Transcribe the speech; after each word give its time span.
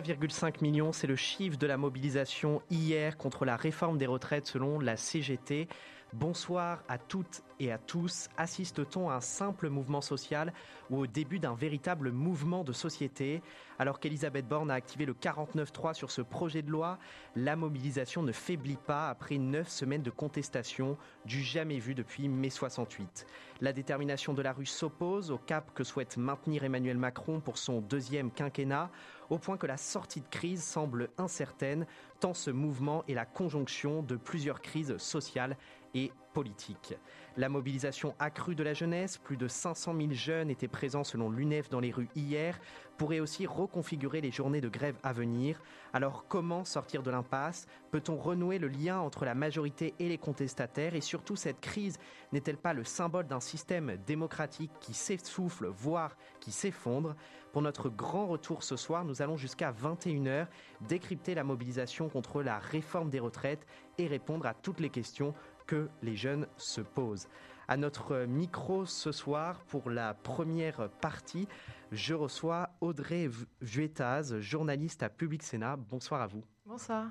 3,5 0.00 0.62
millions, 0.62 0.92
c'est 0.92 1.08
le 1.08 1.16
chiffre 1.16 1.58
de 1.58 1.66
la 1.66 1.76
mobilisation 1.76 2.62
hier 2.70 3.16
contre 3.16 3.44
la 3.44 3.56
réforme 3.56 3.98
des 3.98 4.06
retraites 4.06 4.46
selon 4.46 4.78
la 4.78 4.96
CGT. 4.96 5.66
Bonsoir 6.14 6.82
à 6.88 6.96
toutes 6.96 7.42
et 7.60 7.70
à 7.70 7.76
tous. 7.76 8.28
Assiste-t-on 8.38 9.10
à 9.10 9.16
un 9.16 9.20
simple 9.20 9.68
mouvement 9.68 10.00
social 10.00 10.54
ou 10.88 11.00
au 11.00 11.06
début 11.06 11.38
d'un 11.38 11.54
véritable 11.54 12.12
mouvement 12.12 12.64
de 12.64 12.72
société? 12.72 13.42
Alors 13.78 14.00
qu'Elisabeth 14.00 14.48
Borne 14.48 14.70
a 14.70 14.74
activé 14.74 15.04
le 15.04 15.12
49.3 15.12 15.92
sur 15.92 16.10
ce 16.10 16.22
projet 16.22 16.62
de 16.62 16.70
loi, 16.70 16.98
la 17.36 17.56
mobilisation 17.56 18.22
ne 18.22 18.32
faiblit 18.32 18.78
pas 18.78 19.10
après 19.10 19.36
neuf 19.36 19.68
semaines 19.68 20.02
de 20.02 20.10
contestation 20.10 20.96
du 21.26 21.42
jamais 21.42 21.78
vu 21.78 21.94
depuis 21.94 22.26
mai 22.28 22.48
68. 22.50 23.26
La 23.60 23.72
détermination 23.72 24.32
de 24.32 24.42
la 24.42 24.52
rue 24.52 24.66
s'oppose 24.66 25.30
au 25.30 25.38
cap 25.38 25.74
que 25.74 25.84
souhaite 25.84 26.16
maintenir 26.16 26.64
Emmanuel 26.64 26.96
Macron 26.96 27.40
pour 27.40 27.58
son 27.58 27.80
deuxième 27.80 28.30
quinquennat, 28.30 28.90
au 29.30 29.38
point 29.38 29.58
que 29.58 29.66
la 29.66 29.76
sortie 29.76 30.20
de 30.22 30.28
crise 30.30 30.64
semble 30.64 31.10
incertaine, 31.18 31.86
tant 32.18 32.34
ce 32.34 32.50
mouvement 32.50 33.04
est 33.08 33.14
la 33.14 33.26
conjonction 33.26 34.02
de 34.02 34.16
plusieurs 34.16 34.62
crises 34.62 34.96
sociales 34.96 35.56
et 35.98 36.12
politiques. 36.32 36.94
La 37.36 37.48
mobilisation 37.48 38.14
accrue 38.18 38.54
de 38.54 38.62
la 38.62 38.74
jeunesse, 38.74 39.18
plus 39.18 39.36
de 39.36 39.48
500 39.48 39.94
000 39.96 40.12
jeunes 40.12 40.50
étaient 40.50 40.68
présents 40.68 41.04
selon 41.04 41.30
l'UNEF 41.30 41.68
dans 41.68 41.80
les 41.80 41.90
rues 41.90 42.08
hier, 42.14 42.60
pourrait 42.96 43.20
aussi 43.20 43.46
reconfigurer 43.46 44.20
les 44.20 44.30
journées 44.30 44.60
de 44.60 44.68
grève 44.68 44.96
à 45.02 45.12
venir. 45.12 45.60
Alors 45.92 46.26
comment 46.28 46.64
sortir 46.64 47.02
de 47.02 47.10
l'impasse? 47.10 47.66
Peut-on 47.90 48.16
renouer 48.16 48.58
le 48.58 48.68
lien 48.68 48.98
entre 48.98 49.24
la 49.24 49.34
majorité 49.34 49.94
et 49.98 50.08
les 50.08 50.18
contestataires? 50.18 50.94
Et 50.94 51.00
surtout, 51.00 51.36
cette 51.36 51.60
crise 51.60 51.98
n'est-elle 52.32 52.56
pas 52.56 52.72
le 52.72 52.84
symbole 52.84 53.26
d'un 53.26 53.40
système 53.40 53.96
démocratique 54.06 54.72
qui 54.80 54.94
s'essouffle, 54.94 55.66
voire 55.66 56.16
qui 56.40 56.50
s'effondre? 56.50 57.14
Pour 57.52 57.62
notre 57.62 57.88
grand 57.88 58.26
retour 58.26 58.62
ce 58.62 58.76
soir, 58.76 59.04
nous 59.04 59.22
allons 59.22 59.36
jusqu'à 59.36 59.72
21h 59.72 60.46
décrypter 60.82 61.34
la 61.34 61.44
mobilisation 61.44 62.08
contre 62.08 62.42
la 62.42 62.58
réforme 62.58 63.10
des 63.10 63.20
retraites 63.20 63.66
et 63.96 64.06
répondre 64.06 64.46
à 64.46 64.54
toutes 64.54 64.80
les 64.80 64.90
questions 64.90 65.34
que 65.68 65.88
les 66.02 66.16
jeunes 66.16 66.48
se 66.56 66.80
posent. 66.80 67.28
À 67.68 67.76
notre 67.76 68.24
micro 68.24 68.86
ce 68.86 69.12
soir, 69.12 69.60
pour 69.68 69.90
la 69.90 70.14
première 70.14 70.88
partie, 71.00 71.46
je 71.92 72.14
reçois 72.14 72.70
Audrey 72.80 73.28
Vuettaz, 73.60 74.40
journaliste 74.40 75.02
à 75.04 75.10
Public 75.10 75.42
Sénat. 75.42 75.76
Bonsoir 75.76 76.22
à 76.22 76.26
vous. 76.26 76.42
Bonsoir. 76.66 77.06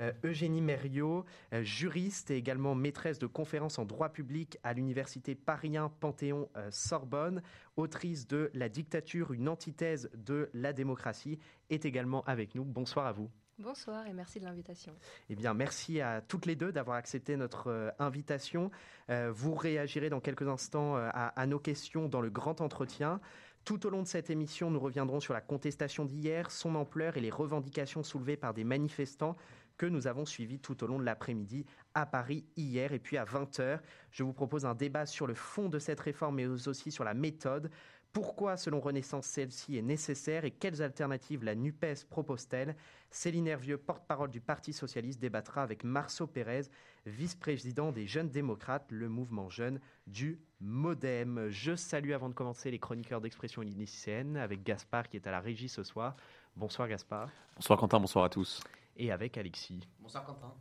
Euh, 0.00 0.12
Eugénie 0.24 0.60
Mériot, 0.60 1.24
euh, 1.52 1.62
juriste 1.62 2.30
et 2.30 2.36
également 2.36 2.74
maîtresse 2.74 3.18
de 3.18 3.26
conférences 3.26 3.78
en 3.78 3.84
droit 3.84 4.08
public 4.08 4.58
à 4.62 4.74
l'université 4.74 5.34
Paris 5.34 5.76
1 5.76 5.88
Panthéon 5.88 6.50
euh, 6.56 6.68
Sorbonne, 6.70 7.42
autrice 7.76 8.26
de 8.26 8.50
La 8.54 8.68
dictature, 8.68 9.32
une 9.32 9.48
antithèse 9.48 10.10
de 10.14 10.50
la 10.52 10.72
démocratie, 10.72 11.38
est 11.70 11.84
également 11.84 12.24
avec 12.24 12.54
nous. 12.54 12.64
Bonsoir 12.64 13.06
à 13.06 13.12
vous. 13.12 13.30
Bonsoir 13.60 14.04
et 14.08 14.12
merci 14.12 14.40
de 14.40 14.44
l'invitation. 14.44 14.92
Eh 15.30 15.36
bien, 15.36 15.54
merci 15.54 16.00
à 16.00 16.20
toutes 16.20 16.44
les 16.44 16.56
deux 16.56 16.72
d'avoir 16.72 16.96
accepté 16.96 17.36
notre 17.36 17.68
euh, 17.68 17.90
invitation. 18.00 18.72
Euh, 19.10 19.30
vous 19.32 19.54
réagirez 19.54 20.10
dans 20.10 20.18
quelques 20.18 20.48
instants 20.48 20.96
euh, 20.96 21.08
à, 21.12 21.28
à, 21.40 21.46
nos 21.46 21.60
questions 21.60 22.08
dans 22.08 22.20
le 22.20 22.30
grand 22.30 22.60
entretien. 22.60 23.20
Tout 23.64 23.86
au 23.86 23.90
long 23.90 24.02
de 24.02 24.08
cette 24.08 24.28
émission, 24.28 24.72
nous 24.72 24.80
reviendrons 24.80 25.20
sur 25.20 25.34
la 25.34 25.40
contestation 25.40 26.04
d'hier, 26.04 26.50
son 26.50 26.74
ampleur 26.74 27.16
et 27.16 27.20
les 27.20 27.30
revendications 27.30 28.02
soulevées 28.02 28.36
par 28.36 28.54
des 28.54 28.64
manifestants 28.64 29.36
que 29.76 29.86
nous 29.86 30.06
avons 30.06 30.24
suivis 30.24 30.58
tout 30.58 30.82
au 30.84 30.86
long 30.86 30.98
de 30.98 31.04
l'après-midi 31.04 31.64
à 31.94 32.06
Paris 32.06 32.44
hier. 32.56 32.92
Et 32.92 32.98
puis 32.98 33.16
à 33.16 33.24
20h, 33.24 33.80
je 34.10 34.22
vous 34.22 34.32
propose 34.32 34.64
un 34.66 34.74
débat 34.74 35.06
sur 35.06 35.26
le 35.26 35.34
fond 35.34 35.68
de 35.68 35.78
cette 35.78 36.00
réforme, 36.00 36.36
mais 36.36 36.46
aussi 36.46 36.90
sur 36.90 37.04
la 37.04 37.14
méthode. 37.14 37.70
Pourquoi, 38.14 38.56
selon 38.56 38.78
Renaissance, 38.78 39.26
celle-ci 39.26 39.76
est 39.76 39.82
nécessaire 39.82 40.44
et 40.44 40.52
quelles 40.52 40.80
alternatives 40.80 41.42
la 41.42 41.56
NUPES 41.56 42.04
propose-t-elle? 42.08 42.76
Céline 43.10 43.48
Hervieux, 43.48 43.76
porte-parole 43.76 44.30
du 44.30 44.40
Parti 44.40 44.72
socialiste, 44.72 45.18
débattra 45.18 45.64
avec 45.64 45.82
Marceau 45.82 46.28
Pérez, 46.28 46.62
vice-président 47.06 47.90
des 47.90 48.06
Jeunes 48.06 48.28
démocrates, 48.28 48.86
le 48.92 49.08
mouvement 49.08 49.50
jeune 49.50 49.80
du 50.06 50.38
Modem. 50.60 51.48
Je 51.50 51.74
salue 51.74 52.12
avant 52.12 52.28
de 52.28 52.34
commencer 52.34 52.70
les 52.70 52.78
chroniqueurs 52.78 53.20
d'expression 53.20 53.62
lycéenne 53.62 54.36
avec 54.36 54.62
Gaspard 54.62 55.08
qui 55.08 55.16
est 55.16 55.26
à 55.26 55.32
la 55.32 55.40
régie 55.40 55.68
ce 55.68 55.82
soir. 55.82 56.14
Bonsoir 56.54 56.86
Gaspard. 56.86 57.30
Bonsoir 57.56 57.80
Quentin, 57.80 57.98
bonsoir 57.98 58.26
à 58.26 58.28
tous. 58.28 58.62
Et 58.96 59.10
avec 59.10 59.36
Alexis. 59.36 59.88
Bonsoir 59.98 60.24
Quentin. 60.24 60.54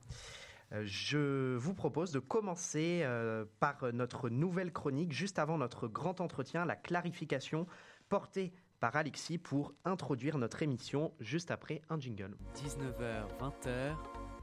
Je 0.82 1.56
vous 1.56 1.76
propose 1.76 2.12
de 2.12 2.20
commencer 2.20 3.02
euh, 3.04 3.46
par 3.60 3.94
notre 3.94 4.30
nouvelle 4.30 4.72
chronique, 4.72 5.12
juste 5.12 5.38
avant 5.38 5.60
notre 5.60 5.88
grand 5.88 6.20
entretien, 6.20 6.66
la 6.66 6.76
clarification 6.76 7.68
portée 8.10 8.54
par 8.80 8.96
Alexis 8.96 9.38
pour 9.38 9.74
introduire 9.86 10.38
notre 10.38 10.64
émission 10.64 11.14
juste 11.20 11.52
après 11.52 11.82
un 11.90 12.00
jingle. 12.00 12.36
19h, 12.56 13.28
20h, 13.40 13.96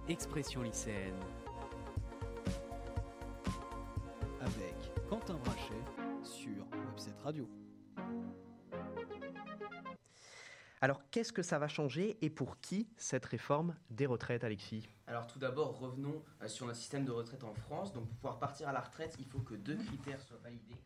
Expression 0.08 0.62
lycéenne. 0.62 1.14
Avec 4.40 4.74
Quentin 5.08 5.36
Brachet 5.44 5.82
sur 6.22 6.64
Webset 6.88 7.12
Radio. 7.24 7.59
Alors, 10.82 11.02
qu'est-ce 11.10 11.32
que 11.32 11.42
ça 11.42 11.58
va 11.58 11.68
changer 11.68 12.16
et 12.22 12.30
pour 12.30 12.58
qui 12.60 12.88
cette 12.96 13.26
réforme 13.26 13.76
des 13.90 14.06
retraites, 14.06 14.44
Alexis? 14.44 14.88
Alors, 15.06 15.26
tout 15.26 15.38
d'abord, 15.38 15.78
revenons 15.78 16.22
sur 16.46 16.66
le 16.66 16.72
système 16.72 17.04
de 17.04 17.12
retraite 17.12 17.44
en 17.44 17.52
France. 17.52 17.92
Donc, 17.92 18.08
pour 18.08 18.16
pouvoir 18.16 18.38
partir 18.38 18.66
à 18.66 18.72
la 18.72 18.80
retraite, 18.80 19.14
il 19.18 19.26
faut 19.26 19.40
que 19.40 19.54
deux 19.54 19.76
critères 19.76 20.22
soient 20.22 20.38
validés. 20.42 20.80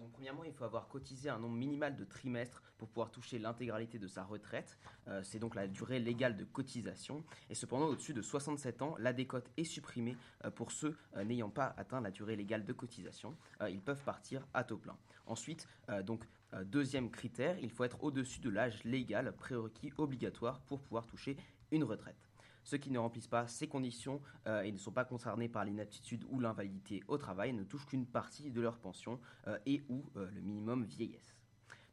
Donc, 0.00 0.12
premièrement, 0.12 0.44
il 0.44 0.52
faut 0.52 0.64
avoir 0.64 0.88
cotisé 0.88 1.28
un 1.28 1.38
nombre 1.38 1.54
minimal 1.54 1.96
de 1.96 2.04
trimestres 2.04 2.62
pour 2.78 2.88
pouvoir 2.88 3.10
toucher 3.10 3.38
l'intégralité 3.38 3.98
de 3.98 4.08
sa 4.08 4.24
retraite. 4.24 4.78
Euh, 5.08 5.22
c'est 5.22 5.38
donc 5.38 5.54
la 5.54 5.68
durée 5.68 6.00
légale 6.00 6.36
de 6.36 6.44
cotisation. 6.44 7.24
Et 7.48 7.54
cependant, 7.54 7.86
au-dessus 7.86 8.12
de 8.12 8.22
67 8.22 8.82
ans, 8.82 8.96
la 8.98 9.12
décote 9.12 9.50
est 9.56 9.64
supprimée 9.64 10.16
euh, 10.44 10.50
pour 10.50 10.72
ceux 10.72 10.96
euh, 11.16 11.24
n'ayant 11.24 11.50
pas 11.50 11.74
atteint 11.76 12.00
la 12.00 12.10
durée 12.10 12.36
légale 12.36 12.64
de 12.64 12.72
cotisation. 12.72 13.36
ils 13.68 13.80
peuvent 13.80 14.02
partir 14.02 14.46
à 14.54 14.64
taux 14.64 14.76
plein. 14.76 14.96
Ensuite, 15.26 15.66
donc, 16.04 16.24
deuxième 16.64 17.10
critère, 17.10 17.58
il 17.58 17.70
faut 17.70 17.84
être 17.84 18.02
au-dessus 18.02 18.40
de 18.40 18.50
l'âge 18.50 18.82
légal 18.84 19.34
prérequis 19.36 19.92
obligatoire 19.98 20.60
pour 20.60 20.80
pouvoir 20.80 21.06
toucher 21.06 21.36
une 21.70 21.84
retraite. 21.84 22.16
Ceux 22.66 22.78
qui 22.78 22.90
ne 22.90 22.98
remplissent 22.98 23.28
pas 23.28 23.46
ces 23.46 23.68
conditions 23.68 24.20
euh, 24.48 24.62
et 24.62 24.72
ne 24.72 24.76
sont 24.76 24.90
pas 24.90 25.04
concernés 25.04 25.48
par 25.48 25.64
l'inaptitude 25.64 26.24
ou 26.28 26.40
l'invalidité 26.40 27.00
au 27.06 27.16
travail 27.16 27.52
ne 27.52 27.62
touchent 27.62 27.86
qu'une 27.86 28.06
partie 28.06 28.50
de 28.50 28.60
leur 28.60 28.80
pension 28.80 29.20
euh, 29.46 29.56
et 29.66 29.84
ou 29.88 30.04
euh, 30.16 30.28
le 30.34 30.40
minimum 30.40 30.84
vieillesse. 30.84 31.36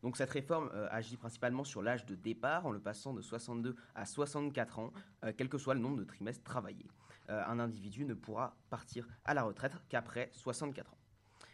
Donc 0.01 0.17
cette 0.17 0.31
réforme 0.31 0.69
agit 0.89 1.15
principalement 1.15 1.63
sur 1.63 1.81
l'âge 1.81 2.05
de 2.05 2.15
départ 2.15 2.65
en 2.65 2.71
le 2.71 2.79
passant 2.79 3.13
de 3.13 3.21
62 3.21 3.73
à 3.95 4.05
64 4.05 4.79
ans, 4.79 4.91
quel 5.37 5.47
que 5.47 5.57
soit 5.57 5.75
le 5.75 5.79
nombre 5.79 5.95
de 5.95 6.03
trimestres 6.03 6.43
travaillés. 6.43 6.89
un 7.29 7.57
individu 7.57 8.03
ne 8.03 8.13
pourra 8.13 8.57
partir 8.69 9.07
à 9.23 9.33
la 9.33 9.43
retraite 9.43 9.71
qu'après 9.87 10.29
64 10.33 10.91
ans. 10.91 10.97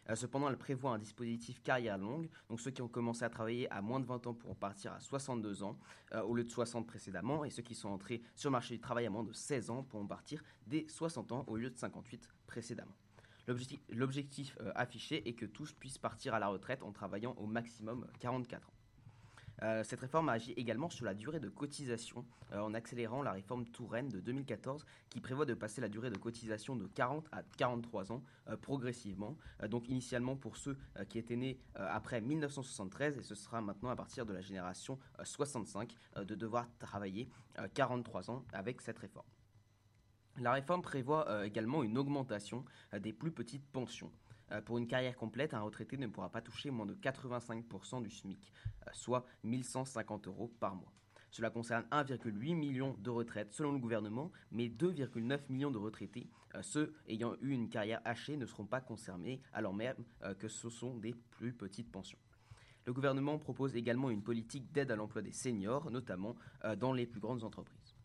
Euh, 0.10 0.16
cependant, 0.16 0.50
elle 0.50 0.58
prévoit 0.58 0.92
un 0.92 1.00
dispositif 1.00 1.62
carrière 1.62 1.98
longue. 1.98 2.30
Donc 2.50 2.60
ceux 2.60 2.72
qui 2.72 2.82
ont 2.82 2.88
commencé 2.88 3.24
à 3.24 3.30
travailler 3.30 3.72
à 3.72 3.82
moins 3.82 4.00
de 4.00 4.06
20 4.06 4.28
ans 4.28 4.34
pourront 4.34 4.56
partir 4.56 4.94
à 4.94 5.00
62 5.00 5.64
ans 5.64 5.78
euh, 6.14 6.22
au 6.24 6.36
lieu 6.36 6.44
de 6.44 6.50
60 6.50 6.88
précédemment. 6.88 7.46
Et 7.46 7.50
ceux 7.50 7.62
qui 7.62 7.76
sont 7.76 7.90
entrés 7.90 8.22
sur 8.36 8.50
le 8.50 8.54
marché 8.54 8.74
du 8.74 8.82
travail 8.82 9.06
à 9.06 9.10
moins 9.10 9.24
de 9.24 9.34
16 9.34 9.70
ans 9.70 9.84
pourront 9.84 10.08
partir 10.08 10.44
dès 10.68 10.86
60 10.88 11.32
ans 11.32 11.44
au 11.48 11.58
lieu 11.58 11.70
de 11.70 11.78
58 11.78 12.28
précédemment. 12.48 12.96
L'objectif 13.90 14.58
euh, 14.62 14.72
affiché 14.76 15.28
est 15.28 15.34
que 15.34 15.46
tous 15.46 15.74
puissent 15.74 15.98
partir 15.98 16.34
à 16.34 16.40
la 16.40 16.48
retraite 16.48 16.84
en 16.84 16.92
travaillant 16.92 17.34
au 17.38 17.48
maximum 17.48 18.06
44 18.20 18.70
ans. 18.70 18.79
Euh, 19.64 19.84
cette 19.84 20.00
réforme 20.00 20.30
agit 20.30 20.54
également 20.54 20.90
sur 20.90 21.06
la 21.06 21.14
durée 21.14 21.40
de 21.40 21.50
cotisation 21.50 22.26
euh, 22.54 22.60
en 22.60 22.74
accélérant 22.74 23.22
la 23.22 23.32
réforme 23.32 23.66
Touraine 23.66 24.10
de 24.10 24.20
2014 24.20 24.86
qui 25.10 25.20
prévoit 25.20 25.46
de 25.46 25.54
passer 25.54 25.82
la 25.82 25.90
durée 25.90 26.10
de 26.10 26.18
cotisation 26.18 26.76
de 26.76 26.88
40 26.88 27.28
à 27.32 27.44
43 27.58 28.12
ans 28.12 28.24
euh, 28.48 28.56
progressivement. 28.58 29.36
donc 29.70 29.90
initialement 29.90 30.36
pour 30.36 30.58
ceux 30.58 30.78
qui 31.10 31.18
étaient 31.18 31.36
nés 31.36 31.60
après 31.76 32.22
1973 32.22 33.18
et 33.18 33.24
ce 33.24 33.36
sera 33.36 33.62
maintenant 33.62 33.90
à 33.90 33.96
partir 33.96 34.26
de 34.26 34.34
la 34.34 34.42
génération 34.42 34.98
65 35.24 35.94
de 36.18 36.36
devoir 36.36 36.68
travailler 36.80 37.30
43 37.74 38.32
ans 38.32 38.46
avec 38.54 38.82
cette 38.82 39.00
réforme. 39.00 39.26
La 40.38 40.54
réforme 40.54 40.82
prévoit 40.82 41.46
également 41.46 41.84
une 41.84 41.98
augmentation 41.98 42.66
des 42.98 43.14
plus 43.14 43.32
petites 43.32 43.66
pensions. 43.68 44.12
Euh, 44.52 44.62
pour 44.62 44.78
une 44.78 44.88
carrière 44.88 45.16
complète, 45.16 45.54
un 45.54 45.62
retraité 45.62 45.98
ne 45.98 46.08
pourra 46.08 46.30
pas 46.30 46.42
toucher 46.42 46.72
moins 46.72 46.86
de 46.86 46.96
85% 46.96 48.02
du 48.02 48.10
SMIC, 48.10 48.52
euh, 48.88 48.90
soit 48.94 49.26
1150 49.44 50.28
euros 50.28 50.54
par 50.60 50.76
mois. 50.76 50.92
Cela 51.32 51.52
concerne 51.52 51.86
1,8 51.92 52.56
million 52.56 52.96
de 53.00 53.10
retraites 53.12 53.54
selon 53.54 53.72
le 53.72 53.78
gouvernement, 53.78 54.32
mais 54.52 54.68
2,9 54.68 55.40
millions 55.50 55.70
de 55.70 55.78
retraités, 55.78 56.28
ceux 56.62 56.96
ayant 57.08 57.36
eu 57.42 57.52
une 57.52 57.70
carrière 57.70 58.02
hachée, 58.04 58.36
ne 58.36 58.48
seront 58.48 58.66
pas 58.66 58.82
concernés, 58.82 59.40
alors 59.54 59.76
même 59.76 60.04
que 60.40 60.48
ce 60.48 60.72
sont 60.72 60.98
des 60.98 61.14
plus 61.14 61.54
petites 61.54 61.92
pensions. 61.92 62.18
Le 62.86 62.94
gouvernement 62.94 63.38
propose 63.38 63.76
également 63.76 64.10
une 64.10 64.24
politique 64.24 64.72
d'aide 64.72 64.90
à 64.90 64.96
l'emploi 64.96 65.22
des 65.22 65.32
seniors, 65.32 65.92
notamment 65.92 66.36
dans 66.78 66.94
les 66.94 67.06
plus 67.06 67.20
grandes 67.20 67.44
entreprises. 67.44 67.96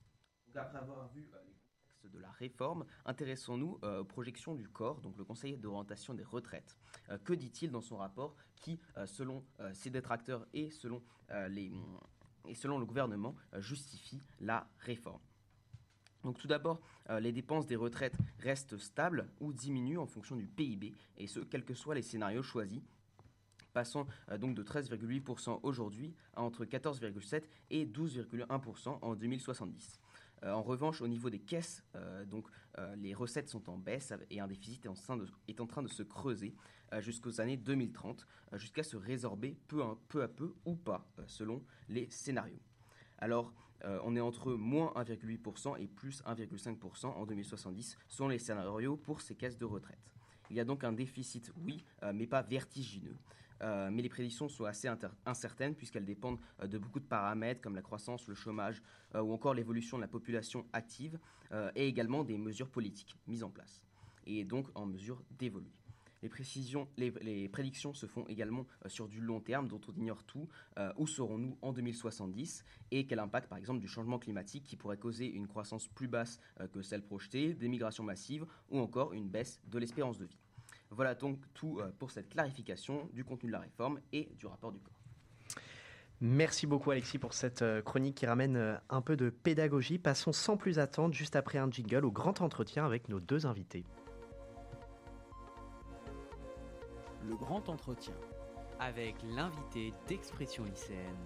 De 2.15 2.21
la 2.21 2.31
réforme, 2.31 2.85
intéressons-nous 3.05 3.79
euh, 3.83 4.01
aux 4.01 4.05
projections 4.05 4.55
du 4.55 4.69
corps, 4.69 5.01
donc 5.01 5.17
le 5.19 5.25
Conseil 5.25 5.57
d'orientation 5.57 6.15
des 6.15 6.23
retraites. 6.23 6.77
Euh, 7.11 7.19
que 7.19 7.33
dit-il 7.33 7.71
dans 7.71 7.81
son 7.81 7.97
rapport 7.97 8.35
qui, 8.57 8.81
euh, 8.97 9.07
selon 9.07 9.45
ses 9.75 9.91
détracteurs 9.91 10.47
et 10.55 10.71
selon, 10.71 11.03
les, 11.49 11.71
et 12.49 12.55
selon 12.55 12.79
le 12.79 12.87
gouvernement, 12.87 13.35
justifie 13.59 14.21
la 14.41 14.67
réforme? 14.79 15.21
Donc 16.23 16.39
tout 16.39 16.49
d'abord, 16.49 16.81
les 17.21 17.33
dépenses 17.33 17.67
des 17.67 17.77
retraites 17.77 18.17
restent 18.39 18.79
stables 18.79 19.29
ou 19.41 19.53
diminuent 19.53 19.99
en 19.99 20.07
fonction 20.07 20.37
du 20.37 20.47
PIB, 20.47 20.95
et 21.19 21.27
ce, 21.27 21.41
quels 21.41 21.65
que 21.65 21.75
soient 21.75 21.95
les 21.95 22.03
scénarios 22.03 22.43
choisis, 22.43 22.81
passant 23.75 24.07
donc 24.39 24.55
de 24.55 24.63
13,8% 24.63 25.61
aujourd'hui 25.63 26.15
à 26.35 26.43
entre 26.43 26.65
14,7% 26.65 27.43
et 27.71 27.85
12,1% 27.85 28.99
en 29.03 29.15
2070. 29.15 30.01
Euh, 30.45 30.53
en 30.53 30.63
revanche, 30.63 31.01
au 31.01 31.09
niveau 31.09 31.31
des 31.31 31.39
caisses, 31.39 31.83
euh, 31.97 32.25
euh, 32.79 32.97
les 32.97 33.15
recettes 33.15 33.49
sont 33.49 33.71
en 33.71 33.79
baisse 33.79 34.13
et 34.31 34.41
un 34.41 34.47
déficit 34.47 34.85
est 34.85 34.89
en 35.61 35.67
train 35.67 35.83
de, 35.83 35.89
se 35.89 36.03
creuser 36.03 36.55
jusqu'aux 37.01 37.41
années 37.41 37.57
2030, 37.57 38.27
jusqu'à 38.55 38.83
se 38.83 38.97
résorber 38.97 39.57
peu, 39.69 39.83
peu 40.09 40.23
à 40.23 40.29
peu 40.29 40.55
ou 40.65 40.77
pas, 40.77 41.09
selon 41.27 41.63
les 41.89 42.09
scénarios. 42.11 42.61
Alors, 43.19 43.53
on 43.83 44.17
est 44.17 44.21
entre 44.21 44.53
moins 44.53 44.93
1,8% 44.97 45.81
et 45.81 45.89
plus 45.89 46.23
1,5% 46.23 47.07
en 47.07 47.27
2070, 47.27 47.99
selon 48.09 48.29
les 48.29 48.39
scénarios 48.39 48.97
pour 48.97 49.21
ces 49.21 49.35
caisses 49.35 49.59
de 49.59 49.65
retraite. 49.65 49.99
Il 50.51 50.57
y 50.57 50.61
a 50.61 50.65
donc 50.65 50.85
un 50.85 50.93
déficit, 50.93 51.53
oui, 51.57 51.85
mais 52.15 52.27
pas 52.27 52.43
vertigineux. 52.43 53.17
Euh, 53.65 53.89
mais 53.91 54.03
les 54.03 54.09
prédictions 54.09 54.49
sont 54.49 54.65
assez 54.65 54.89
incertaines 55.25 55.75
puisqu'elles 55.75 56.05
dépendent 56.05 56.39
euh, 56.63 56.67
de 56.67 56.77
beaucoup 56.77 57.01
de 57.01 57.07
paramètres 57.07 57.63
comme 57.63 57.75
la 57.75 57.83
croissance, 57.83 58.29
le 58.29 58.35
chômage 58.35 58.83
euh, 59.15 59.23
ou 59.23 59.33
encore 59.33 59.55
l'évolution 59.55 59.97
de 59.97 60.03
la 60.03 60.09
population 60.09 60.67
active 60.73 61.19
et 61.77 61.87
également 61.87 62.25
des 62.25 62.37
mesures 62.37 62.69
politiques 62.69 63.17
mises 63.29 63.45
en 63.45 63.51
place 63.51 63.81
et 64.27 64.43
donc 64.43 64.67
en 64.75 64.87
mesure 64.87 65.23
d'évoluer. 65.39 65.71
Les, 66.97 67.49
prédictions 67.49 67.95
se 67.95 68.07
font 68.07 68.27
également 68.27 68.67
sur 68.87 69.07
du 69.07 69.21
long 69.21 69.41
terme, 69.41 69.69
dont 69.69 69.81
on 69.87 69.93
ignore 69.93 70.25
tout. 70.25 70.49
où 70.97 71.07
serons-nous 71.07 71.57
en 71.63 71.73
2070 71.73 72.65
et 72.91 73.07
quel 73.07 73.21
impact, 73.21 73.49
par 73.49 73.59
exemple, 73.59 73.79
du 73.79 73.87
changement 73.87 74.19
climatique 74.19 74.65
qui 74.65 74.75
pourrait 74.75 74.97
causer 74.97 75.27
une 75.27 75.47
croissance 75.47 75.87
plus 75.87 76.09
basse 76.09 76.41
que 76.73 76.83
celle 76.83 77.05
projetée, 77.05 77.55
des 77.55 77.69
migrations 77.69 78.03
massives 78.03 78.47
ou 78.69 78.81
encore 78.81 79.13
une 79.13 79.29
baisse 79.29 79.61
de 79.69 79.79
l'espérance 79.79 80.19
de 80.19 80.25
vie. 80.25 80.44
Voilà 80.91 81.15
donc 81.15 81.39
tout 81.55 81.81
euh, 81.81 81.91
pour 81.99 82.11
cette 82.11 82.29
clarification 82.29 83.09
du 83.13 83.25
contenu 83.25 83.49
de 83.49 83.53
la 83.53 83.61
réforme 83.61 84.01
et 84.13 84.29
du 84.39 84.47
rapport 84.47 84.73
du 84.73 84.79
corps. 84.79 84.95
Merci 86.21 86.67
beaucoup 86.67 86.91
Alexis 86.91 87.19
pour 87.19 87.35
cette 87.35 87.63
euh, 87.63 87.83
chronique 87.83 88.15
qui 88.15 88.27
ramène 88.27 88.57
euh, 88.57 88.77
un 88.89 89.03
peu 89.03 89.17
de 89.17 89.31
pédagogie. 89.31 89.99
Passons 89.99 90.33
sans 90.33 90.57
plus 90.57 90.79
attendre, 90.79 91.13
juste 91.13 91.37
après 91.37 91.59
un 91.59 91.71
jingle, 91.71 92.05
au 92.05 92.11
grand 92.11 92.41
entretien 92.41 92.87
avec 92.87 93.09
nos 93.09 93.21
deux 93.21 93.47
invités. 93.47 93.85
Le 97.29 97.37
grand 97.37 97.69
entretien. 97.69 98.15
Avec 98.79 99.17
l'invité 99.23 99.93
d'expression 100.09 100.65
lycéenne. 100.65 101.17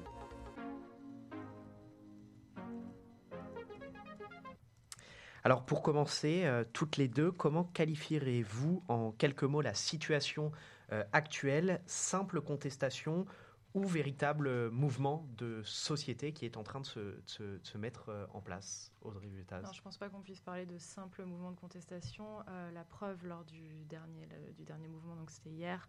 Alors 5.45 5.65
pour 5.65 5.83
commencer, 5.83 6.45
euh, 6.45 6.65
toutes 6.73 6.97
les 6.97 7.09
deux, 7.09 7.31
comment 7.31 7.65
qualifierez-vous 7.65 8.83
en 8.89 9.13
quelques 9.13 9.45
mots 9.45 9.61
la 9.61 9.75
situation 9.75 10.53
euh, 10.93 11.05
actuelle, 11.13 11.81
simple 11.87 12.41
contestation 12.41 13.27
ou 13.75 13.87
véritable 13.87 14.71
mouvement 14.71 15.29
de 15.37 15.63
société 15.63 16.33
qui 16.33 16.47
est 16.47 16.57
en 16.57 16.63
train 16.63 16.81
de 16.81 16.87
se, 16.87 17.79
mettre 17.79 18.09
euh, 18.09 18.27
en 18.33 18.41
place, 18.41 18.93
Audrey 19.03 19.29
Vuettaz 19.29 19.63
Je 19.73 19.79
ne 19.79 19.83
pense 19.83 19.99
pas 19.99 20.09
qu'on 20.09 20.23
puisse 20.23 20.41
parler 20.41 20.67
de 20.67 20.79
simple 20.79 21.25
mouvement 21.25 21.53
de 21.53 21.61
contestation. 21.61 22.25
la 22.73 22.85
preuve 22.85 23.27
lors 23.27 23.45
du 23.45 23.85
dernier, 23.85 24.27
du 24.57 24.65
dernier 24.65 24.89
mouvement, 24.89 25.15
donc 25.15 25.31
c'était 25.31 25.51
hier, 25.51 25.87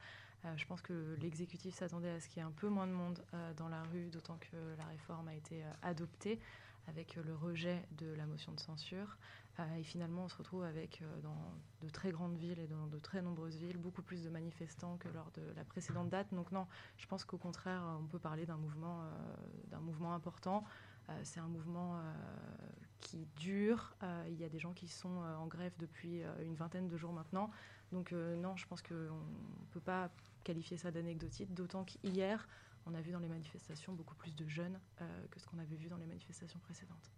je 0.58 0.66
pense 0.66 0.82
que 0.82 1.16
l'exécutif 1.22 1.76
s'attendait 1.76 2.12
à 2.12 2.20
ce 2.20 2.28
qu'il 2.28 2.38
y 2.38 2.40
ait 2.42 2.48
un 2.48 2.52
peu 2.52 2.68
moins 2.68 2.86
de 2.86 2.92
monde 2.92 3.24
dans 3.56 3.70
la 3.70 3.82
rue, 3.84 4.10
d'autant 4.10 4.38
que 4.38 4.58
la 4.78 4.86
réforme 4.86 5.30
a 5.30 5.36
été 5.36 5.64
adoptée 5.82 6.40
avec 6.90 7.16
le 7.16 7.36
rejet 7.36 7.86
de 7.98 8.14
la 8.14 8.26
motion 8.26 8.52
de 8.52 8.60
censure. 8.60 9.18
Euh, 9.60 9.76
et 9.76 9.84
finalement, 9.84 10.26
on 10.26 10.30
se 10.30 10.38
retrouve 10.38 10.64
avec, 10.64 11.02
euh, 11.02 11.22
dans 11.22 11.38
de 11.82 11.90
très 11.90 12.12
grandes 12.12 12.36
villes 12.36 12.60
et 12.60 12.68
dans 12.68 12.88
de 12.88 12.98
très 13.00 13.22
nombreuses 13.22 13.58
villes, 13.58 13.78
beaucoup 13.78 14.02
plus 14.02 14.24
de 14.24 14.30
manifestants 14.30 14.98
que 14.98 15.08
lors 15.10 15.32
de 15.32 15.42
la 15.56 15.64
précédente 15.64 16.10
date. 16.10 16.28
Donc 16.34 16.52
non, 16.52 16.68
je 16.98 17.08
pense 17.08 17.26
qu'au 17.26 17.38
contraire, 17.38 17.82
on 18.02 18.06
peut 18.06 18.20
parler 18.20 18.46
d'un 18.46 18.58
mouvement, 18.58 19.02
euh, 19.02 19.08
d'un 19.70 19.80
mouvement 19.80 20.14
important. 20.14 20.64
c'est 21.24 21.40
un 21.40 21.48
mouvement 21.48 22.00
qui 23.00 23.28
dure. 23.36 23.96
il 24.28 24.40
y 24.40 24.44
a 24.44 24.50
des 24.50 24.60
gens 24.60 24.74
qui 24.74 24.88
sont 24.88 25.18
en 25.42 25.48
grève 25.48 25.74
depuis 25.80 26.22
une 26.44 26.54
vingtaine 26.54 26.88
de 26.88 26.98
jours 26.98 27.14
maintenant. 27.14 27.50
Donc 27.92 28.12
non, 28.12 28.56
je 28.58 28.68
pense 28.68 28.84
qu'on 28.84 28.94
ne 28.94 29.72
peut 29.72 29.80
pas 29.80 30.12
qualifier 30.44 30.78
ça 30.78 30.92
d'anecdotique, 30.92 31.52
d'autant 31.56 31.84
qu'hier, 31.84 32.48
on 32.90 32.96
a 32.96 33.02
vu 33.02 33.12
dans 33.12 33.20
les 33.20 33.28
manifestations 33.28 33.94
beaucoup 33.94 34.16
plus 34.16 34.36
de 34.36 34.48
jeunes 34.48 34.80
que 35.32 35.40
ce 35.40 35.46
qu'on 35.48 35.60
avait 35.60 35.76
vu 35.76 35.90
dans 35.90 35.98
les 35.98 36.08
manifestations 36.08 36.60
précédentes. 36.60 37.12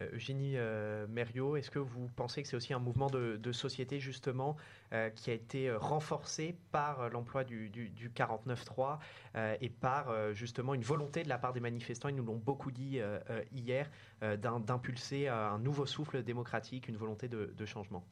Euh, 0.00 0.08
Eugénie 0.12 0.56
euh, 0.56 1.06
Mériot, 1.08 1.56
est-ce 1.56 1.70
que 1.70 1.78
vous 1.78 2.08
pensez 2.16 2.42
que 2.42 2.48
c'est 2.48 2.56
aussi 2.56 2.72
un 2.72 2.78
mouvement 2.78 3.08
de, 3.08 3.52
société 3.52 3.98
justement 3.98 4.56
euh, 4.92 5.08
qui 5.10 5.30
a 5.30 5.32
été 5.32 5.72
renforcé 5.72 6.56
par 6.70 7.08
l'emploi 7.08 7.44
du, 7.44 7.70
du, 7.70 7.88
du 7.88 8.10
49.3 8.10 8.98
et 9.60 9.70
par 9.70 10.34
justement 10.34 10.74
une 10.74 10.82
volonté 10.82 11.22
de 11.22 11.28
la 11.28 11.38
part 11.38 11.52
des 11.52 11.60
manifestants, 11.60 12.08
ils 12.08 12.14
nous 12.14 12.24
l'ont 12.24 12.36
beaucoup 12.36 12.70
dit 12.70 13.00
hier, 13.52 13.90
d'impulser 14.20 15.28
un 15.28 15.58
nouveau 15.58 15.86
souffle 15.86 16.22
démocratique, 16.22 16.88
une 16.88 16.96
volonté 16.96 17.28
de 17.28 17.66
changement? 17.66 18.04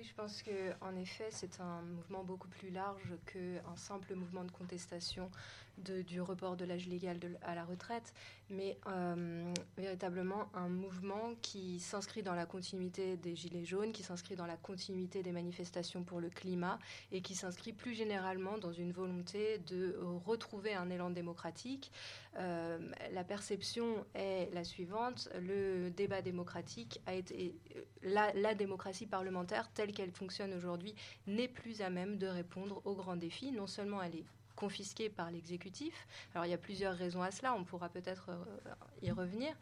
Je 0.00 0.14
pense 0.14 0.42
qu'en 0.42 0.96
effet, 0.96 1.28
c'est 1.30 1.60
un 1.60 1.82
mouvement 1.82 2.24
beaucoup 2.24 2.48
plus 2.48 2.70
large 2.70 3.14
qu'un 3.26 3.76
simple 3.76 4.14
mouvement 4.14 4.44
de 4.44 4.50
contestation 4.50 5.30
du 5.78 6.20
report 6.20 6.56
de 6.56 6.64
l'âge 6.64 6.86
légal 6.86 7.18
à 7.42 7.54
la 7.54 7.64
retraite, 7.64 8.12
mais 8.50 8.76
euh, 8.86 9.52
véritablement 9.76 10.48
un 10.54 10.68
mouvement 10.68 11.34
qui 11.40 11.80
s'inscrit 11.80 12.22
dans 12.22 12.34
la 12.34 12.46
continuité 12.46 13.16
des 13.16 13.34
Gilets 13.34 13.64
jaunes, 13.64 13.92
qui 13.92 14.02
s'inscrit 14.02 14.36
dans 14.36 14.46
la 14.46 14.56
continuité 14.56 15.22
des 15.22 15.32
manifestations 15.32 16.04
pour 16.04 16.20
le 16.20 16.28
climat 16.28 16.78
et 17.10 17.22
qui 17.22 17.34
s'inscrit 17.34 17.72
plus 17.72 17.94
généralement 17.94 18.58
dans 18.58 18.72
une 18.72 18.92
volonté 18.92 19.58
de 19.66 19.98
retrouver 20.26 20.74
un 20.74 20.90
élan 20.90 21.10
démocratique. 21.10 21.90
Euh, 22.38 22.78
la 23.12 23.24
perception 23.24 24.04
est 24.14 24.52
la 24.52 24.64
suivante, 24.64 25.28
le 25.40 25.90
débat 25.90 26.22
démocratique 26.22 27.00
a 27.06 27.14
été... 27.14 27.54
La, 28.02 28.32
la 28.34 28.54
démocratie 28.54 29.06
parlementaire 29.06 29.70
qu'elle 29.90 30.12
fonctionne 30.12 30.54
aujourd'hui, 30.54 30.94
n'est 31.26 31.48
plus 31.48 31.80
à 31.80 31.90
même 31.90 32.18
de 32.18 32.28
répondre 32.28 32.80
aux 32.84 32.94
grands 32.94 33.16
défis. 33.16 33.50
Non 33.50 33.66
seulement 33.66 34.00
elle 34.00 34.14
est 34.14 34.24
confisquée 34.54 35.08
par 35.08 35.30
l'exécutif. 35.30 36.06
Alors 36.34 36.46
il 36.46 36.50
y 36.50 36.54
a 36.54 36.58
plusieurs 36.58 36.94
raisons 36.94 37.22
à 37.22 37.32
cela, 37.32 37.54
on 37.54 37.64
pourra 37.64 37.88
peut-être 37.88 38.30
euh, 38.30 38.74
y 39.02 39.10
revenir. 39.10 39.52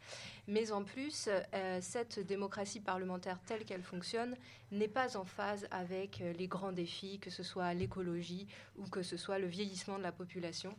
Mais 0.47 0.71
en 0.71 0.83
plus, 0.83 1.27
euh, 1.27 1.79
cette 1.81 2.19
démocratie 2.19 2.79
parlementaire 2.79 3.39
telle 3.47 3.65
qu'elle 3.65 3.81
fonctionne 3.81 4.35
n'est 4.71 4.87
pas 4.87 5.17
en 5.17 5.25
phase 5.25 5.67
avec 5.71 6.21
euh, 6.21 6.33
les 6.33 6.47
grands 6.47 6.71
défis, 6.71 7.17
que 7.17 7.29
ce 7.29 7.41
soit 7.41 7.73
l'écologie 7.73 8.47
ou 8.77 8.87
que 8.87 9.01
ce 9.01 9.17
soit 9.17 9.39
le 9.39 9.47
vieillissement 9.47 9.97
de 9.97 10.03
la 10.03 10.11
population. 10.11 10.75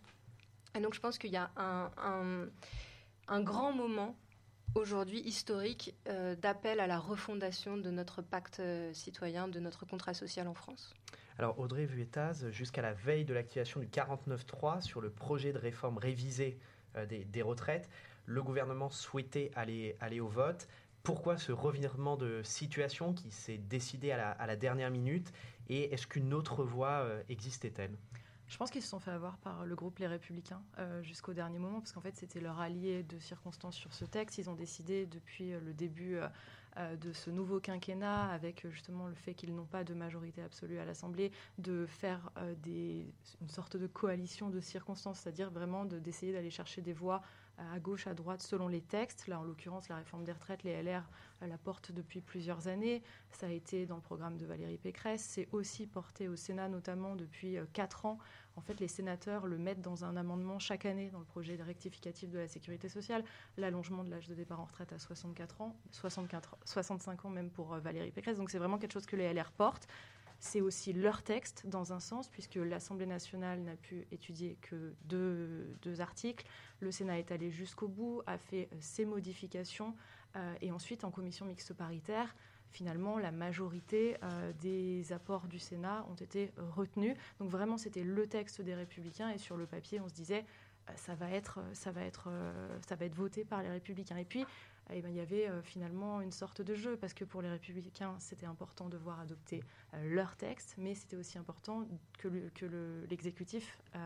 Et 0.76 0.80
donc 0.80 0.94
je 0.94 1.00
pense 1.00 1.18
qu'il 1.18 1.32
y 1.32 1.36
a 1.36 1.50
un 3.28 3.40
grand 3.40 3.72
moment 3.72 4.16
aujourd'hui 4.74 5.20
historique 5.20 5.94
euh, 6.08 6.34
d'appel 6.36 6.80
à 6.80 6.86
la 6.86 6.98
refondation 6.98 7.76
de 7.76 7.90
notre 7.90 8.22
pacte 8.22 8.60
euh, 8.60 8.92
citoyen, 8.92 9.48
de 9.48 9.60
notre 9.60 9.86
contrat 9.86 10.14
social 10.14 10.48
en 10.48 10.54
France? 10.54 10.94
Alors 11.38 11.58
Audrey 11.58 11.86
Vuettaz, 11.86 12.50
jusqu'à 12.50 12.82
la 12.82 12.92
veille 12.92 13.24
de 13.24 13.34
l'activation 13.34 13.80
du 13.80 13.86
49.3 13.86 14.82
sur 14.82 15.00
le 15.00 15.10
projet 15.10 15.52
de 15.52 15.58
réforme 15.58 15.98
révisé 15.98 16.58
euh, 16.96 17.06
des, 17.06 17.42
retraites, 17.42 17.88
le 18.26 18.42
gouvernement 18.42 18.90
souhaitait 18.90 19.50
aller, 19.54 19.96
aller 20.00 20.20
au 20.20 20.28
vote. 20.28 20.68
Pourquoi 21.02 21.36
ce 21.36 21.50
revirement 21.50 22.16
de 22.16 22.42
situation 22.44 23.12
qui 23.12 23.30
s'est 23.32 23.58
décidé 23.58 24.12
à 24.12 24.46
la, 24.46 24.56
dernière 24.56 24.90
minute? 24.90 25.32
Et 25.68 25.92
est-ce 25.92 26.06
qu'une 26.06 26.32
autre 26.32 26.62
voie 26.62 27.08
existait-elle? 27.28 27.90
Je 28.52 28.58
pense 28.58 28.70
qu'ils 28.70 28.82
se 28.82 28.88
sont 28.88 28.98
fait 28.98 29.10
avoir 29.10 29.38
par 29.38 29.64
le 29.64 29.74
groupe 29.74 29.98
Les 29.98 30.06
Républicains 30.06 30.60
euh, 30.78 31.02
jusqu'au 31.02 31.32
dernier 31.32 31.58
moment, 31.58 31.80
parce 31.80 31.92
qu'en 31.92 32.02
fait, 32.02 32.14
c'était 32.14 32.38
leur 32.38 32.60
allié 32.60 33.02
de 33.02 33.18
circonstances 33.18 33.76
sur 33.76 33.94
ce 33.94 34.04
texte. 34.04 34.36
Ils 34.36 34.50
ont 34.50 34.54
décidé, 34.54 35.06
depuis 35.06 35.54
euh, 35.54 35.60
le 35.60 35.72
début 35.72 36.18
euh, 36.76 36.96
de 36.96 37.14
ce 37.14 37.30
nouveau 37.30 37.60
quinquennat, 37.60 38.28
avec 38.28 38.68
justement 38.68 39.08
le 39.08 39.14
fait 39.14 39.32
qu'ils 39.32 39.54
n'ont 39.54 39.64
pas 39.64 39.84
de 39.84 39.94
majorité 39.94 40.42
absolue 40.42 40.78
à 40.78 40.84
l'Assemblée, 40.84 41.32
de 41.56 41.86
faire 41.86 42.30
une 42.66 43.48
sorte 43.48 43.76
de 43.76 43.86
coalition 43.86 44.50
de 44.50 44.60
circonstances, 44.60 45.20
c'est-à-dire 45.20 45.50
vraiment 45.50 45.84
d'essayer 45.84 46.32
d'aller 46.32 46.50
chercher 46.50 46.80
des 46.80 46.94
voix 46.94 47.22
à 47.58 47.78
gauche, 47.78 48.06
à 48.06 48.14
droite, 48.14 48.40
selon 48.40 48.68
les 48.68 48.80
textes. 48.80 49.26
Là, 49.28 49.38
en 49.38 49.44
l'occurrence, 49.44 49.90
la 49.90 49.96
réforme 49.96 50.24
des 50.24 50.32
retraites, 50.32 50.62
les 50.62 50.82
LR 50.82 51.02
la 51.42 51.58
portent 51.58 51.92
depuis 51.92 52.22
plusieurs 52.22 52.68
années. 52.68 53.02
Ça 53.30 53.46
a 53.46 53.50
été 53.50 53.84
dans 53.84 53.96
le 53.96 54.02
programme 54.02 54.38
de 54.38 54.46
Valérie 54.46 54.78
Pécresse. 54.78 55.22
C'est 55.22 55.48
aussi 55.52 55.86
porté 55.86 56.26
au 56.28 56.36
Sénat, 56.36 56.70
notamment 56.70 57.16
depuis 57.16 57.58
quatre 57.74 58.06
ans. 58.06 58.18
En 58.56 58.60
fait, 58.60 58.80
les 58.80 58.88
sénateurs 58.88 59.46
le 59.46 59.58
mettent 59.58 59.80
dans 59.80 60.04
un 60.04 60.16
amendement 60.16 60.58
chaque 60.58 60.84
année 60.84 61.10
dans 61.10 61.18
le 61.18 61.24
projet 61.24 61.58
rectificatif 61.62 62.30
de 62.30 62.38
la 62.38 62.48
sécurité 62.48 62.88
sociale. 62.88 63.24
L'allongement 63.56 64.04
de 64.04 64.10
l'âge 64.10 64.28
de 64.28 64.34
départ 64.34 64.60
en 64.60 64.64
retraite 64.64 64.92
à 64.92 64.98
64 64.98 65.60
ans, 65.62 65.76
64, 65.90 66.56
65 66.64 67.24
ans 67.24 67.30
même 67.30 67.50
pour 67.50 67.74
Valérie 67.76 68.10
Pécresse. 68.10 68.36
Donc 68.36 68.50
c'est 68.50 68.58
vraiment 68.58 68.78
quelque 68.78 68.92
chose 68.92 69.06
que 69.06 69.16
les 69.16 69.32
LR 69.32 69.52
portent. 69.52 69.88
C'est 70.44 70.60
aussi 70.60 70.92
leur 70.92 71.22
texte 71.22 71.68
dans 71.68 71.92
un 71.92 72.00
sens, 72.00 72.28
puisque 72.28 72.56
l'Assemblée 72.56 73.06
nationale 73.06 73.60
n'a 73.60 73.76
pu 73.76 74.08
étudier 74.10 74.58
que 74.60 74.92
deux, 75.04 76.00
articles. 76.00 76.44
Le 76.80 76.90
Sénat 76.90 77.20
est 77.20 77.30
allé 77.30 77.52
jusqu'au 77.52 77.86
bout, 77.86 78.22
a 78.26 78.38
fait 78.38 78.68
euh, 78.72 78.76
ses 78.80 79.04
modifications, 79.04 79.94
euh, 80.34 80.54
et 80.60 80.72
ensuite 80.72 81.04
en 81.04 81.12
commission 81.12 81.46
mixte 81.46 81.72
paritaire, 81.74 82.34
finalement, 82.72 83.18
la 83.18 83.30
majorité 83.30 84.16
euh, 84.22 84.52
des 84.60 85.12
apports 85.12 85.46
du 85.46 85.58
Sénat 85.58 86.04
ont 86.10 86.14
été 86.14 86.52
retenus. 86.56 87.16
Donc 87.38 87.50
vraiment, 87.50 87.78
c'était 87.78 88.04
le 88.04 88.26
texte 88.26 88.60
des 88.60 88.74
Républicains, 88.74 89.30
et 89.30 89.38
sur 89.38 89.56
le 89.56 89.66
papier, 89.66 90.00
on 90.00 90.08
se 90.08 90.14
disait, 90.14 90.44
ça 90.96 91.14
va 91.14 91.30
être, 91.30 91.60
ça 91.74 91.92
va 91.92 92.02
être, 92.02 92.28
ça 92.88 92.96
va 92.96 93.04
être 93.04 93.14
voté 93.14 93.44
par 93.44 93.62
les 93.62 93.70
Républicains. 93.70 94.16
Et 94.16 94.24
puis, 94.24 94.44
eh 94.90 95.00
ben, 95.00 95.08
il 95.08 95.16
y 95.16 95.20
avait 95.20 95.48
euh, 95.48 95.62
finalement 95.62 96.20
une 96.20 96.32
sorte 96.32 96.60
de 96.60 96.74
jeu, 96.74 96.96
parce 96.96 97.14
que 97.14 97.24
pour 97.24 97.40
les 97.40 97.48
républicains, 97.48 98.14
c'était 98.18 98.46
important 98.46 98.88
de 98.88 98.96
voir 98.96 99.20
adopter 99.20 99.62
euh, 99.94 100.14
leur 100.14 100.36
texte, 100.36 100.74
mais 100.76 100.94
c'était 100.94 101.16
aussi 101.16 101.38
important 101.38 101.86
que, 102.18 102.28
l'exécutif 103.08 103.78
euh, 103.94 103.98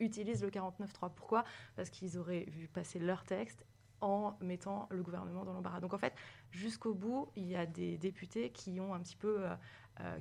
utilise 0.00 0.42
le 0.42 0.50
49.3. 0.50 1.10
Pourquoi? 1.14 1.44
Parce 1.76 1.88
qu'ils 1.88 2.18
auraient 2.18 2.44
vu 2.48 2.68
passer 2.68 2.98
leur 2.98 3.24
texte 3.24 3.64
en 4.02 4.36
mettant 4.40 4.88
le 4.90 5.02
gouvernement 5.02 5.44
dans 5.44 5.54
l'embarras. 5.54 5.80
Donc 5.80 5.94
en 5.94 5.98
fait, 5.98 6.12
jusqu'au 6.50 6.92
bout, 6.92 7.28
il 7.36 7.48
y 7.48 7.56
a 7.56 7.64
des 7.64 7.96
députés 7.96 8.50
qui 8.50 8.78
ont 8.80 8.92
un 8.94 9.00
petit 9.00 9.16
peu 9.16 9.44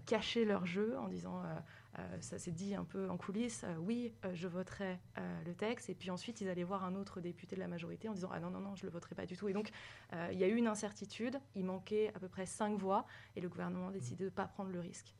caché 0.06 0.46
leur 0.46 0.66
jeu 0.66 0.98
en 0.98 1.08
disant 1.08 1.42
euh, 2.00 2.04
ça 2.22 2.40
s'est 2.40 2.52
dit 2.52 2.74
un 2.74 2.86
peu 2.86 3.10
en 3.10 3.18
coulisses, 3.18 3.66
euh, 3.66 3.76
oui, 3.78 4.14
euh, 4.24 4.32
je 4.34 4.48
voterai 4.48 4.98
le 5.46 5.54
texte. 5.54 5.90
Et 5.90 5.96
puis 5.96 6.10
ensuite, 6.10 6.42
ils 6.42 6.50
allaient 6.50 6.64
voir 6.64 6.86
un 6.86 6.96
autre 6.96 7.20
député 7.20 7.56
de 7.56 7.62
la 7.62 7.68
majorité 7.68 8.08
en 8.08 8.14
disant, 8.14 8.30
ah 8.32 8.40
non, 8.40 8.50
non, 8.50 8.60
non, 8.60 8.76
je 8.76 8.86
le 8.86 8.92
voterai 8.92 9.16
pas 9.16 9.26
du 9.26 9.36
tout. 9.36 9.50
Et 9.50 9.54
donc, 9.54 9.72
il 10.32 10.38
y 10.38 10.44
a 10.44 10.48
eu 10.48 10.56
une 10.56 10.68
incertitude. 10.68 11.40
Il 11.56 11.66
manquait 11.66 12.12
à 12.16 12.20
peu 12.20 12.28
près 12.28 12.46
cinq 12.46 12.78
voix. 12.78 13.06
Et 13.36 13.42
le 13.42 13.50
gouvernement 13.50 13.90
a 13.90 13.92
décidé 13.92 14.24
de 14.24 14.26
ne 14.26 14.30
pas 14.30 14.46
prendre 14.46 14.72
le 14.72 14.80
risque 14.80 15.16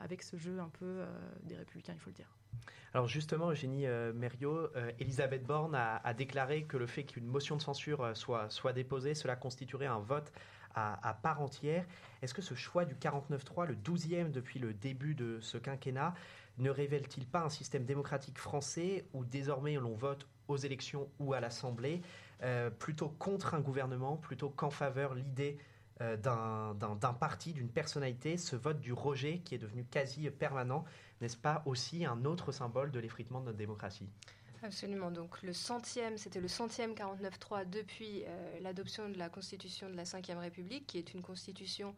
avec 0.00 0.22
ce 0.22 0.36
jeu 0.36 0.58
un 0.58 0.68
peu 0.68 1.04
des 1.44 1.56
républicains, 1.56 1.94
il 1.94 2.00
faut 2.00 2.10
le 2.10 2.14
dire. 2.14 2.30
Alors 2.94 3.08
justement, 3.08 3.50
Eugénie 3.50 3.86
euh, 3.86 4.12
Mériot, 4.14 4.70
Elisabeth 4.98 5.44
Borne 5.44 5.74
a, 5.74 6.00
a, 6.02 6.14
déclaré 6.14 6.64
que 6.64 6.76
le 6.76 6.86
fait 6.86 7.04
qu'une 7.04 7.26
motion 7.26 7.56
de 7.56 7.60
censure 7.60 8.16
soit, 8.16 8.48
soit 8.48 8.72
déposée, 8.72 9.14
cela 9.14 9.36
constituerait 9.36 9.86
un 9.86 9.98
vote 9.98 10.32
à, 10.76 11.14
part 11.14 11.40
entière. 11.40 11.84
Est-ce 12.22 12.34
que 12.34 12.42
ce 12.42 12.54
choix 12.54 12.84
du 12.84 12.94
49-3, 12.94 13.66
le 13.66 13.74
12e 13.74 14.30
depuis 14.30 14.58
le 14.58 14.74
début 14.74 15.14
de 15.14 15.40
ce 15.40 15.56
quinquennat, 15.58 16.14
ne 16.58 16.70
révèle-t-il 16.70 17.26
pas 17.26 17.40
un 17.40 17.48
système 17.48 17.84
démocratique 17.84 18.38
français 18.38 19.06
où 19.14 19.24
désormais 19.24 19.74
l'on 19.74 19.94
vote 19.94 20.28
aux 20.48 20.56
élections 20.56 21.08
ou 21.18 21.32
à 21.32 21.40
l'Assemblée, 21.40 22.02
euh, 22.42 22.70
plutôt 22.70 23.08
contre 23.08 23.54
un 23.54 23.60
gouvernement, 23.60 24.16
plutôt 24.16 24.50
qu'en 24.50 24.70
faveur 24.70 25.14
l'idée 25.14 25.58
euh, 26.02 26.16
d'un 26.16 27.14
parti, 27.14 27.52
d'une 27.52 27.70
personnalité, 27.70 28.36
ce 28.36 28.54
vote 28.54 28.80
du 28.80 28.92
rejet 28.92 29.38
qui 29.38 29.54
est 29.54 29.58
devenu 29.58 29.84
quasi 29.84 30.28
permanent, 30.30 30.84
n'est-ce 31.20 31.38
pas 31.38 31.62
aussi 31.64 32.04
un 32.04 32.24
autre 32.26 32.52
symbole 32.52 32.90
de 32.90 33.00
l'effritement 33.00 33.40
de 33.40 33.46
notre 33.46 33.58
démocratie? 33.58 34.08
Absolument. 34.62 35.10
Donc 35.10 35.42
le 35.42 35.52
centième, 35.52 36.18
c'était 36.18 36.40
le 36.40 36.48
centième 36.48 36.92
49.3 36.92 37.68
depuis 37.68 38.24
euh, 38.24 38.58
l'adoption 38.60 39.08
de 39.08 39.18
la 39.18 39.28
Constitution 39.28 39.88
de 39.90 39.96
la 39.96 40.04
Ve 40.04 40.38
République, 40.38 40.86
qui 40.86 40.98
est 40.98 41.14
une 41.14 41.22
constitution 41.22 41.94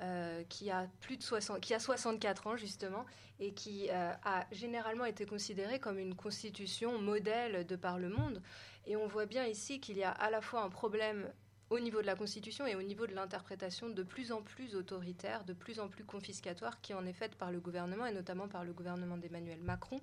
euh, 0.00 0.44
qui 0.48 0.70
a 0.70 0.86
plus 1.00 1.16
de 1.16 1.22
60, 1.22 1.60
qui 1.60 1.74
a 1.74 1.80
64 1.80 2.46
ans 2.46 2.56
justement, 2.56 3.04
et 3.40 3.52
qui 3.52 3.88
euh, 3.90 4.12
a 4.24 4.46
généralement 4.52 5.04
été 5.04 5.26
considérée 5.26 5.80
comme 5.80 5.98
une 5.98 6.14
constitution 6.14 6.98
modèle 7.00 7.66
de 7.66 7.76
par 7.76 7.98
le 7.98 8.08
monde. 8.08 8.40
Et 8.86 8.96
on 8.96 9.06
voit 9.06 9.26
bien 9.26 9.44
ici 9.44 9.80
qu'il 9.80 9.96
y 9.98 10.04
a 10.04 10.10
à 10.10 10.30
la 10.30 10.40
fois 10.40 10.62
un 10.62 10.70
problème 10.70 11.28
au 11.70 11.78
niveau 11.80 12.00
de 12.00 12.06
la 12.06 12.14
Constitution 12.14 12.66
et 12.66 12.74
au 12.74 12.82
niveau 12.82 13.06
de 13.06 13.14
l'interprétation 13.14 13.88
de 13.90 14.02
plus 14.02 14.32
en 14.32 14.42
plus 14.42 14.74
autoritaire, 14.74 15.44
de 15.44 15.52
plus 15.52 15.80
en 15.80 15.88
plus 15.88 16.04
confiscatoire, 16.04 16.80
qui 16.80 16.94
en 16.94 17.04
est 17.06 17.12
faite 17.12 17.34
par 17.34 17.52
le 17.52 17.60
gouvernement, 17.60 18.06
et 18.06 18.12
notamment 18.12 18.48
par 18.48 18.64
le 18.64 18.72
gouvernement 18.72 19.16
d'Emmanuel 19.16 19.60
Macron. 19.62 20.00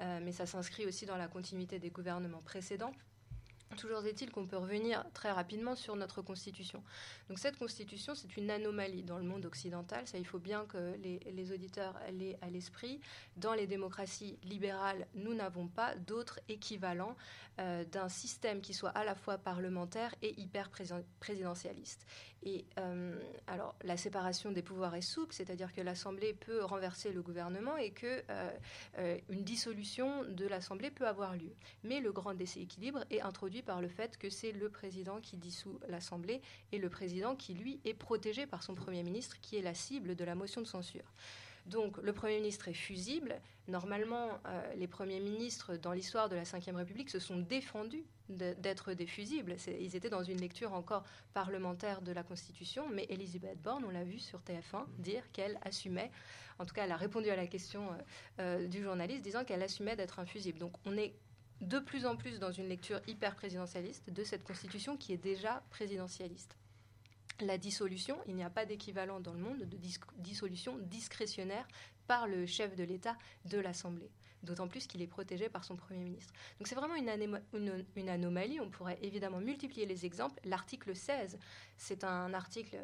Euh, 0.00 0.20
mais 0.22 0.32
ça 0.32 0.46
s'inscrit 0.46 0.86
aussi 0.86 1.06
dans 1.06 1.16
la 1.16 1.28
continuité 1.28 1.78
des 1.78 1.90
gouvernements 1.90 2.42
précédents. 2.42 2.92
Toujours 3.76 4.06
est-il 4.06 4.30
qu'on 4.30 4.46
peut 4.46 4.56
revenir 4.56 5.04
très 5.12 5.30
rapidement 5.32 5.74
sur 5.74 5.96
notre 5.96 6.22
constitution. 6.22 6.82
Donc 7.28 7.38
cette 7.38 7.58
constitution, 7.58 8.14
c'est 8.14 8.36
une 8.36 8.48
anomalie 8.48 9.02
dans 9.02 9.18
le 9.18 9.24
monde 9.24 9.44
occidental. 9.44 10.06
Ça, 10.06 10.18
il 10.18 10.26
faut 10.26 10.38
bien 10.38 10.64
que 10.66 10.94
les, 11.02 11.52
auditeurs 11.52 11.98
l'aient 12.12 12.38
à 12.42 12.48
l'esprit. 12.48 13.00
Dans 13.36 13.54
les 13.54 13.66
démocraties 13.66 14.38
libérales, 14.44 15.06
nous 15.14 15.34
n'avons 15.34 15.66
pas 15.66 15.96
d'autres 15.96 16.38
équivalents 16.48 17.16
euh, 17.58 17.84
d'un 17.84 18.08
système 18.08 18.60
qui 18.60 18.72
soit 18.72 18.90
à 18.90 19.04
la 19.04 19.14
fois 19.14 19.36
parlementaire 19.36 20.14
et 20.22 20.40
hyper 20.40 20.70
présidentialiste. 21.18 22.06
Et 22.46 22.64
euh, 22.78 23.18
alors, 23.48 23.74
la 23.82 23.96
séparation 23.96 24.52
des 24.52 24.62
pouvoirs 24.62 24.94
est 24.94 25.00
souple, 25.00 25.34
c'est-à-dire 25.34 25.72
que 25.72 25.80
l'Assemblée 25.80 26.32
peut 26.32 26.62
renverser 26.62 27.12
le 27.12 27.20
gouvernement 27.20 27.76
et 27.76 27.90
que 27.90 28.22
euh, 28.30 29.18
une 29.28 29.42
dissolution 29.42 30.22
de 30.22 30.46
l'Assemblée 30.46 30.92
peut 30.92 31.08
avoir 31.08 31.34
lieu. 31.34 31.50
Mais 31.82 31.98
le 31.98 32.12
grand 32.12 32.34
déséquilibre 32.34 33.04
est 33.10 33.20
introduit 33.20 33.62
par 33.62 33.80
le 33.80 33.88
fait 33.88 34.16
que 34.16 34.30
c'est 34.30 34.52
le 34.52 34.68
président 34.68 35.20
qui 35.20 35.36
dissout 35.36 35.80
l'Assemblée 35.88 36.40
et 36.70 36.78
le 36.78 36.88
président 36.88 37.34
qui, 37.34 37.52
lui, 37.52 37.80
est 37.84 37.94
protégé 37.94 38.46
par 38.46 38.62
son 38.62 38.76
Premier 38.76 39.02
ministre, 39.02 39.40
qui 39.40 39.56
est 39.56 39.62
la 39.62 39.74
cible 39.74 40.14
de 40.14 40.24
la 40.24 40.36
motion 40.36 40.60
de 40.60 40.68
censure. 40.68 41.12
Donc 41.66 41.96
le 41.98 42.12
Premier 42.12 42.36
ministre 42.36 42.68
est 42.68 42.74
fusible. 42.74 43.40
Normalement, 43.68 44.28
euh, 44.46 44.74
les 44.76 44.86
premiers 44.86 45.18
ministres 45.18 45.76
dans 45.76 45.92
l'histoire 45.92 46.28
de 46.28 46.36
la 46.36 46.42
Ve 46.44 46.76
République 46.76 47.10
se 47.10 47.18
sont 47.18 47.38
défendus 47.38 48.04
d'être 48.28 48.92
des 48.92 49.06
fusibles. 49.06 49.56
Ils 49.80 49.94
étaient 49.94 50.10
dans 50.10 50.22
une 50.22 50.40
lecture 50.40 50.72
encore 50.72 51.04
parlementaire 51.32 52.02
de 52.02 52.12
la 52.12 52.22
Constitution, 52.22 52.88
mais 52.92 53.06
Elisabeth 53.08 53.60
Borne, 53.62 53.84
on 53.84 53.90
l'a 53.90 54.04
vu 54.04 54.18
sur 54.18 54.40
TF1, 54.40 54.84
dire 54.98 55.22
qu'elle 55.32 55.58
assumait, 55.62 56.10
en 56.58 56.64
tout 56.64 56.74
cas 56.74 56.84
elle 56.84 56.92
a 56.92 56.96
répondu 56.96 57.28
à 57.30 57.36
la 57.36 57.46
question 57.46 57.88
euh, 57.92 57.96
euh, 58.40 58.66
du 58.66 58.82
journaliste, 58.82 59.22
disant 59.22 59.44
qu'elle 59.44 59.62
assumait 59.62 59.96
d'être 59.96 60.18
un 60.18 60.26
fusible. 60.26 60.58
Donc 60.58 60.72
on 60.84 60.96
est 60.96 61.14
de 61.60 61.78
plus 61.78 62.04
en 62.06 62.16
plus 62.16 62.38
dans 62.38 62.52
une 62.52 62.68
lecture 62.68 63.00
hyper 63.06 63.34
présidentialiste 63.34 64.10
de 64.10 64.24
cette 64.24 64.44
constitution 64.44 64.96
qui 64.96 65.12
est 65.12 65.18
déjà 65.18 65.62
présidentialiste. 65.70 66.56
La 67.40 67.58
dissolution, 67.58 68.18
il 68.26 68.34
n'y 68.34 68.44
a 68.44 68.50
pas 68.50 68.64
d'équivalent 68.64 69.20
dans 69.20 69.32
le 69.32 69.40
monde 69.40 69.58
de 69.58 69.78
dissolution 70.18 70.78
discrétionnaire 70.78 71.66
par 72.06 72.26
le 72.26 72.46
chef 72.46 72.74
de 72.76 72.84
l'État 72.84 73.16
de 73.44 73.58
l'Assemblée 73.58 74.10
d'autant 74.46 74.68
plus 74.68 74.86
qu'il 74.86 75.02
est 75.02 75.06
protégé 75.06 75.50
par 75.50 75.64
son 75.64 75.76
Premier 75.76 76.00
ministre. 76.00 76.32
Donc 76.58 76.68
c'est 76.68 76.74
vraiment 76.74 76.94
une, 76.94 78.08
anomalie, 78.08 78.60
on 78.60 78.70
pourrait 78.70 78.98
évidemment 79.02 79.40
multiplier 79.40 79.84
les 79.84 80.06
exemples. 80.06 80.40
L'article 80.44 80.96
16, 80.96 81.38
c'est 81.76 82.04
un 82.04 82.32
article 82.32 82.78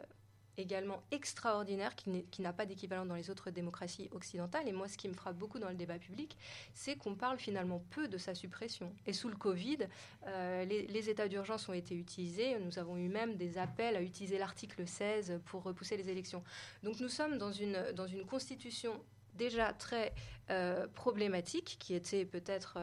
également 0.59 1.02
extraordinaire 1.11 1.94
qui 1.94 2.42
n'a 2.42 2.52
pas 2.52 2.66
d'équivalent 2.66 3.06
dans 3.06 3.14
les 3.14 3.30
autres 3.30 3.50
démocraties 3.50 4.09
occidentales. 4.12 4.68
Et 4.68 4.73
moi, 4.73 4.88
ce 4.88 4.99
qui 4.99 5.09
me 5.09 5.14
frappe 5.14 5.37
beaucoup 5.37 5.59
dans 5.59 5.68
le 5.68 5.75
débat 5.75 5.99
public, 5.99 6.37
c'est 6.75 6.97
qu'on 6.97 7.14
parle 7.14 7.38
finalement 7.38 7.82
peu 7.90 8.09
de 8.09 8.18
sa 8.18 8.35
suppression. 8.35 8.94
Et 9.06 9.12
sous 9.12 9.28
le 9.28 9.37
Covid, 9.37 9.78
euh, 10.26 10.64
les, 10.64 11.09
états 11.09 11.28
d'urgence 11.28 11.68
ont 11.68 11.73
été 11.73 11.97
utilisés. 11.97 12.59
Nous 12.59 12.78
avons 12.78 12.97
eu 12.97 13.09
même 13.09 13.37
des 13.37 13.59
appels 13.59 13.97
à 13.97 14.02
utiliser 14.02 14.38
l'article 14.38 14.87
16 14.87 15.40
pour 15.47 15.62
repousser 15.62 15.97
les 15.97 16.11
élections. 16.11 16.44
Donc 16.82 17.00
nous 17.00 17.09
sommes 17.09 17.38
dans 17.38 17.52
une, 17.52 17.82
dans 17.94 18.06
une 18.06 18.25
constitution 18.25 19.00
déjà 19.35 19.73
très 19.73 20.12
euh, 20.50 20.87
problématique, 20.88 21.76
qui 21.80 21.94
était 21.94 22.26
peut-être, 22.26 22.78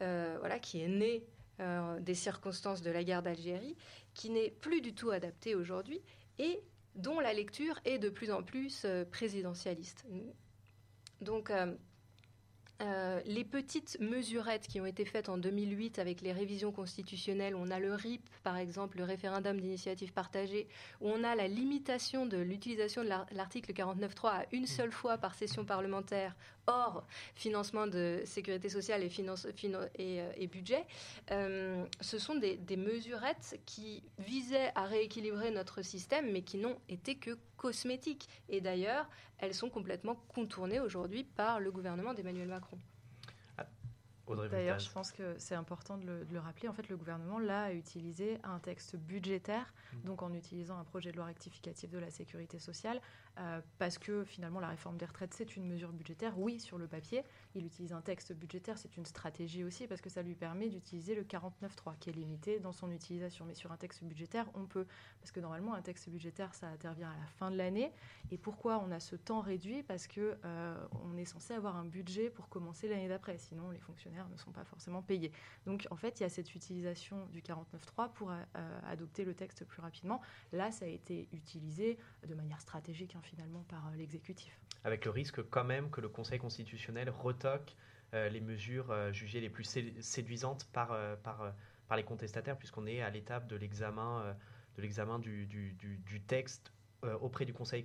euh, 0.00 0.36
voilà, 0.38 0.58
qui 0.58 0.80
est 0.80 0.88
née 0.88 1.24
des 2.00 2.14
circonstances 2.14 2.82
de 2.82 2.90
la 2.90 3.04
guerre 3.04 3.22
d'Algérie, 3.22 3.76
qui 4.14 4.30
n'est 4.30 4.50
plus 4.50 4.80
du 4.80 4.94
tout 4.94 5.10
adaptée 5.10 5.54
aujourd'hui 5.54 6.00
et 6.40 6.60
dont 6.94 7.20
la 7.20 7.32
lecture 7.32 7.78
est 7.84 7.98
de 7.98 8.08
plus 8.08 8.30
en 8.30 8.42
plus 8.42 8.82
euh, 8.84 9.04
présidentialiste. 9.04 10.06
Donc, 11.20 11.50
euh, 12.82 13.20
les 13.26 13.44
petites 13.44 13.98
mesurettes 14.00 14.66
qui 14.66 14.80
ont 14.80 14.86
été 14.86 15.04
faites 15.04 15.28
en 15.28 15.38
2008 15.38 15.98
avec 16.00 16.20
les 16.20 16.32
révisions 16.32 16.72
constitutionnelles, 16.72 17.54
on 17.54 17.70
a 17.70 17.78
le 17.78 17.94
RIP, 17.94 18.28
par 18.42 18.56
exemple, 18.56 18.98
le 18.98 19.04
référendum 19.04 19.60
d'initiative 19.60 20.12
partagée, 20.12 20.66
où 21.00 21.08
on 21.08 21.22
a 21.22 21.36
la 21.36 21.46
limitation 21.46 22.26
de 22.26 22.38
l'utilisation 22.38 23.04
de 23.04 23.08
l'article 23.08 23.72
49.3 23.72 24.28
à 24.28 24.46
une 24.50 24.66
seule 24.66 24.90
fois 24.90 25.16
par 25.16 25.34
session 25.34 25.64
parlementaire, 25.64 26.34
hors 26.66 27.04
financement 27.34 27.86
de 27.86 28.22
sécurité 28.24 28.68
sociale 28.68 29.02
et, 29.02 29.10
euh, 30.00 30.32
et, 30.36 30.46
budget. 30.46 30.84
Euh, 31.30 31.84
ce 32.00 32.18
sont 32.18 32.34
des, 32.34 32.56
des 32.56 32.76
mesurettes 32.76 33.60
qui 33.64 34.02
visaient 34.18 34.72
à 34.74 34.84
rééquilibrer 34.86 35.50
notre 35.50 35.82
système, 35.82 36.30
mais 36.32 36.42
qui 36.42 36.58
n'ont 36.58 36.78
été 36.88 37.14
que 37.14 37.36
cosmétiques. 37.56 38.28
Et 38.48 38.60
d'ailleurs, 38.60 39.08
elles 39.42 39.54
sont 39.54 39.68
complètement 39.68 40.14
contournées 40.28 40.80
aujourd'hui 40.80 41.24
par 41.24 41.60
le 41.60 41.70
gouvernement 41.70 42.14
d'Emmanuel 42.14 42.48
Macron. 42.48 42.78
D'ailleurs, 44.50 44.78
je 44.78 44.90
pense 44.90 45.12
que 45.12 45.34
c'est 45.36 45.56
important 45.56 45.98
de 45.98 46.24
le, 46.30 46.38
rappeler. 46.38 46.68
En 46.68 46.72
fait, 46.72 46.88
le 46.88 46.96
gouvernement, 46.96 47.38
là, 47.38 47.64
a 47.64 47.72
utilisé 47.72 48.38
un 48.44 48.60
texte 48.60 48.96
budgétaire, 48.96 49.74
mmh. 49.92 50.06
donc 50.06 50.22
en 50.22 50.32
utilisant 50.32 50.78
un 50.78 50.84
projet 50.84 51.10
de 51.10 51.16
loi 51.16 51.26
rectificatif 51.26 51.90
de 51.90 51.98
la 51.98 52.10
sécurité 52.10 52.58
sociale, 52.58 53.00
euh, 53.38 53.60
parce 53.78 53.98
que 53.98 54.24
finalement, 54.24 54.60
la 54.60 54.68
réforme 54.68 54.96
des 54.96 55.06
retraites, 55.06 55.32
c'est 55.34 55.56
une 55.56 55.66
mesure 55.66 55.92
budgétaire, 55.92 56.38
oui, 56.38 56.60
sur 56.60 56.78
le 56.78 56.86
papier. 56.86 57.22
Il 57.54 57.64
utilise 57.64 57.92
un 57.92 58.00
texte 58.00 58.32
budgétaire, 58.32 58.78
c'est 58.78 58.96
une 58.96 59.06
stratégie 59.06 59.64
aussi, 59.64 59.86
parce 59.86 60.00
que 60.00 60.10
ça 60.10 60.22
lui 60.22 60.34
permet 60.34 60.68
d'utiliser 60.68 61.14
le 61.14 61.22
49.3, 61.24 61.98
qui 61.98 62.10
est 62.10 62.12
limité 62.12 62.58
dans 62.60 62.72
son 62.72 62.90
utilisation. 62.90 63.44
Mais 63.44 63.54
sur 63.54 63.72
un 63.72 63.76
texte 63.76 64.04
budgétaire, 64.04 64.46
on 64.54 64.66
peut, 64.66 64.86
parce 65.20 65.32
que 65.32 65.40
normalement, 65.40 65.74
un 65.74 65.82
texte 65.82 66.08
budgétaire, 66.10 66.54
ça 66.54 66.68
intervient 66.68 67.10
à 67.10 67.16
la 67.16 67.26
fin 67.38 67.50
de 67.50 67.56
l'année. 67.56 67.92
Et 68.30 68.38
pourquoi 68.38 68.78
on 68.78 68.90
a 68.90 69.00
ce 69.00 69.16
temps 69.16 69.40
réduit? 69.40 69.82
Parce 69.82 70.06
que 70.06 70.36
euh, 70.44 70.86
on 71.04 71.16
est 71.16 71.24
censé 71.24 71.54
avoir 71.54 71.76
un 71.76 71.84
budget 71.84 72.30
pour 72.30 72.48
commencer 72.48 72.88
l'année 72.88 73.08
d'après, 73.08 73.38
sinon 73.38 73.70
les 73.70 73.80
fonctionnaires 73.80 74.28
ne 74.28 74.36
sont 74.36 74.52
pas 74.52 74.64
forcément 74.64 75.02
payés. 75.02 75.32
Donc 75.66 75.86
en 75.90 75.96
fait, 75.96 76.20
il 76.20 76.22
y 76.22 76.26
a 76.26 76.28
cette 76.28 76.54
utilisation 76.54 77.26
du 77.32 77.40
49.3 77.40 78.12
pour 78.12 78.30
euh, 78.30 78.80
adopter 78.86 79.24
le 79.24 79.34
texte 79.34 79.64
plus 79.64 79.80
rapidement. 79.80 80.20
Là, 80.52 80.70
ça 80.70 80.84
a 80.84 80.88
été 80.88 81.28
utilisé 81.32 81.98
de 82.26 82.34
manière 82.34 82.60
stratégique 82.60 83.14
hein, 83.16 83.21
finalement 83.22 83.64
par 83.68 83.86
euh, 83.88 83.96
l'exécutif. 83.96 84.58
Avec 84.84 85.04
le 85.04 85.10
risque 85.10 85.42
quand 85.50 85.64
même 85.64 85.90
que 85.90 86.00
le 86.00 86.08
Conseil 86.08 86.38
constitutionnel 86.38 87.10
retoque 87.10 87.76
euh, 88.14 88.28
les 88.28 88.40
mesures 88.40 88.94
jugées 89.12 89.40
les 89.40 89.48
plus 89.48 89.64
séduisantes 90.00 90.66
par, 90.72 90.96
les 91.96 92.04
contestataires, 92.04 92.58
puisqu'on 92.58 92.86
est 92.86 93.00
à 93.00 93.10
l'étape 93.10 93.46
de 93.46 93.56
l'examen 93.56 94.34
du, 95.18 96.22
texte 96.26 96.72
auprès 97.20 97.44
du 97.44 97.52
Conseil 97.52 97.84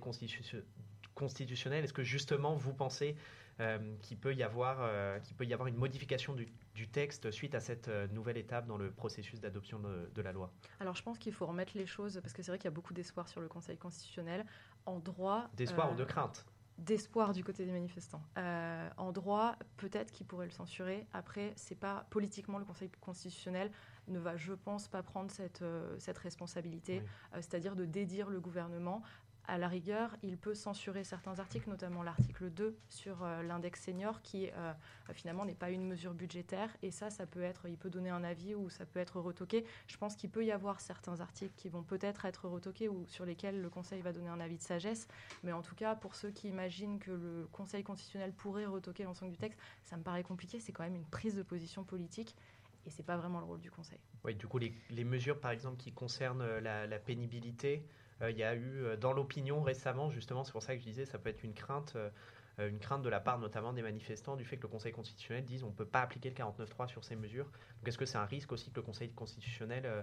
constitutionnel. 1.14 1.84
Est-ce 1.84 1.92
que 1.92 2.02
justement 2.02 2.54
vous 2.54 2.74
pensez 2.74 3.16
euh, 3.60 3.78
qu'il 4.02 4.16
peut, 4.16 4.34
y 4.34 4.44
avoir, 4.44 4.78
euh, 4.82 5.18
peut 5.36 5.44
y 5.44 5.52
avoir 5.52 5.66
une 5.66 5.74
modification 5.74 6.32
du, 6.32 6.46
texte 6.86 7.30
suite 7.30 7.54
à 7.54 7.60
cette 7.60 7.88
euh, 7.88 8.06
nouvelle 8.08 8.36
étape 8.36 8.66
dans 8.66 8.76
le 8.76 8.90
processus 8.90 9.40
d'adoption 9.40 9.80
de, 9.80 10.22
la 10.22 10.32
loi 10.32 10.52
Alors 10.80 10.94
je 10.94 11.02
pense 11.02 11.18
qu'il 11.18 11.32
faut 11.32 11.46
remettre 11.46 11.72
les 11.76 11.86
choses, 11.86 12.20
parce 12.22 12.32
que 12.32 12.42
c'est 12.42 12.50
vrai 12.50 12.58
qu'il 12.58 12.66
y 12.66 12.68
a 12.68 12.72
beaucoup 12.72 12.92
d'espoir 12.92 13.28
sur 13.28 13.40
le 13.40 13.48
Conseil 13.48 13.78
constitutionnel. 13.78 14.44
En 14.86 14.98
droit... 14.98 15.48
D'espoir 15.56 15.92
ou 15.92 15.94
de 15.94 16.04
crainte 16.04 16.46
d'espoir 16.78 17.32
du 17.32 17.42
côté 17.42 17.66
des 17.66 17.72
manifestants. 17.72 18.22
en 18.36 19.10
droit, 19.10 19.56
peut-être 19.78 20.12
qu'ils 20.12 20.28
pourraient 20.28 20.46
le 20.46 20.52
censurer. 20.52 21.08
Après, 21.12 21.52
c'est 21.56 21.74
pas 21.74 22.06
politiquement 22.08 22.56
le 22.58 22.64
Conseil 22.64 22.88
constitutionnel 23.00 23.72
ne 24.06 24.20
va, 24.20 24.36
je 24.36 24.52
pense, 24.52 24.86
pas 24.86 25.02
prendre 25.02 25.28
cette, 25.32 25.64
cette 25.98 26.18
responsabilité, 26.18 27.02
c'est-à-dire 27.32 27.74
de 27.74 27.84
dédire 27.84 28.30
le 28.30 28.38
gouvernement 28.38 29.02
à 29.48 29.56
la 29.56 29.66
rigueur, 29.66 30.14
il 30.22 30.36
peut 30.36 30.54
censurer 30.54 31.04
certains 31.04 31.38
articles, 31.38 31.70
notamment 31.70 32.02
l'article 32.02 32.50
2 32.50 32.76
sur 32.90 33.24
euh, 33.24 33.42
l'index 33.42 33.82
senior, 33.82 34.20
qui 34.20 34.50
euh, 34.50 34.72
finalement 35.14 35.46
n'est 35.46 35.54
pas 35.54 35.70
une 35.70 35.86
mesure 35.86 36.12
budgétaire. 36.12 36.68
Et 36.82 36.90
ça, 36.90 37.08
ça 37.08 37.26
peut 37.26 37.42
être, 37.42 37.66
il 37.66 37.78
peut 37.78 37.88
donner 37.88 38.10
un 38.10 38.22
avis 38.24 38.54
ou 38.54 38.68
ça 38.68 38.84
peut 38.84 39.00
être 39.00 39.18
retoqué. 39.18 39.64
Je 39.86 39.96
pense 39.96 40.16
qu'il 40.16 40.28
peut 40.28 40.44
y 40.44 40.52
avoir 40.52 40.80
certains 40.80 41.20
articles 41.22 41.54
qui 41.56 41.70
vont 41.70 41.82
peut-être 41.82 42.26
être 42.26 42.46
retoqués 42.46 42.90
ou 42.90 43.06
sur 43.06 43.24
lesquels 43.24 43.62
le 43.62 43.70
Conseil 43.70 44.02
va 44.02 44.12
donner 44.12 44.28
un 44.28 44.38
avis 44.38 44.58
de 44.58 44.62
sagesse. 44.62 45.08
Mais 45.42 45.52
en 45.52 45.62
tout 45.62 45.74
cas, 45.74 45.96
pour 45.96 46.14
ceux 46.14 46.30
qui 46.30 46.48
imaginent 46.48 46.98
que 46.98 47.10
le 47.10 47.48
Conseil 47.50 47.82
constitutionnel 47.82 48.34
pourrait 48.34 48.66
retoquer 48.66 49.04
l'ensemble 49.04 49.32
du 49.32 49.38
texte, 49.38 49.58
ça 49.82 49.96
me 49.96 50.02
paraît 50.02 50.24
compliqué. 50.24 50.60
C'est 50.60 50.72
quand 50.72 50.84
même 50.84 50.96
une 50.96 51.06
prise 51.06 51.34
de 51.34 51.42
position 51.42 51.84
politique 51.84 52.36
et 52.84 52.90
c'est 52.90 53.02
pas 53.02 53.16
vraiment 53.16 53.40
le 53.40 53.46
rôle 53.46 53.60
du 53.60 53.70
Conseil. 53.70 53.98
Oui, 54.24 54.34
du 54.34 54.46
coup, 54.46 54.58
les, 54.58 55.04
mesures, 55.04 55.40
par 55.40 55.52
exemple, 55.52 55.78
qui 55.78 55.92
concernent 55.92 56.42
euh, 56.42 56.60
la 56.60 56.98
pénibilité, 56.98 57.82
euh, 57.86 58.07
il 58.22 58.36
y 58.36 58.42
a 58.42 58.54
eu 58.54 58.84
euh, 58.84 58.96
dans 58.96 59.12
l'opinion 59.12 59.62
récemment, 59.62 60.10
justement, 60.10 60.44
c'est 60.44 60.52
pour 60.52 60.62
ça 60.62 60.74
que 60.74 60.80
je 60.80 60.86
disais, 60.86 61.04
ça 61.04 61.18
peut 61.18 61.30
être 61.30 61.44
une 61.44 61.54
crainte 61.54 61.96
euh, 62.58 62.68
une 62.68 62.78
crainte 62.78 63.02
de 63.02 63.08
la 63.08 63.20
part 63.20 63.38
notamment 63.38 63.72
des 63.72 63.82
manifestants 63.82 64.36
du 64.36 64.44
fait 64.44 64.56
que 64.56 64.62
le 64.62 64.68
Conseil 64.68 64.92
constitutionnel 64.92 65.44
dise 65.44 65.62
on 65.62 65.68
ne 65.68 65.72
peut 65.72 65.86
pas 65.86 66.00
appliquer 66.00 66.30
le 66.30 66.34
49.3 66.34 66.88
sur 66.88 67.04
ces 67.04 67.14
mesures. 67.14 67.44
Donc 67.44 67.88
est-ce 67.88 67.98
que 67.98 68.06
c'est 68.06 68.18
un 68.18 68.24
risque 68.24 68.50
aussi 68.52 68.70
que 68.70 68.76
le 68.76 68.82
Conseil 68.82 69.10
constitutionnel 69.12 69.84
euh, 69.86 70.02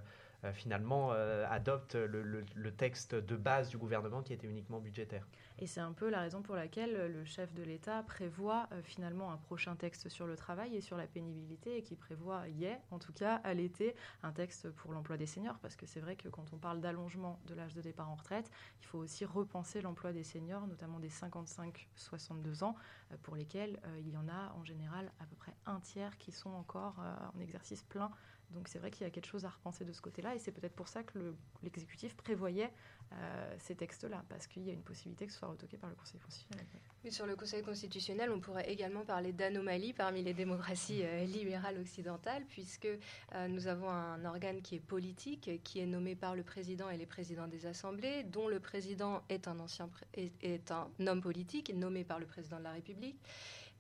finalement 0.54 1.12
euh, 1.12 1.46
adopte 1.50 1.96
le, 1.96 2.72
texte 2.76 3.16
de 3.16 3.36
base 3.36 3.70
du 3.70 3.78
gouvernement 3.78 4.22
qui 4.22 4.34
était 4.34 4.48
uniquement 4.48 4.80
budgétaire. 4.80 5.26
Et 5.60 5.68
c'est 5.68 5.80
un 5.80 5.94
peu 5.94 6.10
la 6.10 6.20
raison 6.20 6.42
pour 6.42 6.56
laquelle 6.56 7.12
le 7.12 7.26
chef 7.26 7.54
de 7.54 7.64
l'État 7.64 8.04
prévoit 8.04 8.68
euh, 8.72 8.82
finalement 8.84 9.32
un 9.32 9.38
prochain 9.38 9.76
texte 9.76 10.10
sur 10.10 10.28
le 10.28 10.36
travail 10.36 10.76
et 10.76 10.82
sur 10.82 10.98
la 10.98 11.08
pénibilité 11.08 11.78
et 11.78 11.82
qui 11.82 11.96
prévoit, 11.96 12.48
y 12.50 12.66
est 12.66 12.80
en 12.92 13.00
tout 13.00 13.14
cas 13.14 13.36
à 13.44 13.54
l'été, 13.54 13.96
un 14.24 14.32
texte 14.32 14.70
pour 14.72 14.92
l'emploi 14.92 15.18
des 15.18 15.26
seniors 15.26 15.58
parce 15.60 15.76
que 15.76 15.86
c'est 15.86 16.00
vrai 16.00 16.16
que 16.16 16.28
quand 16.28 16.52
on 16.54 16.58
parle 16.58 16.82
d'allongement 16.82 17.40
de 17.48 17.56
l'âge 17.56 17.74
de 17.74 17.82
départ 17.82 18.10
en 18.10 18.16
retraite, 18.16 18.52
il 18.82 18.86
faut 18.86 18.98
aussi 18.98 19.26
repenser 19.26 19.82
l'emploi 19.82 20.12
des 20.12 20.24
seniors, 20.24 20.68
notamment 20.68 21.00
des 21.00 21.10
55-62 21.10 22.64
ans, 22.64 22.76
pour 23.24 23.36
lesquels 23.36 23.80
il 24.00 24.10
y 24.10 24.18
en 24.18 24.28
a 24.28 24.54
en 24.58 24.64
général 24.64 25.12
à 25.20 25.26
peu 25.26 25.36
près 25.36 25.54
un 25.66 25.80
tiers 25.80 26.18
qui 26.18 26.32
sont 26.32 26.52
encore 26.52 26.96
en 27.36 27.40
exercice 27.40 27.84
plein 27.84 28.12
donc 28.52 28.68
c'est 28.68 28.80
vrai 28.80 28.92
qu'il 28.92 29.04
y 29.04 29.08
a 29.08 29.10
quelque 29.10 29.28
chose 29.28 29.46
à 29.46 29.50
repenser 29.50 29.86
de 29.86 29.92
ce 29.92 30.02
côté-là, 30.02 30.36
et 30.36 30.40
c'est 30.40 30.52
peut-être 30.52 30.76
pour 30.76 30.88
ça 30.88 31.04
que 31.04 31.36
l'exécutif 31.64 32.16
prévoyait 32.16 32.72
euh, 33.14 33.56
ces 33.60 33.76
textes-là, 33.76 34.24
parce 34.30 34.48
qu'il 34.48 34.64
y 34.64 34.70
a 34.70 34.74
une 34.74 34.82
possibilité 34.82 35.28
que 35.28 35.34
ce 35.34 35.40
soit 35.40 35.48
retoqué 35.48 35.78
par 35.78 35.90
le 35.90 35.96
Conseil 35.96 36.20
constitutionnel. 36.20 36.66
Sur 37.10 37.26
le 37.26 37.36
Conseil 37.36 37.64
constitutionnel, 37.64 38.32
on 38.32 38.40
pourrait 38.40 38.70
également 38.72 39.06
parler 39.06 39.32
d'anomalie 39.32 39.94
parmi 39.94 40.24
les 40.24 40.34
démocraties 40.34 41.04
euh, 41.04 41.26
libérales 41.26 41.80
occidentales, 41.80 42.46
puisque 42.50 42.88
euh, 42.88 43.48
nous 43.48 43.68
avons 43.68 43.90
un 43.90 44.24
organe 44.26 44.62
qui 44.62 44.76
est 44.76 44.80
politique, 44.80 45.62
qui 45.64 45.80
est 45.80 45.86
nommé 45.86 46.16
par 46.16 46.36
le 46.36 46.44
président 46.44 46.90
et 46.90 46.98
les 46.98 47.06
présidents 47.06 47.48
des 47.48 47.66
assemblées, 47.66 48.24
dont 48.24 48.48
le 48.48 48.60
président 48.60 49.24
est 49.30 49.48
un 49.48 49.60
ancien 49.60 49.90
est 50.16 50.72
un 50.72 50.88
homme 51.08 51.22
politique 51.22 51.74
nommé 51.74 52.04
par 52.04 52.20
le 52.20 52.26
président 52.26 52.58
de 52.58 52.64
la 52.64 52.72
République. 52.72 53.20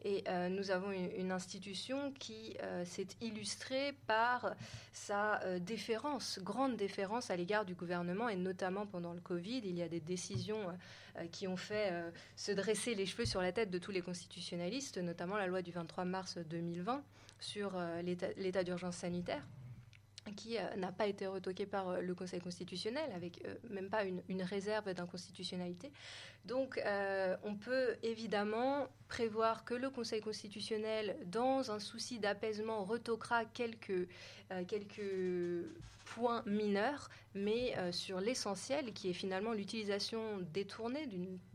Et 0.03 0.23
euh, 0.27 0.49
nous 0.49 0.69
avons 0.69 0.91
une, 0.91 1.31
institution 1.31 2.12
qui 2.19 2.55
euh, 2.62 2.86
s'est 2.86 3.08
illustrée 3.21 3.93
par 4.05 4.53
sa 4.93 5.41
euh, 5.41 5.58
déférence, 5.58 6.39
grande 6.43 6.75
déférence 6.75 7.31
à 7.31 7.36
l'égard 7.36 7.65
du 7.65 7.73
gouvernement, 7.73 8.29
et 8.29 8.36
notamment 8.36 8.86
pendant 8.86 9.13
le 9.13 9.19
Covid, 9.19 9.62
il 9.63 9.75
y 9.75 9.81
a 9.81 9.88
des 9.89 9.99
décisions 9.99 10.60
qui 11.31 11.47
ont 11.47 11.55
fait 11.55 11.93
se 12.36 12.51
dresser 12.51 12.93
les 12.93 13.05
cheveux 13.05 13.25
sur 13.25 13.41
la 13.41 13.53
tête 13.53 13.71
de 13.71 13.77
tous 13.77 13.91
les 13.91 14.01
constitutionnalistes, 14.01 14.97
notamment 14.97 15.38
la 15.38 15.47
loi 15.47 15.62
du 15.62 15.71
23 15.71 16.03
mars 16.03 16.38
2020 16.38 17.03
sur 17.39 17.73
l'état 18.03 18.63
d'urgence 18.63 18.97
sanitaire 18.97 19.41
qui 20.36 20.58
n'a 20.77 20.91
pas 20.91 21.05
été 21.05 21.27
retoqué 21.27 21.67
par 21.67 22.01
le 22.01 22.15
Conseil 22.15 22.41
constitutionnel, 22.41 23.10
avec 23.13 23.41
même 23.69 23.89
pas 23.89 24.03
une, 24.03 24.23
une 24.27 24.41
réserve 24.41 24.91
d'inconstitutionnalité. 24.93 25.91
Donc, 26.45 26.79
euh, 26.86 27.36
on 27.43 27.55
peut 27.55 27.95
évidemment 28.03 28.88
prévoir 29.08 29.65
que 29.65 29.73
le 29.73 29.89
Conseil 29.89 30.21
constitutionnel, 30.21 31.17
dans 31.25 31.71
un 31.71 31.79
souci 31.79 32.19
d'apaisement, 32.19 32.84
retoquera 32.84 33.45
quelques, 33.45 34.08
euh, 34.51 34.63
quelques 34.67 35.01
point 36.05 36.43
mineur, 36.45 37.10
mais 37.34 37.75
euh, 37.77 37.91
sur 37.91 38.21
l'essentiel, 38.21 38.93
qui 38.93 39.10
est 39.10 39.13
finalement 39.13 39.53
l'utilisation 39.53 40.39
détournée 40.53 41.08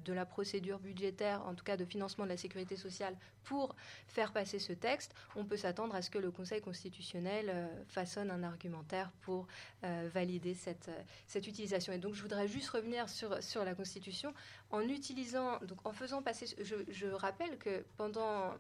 de 0.05 0.13
la 0.13 0.27
procédure 0.27 0.79
budgétaire, 0.79 1.47
en 1.47 1.55
tout 1.55 1.65
cas 1.65 1.77
de 1.77 1.85
financement 1.85 2.25
de 2.25 2.31
la 2.31 2.37
sécurité 2.37 2.77
sociale, 2.77 3.17
pour 3.45 3.75
faire 4.09 4.33
passer 4.33 4.59
ce 4.59 4.73
texte, 4.73 5.15
on 5.37 5.45
peut 5.45 5.57
s'attendre 5.57 5.95
à 5.95 6.03
ce 6.03 6.11
que 6.11 6.19
le 6.19 6.31
Conseil 6.31 6.61
constitutionnel 6.61 7.71
façonne 7.89 8.31
un 8.31 8.43
argumentaire 8.43 9.11
pour 9.23 9.47
valider 9.83 10.55
cette, 10.55 10.91
utilisation. 11.35 11.93
Et 11.93 11.99
donc 11.99 12.15
je 12.15 12.23
voudrais 12.23 12.49
juste 12.49 12.69
revenir 12.69 13.09
sur, 13.09 13.65
la 13.65 13.75
Constitution 13.75 14.35
en 15.85 15.93
faisant 15.93 16.23
passer, 16.23 16.47
je, 16.59 17.07
rappelle 17.07 17.59
que 17.59 17.85
pendant 17.97 18.55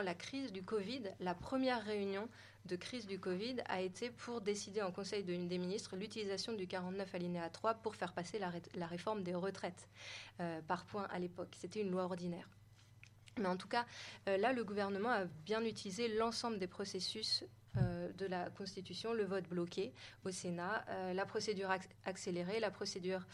la 0.00 0.14
crise 0.14 0.52
du 0.52 0.62
Covid, 0.62 1.02
la 1.20 1.34
première 1.34 1.84
réunion 1.84 2.28
de 2.66 2.76
crise 2.76 3.06
du 3.06 3.18
Covid 3.18 3.56
a 3.66 3.80
été 3.80 4.10
pour 4.10 4.40
décider 4.40 4.82
en 4.82 4.92
Conseil 4.92 5.24
de, 5.24 5.34
des 5.34 5.58
ministres 5.58 5.96
l'utilisation 5.96 6.52
du 6.52 6.66
49 6.66 7.14
alinéa 7.14 7.48
3 7.48 7.74
pour 7.74 7.96
faire 7.96 8.12
passer 8.12 8.38
la, 8.38 8.86
réforme 8.86 9.22
des 9.22 9.34
retraites 9.34 9.88
euh, 10.40 10.60
par 10.62 10.84
point 10.84 11.06
à 11.10 11.18
l'époque. 11.18 11.56
C'était 11.58 11.80
une 11.80 11.90
loi 11.90 12.04
ordinaire. 12.04 12.48
Mais 13.38 13.46
en 13.46 13.56
tout 13.56 13.68
cas, 13.68 13.86
euh, 14.28 14.36
là, 14.36 14.52
le 14.52 14.64
gouvernement 14.64 15.10
a 15.10 15.24
bien 15.24 15.64
utilisé 15.64 16.08
l'ensemble 16.08 16.58
des 16.58 16.66
processus 16.66 17.44
euh, 17.78 18.12
de 18.12 18.26
la 18.26 18.50
Constitution, 18.50 19.12
le 19.12 19.24
vote 19.24 19.48
bloqué 19.48 19.92
au 20.24 20.30
Sénat, 20.30 20.84
la 21.14 21.26
procédure 21.26 21.70
accélérée, 22.04 22.60
la 22.60 22.70
procédure 22.70 23.26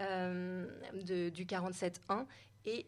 de, 0.00 1.28
du 1.30 1.44
47.1 1.44 2.26
et 2.66 2.86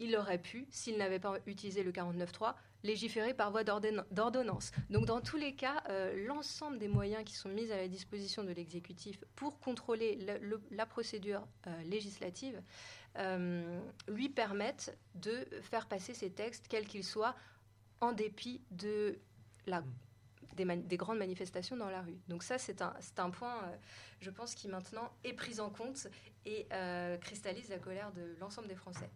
il 0.00 0.16
aurait 0.16 0.38
pu, 0.38 0.66
s'il 0.70 0.98
n'avait 0.98 1.20
pas 1.20 1.36
utilisé 1.46 1.82
le 1.82 1.92
49.3, 1.92 2.54
légiférer 2.84 3.34
par 3.34 3.50
voie 3.50 3.64
d'ordonnance. 3.64 4.70
Donc 4.90 5.06
dans 5.06 5.20
tous 5.20 5.36
les 5.36 5.54
cas, 5.54 5.82
euh, 5.88 6.26
l'ensemble 6.26 6.78
des 6.78 6.88
moyens 6.88 7.24
qui 7.24 7.34
sont 7.34 7.48
mis 7.48 7.70
à 7.72 7.76
la 7.76 7.88
disposition 7.88 8.44
de 8.44 8.52
l'exécutif 8.52 9.24
pour 9.34 9.58
contrôler 9.60 10.18
la 10.70 10.86
procédure 10.86 11.46
euh, 11.66 11.82
législative 11.82 12.60
euh, 13.18 13.80
lui 14.08 14.28
permettent 14.28 14.96
de 15.14 15.46
faire 15.62 15.86
passer 15.86 16.14
ces 16.14 16.30
textes, 16.30 16.66
quels 16.68 16.86
qu'ils 16.86 17.04
soient, 17.04 17.34
en 18.00 18.12
dépit 18.12 18.60
de 18.70 19.18
la, 19.66 19.82
des, 20.56 20.96
grandes 20.96 21.18
manifestations 21.18 21.76
dans 21.76 21.90
la 21.90 22.02
rue. 22.02 22.18
Donc 22.28 22.42
ça, 22.42 22.58
c'est 22.58 22.82
un, 22.82 22.94
un, 23.18 23.30
point, 23.30 23.60
je 24.20 24.30
pense, 24.30 24.54
qui 24.54 24.68
maintenant 24.68 25.12
est 25.24 25.32
pris 25.32 25.60
en 25.60 25.70
compte 25.70 26.08
et 26.46 26.66
cristallise 27.20 27.68
la 27.68 27.78
colère 27.78 28.12
de 28.12 28.36
l'ensemble 28.40 28.68
des 28.68 28.76
Français. 28.76 29.10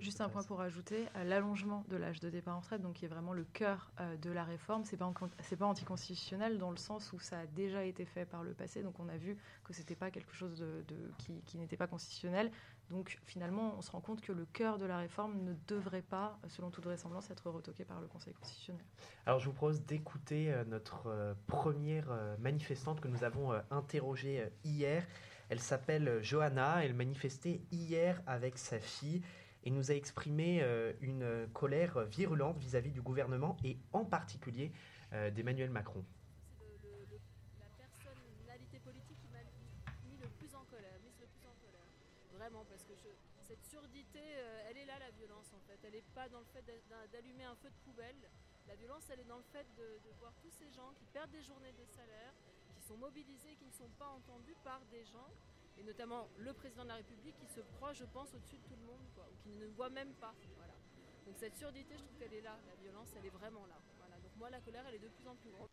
Juste 0.00 0.20
un 0.20 0.28
point 0.28 0.42
pour 0.42 0.60
ajouter, 0.60 1.06
euh, 1.16 1.24
l'allongement 1.24 1.84
de 1.88 1.96
l'âge 1.96 2.20
de 2.20 2.30
départ 2.30 2.56
en 2.56 2.60
retraite, 2.60 2.82
donc 2.82 2.94
qui 2.94 3.04
est 3.04 3.08
vraiment 3.08 3.32
le 3.32 3.44
cœur 3.44 3.90
euh, 4.00 4.16
de 4.16 4.30
la 4.30 4.44
réforme, 4.44 4.84
c'est 4.84 4.96
pas 4.96 5.12
c'est 5.40 5.56
pas 5.56 5.66
anticonstitutionnel 5.66 6.58
dans 6.58 6.70
le 6.70 6.76
sens 6.76 7.12
où 7.12 7.20
ça 7.20 7.40
a 7.40 7.46
déjà 7.46 7.84
été 7.84 8.04
fait 8.04 8.24
par 8.24 8.42
le 8.42 8.52
passé, 8.54 8.82
donc 8.82 8.98
on 8.98 9.08
a 9.08 9.16
vu 9.16 9.36
que 9.64 9.72
c'était 9.72 9.94
pas 9.94 10.10
quelque 10.10 10.34
chose 10.34 10.58
de, 10.58 10.84
qui, 11.18 11.32
qui 11.46 11.58
n'était 11.58 11.76
pas 11.76 11.86
constitutionnel. 11.86 12.50
Donc 12.90 13.18
finalement, 13.24 13.74
on 13.76 13.82
se 13.82 13.90
rend 13.90 14.00
compte 14.00 14.20
que 14.20 14.32
le 14.32 14.46
cœur 14.46 14.78
de 14.78 14.86
la 14.86 14.98
réforme 14.98 15.42
ne 15.42 15.54
devrait 15.66 16.02
pas, 16.02 16.38
selon 16.48 16.70
toute 16.70 16.84
vraisemblance, 16.84 17.30
être 17.30 17.50
retoqué 17.50 17.84
par 17.84 18.00
le 18.00 18.06
Conseil 18.06 18.32
constitutionnel. 18.34 18.84
Alors 19.26 19.40
je 19.40 19.46
vous 19.46 19.52
propose 19.52 19.82
d'écouter 19.84 20.52
euh, 20.52 20.64
notre 20.64 21.36
première 21.46 22.08
manifestante 22.38 23.00
que 23.00 23.08
nous 23.08 23.24
avons 23.24 23.52
interrogée 23.70 24.48
hier. 24.64 25.06
Elle 25.50 25.60
s'appelle 25.60 26.22
Johanna, 26.22 26.84
elle 26.84 26.94
manifestait 26.94 27.60
hier 27.70 28.22
avec 28.26 28.58
sa 28.58 28.78
fille 28.78 29.22
et 29.64 29.70
nous 29.70 29.90
a 29.90 29.94
exprimé 29.94 30.62
euh, 30.62 30.92
une 31.00 31.48
colère 31.52 32.04
virulente 32.06 32.58
vis-à-vis 32.58 32.90
du 32.90 33.02
gouvernement 33.02 33.56
et 33.64 33.76
en 33.92 34.04
particulier 34.04 34.72
euh, 35.12 35.30
d'Emmanuel 35.30 35.70
Macron. 35.70 36.04
C'est 36.80 37.58
la 37.58 37.66
personnalité 37.76 38.78
politique 38.78 39.18
qui 39.20 39.28
m'a 39.28 39.42
mis 40.08 40.16
le 40.20 40.28
plus 40.38 40.54
en 40.54 40.64
colère, 40.64 40.98
mise 41.04 41.18
le 41.20 41.26
plus 41.26 41.46
en 41.46 41.54
colère. 41.60 41.84
Vraiment, 42.32 42.64
parce 42.68 42.84
que 42.84 42.92
cette 43.40 43.64
surdité, 43.64 44.20
euh, 44.20 44.68
elle 44.70 44.78
est 44.78 44.86
là 44.86 44.98
la 44.98 45.10
violence 45.10 45.52
en 45.54 45.60
fait. 45.66 45.78
Elle 45.86 45.87
pas 46.14 46.28
dans 46.28 46.40
le 46.40 46.46
fait 46.46 46.64
d'allumer 47.12 47.44
un 47.44 47.56
feu 47.56 47.70
de 47.70 47.76
poubelle. 47.84 48.30
La 48.66 48.74
violence, 48.76 49.08
elle 49.10 49.20
est 49.20 49.28
dans 49.28 49.38
le 49.38 49.48
fait 49.52 49.66
de, 49.76 49.98
voir 50.18 50.32
tous 50.42 50.50
ces 50.50 50.70
gens 50.70 50.92
qui 50.98 51.06
perdent 51.06 51.30
des 51.30 51.42
journées 51.42 51.72
de 51.72 51.84
salaire, 51.86 52.34
qui 52.74 52.82
sont 52.82 52.96
mobilisés, 52.96 53.56
qui 53.56 53.66
ne 53.66 53.72
sont 53.72 53.90
pas 53.98 54.08
entendus 54.08 54.56
par 54.64 54.80
des 54.90 55.04
gens 55.04 55.30
et 55.78 55.84
notamment 55.84 56.28
le 56.38 56.52
président 56.52 56.82
de 56.82 56.88
la 56.88 56.96
République 56.96 57.36
qui 57.38 57.46
se 57.46 57.60
croit, 57.60 57.92
je 57.92 58.04
pense, 58.04 58.34
au-dessus 58.34 58.56
de 58.56 58.62
tout 58.62 58.76
le 58.80 58.86
monde, 58.86 59.06
ou 59.16 59.36
qui 59.42 59.50
ne 59.50 59.66
voit 59.68 59.90
même 59.90 60.12
pas. 60.14 60.34
Donc 61.24 61.36
cette 61.38 61.56
surdité, 61.56 61.94
je 61.96 62.02
trouve 62.02 62.16
qu'elle 62.18 62.34
est 62.34 62.40
là, 62.40 62.58
la 62.66 62.74
violence, 62.82 63.08
elle 63.16 63.26
est 63.26 63.30
vraiment 63.30 63.64
là. 63.66 63.76
Donc 64.22 64.32
moi, 64.36 64.50
la 64.50 64.60
colère, 64.60 64.84
elle 64.88 64.96
est 64.96 64.98
de 64.98 65.08
plus 65.08 65.28
en 65.28 65.36
plus 65.36 65.50
grande. 65.50 65.68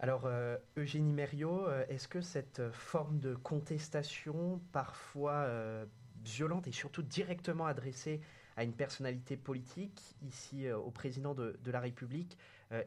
Alors, 0.00 0.26
euh, 0.26 0.58
Eugénie 0.76 1.12
Mériot, 1.12 1.68
euh, 1.68 1.86
est-ce 1.88 2.08
que 2.08 2.20
cette 2.20 2.72
forme 2.72 3.20
de 3.20 3.36
contestation, 3.36 4.60
parfois 4.72 5.44
euh, 5.44 5.86
violente 6.24 6.66
et 6.66 6.72
surtout 6.72 7.02
directement 7.02 7.66
adressée 7.66 8.20
à 8.56 8.64
une 8.64 8.74
personnalité 8.74 9.36
politique, 9.36 10.14
ici 10.22 10.70
au 10.70 10.90
président 10.90 11.34
de, 11.34 11.56
la 11.66 11.80
République, 11.80 12.36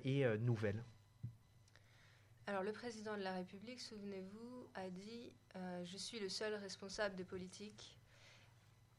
est 0.04 0.38
nouvelle 0.40 0.84
alors 2.48 2.62
le 2.62 2.72
président 2.72 3.18
de 3.18 3.24
la 3.24 3.34
République, 3.34 3.82
souvenez-vous, 3.82 4.68
a 4.76 4.88
dit 4.90 5.34
euh, 5.56 5.84
Je 5.84 5.98
suis 5.98 6.20
le 6.20 6.30
seul 6.30 6.54
responsable 6.54 7.16
de 7.16 7.24
politique 7.24 7.98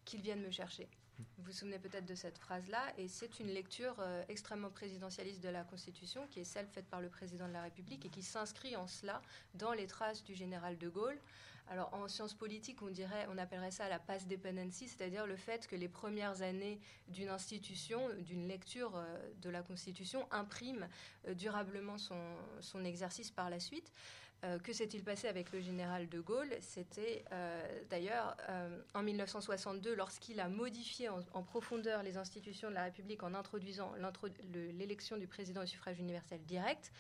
qu'ils 0.05 0.21
viennent 0.21 0.43
me 0.43 0.51
chercher. 0.51 0.89
Vous 1.19 1.45
vous 1.45 1.53
souvenez 1.53 1.79
peut-être 1.79 2.07
de 2.07 2.15
cette 2.15 2.39
phrase-là, 2.39 2.93
et 2.99 3.09
c'est 3.09 3.41
une 3.41 3.49
lecture 3.49 3.95
euh, 4.01 4.23
extrêmement 4.29 4.71
présidentialiste 4.71 5.43
de 5.43 5.49
la 5.49 5.65
Constitution, 5.65 6.27
qui 6.31 6.41
est 6.41 6.45
celle 6.45 6.67
faite 6.67 6.87
par 6.87 7.01
le 7.01 7.09
président 7.09 7.49
de 7.49 7.53
la 7.53 7.63
République, 7.63 8.05
et 8.05 8.09
qui 8.09 8.23
s'inscrit 8.23 8.77
en 8.77 8.87
cela 8.87 9.23
dans 9.55 9.73
les 9.73 9.87
traces 9.87 10.25
du 10.25 10.35
général 10.35 10.77
de 10.77 10.89
Gaulle. 10.89 11.19
Alors 11.69 11.93
en 11.95 12.07
sciences 12.07 12.35
politiques, 12.35 12.81
on 12.83 12.91
dirait, 12.91 13.27
on 13.29 13.39
appellerait 13.39 13.73
ça 13.73 13.89
la 13.89 13.99
pass 13.99 14.27
dependency, 14.27 14.87
c'est-à-dire 14.87 15.27
le 15.27 15.37
fait 15.37 15.67
que 15.67 15.75
les 15.75 15.89
premières 15.89 16.43
années 16.43 16.79
d'une 17.09 17.29
institution, 17.29 18.01
d'une 18.21 18.47
lecture 18.47 18.93
euh, 18.95 19.19
de 19.43 19.51
la 19.51 19.63
Constitution, 19.63 20.29
impriment 20.31 20.87
euh, 21.27 21.35
durablement 21.35 21.99
son, 21.99 22.85
exercice 22.85 23.33
par 23.33 23.51
la 23.51 23.59
suite. 23.59 23.91
Euh, 24.45 24.59
que 24.59 24.73
s'est-il 24.73 25.03
passé 25.03 25.29
avec 25.29 25.51
le 25.53 25.61
général 25.61 26.09
de 26.09 26.21
Gaulle? 26.21 26.55
C'était 26.61 27.25
d'ailleurs 27.91 28.37
en 28.95 29.03
1962, 29.03 29.95
lorsqu'il 29.95 30.41
a 30.41 30.49
modifié 30.49 31.09
en, 31.09 31.21
en, 31.33 31.43
profondeur 31.43 32.03
les 32.03 32.17
institutions 32.17 32.69
de 32.69 32.75
la 32.75 32.85
République 32.85 33.23
en 33.23 33.35
introduisant 33.35 33.93
l'élection 34.79 35.17
du 35.17 35.27
président 35.27 35.63
au 35.63 35.67
suffrage 35.67 35.99
universel 35.99 36.41
direct. 36.45 36.93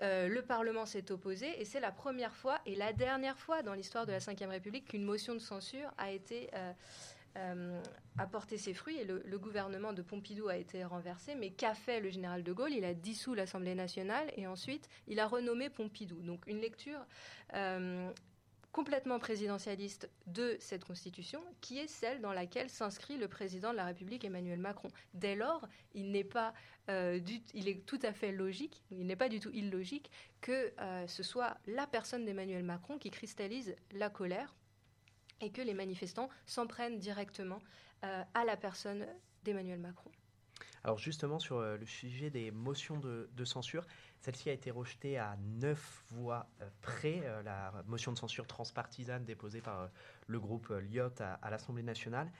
Euh, 0.00 0.28
le 0.28 0.42
Parlement 0.42 0.86
s'est 0.86 1.10
opposé 1.10 1.60
et 1.60 1.64
c'est 1.64 1.80
la 1.80 1.90
première 1.90 2.34
fois 2.34 2.60
et 2.66 2.76
la 2.76 2.92
dernière 2.92 3.36
fois 3.36 3.62
dans 3.62 3.74
l'histoire 3.74 4.06
de 4.06 4.12
la 4.12 4.18
Ve 4.18 4.48
République 4.48 4.86
qu'une 4.86 5.04
motion 5.04 5.34
de 5.34 5.40
censure 5.40 5.90
a 5.98 6.12
été 6.12 6.50
euh, 7.36 7.80
euh, 8.20 8.26
porté 8.26 8.56
ses 8.58 8.74
fruits 8.74 8.96
et 8.96 9.04
le, 9.04 9.38
gouvernement 9.38 9.92
de 9.92 10.02
Pompidou 10.02 10.48
a 10.48 10.56
été 10.56 10.84
renversé. 10.84 11.34
Mais 11.34 11.50
qu'a 11.50 11.74
fait 11.74 12.00
le 12.00 12.10
général 12.10 12.42
de 12.42 12.52
Gaulle? 12.52 12.72
Il 12.72 12.84
a 12.84 12.94
dissous 12.94 13.34
l'Assemblée 13.34 13.74
nationale 13.74 14.30
et 14.36 14.46
ensuite 14.46 14.88
il 15.06 15.20
a 15.20 15.26
renommé 15.26 15.70
Pompidou. 15.70 16.20
Donc 16.22 16.46
une 16.46 16.60
lecture 16.60 17.00
complètement 18.72 19.18
présidentialiste 19.18 20.08
de 20.26 20.56
cette 20.60 20.84
constitution, 20.84 21.42
qui 21.60 21.78
est 21.78 21.86
celle 21.86 22.20
dans 22.20 22.32
laquelle 22.32 22.70
s'inscrit 22.70 23.16
le 23.16 23.28
président 23.28 23.72
de 23.72 23.76
la 23.76 23.84
République 23.84 24.24
Emmanuel 24.24 24.60
Macron. 24.60 24.88
Dès 25.14 25.34
lors, 25.34 25.66
il 25.94 26.10
n'est 26.10 26.24
pas, 26.24 26.54
euh, 26.90 27.18
il 27.54 27.68
est 27.68 27.84
tout 27.86 27.98
à 28.02 28.12
fait 28.12 28.30
logique, 28.30 28.82
il 28.90 29.06
n'est 29.06 29.16
pas 29.16 29.28
du 29.28 29.40
tout 29.40 29.50
illogique 29.50 30.10
que 30.40 30.72
euh, 30.80 31.06
ce 31.06 31.22
soit 31.22 31.56
la 31.66 31.86
personne 31.86 32.24
d'Emmanuel 32.24 32.62
Macron 32.62 32.98
qui 32.98 33.10
cristallise 33.10 33.74
la 33.92 34.10
colère 34.10 34.54
et 35.40 35.50
que 35.50 35.62
les 35.62 35.74
manifestants 35.74 36.28
s'en 36.46 36.66
prennent 36.66 36.98
directement 36.98 37.60
euh, 38.04 38.22
à 38.34 38.44
la 38.44 38.56
personne 38.56 39.06
d'Emmanuel 39.44 39.78
Macron. 39.78 40.10
Alors 40.84 40.98
justement 40.98 41.38
sur 41.38 41.60
le 41.60 41.86
sujet 41.86 42.30
des 42.30 42.50
motions 42.50 42.98
de, 42.98 43.44
censure, 43.44 43.84
celle-ci 44.20 44.50
a 44.50 44.52
été 44.52 44.70
rejetée 44.70 45.18
à 45.18 45.36
neuf 45.60 46.04
voix 46.10 46.46
euh, 46.60 46.68
près, 46.82 47.20
euh, 47.24 47.42
la 47.42 47.72
motion 47.86 48.12
de 48.12 48.18
censure 48.18 48.46
transpartisane 48.46 49.24
déposée 49.24 49.60
par 49.60 49.82
euh, 49.82 49.86
le 50.26 50.40
groupe 50.40 50.68
Lyot 50.70 51.20
à, 51.20 51.50
l'Assemblée 51.50 51.82
nationale. 51.82 52.30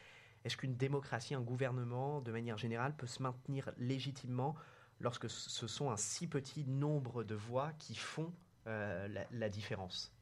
Est-ce 0.45 0.57
qu'une 0.57 0.77
démocratie, 0.77 1.35
un 1.35 1.41
gouvernement, 1.41 2.21
de 2.21 2.33
manière 2.33 2.59
générale, 2.59 2.95
peut 2.97 3.07
se 3.07 3.23
maintenir 3.23 3.71
légitimement 3.77 4.55
lorsque 5.01 5.29
ce 5.29 5.67
sont 5.67 5.91
un 5.91 5.97
si 5.97 6.27
petit 6.27 6.65
nombre 6.65 7.25
de 7.25 7.35
voix 7.35 7.73
qui 7.79 7.95
font 7.97 8.33
la, 8.67 9.49
différence? 9.49 10.13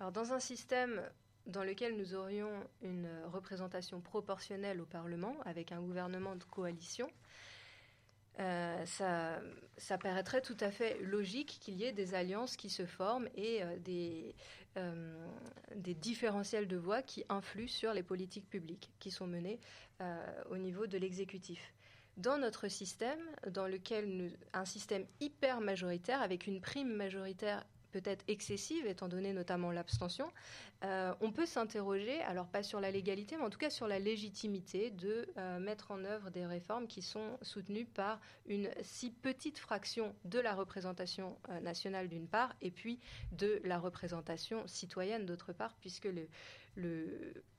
Alors, 0.00 0.12
dans 0.12 0.32
un 0.32 0.40
système 0.40 1.02
dans 1.46 1.62
lequel 1.62 1.96
nous 1.96 2.14
aurions 2.14 2.50
une 2.82 3.08
représentation 3.32 4.00
proportionnelle 4.00 4.80
au 4.80 4.86
Parlement, 4.86 5.36
avec 5.44 5.72
un 5.72 5.80
gouvernement 5.80 6.36
de 6.36 6.44
coalition, 6.44 7.08
euh, 8.40 8.84
ça, 8.86 9.40
ça, 9.76 9.96
paraîtrait 9.96 10.40
tout 10.42 10.56
à 10.58 10.72
fait 10.72 10.98
logique 11.02 11.58
qu'il 11.60 11.74
y 11.74 11.84
ait 11.84 11.92
des 11.92 12.14
alliances 12.14 12.56
qui 12.56 12.68
se 12.68 12.84
forment 12.84 13.28
et 13.36 13.62
euh, 13.62 13.78
des, 13.78 14.34
euh, 14.76 15.28
des, 15.76 15.94
différentiels 15.94 16.66
de 16.66 16.76
voix 16.76 17.00
qui 17.02 17.24
influent 17.28 17.68
sur 17.68 17.92
les 17.92 18.02
politiques 18.02 18.48
publiques 18.50 18.90
qui 18.98 19.10
sont 19.10 19.26
menées 19.26 19.60
au 20.50 20.58
niveau 20.58 20.86
de 20.88 20.98
l'exécutif. 20.98 21.72
Dans 22.16 22.36
notre 22.36 22.68
système, 22.68 23.20
dans 23.48 23.68
lequel 23.68 24.36
un 24.52 24.64
système 24.64 25.06
hyper 25.20 25.60
majoritaire 25.60 26.20
avec 26.20 26.46
une 26.46 26.60
prime 26.60 26.92
majoritaire 26.92 27.64
peut-être 27.94 28.24
excessive, 28.26 28.86
étant 28.86 29.06
donné 29.06 29.32
notamment 29.32 29.70
l'abstention, 29.70 30.28
euh, 30.82 31.14
on 31.20 31.30
peut 31.30 31.46
s'interroger, 31.46 32.20
alors 32.22 32.48
pas 32.48 32.64
sur 32.64 32.80
la 32.80 32.90
légalité, 32.90 33.36
mais 33.36 33.44
en 33.44 33.50
tout 33.50 33.58
cas 33.58 33.70
sur 33.70 33.86
la 33.86 34.00
légitimité 34.00 34.90
de 34.90 35.28
euh, 35.38 35.60
mettre 35.60 35.92
en 35.92 36.04
œuvre 36.04 36.30
des 36.30 36.44
réformes 36.44 36.88
qui 36.88 37.02
sont 37.02 37.38
soutenues 37.40 37.84
par 37.84 38.20
une 38.46 38.68
si 38.82 39.12
petite 39.12 39.60
fraction 39.60 40.12
de 40.24 40.40
la 40.40 40.54
représentation 40.54 41.38
euh, 41.50 41.60
nationale 41.60 42.08
d'une 42.08 42.26
part, 42.26 42.52
et 42.62 42.72
puis 42.72 42.98
de 43.30 43.60
la 43.62 43.78
représentation 43.78 44.66
citoyenne 44.66 45.24
d'autre 45.24 45.52
part, 45.52 45.76
puisque 45.80 46.08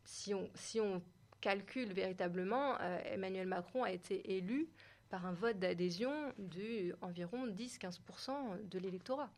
si 0.03 0.33
on 0.33 1.01
calcule 1.39 1.93
véritablement, 1.93 2.77
Emmanuel 3.05 3.47
Macron 3.47 3.83
a 3.83 3.91
été 3.91 4.35
élu 4.35 4.67
par 5.09 5.25
un 5.25 5.31
vote 5.31 5.59
d'adhésion 5.59 6.11
d'environ 6.37 7.47
10-15% 7.47 8.67
de 8.67 8.79
l'électorat. 8.79 9.31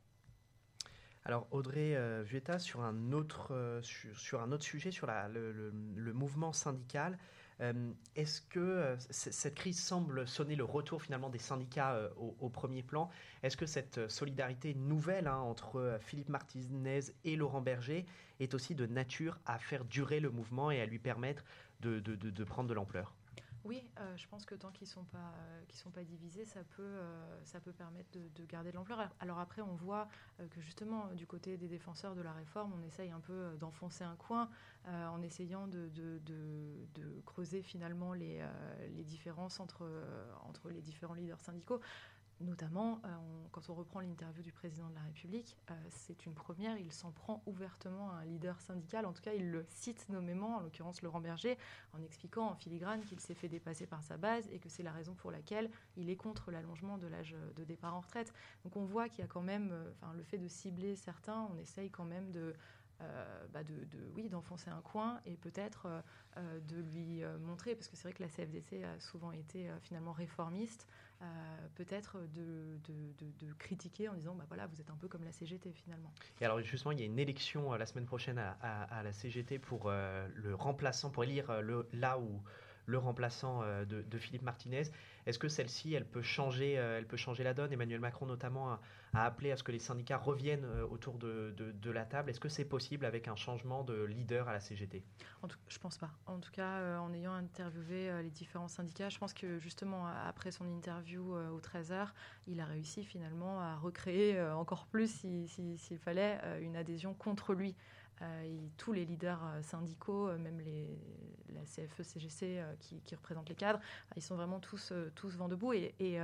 Alors 1.27 1.45
Audrey 1.51 1.93
euh, 1.93 2.23
sur 2.57 2.79
un 2.79 3.11
autre 3.11 3.53
euh, 3.53 3.81
sujet, 3.81 4.91
sur 4.91 5.07
le, 5.07 6.13
mouvement 6.13 6.53
syndical. 6.53 7.17
Euh, 7.59 7.91
est-ce 8.15 8.39
que 8.39 8.61
euh, 8.61 8.95
cette 9.09 9.55
crise 9.55 9.77
semble 9.77 10.25
sonner 10.25 10.55
le 10.55 10.63
retour 10.63 11.01
finalement 11.01 11.29
des 11.29 11.37
syndicats 11.37 11.99
au, 12.15 12.47
premier 12.47 12.81
plan? 12.81 13.09
Est-ce 13.43 13.57
que 13.57 13.65
cette 13.65 14.09
solidarité 14.09 14.73
nouvelle 14.73 15.27
hein, 15.27 15.39
entre 15.39 15.97
Philippe 15.99 16.29
Martinez 16.29 17.01
et 17.25 17.35
Laurent 17.35 17.59
Berger 17.59 18.05
est 18.39 18.53
aussi 18.53 18.73
de 18.73 18.85
nature 18.85 19.37
à 19.45 19.59
faire 19.59 19.83
durer 19.83 20.21
le 20.21 20.29
mouvement 20.29 20.71
et 20.71 20.79
à 20.79 20.85
lui 20.85 20.99
permettre 20.99 21.43
de 21.81 22.43
prendre 22.45 22.69
de 22.69 22.73
l'ampleur? 22.73 23.13
Oui, 23.67 23.83
euh, 23.99 24.15
je 24.15 24.25
pense 24.27 24.45
que 24.45 24.55
tant 24.55 24.71
qu'ils 24.71 24.87
ne 24.87 24.91
sont, 24.93 25.03
pas, 25.03 25.33
euh, 25.39 25.61
sont 25.73 25.91
pas 25.91 26.03
divisés, 26.03 26.45
ça 26.45 26.61
peut, 26.63 26.81
euh, 26.81 27.43
ça 27.43 27.59
peut 27.59 27.73
permettre 27.73 28.09
de, 28.13 28.45
garder 28.45 28.71
de 28.71 28.75
l'ampleur. 28.75 29.09
Alors 29.19 29.39
après, 29.39 29.61
on 29.61 29.75
voit 29.75 30.07
que 30.51 30.61
justement, 30.61 31.07
du 31.13 31.27
côté 31.27 31.57
des 31.57 31.67
défenseurs 31.67 32.15
de 32.15 32.21
la 32.21 32.31
réforme, 32.31 32.71
on 32.79 32.83
essaye 32.83 33.11
un 33.11 33.19
peu 33.19 33.57
d'enfoncer 33.59 34.05
un 34.05 34.15
coin 34.15 34.49
en 34.85 35.21
essayant 35.21 35.67
de, 35.67 35.89
creuser 37.25 37.61
finalement 37.61 38.13
les, 38.13 38.41
différences 39.03 39.59
entre 39.59 39.85
les 40.69 40.81
différents 40.81 41.13
leaders 41.13 41.41
syndicaux 41.41 41.81
notamment, 42.41 43.01
quand 43.51 43.69
on 43.69 43.73
reprend 43.73 43.99
l'interview 43.99 44.43
du 44.43 44.51
président 44.51 44.87
de 44.89 44.95
la 44.95 45.01
République, 45.01 45.57
c'est 45.89 46.25
une 46.25 46.33
première, 46.33 46.77
il 46.77 46.91
s'en 46.91 47.11
prend 47.11 47.41
ouvertement 47.45 48.11
à 48.11 48.17
un 48.17 48.25
leader 48.25 48.59
syndical, 48.61 49.05
en 49.05 49.13
tout 49.13 49.21
cas 49.21 49.33
il 49.33 49.49
le 49.49 49.65
cite 49.69 50.07
nommément, 50.09 50.57
en 50.57 50.59
l'occurrence 50.61 51.01
Laurent 51.01 51.21
Berger, 51.21 51.57
en 51.93 52.01
expliquant 52.03 52.49
en 52.49 52.55
filigrane 52.55 53.01
qu'il 53.01 53.19
s'est 53.19 53.33
fait 53.33 53.49
dépasser 53.49 53.87
par 53.87 54.03
sa 54.03 54.17
base 54.17 54.47
et 54.51 54.59
que 54.59 54.69
c'est 54.69 54.83
la 54.83 54.91
raison 54.91 55.15
pour 55.15 55.31
laquelle 55.31 55.69
il 55.95 56.09
est 56.09 56.15
contre 56.15 56.51
l'allongement 56.51 56.97
de 56.97 57.07
l'âge 57.07 57.35
de 57.55 57.63
départ 57.63 57.95
en 57.95 58.01
retraite. 58.01 58.33
Donc 58.63 58.75
on 58.75 58.85
voit 58.85 59.09
qu'il 59.09 59.19
y 59.19 59.23
a 59.23 59.27
quand 59.27 59.41
même, 59.41 59.73
le 60.15 60.23
fait 60.23 60.37
de 60.37 60.47
cibler 60.47 60.95
certains, 60.95 61.47
on 61.51 61.57
essaye 61.57 61.89
quand 61.89 62.05
même 62.05 62.31
de 62.31 62.53
euh, 63.01 63.45
bah 63.53 63.63
de, 63.63 63.75
oui, 64.15 64.27
d'enfoncer 64.27 64.71
un 64.71 64.81
coin 64.81 65.21
et 65.27 65.37
peut-être 65.37 65.85
euh, 65.85 66.01
euh, 66.37 66.59
de 66.61 66.77
lui 66.77 67.21
montrer, 67.41 67.75
parce 67.75 67.87
que 67.87 67.95
c'est 67.95 68.03
vrai 68.03 68.13
que 68.13 68.23
la 68.23 68.29
CFDC 68.29 68.83
a 68.83 68.99
souvent 68.99 69.31
été 69.31 69.69
finalement 69.81 70.13
réformiste, 70.13 70.87
peut-être 71.75 72.19
de, 72.33 72.79
de, 72.87 73.53
critiquer 73.59 74.09
en 74.09 74.13
disant, 74.13 74.35
bah 74.35 74.45
voilà, 74.47 74.67
vous 74.67 74.79
êtes 74.81 74.89
un 74.89 74.95
peu 74.95 75.07
comme 75.07 75.23
la 75.23 75.31
CGT 75.31 75.71
finalement. 75.71 76.11
Et 76.41 76.45
alors 76.45 76.59
justement, 76.61 76.91
il 76.91 76.99
y 76.99 77.03
a 77.03 77.05
une 77.05 77.19
élection 77.19 77.73
la 77.73 77.85
semaine 77.85 78.05
prochaine 78.05 78.39
à, 78.39 79.03
la 79.03 79.13
CGT 79.13 79.59
pour 79.59 79.89
le 79.89 80.55
remplaçant, 80.55 81.09
pour 81.09 81.23
élire 81.23 81.51
là 81.93 82.19
où 82.19 82.41
le 82.85 82.97
remplaçant 82.97 83.61
de, 83.85 84.17
Philippe 84.17 84.43
Martinez. 84.43 84.83
Est-ce 85.27 85.39
que 85.39 85.49
celle-ci, 85.49 85.93
elle 85.93 86.05
peut 86.05 86.21
changer, 86.21 86.79
euh, 86.79 86.97
elle 86.97 87.05
peut 87.05 87.17
changer 87.17 87.43
la 87.43 87.53
donne? 87.53 87.73
Emmanuel 87.73 87.99
Macron 87.99 88.25
notamment 88.25 88.71
a, 88.71 88.79
appelé 89.13 89.51
à 89.51 89.57
ce 89.57 89.63
que 89.63 89.73
les 89.73 89.79
syndicats 89.79 90.17
reviennent 90.17 90.63
euh, 90.63 90.87
autour 90.87 91.17
de, 91.17 91.53
la 91.91 92.05
table. 92.05 92.29
Est-ce 92.29 92.39
que 92.39 92.47
c'est 92.47 92.63
possible 92.63 93.05
avec 93.05 93.27
un 93.27 93.35
changement 93.35 93.83
de 93.83 94.05
leader 94.05 94.47
à 94.47 94.53
la 94.53 94.61
CGT 94.61 95.03
en 95.43 95.49
tout, 95.49 95.57
pense 95.81 95.97
pas. 95.97 96.11
En 96.27 96.39
tout 96.39 96.51
cas, 96.51 96.77
euh, 96.77 96.97
en 96.97 97.13
ayant 97.13 97.33
interviewé 97.33 98.09
les 98.23 98.29
différents 98.29 98.69
syndicats, 98.69 99.09
je 99.09 99.17
pense 99.17 99.33
que 99.33 99.59
justement 99.59 100.07
après 100.07 100.51
son 100.51 100.65
interview 100.65 101.35
au 101.35 101.59
13h, 101.59 102.07
il 102.47 102.61
a 102.61 102.65
réussi 102.65 103.03
finalement 103.03 103.59
à 103.59 103.75
recréer 103.75 104.41
encore 104.41 104.87
plus, 104.87 105.25
s'il 105.47 105.99
fallait, 105.99 106.39
une 106.61 106.77
adhésion 106.77 107.13
contre 107.13 107.53
lui. 107.53 107.75
Euh, 108.23 108.67
tous 108.77 108.93
les 108.93 109.05
leaders 109.05 109.43
euh, 109.45 109.61
syndicaux, 109.61 110.29
euh, 110.29 110.37
même 110.39 110.59
la 111.53 111.61
CFE-CGC 111.65 112.63
qui, 112.79 112.99
qui, 113.01 113.15
représentent 113.15 113.49
les 113.49 113.55
cadres, 113.55 113.79
ils 114.15 114.23
sont 114.23 114.35
vraiment 114.35 114.59
tous, 114.59 114.91
tous 115.15 115.35
vent 115.37 115.47
debout. 115.47 115.73
Et, 115.73 116.19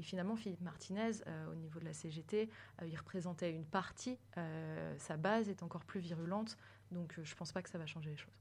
finalement, 0.00 0.36
Philippe 0.36 0.60
Martinez, 0.60 1.12
au 1.50 1.54
niveau 1.54 1.80
de 1.80 1.84
la 1.84 1.92
CGT, 1.92 2.48
il 2.86 2.96
représentait 2.96 3.52
une 3.52 3.64
partie. 3.64 4.18
sa 4.98 5.16
base 5.16 5.48
est 5.48 5.62
encore 5.62 5.84
plus 5.84 6.00
virulente. 6.00 6.56
Donc, 6.92 7.14
je 7.22 7.32
ne 7.32 7.36
pense 7.36 7.52
pas 7.52 7.62
que 7.62 7.70
ça 7.70 7.78
va 7.78 7.86
changer 7.86 8.10
les 8.10 8.16
choses. 8.16 8.32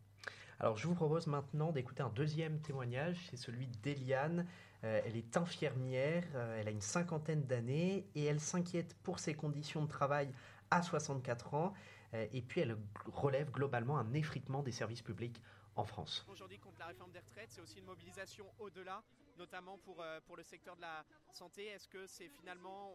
Alors, 0.59 0.77
je 0.77 0.87
vous 0.87 0.93
propose 0.93 1.27
maintenant 1.27 1.71
d'écouter 1.71 2.03
un 2.03 2.09
deuxième 2.09 2.59
témoignage. 2.59 3.17
C'est 3.29 3.37
celui 3.37 3.67
d'Eliane. 3.81 4.45
elle 4.81 5.15
est 5.15 5.35
infirmière, 5.37 6.23
elle 6.57 6.67
a 6.67 6.71
une 6.71 6.81
cinquantaine 6.81 7.43
d'années 7.43 8.05
et 8.13 8.25
elle 8.25 8.39
s'inquiète 8.39 8.95
pour 9.03 9.19
ses 9.19 9.33
conditions 9.33 9.81
de 9.83 9.89
travail 9.89 10.31
à 10.69 10.81
64 10.81 11.53
ans. 11.53 11.73
Euh, 12.13 12.27
et 12.31 12.41
puis 12.41 12.61
elle 12.61 12.77
relève 13.05 13.51
globalement 13.51 13.97
un 13.97 14.13
effritement 14.13 14.63
des 14.63 14.71
services 14.71 15.01
publics 15.01 15.41
en 15.75 15.83
France. 15.83 16.25
Aujourd'hui, 16.29 16.59
contre 16.59 16.79
la 16.79 16.87
réforme 16.87 17.11
des 17.11 17.19
retraites, 17.19 17.51
c'est 17.51 17.61
aussi 17.61 17.79
une 17.79 17.85
mobilisation 17.85 18.45
au-delà, 18.59 19.03
notamment 19.37 19.77
pour, 19.79 20.01
euh, 20.01 20.19
pour 20.25 20.37
le 20.37 20.43
secteur 20.43 20.75
de 20.75 20.81
la 20.81 21.05
santé. 21.31 21.65
Est-ce 21.65 21.87
que 21.87 22.07
c'est 22.07 22.29
finalement, 22.29 22.93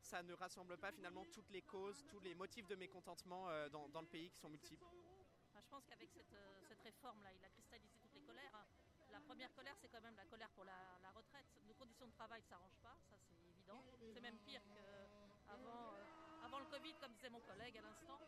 ça 0.00 0.22
ne 0.22 0.32
rassemble 0.32 0.78
pas 0.78 0.92
finalement 0.92 1.24
toutes 1.32 1.50
les 1.50 1.62
causes, 1.62 2.04
tous 2.08 2.20
les 2.20 2.34
motifs 2.34 2.66
de 2.66 2.74
mécontentement 2.76 3.48
euh, 3.48 3.68
dans, 3.68 3.88
dans, 3.88 4.00
le 4.00 4.06
pays 4.06 4.30
qui 4.30 4.38
sont 4.38 4.48
multiples? 4.48 4.84
Je 5.54 5.68
pense 5.68 5.84
qu'avec 5.86 6.10
cette, 6.10 6.36
cette 6.68 6.80
réforme-là, 6.82 7.30
il 7.38 7.44
a 7.44 7.48
cristallisé 7.48 7.96
toutes 8.00 8.14
les 8.14 8.22
colères. 8.22 8.66
La 9.10 9.20
première 9.20 9.52
colère, 9.54 9.74
c'est 9.80 9.88
quand 9.88 10.00
même 10.00 10.16
la 10.16 10.24
colère 10.24 10.50
pour 10.50 10.64
la, 10.64 10.98
la 11.02 11.10
retraite. 11.10 11.46
Nos 11.66 11.74
conditions 11.74 12.06
de 12.06 12.12
travail 12.12 12.40
ne 12.40 12.46
s'arrangent 12.46 12.80
pas, 12.82 12.96
ça 13.10 13.16
c'est 13.20 13.36
évident. 13.48 13.82
C'est 14.14 14.20
même 14.20 14.38
pire 14.38 14.62
qu'avant 14.72 15.94
avant 16.44 16.58
le 16.58 16.66
Covid, 16.66 16.94
comme 17.00 17.12
disait 17.12 17.30
mon 17.30 17.40
collègue 17.40 17.78
à 17.78 17.82
l'instant. 17.82 18.18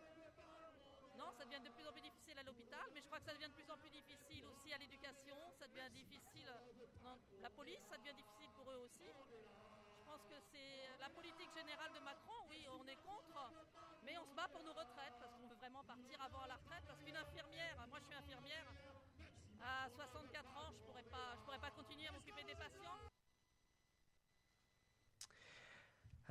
Non, 1.19 1.31
ça 1.39 1.45
devient 1.45 1.63
de 1.63 1.71
plus 1.71 1.87
en 1.87 1.93
plus 1.93 2.03
difficile 2.03 2.39
à 2.39 2.43
l'hôpital, 2.43 2.85
mais 2.93 3.01
je 3.01 3.07
crois 3.07 3.19
que 3.19 3.27
ça 3.27 3.35
devient 3.35 3.49
de 3.49 3.55
plus 3.55 3.71
en 3.71 3.77
plus 3.79 3.91
difficile 3.91 4.45
aussi 4.47 4.73
à 4.73 4.79
l'éducation, 4.79 5.37
ça 5.59 5.67
devient 5.69 5.91
difficile 5.91 6.51
dans 7.03 7.19
la 7.41 7.51
police, 7.51 7.83
ça 7.89 7.97
devient 7.99 8.15
difficile 8.15 8.51
pour 8.57 8.71
eux 8.71 8.81
aussi. 8.85 9.07
Je 9.07 10.03
pense 10.05 10.23
que 10.27 10.39
c'est 10.53 10.91
la 10.99 11.09
politique 11.11 11.53
générale 11.55 11.93
de 11.93 12.01
Macron, 12.01 12.47
oui, 12.49 12.67
on 12.71 12.87
est 12.87 12.99
contre, 13.07 13.53
mais 14.03 14.19
on 14.19 14.27
se 14.27 14.35
bat 14.35 14.49
pour 14.49 14.63
nos 14.63 14.73
retraites 14.73 15.15
parce 15.21 15.33
qu'on 15.35 15.47
veut 15.47 15.57
vraiment 15.57 15.85
partir 15.85 16.21
avant 16.21 16.47
la 16.47 16.57
retraite. 16.57 16.85
Parce 16.87 17.01
qu'une 17.01 17.17
infirmière, 17.17 17.87
moi 17.89 17.99
je 18.01 18.05
suis 18.05 18.15
infirmière, 18.15 18.67
à 19.63 19.89
64 19.89 20.57
ans, 20.59 20.73
je 20.73 20.81
ne 20.81 20.87
pourrais, 20.87 21.03
pas, 21.05 21.37
pourrais 21.45 21.59
pas 21.59 21.71
continuer 21.71 22.09
à 22.09 22.13
m'occuper 22.13 22.45
des 22.45 22.55
patients. 22.55 23.14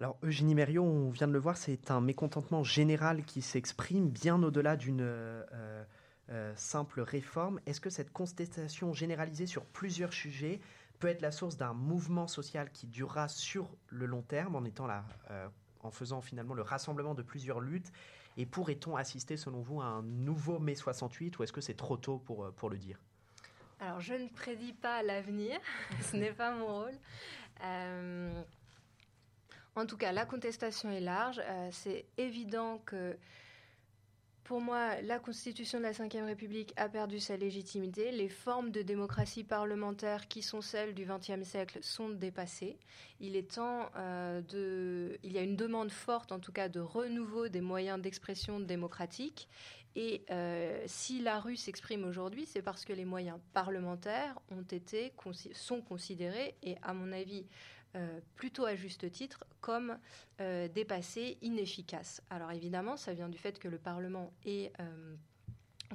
Alors 0.04 0.18
Eugénie 0.22 0.54
Mériot, 0.54 0.84
on 0.84 1.12
vient 1.12 1.30
de 1.30 1.32
le 1.32 1.40
voir, 1.40 1.56
c'est 1.56 1.90
un 1.90 2.02
mécontentement 2.02 2.62
général 2.62 3.24
qui 3.24 3.42
s'exprime 3.42 4.10
bien 4.10 4.44
au-delà 4.44 4.76
d'une 4.76 5.00
euh, 5.00 5.86
euh, 6.30 6.54
simple 6.58 7.00
réforme. 7.00 7.62
Est-ce 7.66 7.80
que 7.80 7.90
cette 7.90 8.12
contestation 8.12 8.92
généralisée 8.92 9.46
sur 9.46 9.64
plusieurs 9.64 10.12
sujets 10.12 10.60
peut 11.00 11.08
être 11.08 11.22
la 11.22 11.32
source 11.32 11.56
d'un 11.56 11.72
mouvement 11.72 12.28
social 12.28 12.70
qui 12.74 12.86
durera 12.86 13.30
sur 13.30 13.70
le 13.88 14.06
long 14.06 14.24
terme 14.24 14.58
en 14.58 14.66
étant 14.66 14.88
là, 14.88 15.06
euh, 15.32 15.48
en 15.80 15.90
faisant 15.90 16.20
finalement 16.20 16.54
le 16.54 16.64
rassemblement 16.64 17.14
de 17.14 17.22
plusieurs 17.22 17.62
luttes? 17.62 17.94
Et 18.36 18.46
pourrait-on 18.46 18.98
assister, 18.98 19.38
selon 19.38 19.62
vous, 19.62 19.80
à 19.80 19.86
un 19.86 20.02
nouveau 20.02 20.60
mai 20.60 20.76
68 20.76 21.40
ou 21.40 21.44
est-ce 21.44 21.54
que 21.54 21.62
c'est 21.62 21.76
trop 21.76 21.96
tôt 21.96 22.18
pour, 22.18 22.52
pour 22.52 22.70
le 22.70 22.78
dire? 22.78 23.00
Alors 23.80 24.02
je 24.02 24.16
ne 24.16 24.28
prédis 24.28 24.74
pas 24.74 25.02
l'avenir, 25.02 25.62
ce 26.02 26.18
n'est 26.18 26.34
pas 26.34 26.54
mon 26.54 26.68
rôle. 26.68 27.00
En 29.76 29.86
tout 29.86 29.98
cas, 29.98 30.12
la 30.12 30.26
contestation 30.26 30.90
est 30.92 31.00
large. 31.00 31.42
Euh, 31.44 31.70
c'est 31.72 32.06
évident 32.18 32.80
que 32.86 33.18
pour 34.44 34.60
moi, 34.60 35.02
la 35.02 35.20
constitution 35.20 35.80
de 35.80 35.84
la 35.84 35.92
Ve 35.92 36.26
République 36.26 36.74
a 36.76 36.90
perdu 36.90 37.20
sa 37.20 37.38
légitimité. 37.38 38.12
Les 38.12 38.28
formes 38.28 38.72
de 38.72 38.82
démocratie 38.82 39.46
parlementaire 39.46 40.28
qui 40.28 40.42
sont 40.42 40.62
celles 40.62 40.94
du 40.94 41.06
XXe 41.06 41.48
siècle 41.48 41.80
sont 41.82 42.10
dépassées. 42.10 42.78
Il 43.22 43.38
est 43.38 43.54
temps 43.56 43.90
euh, 43.96 44.42
de. 44.42 45.18
Il 45.24 45.32
y 45.32 45.38
a 45.38 45.42
une 45.42 45.56
demande 45.56 45.92
forte, 45.92 46.34
en 46.34 46.40
tout 46.40 46.52
cas, 46.52 46.68
de 46.68 46.82
renouveau 46.82 47.48
des 47.48 47.62
moyens 47.62 48.02
d'expression 48.02 48.60
démocratique. 48.60 49.48
Et 49.96 50.26
euh, 50.32 50.84
si 50.88 51.22
la 51.22 51.40
rue 51.40 51.56
s'exprime 51.56 52.04
aujourd'hui, 52.04 52.46
c'est 52.46 52.64
parce 52.64 52.84
que 52.84 52.94
les 52.94 53.06
moyens 53.06 53.40
parlementaires 53.54 54.38
ont 54.52 54.64
été, 54.64 55.14
sont 55.54 55.82
considérés, 55.82 56.56
et 56.64 56.78
à 56.82 56.94
mon 56.94 57.12
avis, 57.12 57.46
euh, 57.96 58.20
plutôt 58.36 58.66
à 58.66 58.76
juste 58.76 59.12
titre, 59.12 59.46
comme 59.62 60.00
euh, 60.42 60.68
dépassés, 60.68 61.38
inefficaces. 61.44 62.24
Alors 62.32 62.52
évidemment, 62.52 62.98
ça 62.98 63.14
vient 63.14 63.30
du 63.30 63.38
fait 63.38 63.60
que 63.60 63.68
le 63.68 63.78
Parlement 63.78 64.34
est 64.46 64.74
euh, 64.80 65.16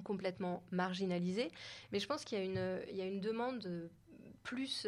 complètement 0.04 0.62
marginalisé, 0.70 1.50
mais 1.90 1.98
je 1.98 2.06
pense 2.06 2.24
qu'il 2.24 2.38
y, 2.38 3.00
a 3.00 3.04
une 3.04 3.20
demande 3.20 3.90
plus, 4.44 4.86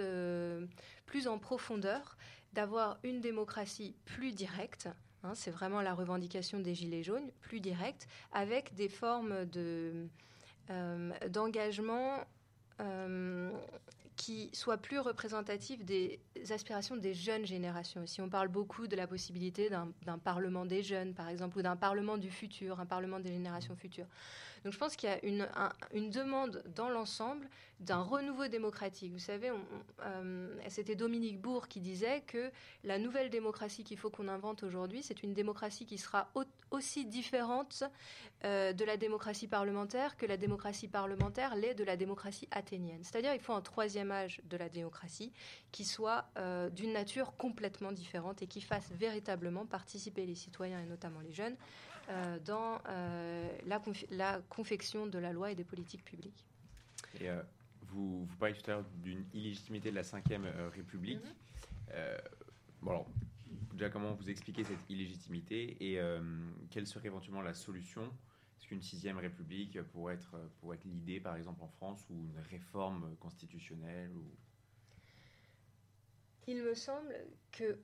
plus 1.05 1.27
en 1.27 1.39
profondeur 1.39 2.17
d'avoir 2.53 3.01
une 3.03 3.21
démocratie 3.21 3.97
plus 4.05 4.33
directe. 4.33 4.89
Hein, 5.25 5.35
c'est 5.35 5.51
vraiment 5.51 5.83
la 5.83 5.95
revendication 5.95 6.61
des 6.61 6.77
Gilets 6.77 7.03
jaunes, 7.03 7.33
plus 7.41 7.59
directe, 7.59 8.07
avec 8.31 8.73
des 8.77 8.89
formes 8.89 9.47
de, 9.47 10.07
d'engagement 11.29 12.25
qui 14.21 14.51
soit 14.53 14.77
plus 14.77 14.99
représentatif 14.99 15.83
des 15.83 16.21
aspirations 16.51 16.95
des 16.95 17.15
jeunes 17.15 17.47
générations. 17.47 18.07
Si 18.07 18.21
on 18.21 18.29
parle 18.29 18.49
beaucoup 18.49 18.87
de 18.87 18.95
la 18.95 19.07
possibilité 19.07 19.71
d'un 19.71 20.19
parlement 20.19 20.67
des 20.67 20.83
jeunes, 20.83 21.15
par 21.15 21.31
exemple, 21.31 21.57
ou 21.57 21.63
d'un 21.63 21.77
parlement 21.77 22.19
du 22.19 22.31
futur, 22.31 22.81
un 22.81 22.87
parlement 22.87 23.19
des 23.19 23.33
générations 23.33 23.75
futures. 23.77 24.05
Donc 24.65 24.73
je 24.73 24.79
pense 24.79 24.97
qu'il 24.97 25.09
y 25.09 25.13
a 25.13 25.25
une, 25.25 26.11
demande 26.11 26.63
dans 26.75 26.89
l'ensemble 26.89 27.49
d'un 27.81 28.03
renouveau 28.03 28.47
démocratique. 28.49 29.11
Vous 29.13 29.19
savez, 29.19 29.51
euh, 30.03 30.55
c'était 30.69 30.95
Dominique 30.95 31.41
Bourg 31.41 31.67
qui 31.67 31.81
disait 31.81 32.23
que 32.27 32.51
la 32.85 32.99
nouvelle 32.99 33.31
démocratie 33.31 33.85
qu'il 33.85 33.97
faut 33.97 34.11
qu'on 34.11 34.29
invente 34.29 34.63
aujourd'hui, 34.63 35.03
c'est 35.03 35.23
une 35.23 35.33
démocratie 35.33 35.87
qui 35.87 35.97
sera 35.97 36.29
aussi 36.71 37.07
différente 37.07 37.85
euh, 38.45 38.75
de 38.75 38.85
la 38.85 38.99
démocratie 38.99 39.49
parlementaire 39.49 40.17
que 40.19 40.27
la 40.27 40.37
démocratie 40.37 40.89
parlementaire 40.89 41.57
l'est 41.57 41.75
de 41.75 41.85
la 41.85 41.97
démocratie 41.97 42.49
athénienne. 42.51 43.03
C'est-à-dire 43.03 43.33
il 43.33 43.41
faut 43.41 43.55
un 43.55 43.63
troisième 43.63 44.13
âge 44.13 44.43
de 44.45 44.59
la 44.59 44.69
démocratie 44.69 45.33
qui 45.73 45.87
soit 45.87 46.27
euh, 46.37 46.69
d'une 46.69 46.93
nature 46.93 47.35
complètement 47.39 47.93
différente 47.93 48.43
et 48.43 48.47
qui 48.47 48.61
fasse 48.61 48.91
véritablement 48.93 49.65
participer 49.65 50.27
les 50.27 50.35
citoyens 50.35 50.81
et 50.81 50.87
notamment 50.87 51.21
les 51.21 51.33
jeunes 51.33 51.57
dans 52.45 52.81
la, 53.67 53.81
la 54.11 54.41
confection 54.49 55.07
de 55.07 55.19
la 55.19 55.33
loi 55.33 55.51
et 55.53 55.55
des 55.55 55.65
politiques 55.65 56.05
publiques. 56.05 56.45
Et 57.21 57.29
vous, 57.91 58.25
vous 58.25 58.37
parlez 58.37 58.55
tout 58.55 58.71
à 58.71 58.75
l'heure 58.75 58.85
d'une 59.03 59.25
illégitimité 59.35 59.91
de 59.91 59.97
la 59.97 60.03
Ve 60.03 60.23
euh, 60.31 60.69
République. 60.71 61.25
Mhm. 61.25 61.35
Euh, 61.93 62.19
bon, 62.83 62.91
alors, 62.91 63.07
déjà, 63.73 63.91
comment 63.91 64.15
vous 64.15 64.31
expliquez 64.31 64.65
cette 64.65 64.89
illégitimité 64.89 65.77
et 65.81 66.01
euh, 66.01 66.21
quelle 66.71 66.87
serait 66.87 67.09
éventuellement 67.09 67.43
la 67.43 67.55
solution? 67.55 68.03
Est-ce 68.03 68.69
qu'une 68.69 68.83
Sixième 68.83 69.19
République 69.19 69.83
pourrait 69.83 70.15
être, 70.15 70.37
pour 70.61 70.75
être 70.75 70.85
l'idée, 70.85 71.19
par 71.19 71.37
exemple, 71.37 71.63
en 71.63 71.69
France, 71.69 72.05
ou 72.11 72.15
une 72.15 72.39
réforme 72.51 73.17
constitutionnelle 73.17 74.11
ou... 74.13 74.25
Il 76.47 76.63
me 76.63 76.75
semble 76.75 77.15
que 77.53 77.79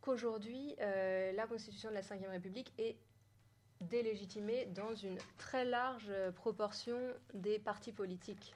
qu'aujourd'hui, 0.00 0.76
euh, 0.80 1.32
la 1.32 1.46
Constitution 1.46 1.90
de 1.90 1.94
la 1.94 2.00
Ve 2.00 2.30
République 2.30 2.72
est 2.78 2.96
délégitimée 3.80 4.66
dans 4.66 4.94
une 4.94 5.18
très 5.38 5.64
large 5.64 6.10
proportion 6.34 6.98
des 7.34 7.58
partis 7.58 7.92
politiques 7.92 8.54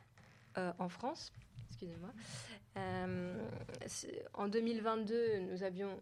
euh, 0.59 0.73
en 0.79 0.89
France. 0.89 1.33
Excusez-moi. 1.69 2.11
Euh, 2.77 3.49
en 4.35 4.49
2022, 4.49 5.41
nous 5.41 5.63
avions 5.63 6.01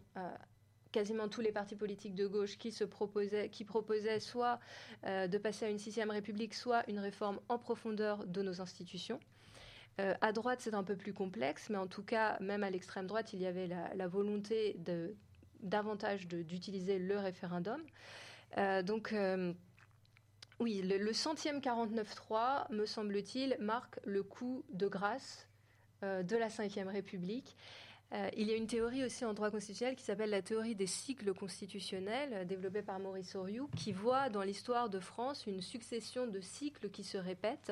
quasiment 0.91 1.27
tous 1.29 1.41
les 1.41 1.51
partis 1.51 1.75
politiques 1.75 2.15
de 2.15 2.27
gauche 2.27 2.57
qui 2.57 2.71
se 2.71 2.83
proposaient, 2.83 3.49
qui 3.49 3.63
proposaient 3.63 4.19
soit 4.19 4.59
de 5.05 5.37
passer 5.37 5.65
à 5.65 5.69
une 5.69 5.77
sixième 5.77 6.09
république, 6.09 6.53
soit 6.53 6.83
une 6.89 6.99
réforme 6.99 7.39
en 7.47 7.57
profondeur 7.59 8.25
de 8.25 8.41
nos 8.41 8.61
institutions. 8.61 9.19
Euh, 9.99 10.13
à 10.21 10.31
droite, 10.31 10.59
c'est 10.61 10.73
un 10.73 10.83
peu 10.83 10.95
plus 10.95 11.13
complexe, 11.13 11.69
mais 11.69 11.77
en 11.77 11.87
tout 11.87 12.03
cas, 12.03 12.37
même 12.39 12.63
à 12.63 12.69
l'extrême 12.69 13.05
droite, 13.05 13.33
il 13.33 13.41
y 13.41 13.45
avait 13.45 13.67
la, 13.67 14.07
volonté 14.07 14.77
davantage 15.61 16.27
d'utiliser 16.27 16.99
le 16.99 17.17
référendum. 17.17 17.81
Euh, 18.57 18.81
donc, 18.81 19.13
euh, 19.13 19.53
oui, 20.59 20.81
le, 20.81 20.97
le, 20.97 21.13
centième 21.13 21.59
49.3, 21.59 22.73
me 22.73 22.85
semble-t-il, 22.85 23.57
marque 23.59 23.99
le 24.03 24.23
coup 24.23 24.63
de 24.69 24.87
grâce 24.87 25.47
de 26.01 26.37
la 26.37 26.47
Ve 26.47 26.87
République. 26.87 27.57
Euh, 28.11 28.27
il 28.35 28.47
y 28.47 28.53
a 28.53 28.55
une 28.55 28.65
théorie 28.65 29.03
aussi 29.03 29.23
en 29.23 29.33
droit 29.35 29.51
constitutionnel 29.51 29.95
qui 29.95 30.03
s'appelle 30.03 30.31
la 30.31 30.41
théorie 30.41 30.73
des 30.73 30.87
cycles 30.87 31.31
constitutionnels, 31.33 32.31
euh, 32.33 32.43
développée 32.43 32.81
par 32.81 32.99
Maurice 32.99 33.35
Oriou, 33.35 33.69
qui 33.75 33.91
voit 33.91 34.29
dans 34.29 34.41
l'histoire 34.41 34.89
de 34.89 34.99
France 34.99 35.45
une 35.45 35.61
succession 35.61 36.25
de 36.25 36.39
cycles 36.39 36.89
qui 36.89 37.03
se 37.03 37.19
répètent, 37.19 37.71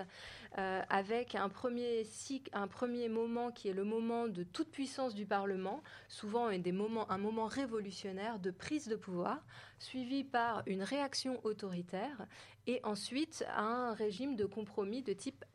euh, 0.59 0.81
avec 0.89 1.33
un 1.33 1.49
premier, 1.49 2.03
cycle, 2.03 2.51
un 2.53 2.67
premier 2.67 3.09
moment 3.09 3.51
qui 3.51 3.67
est 3.69 3.73
le 3.73 3.83
moment 3.83 4.27
de 4.27 4.43
toute 4.43 4.69
puissance 4.69 5.15
du 5.15 5.25
Parlement, 5.25 5.81
souvent 6.07 6.51
moments, 6.71 7.09
un 7.09 7.17
moment 7.17 7.47
révolutionnaire 7.47 8.37
de 8.37 8.51
prise 8.51 8.87
de 8.87 8.95
pouvoir, 8.95 9.43
suivi 9.79 10.23
par 10.23 10.61
une 10.67 10.83
réaction 10.83 11.39
autoritaire, 11.45 12.27
et 12.67 12.79
ensuite 12.83 13.45
un 13.55 13.93
régime 13.93 14.35
de 14.35 14.45
compromis 14.45 15.01
de 15.01 15.13
type 15.13 15.45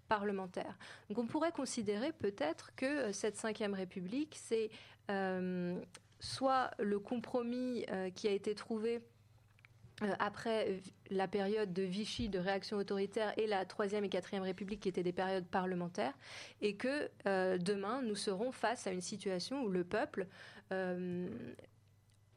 Donc 1.08 1.18
on 1.18 1.26
pourrait 1.26 1.52
considérer 1.52 2.12
peut-être 2.12 2.74
que 2.76 2.86
euh, 2.86 3.12
cette 3.12 3.36
Ve 3.36 3.72
République, 3.72 4.36
c'est 4.38 4.70
euh, 5.10 5.78
soit 6.20 6.70
le 6.78 6.98
compromis 6.98 7.84
euh, 7.90 8.10
qui 8.10 8.28
a 8.28 8.32
été 8.32 8.54
trouvé 8.54 9.00
après 10.18 10.80
la 11.10 11.28
période 11.28 11.72
de 11.72 11.82
Vichy, 11.82 12.28
de 12.28 12.40
réaction 12.40 12.76
autoritaire, 12.76 13.32
et 13.38 13.46
la 13.46 13.64
Troisième 13.64 14.04
et 14.04 14.08
Quatrième 14.08 14.42
République, 14.42 14.80
qui 14.80 14.88
étaient 14.88 15.04
des 15.04 15.12
périodes 15.12 15.46
parlementaires, 15.46 16.14
et 16.60 16.74
que 16.74 17.08
demain, 17.58 18.02
nous 18.02 18.16
serons 18.16 18.50
face 18.50 18.88
à 18.88 18.90
une 18.90 19.02
situation 19.02 19.62
où 19.62 19.68
le 19.68 19.84
peuple 19.84 20.26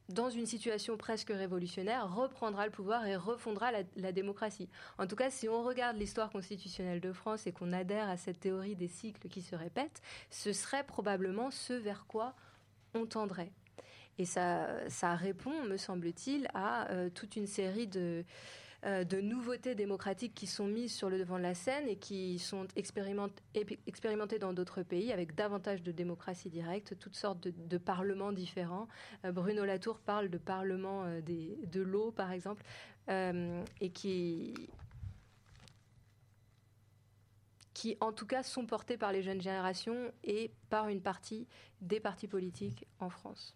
dans 0.10 0.30
une 0.30 0.46
situation 0.46 0.98
presque 0.98 1.30
révolutionnaire, 1.30 2.13
reprendra 2.13 2.65
le 2.65 2.72
pouvoir 2.72 3.06
et 3.08 3.15
refondera 3.15 3.72
la, 3.96 4.12
démocratie. 4.12 4.70
En 4.98 5.08
tout 5.08 5.15
cas, 5.15 5.30
si 5.30 5.50
on 5.50 5.63
regarde 5.63 5.98
l'histoire 5.98 6.30
constitutionnelle 6.30 7.02
de 7.02 7.12
France 7.12 7.48
et 7.48 7.52
qu'on 7.52 7.74
adhère 7.74 8.10
à 8.10 8.18
cette 8.18 8.39
théorie 8.39 8.76
des 8.76 8.88
cycles 8.88 9.28
qui 9.30 9.41
se 9.41 9.56
répètent, 9.56 10.02
ce 10.30 10.54
serait 10.54 10.84
probablement 10.84 11.50
ce 11.50 11.74
vers 11.74 12.06
quoi 12.08 12.36
on 12.94 13.06
tendrait. 13.06 13.52
Et 14.18 14.26
ça, 14.26 14.68
ça 14.89 15.15
répond, 15.15 15.63
me 15.63 15.78
semble-t-il, 15.78 16.48
à 16.54 16.89
euh, 16.91 17.10
toute 17.10 17.36
une 17.36 17.48
série 17.48 17.88
de, 17.88 18.24
de 18.86 19.19
nouveautés 19.19 19.74
démocratiques 19.74 20.36
qui 20.36 20.45
sont 20.45 20.67
mises 20.67 20.93
sur 20.93 21.10
le 21.10 21.17
devant 21.17 21.38
de 21.38 21.43
la 21.43 21.56
scène 21.56 21.88
et 21.88 21.95
qui 21.95 22.38
sont 22.38 22.67
expérimentées 22.76 24.39
dans 24.39 24.54
d'autres 24.54 24.84
pays 24.84 25.12
avec 25.12 25.34
davantage 25.34 25.82
de 25.82 25.91
démocratie 25.91 26.50
directe, 26.50 26.98
toutes 27.00 27.15
sortes 27.15 27.48
de, 27.48 27.78
parlements 27.78 28.32
différents. 28.32 28.88
Euh, 29.26 29.32
Bruno 29.32 29.65
Latour 29.65 30.00
parle 30.00 30.30
de 30.30 30.38
parlement 30.38 31.04
euh, 31.06 31.21
de 31.21 31.82
l'eau, 31.82 32.12
par 32.12 32.32
exemple, 32.32 32.63
et 33.08 33.89
qui, 33.91 34.54
qui 37.76 37.98
en 38.00 38.12
tout 38.12 38.26
cas 38.26 38.41
sont 38.41 38.65
portés 38.65 38.98
par 38.98 39.12
les 39.12 39.21
jeunes 39.21 39.41
générations 39.41 40.12
et 40.24 40.52
par 40.69 40.88
une 40.88 41.02
partie 41.02 41.48
des 41.82 42.00
partis 42.00 42.28
politiques 42.28 42.88
en 43.00 43.10
France. 43.10 43.56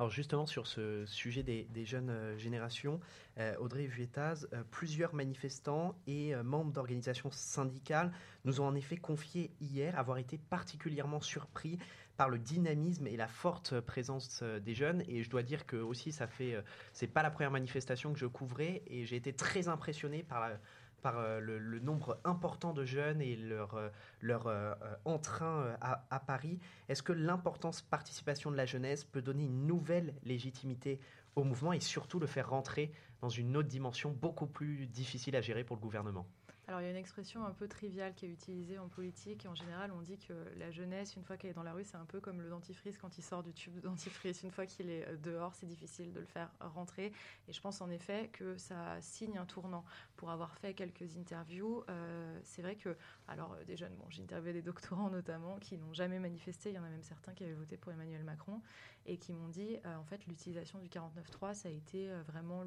Alors 0.00 0.10
justement 0.10 0.44
sur 0.44 0.66
ce 0.66 1.06
sujet 1.06 1.44
des, 1.44 1.84
jeunes 1.84 2.10
euh, 2.10 2.36
générations, 2.36 3.00
euh, 3.38 3.54
Audrey 3.58 3.86
Vuettaz, 3.86 4.48
euh, 4.52 4.64
plusieurs 4.72 5.14
manifestants 5.14 5.94
et 6.08 6.34
membres 6.42 6.72
d'organisations 6.72 7.30
syndicales 7.30 8.10
nous 8.44 8.60
ont 8.60 8.66
en 8.66 8.74
effet 8.74 8.96
confié 8.96 9.52
hier 9.60 9.96
avoir 9.96 10.18
été 10.18 10.36
particulièrement 10.36 11.20
surpris 11.20 11.78
par 12.16 12.28
le 12.28 12.38
dynamisme 12.38 13.06
et 13.06 13.16
la 13.16 13.28
forte 13.28 13.80
présence 13.80 14.42
des 14.42 14.74
jeunes. 14.74 15.02
Et 15.08 15.22
je 15.22 15.30
dois 15.30 15.42
dire 15.42 15.66
que 15.66 15.76
aussi 15.76 16.12
ça 16.12 16.26
fait, 16.26 16.62
c'est 16.92 17.08
pas 17.08 17.22
la 17.22 17.30
première 17.30 17.50
manifestation 17.50 18.12
que 18.12 18.18
je 18.18 18.26
couvrais 18.26 18.82
et 18.86 19.04
j'ai 19.04 19.16
été 19.16 19.32
très 19.32 19.66
impressionné 19.66 20.22
par 20.22 20.40
la 20.40 20.58
par 21.04 21.18
euh, 21.18 21.38
le, 21.38 21.78
nombre 21.80 22.18
important 22.24 22.72
de 22.72 22.86
jeunes 22.86 23.20
et 23.20 23.36
leur, 23.36 23.74
euh, 23.74 23.90
leur 24.22 24.46
euh, 24.46 24.74
entrain 25.04 25.76
à, 25.82 26.06
à 26.10 26.18
Paris. 26.18 26.58
Est-ce 26.88 27.02
que 27.02 27.12
l'importance 27.12 27.82
participation 27.82 28.50
de 28.50 28.56
la 28.56 28.64
jeunesse 28.64 29.04
peut 29.04 29.20
donner 29.20 29.44
une 29.44 29.66
nouvelle 29.66 30.14
légitimité 30.24 30.98
au 31.36 31.44
mouvement 31.44 31.74
et 31.74 31.80
surtout 31.80 32.18
le 32.18 32.26
faire 32.26 32.48
rentrer 32.48 32.90
dans 33.20 33.28
une 33.28 33.54
autre 33.54 33.68
dimension 33.68 34.12
beaucoup 34.12 34.46
plus 34.46 34.86
difficile 34.86 35.36
à 35.36 35.42
gérer 35.42 35.62
pour 35.62 35.76
le 35.76 35.82
gouvernement? 35.82 36.26
Alors 36.66 36.80
il 36.80 36.84
y 36.84 36.86
a 36.86 36.90
une 36.90 36.96
expression 36.96 37.44
un 37.44 37.52
peu 37.52 37.68
triviale 37.68 38.14
qui 38.14 38.24
est 38.24 38.30
utilisée 38.30 38.78
en 38.78 38.88
politique 38.88 39.44
et 39.44 39.48
en 39.48 39.54
général 39.54 39.92
on 39.92 40.00
dit 40.00 40.16
que 40.16 40.32
la 40.56 40.70
jeunesse, 40.70 41.14
une 41.14 41.22
fois 41.22 41.36
qu'elle 41.36 41.50
est 41.50 41.54
dans 41.54 41.62
la 41.62 41.74
rue, 41.74 41.84
c'est 41.84 41.98
un 41.98 42.06
peu 42.06 42.20
comme 42.20 42.40
le 42.40 42.48
dentifrice 42.48 42.96
quand 42.96 43.18
il 43.18 43.22
sort 43.22 43.42
du 43.42 43.52
tube 43.52 43.74
de 43.74 43.80
dentifrice. 43.80 44.42
Une 44.42 44.50
fois 44.50 44.64
qu'il 44.64 44.88
est 44.88 45.06
euh, 45.06 45.16
dehors, 45.16 45.54
c'est 45.54 45.66
difficile 45.66 46.12
de 46.12 46.20
le 46.20 46.26
faire 46.26 46.50
rentrer. 46.60 47.12
Et 47.48 47.52
je 47.52 47.60
pense 47.60 47.82
en 47.82 47.90
effet 47.90 48.30
que 48.32 48.56
ça 48.56 49.00
signe 49.00 49.36
un 49.36 49.44
tournant. 49.44 49.84
Pour 50.16 50.30
avoir 50.30 50.56
fait 50.56 50.72
quelques 50.74 51.16
interviews, 51.18 51.84
euh, 51.90 52.40
c'est 52.44 52.62
vrai 52.62 52.76
que, 52.76 52.96
alors 53.28 53.52
euh, 53.52 53.64
des 53.64 53.76
jeunes, 53.76 53.94
bon, 53.96 54.06
j'ai 54.08 54.22
interviewé 54.22 54.54
des 54.54 54.62
doctorants 54.62 55.10
notamment 55.10 55.58
qui 55.58 55.76
n'ont 55.76 55.92
jamais 55.92 56.18
manifesté. 56.18 56.70
Il 56.70 56.76
y 56.76 56.78
en 56.78 56.84
a 56.84 56.88
même 56.88 57.02
certains 57.02 57.34
qui 57.34 57.44
avaient 57.44 57.52
voté 57.52 57.76
pour 57.76 57.92
Emmanuel 57.92 58.22
Macron 58.24 58.62
et 59.06 59.18
qui 59.18 59.32
m'ont 59.32 59.48
dit 59.48 59.78
en 59.84 60.04
fait 60.04 60.26
l'utilisation 60.26 60.78
du 60.78 60.88
49.3 60.88 61.54
ça 61.54 61.68
a 61.68 61.72
été 61.72 62.08
vraiment 62.26 62.64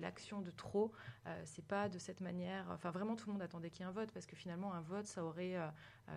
l'action 0.00 0.40
de 0.40 0.50
trop. 0.50 0.92
c'est 1.44 1.64
pas 1.64 1.88
de 1.88 1.98
cette 1.98 2.20
manière. 2.20 2.66
Enfin 2.70 2.90
vraiment 2.90 3.16
tout 3.16 3.26
le 3.28 3.32
monde 3.32 3.42
attendait 3.42 3.70
qu'il 3.70 3.80
y 3.80 3.82
ait 3.84 3.88
un 3.88 3.92
vote, 3.92 4.10
parce 4.12 4.26
que 4.26 4.36
finalement, 4.36 4.72
un 4.72 4.80
vote, 4.80 5.06
ça 5.06 5.24
aurait, 5.24 5.56
euh, 5.56 5.66
euh, 5.66 5.70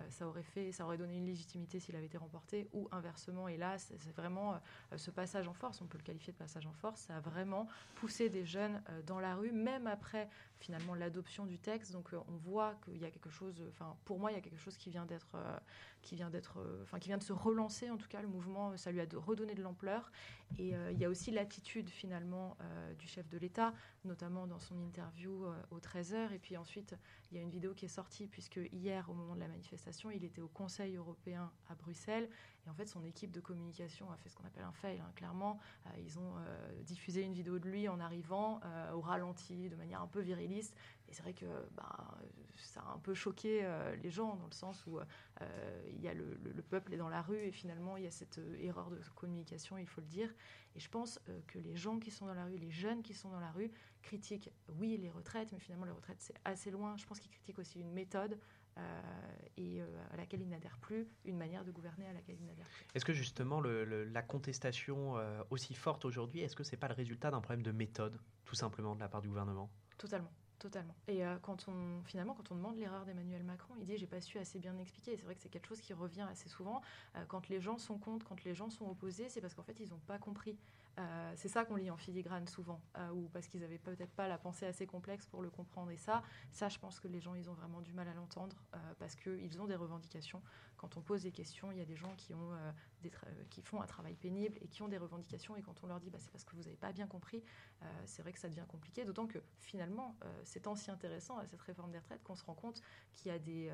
ça 0.08 0.26
aurait, 0.26 0.42
fait, 0.42 0.72
ça 0.72 0.84
aurait 0.84 0.98
donné 0.98 1.16
une 1.16 1.26
légitimité 1.26 1.80
s'il 1.80 1.96
avait 1.96 2.06
été 2.06 2.18
remporté, 2.18 2.68
ou 2.72 2.88
inversement. 2.92 3.48
Et 3.48 3.56
là, 3.56 3.78
c'est 3.78 4.14
vraiment 4.16 4.54
euh, 4.54 4.96
ce 4.96 5.10
passage 5.10 5.48
en 5.48 5.52
force, 5.52 5.80
on 5.80 5.86
peut 5.86 5.98
le 5.98 6.04
qualifier 6.04 6.32
de 6.32 6.38
passage 6.38 6.66
en 6.66 6.72
force, 6.72 7.02
ça 7.02 7.16
a 7.16 7.20
vraiment 7.20 7.66
poussé 7.96 8.28
des 8.28 8.44
jeunes 8.44 8.82
dans 9.06 9.20
la 9.20 9.34
rue, 9.34 9.52
même 9.52 9.86
après 9.86 10.28
finalement 10.58 10.94
l'adoption 10.94 11.46
du 11.46 11.58
texte. 11.58 11.92
Donc 11.92 12.10
on 12.12 12.36
voit 12.36 12.74
qu'il 12.84 12.98
y 12.98 13.04
a 13.04 13.10
quelque 13.10 13.30
chose, 13.30 13.62
enfin 13.68 13.96
pour 14.04 14.18
moi, 14.18 14.30
il 14.30 14.34
y 14.34 14.38
a 14.38 14.40
quelque 14.40 14.58
chose 14.58 14.76
qui 14.76 14.90
vient 14.90 15.06
d'être, 15.06 15.36
qui 16.02 16.14
vient 16.14 16.30
d'être, 16.30 16.58
enfin 16.82 16.98
qui 16.98 17.08
vient 17.08 17.18
de 17.18 17.22
se 17.22 17.32
relancer. 17.32 17.90
En 17.90 17.96
tout 17.96 18.08
cas, 18.08 18.22
le 18.22 18.28
mouvement, 18.28 18.76
ça 18.76 18.92
lui 18.92 19.00
a 19.00 19.06
redonné 19.16 19.54
de 19.54 19.62
l'ampleur. 19.62 20.12
Et 20.58 20.74
il 20.90 20.98
y 20.98 21.04
a 21.04 21.08
aussi 21.08 21.30
l'attitude 21.30 21.88
finalement 21.88 22.56
du 22.98 23.06
chef 23.06 23.28
de 23.28 23.38
l'État, 23.38 23.72
notamment 24.04 24.46
dans 24.46 24.58
son 24.58 24.78
interview 24.82 25.46
au 25.70 25.78
13h. 25.78 26.32
Et 26.32 26.38
puis 26.38 26.56
ensuite, 26.56 26.96
il 27.30 27.36
y 27.36 27.40
a 27.40 27.42
une 27.42 27.50
vidéo 27.50 27.72
qui 27.72 27.86
est 27.86 27.88
sortie, 27.88 28.26
puisque 28.26 28.60
hier, 28.72 29.08
au 29.08 29.14
moment 29.14 29.34
de 29.34 29.40
la 29.40 29.48
manifestation, 29.48 30.10
il 30.10 30.24
était 30.24 30.42
au 30.42 30.48
Conseil 30.48 30.96
européen 30.96 31.50
à 31.68 31.74
Bruxelles. 31.74 32.28
En 32.70 32.74
fait, 32.74 32.86
son 32.86 33.02
équipe 33.04 33.32
de 33.32 33.40
communication 33.40 34.10
a 34.12 34.16
fait 34.16 34.28
ce 34.28 34.36
qu'on 34.36 34.44
appelle 34.44 34.62
un 34.62 34.72
fail, 34.72 35.00
hein, 35.00 35.10
clairement. 35.16 35.58
Euh, 35.86 35.90
ils 35.98 36.18
ont 36.18 36.34
euh, 36.38 36.82
diffusé 36.82 37.22
une 37.22 37.32
vidéo 37.32 37.58
de 37.58 37.68
lui 37.68 37.88
en 37.88 37.98
arrivant 37.98 38.60
euh, 38.64 38.92
au 38.92 39.00
ralenti, 39.00 39.68
de 39.68 39.74
manière 39.74 40.00
un 40.00 40.06
peu 40.06 40.20
viriliste. 40.20 40.76
Et 41.08 41.12
c'est 41.12 41.22
vrai 41.22 41.34
que 41.34 41.46
bah, 41.74 42.16
ça 42.56 42.80
a 42.80 42.94
un 42.94 42.98
peu 42.98 43.14
choqué 43.14 43.68
les 44.00 44.10
gens, 44.10 44.36
dans 44.36 44.46
le 44.46 44.52
sens 44.52 44.86
où 44.86 45.00
il 45.88 46.00
y 46.00 46.06
a 46.06 46.14
le, 46.14 46.62
peuple 46.62 46.94
est 46.94 46.98
dans 46.98 47.08
la 47.08 47.20
rue 47.20 47.40
et 47.40 47.50
finalement, 47.50 47.96
il 47.96 48.04
y 48.04 48.06
a 48.06 48.12
cette 48.12 48.40
erreur 48.60 48.90
de 48.90 49.00
communication, 49.16 49.76
il 49.76 49.88
faut 49.88 50.00
le 50.00 50.06
dire. 50.06 50.32
Et 50.76 50.78
je 50.78 50.88
pense 50.88 51.18
que 51.48 51.58
les 51.58 51.74
gens 51.74 51.98
qui 51.98 52.12
sont 52.12 52.26
dans 52.26 52.34
la 52.34 52.44
rue, 52.44 52.58
les 52.58 52.70
jeunes 52.70 53.02
qui 53.02 53.12
sont 53.12 53.28
dans 53.28 53.40
la 53.40 53.50
rue, 53.50 53.72
critiquent, 54.02 54.52
oui, 54.78 54.96
les 54.98 55.10
retraites, 55.10 55.50
mais 55.50 55.58
finalement, 55.58 55.84
les 55.84 55.90
retraites, 55.90 56.20
c'est 56.20 56.36
assez 56.44 56.70
loin. 56.70 56.96
Je 56.96 57.06
pense 57.06 57.18
qu'ils 57.18 57.32
critiquent 57.32 57.58
aussi 57.58 57.80
une 57.80 57.90
méthode. 57.90 58.38
Euh, 58.78 59.00
et 59.56 59.80
euh, 59.80 59.86
à 60.12 60.16
laquelle 60.16 60.40
ils 60.40 60.48
n'adhèrent 60.48 60.78
plus, 60.78 61.06
une 61.24 61.36
manière 61.36 61.64
de 61.64 61.70
gouverner 61.70 62.06
à 62.06 62.12
laquelle 62.12 62.36
ils 62.40 62.46
n'adhèrent 62.46 62.68
plus. 62.68 62.86
Est-ce 62.94 63.04
que 63.04 63.12
justement 63.12 63.60
la 63.60 64.22
contestation 64.22 65.18
euh, 65.18 65.42
aussi 65.50 65.74
forte 65.74 66.04
aujourd'hui, 66.04 66.40
est-ce 66.40 66.56
que 66.56 66.64
c'est 66.64 66.76
pas 66.76 66.88
le 66.88 66.94
résultat 66.94 67.30
d'un 67.30 67.40
problème 67.40 67.62
de 67.62 67.72
méthode, 67.72 68.18
tout 68.44 68.54
simplement, 68.54 68.94
de 68.94 69.00
la 69.00 69.08
part 69.08 69.20
du 69.20 69.28
gouvernement? 69.28 69.70
Totalement. 69.98 70.32
Totalement. 70.58 70.94
Et 71.08 71.22
quand 71.40 71.68
on 71.68 72.02
finalement 72.04 72.34
quand 72.34 72.52
on 72.52 72.54
demande 72.54 72.76
l'erreur 72.76 73.06
d'Emmanuel 73.06 73.42
Macron, 73.44 73.72
il 73.78 73.84
dit 73.84 73.96
j'ai 73.96 74.06
pas 74.06 74.20
su 74.20 74.36
assez 74.36 74.58
bien 74.58 74.76
expliquer. 74.76 75.16
C'est 75.16 75.24
vrai 75.24 75.34
que 75.34 75.40
c'est 75.40 75.48
quelque 75.48 75.66
chose 75.66 75.80
qui 75.80 75.94
revient 75.94 76.26
assez 76.30 76.50
souvent. 76.50 76.82
quand 77.28 77.48
les 77.48 77.62
gens 77.62 77.78
sont 77.78 77.96
contre, 77.96 78.26
quand 78.26 78.44
les 78.44 78.54
gens 78.54 78.68
sont 78.68 78.84
opposés, 78.84 79.30
c'est 79.30 79.40
parce 79.40 79.54
qu'en 79.54 79.62
fait 79.62 79.80
ils 79.80 79.88
n'ont 79.88 80.02
pas 80.06 80.18
compris. 80.18 80.58
Euh, 80.98 81.32
c'est 81.36 81.48
ça 81.48 81.64
qu'on 81.64 81.76
lit 81.76 81.90
en 81.90 81.96
filigrane 81.96 82.46
souvent, 82.46 82.80
euh, 82.98 83.10
ou 83.10 83.28
parce 83.32 83.46
qu'ils 83.46 83.60
n'avaient 83.60 83.78
peut-être 83.78 84.12
pas 84.12 84.28
la 84.28 84.38
pensée 84.38 84.66
assez 84.66 84.86
complexe 84.86 85.26
pour 85.26 85.42
le 85.42 85.50
comprendre. 85.50 85.90
Et 85.90 85.96
ça, 85.96 86.22
ça, 86.50 86.68
je 86.68 86.78
pense 86.78 87.00
que 87.00 87.08
les 87.08 87.20
gens, 87.20 87.34
ils 87.34 87.48
ont 87.48 87.54
vraiment 87.54 87.80
du 87.80 87.92
mal 87.92 88.08
à 88.08 88.14
l'entendre, 88.14 88.56
euh, 88.74 88.78
parce 88.98 89.16
qu'ils 89.16 89.60
ont 89.60 89.66
des 89.66 89.76
revendications. 89.76 90.42
Quand 90.80 90.96
on 90.96 91.02
pose 91.02 91.24
des 91.24 91.30
questions, 91.30 91.70
il 91.70 91.76
y 91.76 91.82
a 91.82 91.84
des 91.84 91.94
gens 91.94 92.14
qui, 92.16 92.32
ont, 92.32 92.52
des 93.02 93.12
qui 93.50 93.60
font 93.60 93.82
un 93.82 93.86
travail 93.86 94.14
pénible 94.14 94.56
et 94.62 94.66
qui 94.66 94.80
ont 94.80 94.88
des 94.88 94.96
revendications. 94.96 95.54
Et 95.56 95.60
quand 95.60 95.74
on 95.82 95.86
leur 95.86 96.00
dit, 96.00 96.08
bah, 96.08 96.16
c'est 96.18 96.30
parce 96.30 96.42
que 96.44 96.56
vous 96.56 96.62
n'avez 96.62 96.76
pas 96.76 96.90
bien 96.90 97.06
compris, 97.06 97.42
c'est 98.06 98.22
vrai 98.22 98.32
que 98.32 98.38
ça 98.38 98.48
devient 98.48 98.64
compliqué. 98.66 99.04
D'autant 99.04 99.26
que 99.26 99.38
finalement, 99.58 100.16
c'est 100.44 100.60
tant 100.60 100.74
si 100.74 100.90
intéressant 100.90 101.36
à 101.36 101.44
cette 101.44 101.60
réforme 101.60 101.92
des 101.92 101.98
retraites 101.98 102.22
qu'on 102.22 102.34
se 102.34 102.44
rend 102.44 102.54
compte 102.54 102.80
qu'il 103.12 103.30
y, 103.30 103.34
a 103.34 103.38
des, 103.38 103.70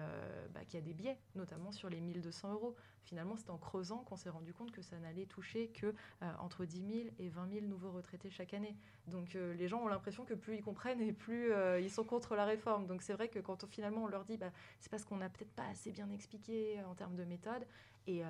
bah, 0.52 0.64
qu'il 0.64 0.80
y 0.80 0.82
a 0.82 0.84
des 0.84 0.94
biais, 0.94 1.16
notamment 1.36 1.70
sur 1.70 1.88
les 1.88 2.00
1200 2.00 2.52
euros. 2.52 2.74
Finalement, 3.04 3.36
c'est 3.36 3.50
en 3.50 3.58
creusant 3.58 3.98
qu'on 3.98 4.16
s'est 4.16 4.30
rendu 4.30 4.52
compte 4.52 4.72
que 4.72 4.82
ça 4.82 4.98
n'allait 4.98 5.26
toucher 5.26 5.68
que 5.68 5.94
entre 6.40 6.64
10 6.64 7.04
000 7.04 7.14
et 7.20 7.28
20 7.28 7.52
000 7.52 7.66
nouveaux 7.66 7.92
retraités 7.92 8.30
chaque 8.30 8.52
année. 8.52 8.76
Donc 9.06 9.36
euh, 9.36 9.54
les 9.54 9.68
gens 9.68 9.82
ont 9.82 9.88
l'impression 9.88 10.24
que 10.24 10.34
plus 10.34 10.56
ils 10.56 10.62
comprennent 10.62 11.00
et 11.00 11.12
plus 11.12 11.52
euh, 11.52 11.80
ils 11.80 11.90
sont 11.90 12.04
contre 12.04 12.34
la 12.34 12.44
réforme. 12.44 12.86
Donc 12.86 13.02
c'est 13.02 13.12
vrai 13.12 13.28
que 13.28 13.38
quand 13.38 13.64
finalement 13.66 14.02
on 14.04 14.08
leur 14.08 14.24
dit, 14.24 14.36
bah, 14.36 14.50
c'est 14.80 14.90
parce 14.90 15.04
qu'on 15.04 15.16
n'a 15.16 15.28
peut-être 15.28 15.52
pas 15.52 15.66
assez 15.66 15.92
bien 15.92 16.10
expliqué 16.10 16.80
euh, 16.80 16.88
en 16.88 16.94
termes 16.96 17.16
de 17.16 17.24
méthode. 17.24 17.66
Et, 18.08 18.22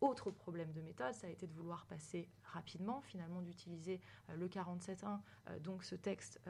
autre 0.00 0.30
problème 0.30 0.70
de 0.72 0.80
méthode, 0.80 1.12
ça 1.12 1.26
a 1.26 1.30
été 1.30 1.48
de 1.48 1.52
vouloir 1.52 1.86
passer 1.86 2.28
rapidement, 2.44 3.00
finalement 3.00 3.42
d'utiliser 3.42 4.00
le 4.36 4.46
47.1, 4.46 5.18
donc 5.60 5.82
ce 5.82 5.96
texte 5.96 6.40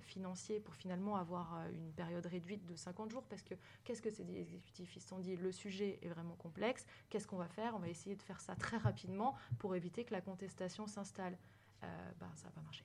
financier, 0.00 0.58
pour 0.58 0.74
finalement 0.74 1.16
avoir 1.16 1.66
une 1.68 1.92
période 1.92 2.24
réduite 2.24 2.64
de 2.64 2.76
50 2.76 3.10
jours. 3.10 3.24
Parce 3.24 3.42
que 3.42 3.54
qu'est-ce 3.84 4.00
que 4.00 4.08
dit 4.08 4.38
exécutifs 4.38 4.96
Ils 4.96 5.02
se 5.02 5.08
sont 5.08 5.18
dit, 5.18 5.36
le 5.36 5.52
sujet 5.52 5.98
est 6.00 6.08
vraiment 6.08 6.36
complexe. 6.36 6.86
Qu'est-ce 7.10 7.26
qu'on 7.26 7.36
va 7.36 7.48
faire? 7.48 7.74
On 7.76 7.78
va 7.78 7.90
essayer 7.90 8.16
de 8.16 8.22
faire 8.22 8.40
ça 8.40 8.56
très 8.56 8.78
rapidement 8.78 9.34
pour 9.58 9.76
éviter 9.76 10.04
que 10.04 10.12
la 10.12 10.22
contestation 10.22 10.86
s'installe. 10.86 11.36
bah, 11.82 12.30
ça 12.36 12.46
n'a 12.46 12.52
pas 12.52 12.62
marché. 12.62 12.84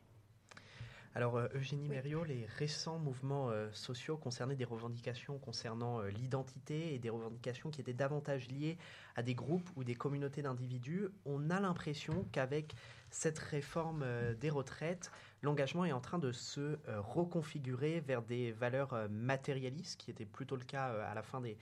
Alors, 1.15 1.37
euh, 1.37 1.47
Eugénie 1.55 1.89
Mériot, 1.89 2.23
les 2.23 2.45
récents 2.57 2.99
mouvements 2.99 3.49
euh, 3.49 3.67
sociaux 3.73 4.15
concernaient 4.15 4.55
des 4.55 4.65
revendications 4.65 5.39
concernant 5.39 5.99
euh, 5.99 6.09
l'identité 6.09 6.93
et 6.93 6.99
des 6.99 7.09
revendications 7.09 7.71
qui 7.71 7.81
étaient 7.81 7.93
davantage 7.93 8.47
liées 8.49 8.77
à 9.15 9.23
des 9.23 9.33
groupes 9.33 9.67
ou 9.75 9.83
des 9.83 9.95
communautés 9.95 10.43
d'individus. 10.43 11.07
On 11.25 11.49
a 11.49 11.59
l'impression 11.59 12.27
qu'avec 12.31 12.75
cette 13.09 13.39
réforme 13.39 14.05
des 14.39 14.51
retraites, 14.51 15.11
l'engagement 15.41 15.83
est 15.83 15.91
en 15.91 15.99
train 15.99 16.19
de 16.19 16.31
se 16.31 16.77
reconfigurer 16.87 18.01
vers 18.01 18.21
des 18.21 18.51
valeurs 18.51 19.09
matérialistes, 19.09 19.99
qui 19.99 20.11
était 20.11 20.25
plutôt 20.25 20.55
le 20.55 20.63
cas 20.63 20.85
à 20.85 21.15
la 21.15 21.23
fin 21.23 21.41
des, 21.41 21.57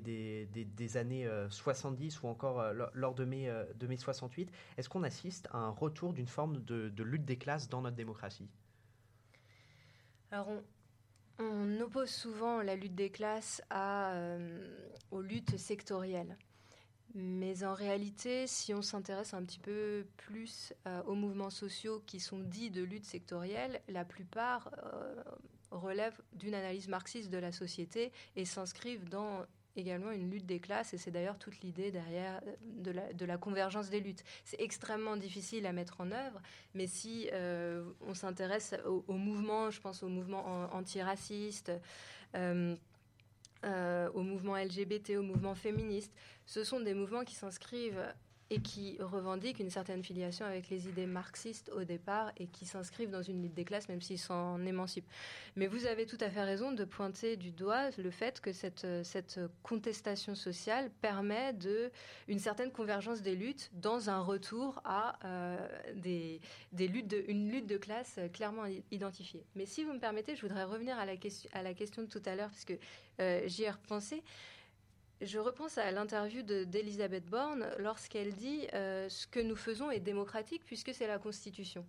des, 0.00 0.96
années 0.96 1.30
70 1.48 2.22
ou 2.22 2.26
encore 2.26 2.64
lors 2.92 3.14
de 3.14 3.24
mai, 3.24 3.48
de 3.78 3.86
mai 3.86 3.96
68. 3.96 4.50
Est-ce 4.76 4.88
qu'on 4.88 5.04
assiste 5.04 5.48
à 5.52 5.58
un 5.58 5.70
retour 5.70 6.12
d'une 6.12 6.26
forme 6.26 6.60
de 6.64 7.02
lutte 7.04 7.24
des 7.24 7.36
classes 7.36 7.68
dans 7.68 7.82
notre 7.82 7.96
démocratie? 7.96 8.48
Alors, 10.32 10.48
on, 11.38 11.80
oppose 11.80 12.10
souvent 12.10 12.62
la 12.62 12.76
lutte 12.76 12.94
des 12.94 13.10
classes 13.10 13.62
à, 13.70 14.12
euh, 14.12 14.76
aux 15.10 15.22
luttes 15.22 15.56
sectorielles. 15.56 16.36
Mais 17.14 17.64
en 17.64 17.74
réalité, 17.74 18.46
si 18.46 18.72
on 18.72 18.82
s'intéresse 18.82 19.34
un 19.34 19.42
petit 19.42 19.58
peu 19.58 20.06
plus 20.16 20.72
euh, 20.86 21.02
aux 21.04 21.16
mouvements 21.16 21.50
sociaux 21.50 22.02
qui 22.06 22.20
sont 22.20 22.38
dits 22.38 22.70
de 22.70 22.82
lutte 22.82 23.06
sectorielle, 23.06 23.80
la 23.88 24.04
plupart 24.04 24.70
euh, 24.84 25.24
relèvent 25.72 26.20
d'une 26.34 26.54
analyse 26.54 26.86
marxiste 26.86 27.30
de 27.30 27.38
la 27.38 27.50
société 27.50 28.12
et 28.36 28.44
s'inscrivent 28.44 29.08
dans 29.08 29.44
également 29.76 30.10
une 30.10 30.30
lutte 30.30 30.46
des 30.46 30.60
classes, 30.60 30.94
et 30.94 30.98
c'est 30.98 31.10
d'ailleurs 31.10 31.38
toute 31.38 31.60
l'idée 31.60 31.90
derrière 31.90 32.40
euh, 32.46 33.02
de 33.12 33.24
la, 33.24 33.38
convergence 33.38 33.90
des 33.90 34.00
luttes. 34.00 34.24
C'est 34.44 34.60
extrêmement 34.60 35.16
difficile 35.16 35.66
à 35.66 35.72
mettre 35.72 36.00
en 36.00 36.10
œuvre, 36.10 36.40
mais 36.74 36.86
si 36.86 37.28
euh, 37.32 37.84
on 38.00 38.14
s'intéresse 38.14 38.74
au, 38.84 39.14
mouvement, 39.14 39.70
je 39.70 39.80
pense 39.80 40.02
au 40.02 40.08
mouvement 40.08 40.68
antiraciste, 40.74 41.72
euh, 42.34 42.76
au 43.62 44.22
mouvement 44.22 44.56
LGBT, 44.56 45.16
au 45.18 45.22
mouvement 45.22 45.54
féministe, 45.54 46.12
ce 46.46 46.64
sont 46.64 46.80
des 46.80 46.94
mouvements 46.94 47.24
qui 47.24 47.34
s'inscrivent 47.34 48.04
et 48.50 48.60
qui 48.60 48.96
revendiquent 49.00 49.60
une 49.60 49.70
certaine 49.70 50.02
filiation 50.02 50.44
avec 50.44 50.68
les 50.70 50.88
idées 50.88 51.06
marxistes 51.06 51.70
au 51.74 51.84
départ 51.84 52.32
et 52.36 52.46
qui 52.48 52.66
s'inscrivent 52.66 53.10
dans 53.10 53.22
une 53.22 53.42
lutte 53.42 53.54
des 53.54 53.64
classes 53.64 53.88
même 53.88 54.02
s'ils 54.02 54.18
s'en 54.18 54.64
émancipent. 54.64 55.08
Mais 55.56 55.68
vous 55.68 55.86
avez 55.86 56.04
tout 56.04 56.18
à 56.20 56.28
fait 56.30 56.42
raison 56.42 56.72
de 56.72 56.84
pointer 56.84 57.36
du 57.36 57.52
doigt 57.52 57.90
le 57.96 58.10
fait 58.10 58.40
que 58.40 58.52
cette, 58.52 59.40
contestation 59.62 60.34
sociale 60.34 60.90
permet 61.00 61.52
de, 61.52 61.90
une 62.28 62.38
certaine 62.38 62.72
convergence 62.72 63.22
des 63.22 63.36
luttes 63.36 63.70
dans 63.74 64.10
un 64.10 64.20
retour 64.20 64.80
à 64.84 65.18
euh, 65.24 65.56
des, 65.94 66.40
luttes 66.72 67.14
une 67.28 67.50
lutte 67.50 67.66
de 67.66 67.76
classe 67.76 68.18
clairement 68.32 68.64
identifiée. 68.90 69.44
Mais 69.54 69.66
si 69.66 69.84
vous 69.84 69.92
me 69.92 70.00
permettez, 70.00 70.34
je 70.34 70.42
voudrais 70.42 70.64
revenir 70.64 70.98
à 70.98 71.06
la 71.06 71.16
question, 71.16 71.48
à 71.52 71.62
la 71.62 71.74
question 71.74 72.02
de 72.02 72.08
tout 72.08 72.22
à 72.24 72.34
l'heure, 72.34 72.50
parce 72.50 72.64
que 72.64 72.74
euh, 73.20 73.42
j'y 73.46 73.64
ai 73.64 73.70
repensé 73.70 74.22
je 75.20 75.38
repense 75.38 75.78
à 75.78 75.90
l'interview 75.90 76.42
d'Elisabeth 76.42 77.26
Borne 77.26 77.68
lorsqu'elle 77.78 78.34
dit 78.34 78.66
euh, 78.72 79.08
ce 79.08 79.26
que 79.26 79.40
nous 79.40 79.56
faisons 79.56 79.90
est 79.90 80.00
démocratique 80.00 80.62
puisque 80.64 80.94
c'est 80.94 81.06
la 81.06 81.18
Constitution. 81.18 81.86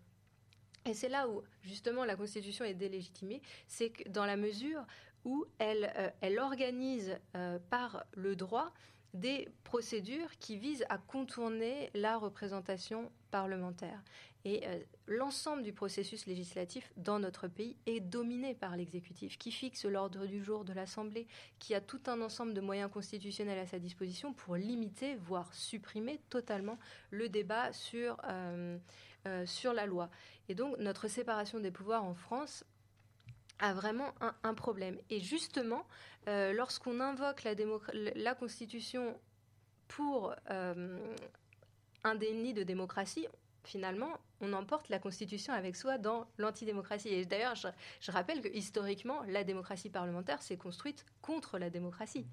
Et 0.86 0.94
c'est 0.94 1.10
là 1.10 1.30
où 1.30 1.44
justement 1.62 2.06
la 2.06 2.16
Constitution 2.16 2.66
est 2.66 2.74
délégitimée, 2.74 3.42
c'est 3.68 3.94
dans 4.10 4.26
la 4.26 4.36
mesure 4.36 4.86
où 5.24 5.46
elle, 5.60 5.94
euh, 5.98 6.40
organise 6.40 7.18
euh, 7.36 7.60
par 7.70 8.04
le 8.14 8.36
droit 8.36 8.74
des 9.14 9.50
procédures 9.64 10.38
qui 10.40 10.58
visent 10.58 10.86
à 10.90 10.98
contourner 10.98 11.90
la 11.94 12.18
représentation 12.18 13.12
parlementaire. 13.30 14.02
Et 14.44 14.68
euh, 14.68 14.80
l'ensemble 15.08 15.62
du 15.62 15.72
processus 15.72 16.26
législatif 16.26 16.92
dans 16.98 17.20
notre 17.20 17.48
pays 17.48 17.78
est 17.86 18.00
dominé 18.00 18.56
par 18.56 18.76
l'exécutif, 18.76 19.38
qui 19.38 19.52
fixe 19.52 19.86
l'ordre 19.86 20.26
du 20.26 20.44
jour 20.44 20.66
de 20.66 20.74
l'Assemblée, 20.74 21.28
qui 21.60 21.76
a 21.76 21.82
tout 21.82 22.02
un 22.08 22.22
ensemble 22.22 22.54
de 22.54 22.62
moyens 22.62 22.92
constitutionnels 22.92 23.60
à 23.60 23.68
sa 23.68 23.78
disposition 23.78 24.34
pour 24.34 24.56
limiter, 24.56 25.16
voire 25.16 25.54
supprimer 25.54 26.20
totalement 26.30 26.80
le 27.12 27.30
débat 27.30 27.72
sur, 27.72 28.18
euh, 28.28 28.78
euh, 29.28 29.46
sur 29.46 29.74
la 29.74 29.86
loi. 29.86 30.10
Et 30.50 30.56
donc 30.56 30.78
notre 30.80 31.08
séparation 31.08 31.60
des 31.60 31.72
pouvoirs 31.72 32.04
en 32.04 32.16
France 32.16 32.64
a 33.60 33.74
vraiment 33.76 34.12
un, 34.42 34.56
problème. 34.56 34.98
Et 35.12 35.20
justement, 35.20 35.86
lorsqu'on 36.26 37.00
invoque 37.00 37.44
la, 37.44 37.54
la, 38.16 38.34
Constitution 38.34 39.16
pour 39.88 40.34
un 40.48 42.16
déni 42.16 42.56
de 42.56 42.64
démocratie, 42.64 43.28
finalement, 43.64 44.18
on 44.40 44.54
emporte 44.54 44.90
la 44.90 45.00
Constitution 45.00 45.54
avec 45.54 45.76
soi 45.76 45.98
dans 45.98 46.28
l'antidémocratie. 46.38 47.10
Et 47.10 47.26
d'ailleurs, 47.26 47.56
je, 47.56 48.12
rappelle 48.12 48.42
que 48.42 48.48
historiquement, 48.50 49.22
la 49.28 49.44
démocratie 49.44 49.90
parlementaire 49.90 50.42
s'est 50.42 50.58
construite 50.58 51.06
contre 51.22 51.58
la 51.58 51.70
démocratie. 51.70 52.26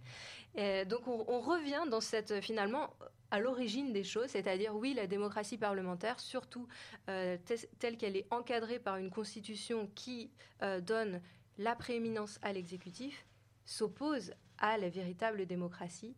donc 0.86 1.06
on, 1.06 1.40
revient 1.40 1.84
dans 1.90 2.00
cette, 2.00 2.40
finalement, 2.40 2.90
à 3.30 3.40
l'origine 3.40 3.92
des 3.92 4.04
choses, 4.04 4.28
c'est-à-dire, 4.28 4.74
oui, 4.74 4.94
la 4.94 5.06
démocratie 5.06 5.58
parlementaire, 5.58 6.18
surtout 6.20 6.66
euh, 7.08 7.36
telle 7.78 7.96
qu'elle 7.96 8.16
est 8.16 8.26
encadrée 8.30 8.78
par 8.78 8.96
une 8.96 9.10
Constitution 9.10 9.90
qui 9.94 10.30
euh, 10.62 10.80
donne 10.80 11.20
la 11.58 11.74
prééminence 11.74 12.38
à 12.42 12.52
l'exécutif, 12.52 13.26
s'oppose 13.64 14.32
à 14.58 14.78
la 14.78 14.88
véritable 14.88 15.46
démocratie 15.46 16.16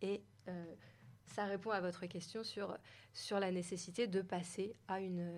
et 0.00 0.22
euh, 0.48 0.74
ça 1.26 1.44
répond 1.44 1.70
à 1.70 1.80
votre 1.80 2.06
question 2.06 2.44
sur, 2.44 2.76
sur 3.12 3.40
la 3.40 3.50
nécessité 3.50 4.06
de 4.06 4.22
passer 4.22 4.74
à 4.88 5.00
une, 5.00 5.32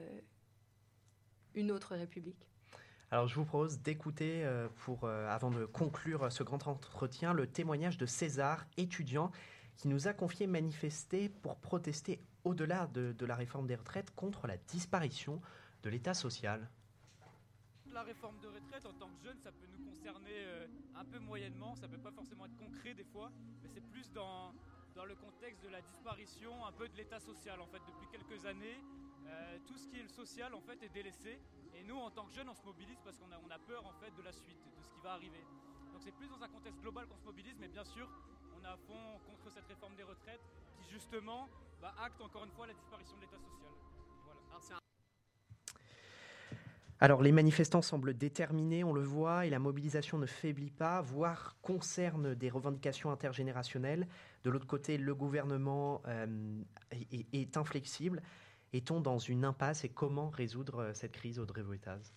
une 1.55 1.70
autre 1.70 1.95
république. 1.97 2.49
Alors 3.11 3.26
je 3.26 3.34
vous 3.34 3.45
propose 3.45 3.80
d'écouter, 3.80 4.45
euh, 4.45 4.68
pour, 4.84 5.05
euh, 5.05 5.26
avant 5.28 5.51
de 5.51 5.64
conclure 5.64 6.30
ce 6.30 6.43
grand 6.43 6.66
entretien, 6.66 7.32
le 7.32 7.47
témoignage 7.47 7.97
de 7.97 8.05
César, 8.05 8.66
étudiant, 8.76 9.32
qui 9.76 9.89
nous 9.89 10.09
a 10.09 10.12
confié 10.12 10.47
manifester 10.47 11.28
pour 11.28 11.57
protester 11.57 12.20
au-delà 12.45 12.86
de, 12.89 13.12
de 13.12 13.26
la 13.26 13.34
réforme 13.34 13.66
des 13.66 13.76
retraites 13.76 14.11
contre 14.14 14.47
la 14.47 14.57
disparition 14.57 15.41
de 15.82 15.89
l'État 15.91 16.14
social. 16.14 16.68
La 17.93 18.03
réforme 18.03 18.39
de 18.41 18.49
retraite, 18.49 18.84
en 18.84 18.93
tant 18.93 19.09
que 19.09 19.22
jeune, 19.24 19.39
ça 19.39 19.51
peut 19.51 19.66
nous 19.72 19.84
concerner 19.89 20.34
euh, 20.34 20.66
un 20.95 21.05
peu 21.05 21.18
moyennement, 21.18 21.74
ça 21.74 21.89
peut 21.89 21.99
pas 21.99 22.12
forcément 22.12 22.45
être 22.45 22.57
concret 22.57 22.93
des 22.93 23.05
fois, 23.05 23.32
mais 23.62 23.68
c'est 23.72 23.80
plus 23.80 24.12
dans, 24.12 24.53
dans 24.99 25.05
le 25.05 25.14
contexte 25.14 25.62
de 25.62 25.68
la 25.68 25.80
disparition 25.80 26.66
un 26.66 26.72
peu 26.72 26.88
de 26.88 26.96
l'état 26.96 27.20
social 27.20 27.61
en 27.61 27.68
fait 27.68 27.78
depuis 27.86 28.09
quelques 28.11 28.44
années. 28.46 28.82
Euh, 29.28 29.59
tout 29.64 29.78
ce 29.78 29.86
qui 29.86 30.01
est 30.01 30.03
le 30.03 30.09
social 30.09 30.53
en 30.55 30.61
fait 30.61 30.82
est 30.82 30.88
délaissé 30.88 31.38
et 31.76 31.84
nous 31.84 31.94
en 31.94 32.11
tant 32.11 32.26
que 32.26 32.34
jeunes 32.34 32.49
on 32.49 32.55
se 32.55 32.64
mobilise 32.64 32.99
parce 33.05 33.16
qu'on 33.16 33.30
a, 33.30 33.38
on 33.38 33.49
a 33.49 33.61
peur 33.61 33.86
en 33.86 33.92
fait 34.03 34.11
de 34.16 34.22
la 34.22 34.32
suite, 34.32 34.59
de 34.76 34.82
ce 34.82 34.90
qui 34.90 34.99
va 35.01 35.12
arriver. 35.12 35.46
Donc 35.92 36.03
c'est 36.03 36.11
plus 36.11 36.26
dans 36.26 36.42
un 36.42 36.49
contexte 36.49 36.80
global 36.80 37.07
qu'on 37.07 37.16
se 37.16 37.24
mobilise 37.24 37.57
mais 37.61 37.68
bien 37.68 37.84
sûr 37.84 38.11
on 38.59 38.64
est 38.64 38.66
à 38.66 38.76
fond 38.76 39.20
contre 39.24 39.53
cette 39.55 39.66
réforme 39.66 39.94
des 39.94 40.03
retraites 40.03 40.42
qui 40.76 40.90
justement 40.90 41.49
bah, 41.80 41.94
acte 42.03 42.20
encore 42.20 42.44
une 42.44 42.51
fois 42.51 42.66
la 42.66 42.74
disparition 42.74 43.14
de 43.18 43.20
l'état 43.20 43.38
social. 43.38 43.70
Alors 47.01 47.22
les 47.22 47.30
manifestants 47.30 47.82
semblent 47.82 48.14
déterminés, 48.14 48.82
on 48.82 48.92
le 48.92 49.03
voit, 49.05 49.46
et 49.46 49.51
la 49.51 49.61
mobilisation 49.61 50.18
ne 50.18 50.26
faiblit 50.26 50.72
pas, 50.72 51.01
voire 51.01 51.57
concerne 51.62 52.34
des 52.34 52.51
revendications 52.51 53.12
intergénérationnelles. 53.12 54.09
De 54.45 54.51
l'autre 54.51 54.66
côté, 54.66 54.99
le 54.99 55.14
gouvernement 55.14 56.03
euh, 56.07 56.62
est, 56.93 57.57
inflexible. 57.57 58.22
Est-on 58.72 59.01
dans 59.01 59.18
une 59.18 59.45
impasse 59.45 59.84
et 59.84 59.89
comment 59.89 60.28
résoudre 60.28 60.93
cette 60.95 61.12
crise, 61.12 61.39
Audrey 61.39 61.62
Voetaz 61.62 62.12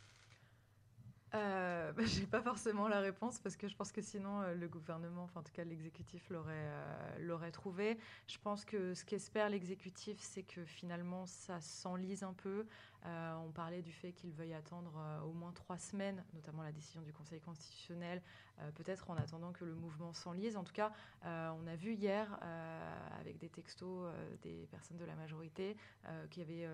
euh, 1.34 1.92
bah, 1.98 2.04
J'ai 2.06 2.26
pas 2.26 2.42
forcément 2.42 2.88
la 2.88 3.00
réponse 3.00 3.40
parce 3.40 3.56
que 3.56 3.68
je 3.68 3.76
pense 3.76 3.92
que 3.92 4.02
sinon 4.02 4.42
euh, 4.42 4.54
le 4.54 4.68
gouvernement, 4.68 5.24
enfin 5.24 5.40
en 5.40 5.44
tout 5.44 5.54
cas 5.54 5.64
l'exécutif 5.64 6.30
l'aurait 6.30 6.54
euh, 6.56 7.18
l'aurait 7.20 7.52
trouvé. 7.52 7.98
Je 8.28 8.38
pense 8.38 8.66
que 8.66 8.94
ce 8.94 9.06
qu'espère 9.06 9.50
l'exécutif, 9.50 10.18
c'est 10.20 10.44
que 10.44 10.66
finalement 10.66 11.26
ça 11.26 11.60
s'enlise 11.62 12.24
un 12.24 12.34
peu. 12.34 12.66
Euh, 13.06 13.36
on 13.46 13.52
parlait 13.52 13.82
du 13.82 13.92
fait 13.92 14.12
qu'il 14.12 14.32
veuille 14.32 14.54
attendre 14.54 14.94
au 15.26 15.34
moins 15.34 15.52
trois 15.54 15.78
semaines, 15.78 16.24
notamment 16.34 16.64
la 16.64 16.72
décision 16.72 17.02
du 17.02 17.12
Conseil 17.14 17.40
constitutionnel, 17.40 18.22
peut-être 18.76 19.10
en 19.10 19.16
attendant 19.16 19.52
que 19.52 19.66
le 19.66 19.74
mouvement 19.74 20.14
s'enlise. 20.14 20.56
En 20.56 20.64
tout 20.64 20.74
cas, 20.74 20.92
on 21.24 21.68
a 21.68 21.76
vu 21.76 21.94
hier 21.94 22.40
avec 23.20 23.40
des 23.40 23.50
textos 23.50 24.14
des 24.44 24.68
personnes 24.70 24.98
de 24.98 25.06
la 25.06 25.16
majorité 25.16 25.76
qui 26.30 26.42
avaient 26.42 26.68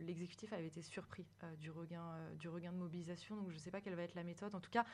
l'exécutif 0.00 0.52
avait 0.52 0.66
été 0.66 0.82
surpris 0.82 1.24
du 1.58 1.70
regain 1.70 2.18
du 2.38 2.48
regain 2.48 2.72
de 2.72 2.76
mobilisation. 2.76 3.36
Donc 3.36 3.50
je 3.50 3.54
ne 3.54 3.60
sais 3.60 3.70
pas 3.70 3.80
quelle 3.80 3.94
va 3.94 4.02
être 4.02 4.14
la 4.14 4.24
méthode. 4.24 4.54
En 4.54 4.60
tout 4.60 4.70
cas, 4.70 4.84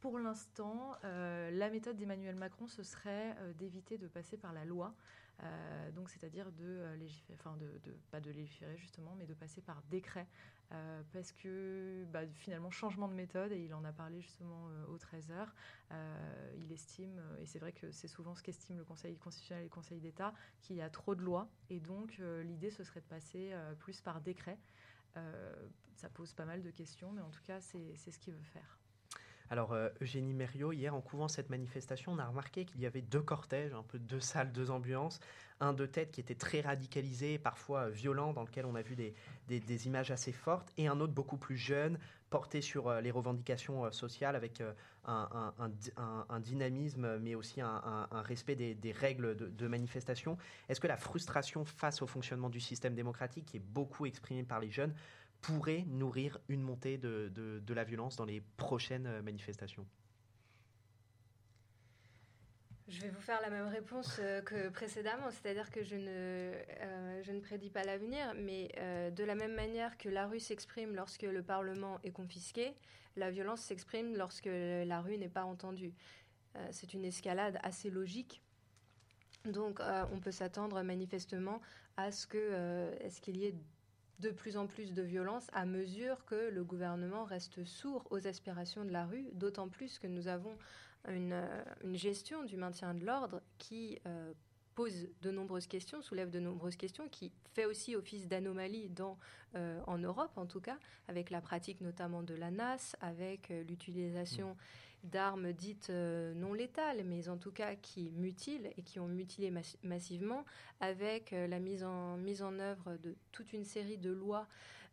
pour 0.00 0.18
l'instant, 0.18 0.92
euh, 1.04 1.50
la 1.50 1.70
méthode 1.70 1.96
d'Emmanuel 1.96 2.36
Macron, 2.36 2.68
ce 2.68 2.82
serait 2.82 3.34
euh, 3.38 3.52
d'éviter 3.54 3.98
de 3.98 4.06
passer 4.06 4.36
par 4.36 4.52
la 4.52 4.64
loi. 4.64 4.94
Euh, 5.42 5.90
donc, 5.92 6.10
c'est-à-dire 6.10 6.50
de 6.52 6.94
légiférer, 6.98 7.38
enfin, 7.38 7.56
de, 7.56 7.80
pas 8.10 8.20
de 8.20 8.30
légiférer 8.30 8.76
justement, 8.76 9.14
mais 9.16 9.26
de 9.26 9.34
passer 9.34 9.60
par 9.60 9.82
décret, 9.90 10.26
parce 11.12 11.32
que 11.32 12.04
bah, 12.12 12.26
finalement, 12.34 12.70
changement 12.70 13.08
de 13.08 13.14
méthode, 13.14 13.52
et 13.52 13.64
il 13.64 13.72
en 13.72 13.84
a 13.84 13.92
parlé 13.92 14.20
justement 14.20 14.68
au 14.88 14.98
13h, 14.98 15.46
il 16.56 16.72
estime, 16.72 17.22
et 17.40 17.46
c'est 17.46 17.58
vrai 17.58 17.72
que 17.72 17.90
c'est 17.90 18.08
souvent 18.08 18.34
ce 18.34 18.42
qu'estime 18.42 18.76
le 18.76 18.84
Conseil 18.84 19.16
constitutionnel 19.16 19.62
et 19.62 19.68
le 19.68 19.74
Conseil 19.74 20.00
d'État, 20.00 20.34
qu'il 20.60 20.76
y 20.76 20.82
a 20.82 20.90
trop 20.90 21.14
de 21.14 21.22
lois, 21.22 21.48
et 21.70 21.80
donc 21.80 22.18
l'idée, 22.18 22.70
ce 22.70 22.84
serait 22.84 23.00
de 23.00 23.06
passer 23.06 23.54
plus 23.78 24.00
par 24.00 24.20
décret. 24.20 24.58
ça 25.94 26.08
pose 26.10 26.34
pas 26.34 26.44
mal 26.44 26.62
de 26.62 26.70
questions, 26.70 27.12
mais 27.12 27.22
en 27.22 27.30
tout 27.30 27.42
cas, 27.42 27.60
c'est 27.60 27.96
ce 27.96 28.18
qu'il 28.18 28.34
veut 28.34 28.42
faire. 28.42 28.78
Alors, 29.50 29.72
euh, 29.72 29.88
Eugénie 30.02 30.34
Mériot, 30.34 30.72
hier, 30.72 30.94
en 30.94 31.00
couvrant 31.00 31.28
cette 31.28 31.48
manifestation, 31.48 32.12
on 32.12 32.18
a 32.18 32.26
remarqué 32.26 32.64
qu'il 32.64 32.80
y 32.80 32.86
avait 32.86 33.00
deux 33.00 33.22
cortèges, 33.22 33.72
un 33.72 33.82
peu 33.82 33.98
deux 33.98 34.20
salles, 34.20 34.52
deux 34.52 34.70
ambulances. 34.70 35.20
Un 35.60 35.72
de 35.72 35.86
tête 35.86 36.12
qui 36.12 36.20
était 36.20 36.34
très 36.34 36.60
radicalisé, 36.60 37.38
parfois 37.38 37.88
violent, 37.88 38.32
dans 38.32 38.42
lequel 38.42 38.66
on 38.66 38.74
a 38.74 38.82
vu 38.82 38.94
des, 38.94 39.86
images 39.86 40.10
assez 40.10 40.32
fortes, 40.32 40.70
et 40.76 40.86
un 40.86 41.00
autre 41.00 41.12
beaucoup 41.12 41.38
plus 41.38 41.56
jeune, 41.56 41.98
porté 42.30 42.60
sur 42.60 42.88
euh, 42.88 43.00
les 43.00 43.10
revendications 43.10 43.86
euh, 43.86 43.90
sociales, 43.90 44.36
avec 44.36 44.62
un, 45.06 46.38
dynamisme, 46.40 47.18
mais 47.18 47.34
aussi 47.34 47.62
un, 47.62 48.06
respect 48.12 48.54
des, 48.54 48.92
règles 48.92 49.34
de, 49.34 49.46
de 49.46 49.66
manifestation. 49.66 50.36
Est-ce 50.68 50.80
que 50.80 50.86
la 50.86 50.98
frustration 50.98 51.64
face 51.64 52.02
au 52.02 52.06
fonctionnement 52.06 52.50
du 52.50 52.60
système 52.60 52.94
démocratique, 52.94 53.46
qui 53.46 53.56
est 53.56 53.64
beaucoup 53.72 54.04
exprimée 54.04 54.44
par 54.44 54.60
les 54.60 54.70
jeunes, 54.70 54.94
pourrait 55.40 55.84
nourrir 55.86 56.38
une 56.48 56.62
montée 56.62 56.98
de, 56.98 57.30
de, 57.34 57.74
la 57.74 57.84
violence 57.84 58.16
dans 58.16 58.24
les 58.24 58.40
prochaines 58.56 59.06
euh, 59.06 59.22
manifestations 59.22 59.86
je 62.90 63.02
vais 63.02 63.10
vous 63.10 63.20
faire 63.20 63.38
la 63.42 63.50
même 63.50 63.66
réponse 63.66 64.16
euh, 64.18 64.40
que 64.40 64.70
précédemment, 64.70 65.30
c'est-à-dire 65.30 65.70
que 65.70 65.82
je 65.82 65.94
ne, 65.94 66.08
euh, 66.08 67.22
je 67.22 67.32
ne 67.32 67.40
prédis 67.40 67.68
pas 67.68 67.84
l'avenir, 67.84 68.32
mais 68.34 68.68
de 69.14 69.24
la 69.24 69.34
même 69.34 69.54
manière 69.54 69.98
que 69.98 70.08
la 70.08 70.26
rue 70.26 70.40
s'exprime 70.40 70.96
lorsque 70.96 71.24
le 71.24 71.42
Parlement 71.42 71.98
est 72.02 72.12
confisqué, 72.12 72.74
la 73.16 73.30
violence 73.30 73.60
s'exprime 73.60 74.16
lorsque 74.16 74.48
la 74.48 75.02
rue 75.02 75.18
n'est 75.18 75.28
pas 75.28 75.44
entendue. 75.44 75.92
c'est 76.70 76.94
une 76.94 77.04
escalade 77.04 77.58
assez 77.62 77.90
logique. 77.90 78.40
Donc 79.44 79.80
on 80.10 80.18
peut 80.18 80.32
s'attendre 80.32 80.82
manifestement 80.82 81.60
à 81.98 82.10
ce 82.10 82.26
qu'il 82.26 83.36
y 83.36 83.44
ait 83.44 83.54
de 84.18 84.30
plus 84.30 84.56
en 84.56 84.66
plus 84.66 84.92
de 84.92 85.02
violence 85.02 85.46
à 85.52 85.64
mesure 85.64 86.24
que 86.24 86.50
le 86.50 86.64
gouvernement 86.64 87.24
reste 87.24 87.64
sourd 87.64 88.06
aux 88.10 88.26
aspirations 88.26 88.84
de 88.84 88.90
la 88.90 89.06
rue, 89.06 89.28
d'autant 89.34 89.68
plus 89.68 89.98
que 89.98 90.06
nous 90.06 90.28
avons 90.28 90.56
une, 91.08 91.32
euh, 91.32 91.64
gestion 91.94 92.42
du 92.42 92.56
maintien 92.56 92.94
de 92.94 93.04
l'ordre 93.04 93.40
qui 93.58 93.98
euh, 94.06 94.32
pose 94.74 95.08
de 95.22 95.30
nombreuses 95.30 95.66
questions, 95.66 96.02
soulève 96.02 96.30
de 96.30 96.40
nombreuses 96.40 96.76
questions, 96.76 97.08
qui 97.08 97.32
fait 97.54 97.64
aussi 97.64 97.96
office 97.96 98.28
d'anomalie 98.28 98.90
euh, 99.54 99.80
en 99.86 99.98
Europe 99.98 100.32
en 100.36 100.46
tout 100.46 100.60
cas, 100.60 100.78
avec 101.06 101.30
la 101.30 101.40
pratique 101.40 101.80
notamment 101.80 102.22
de 102.22 102.34
la 102.34 102.50
NAS, 102.50 102.96
avec 103.00 103.48
l'utilisation 103.68 104.56
d'armes 105.04 105.52
dites 105.52 105.90
euh, 105.90 106.34
non 106.34 106.52
létales, 106.52 107.04
mais 107.04 107.28
en 107.28 107.36
tout 107.36 107.52
cas 107.52 107.74
qui 107.76 108.10
mutilent 108.16 108.70
et 108.76 108.82
qui 108.82 109.00
ont 109.00 109.08
mutilé 109.08 109.52
massivement, 109.82 110.44
avec 110.80 111.32
euh, 111.32 111.46
la 111.46 111.58
mise 111.58 111.84
en, 111.84 112.16
mise 112.16 112.42
en 112.42 112.58
œuvre 112.58 112.96
de 113.02 113.16
toute 113.32 113.52
une 113.52 113.64
série 113.64 113.98
de 113.98 114.10
lois 114.10 114.46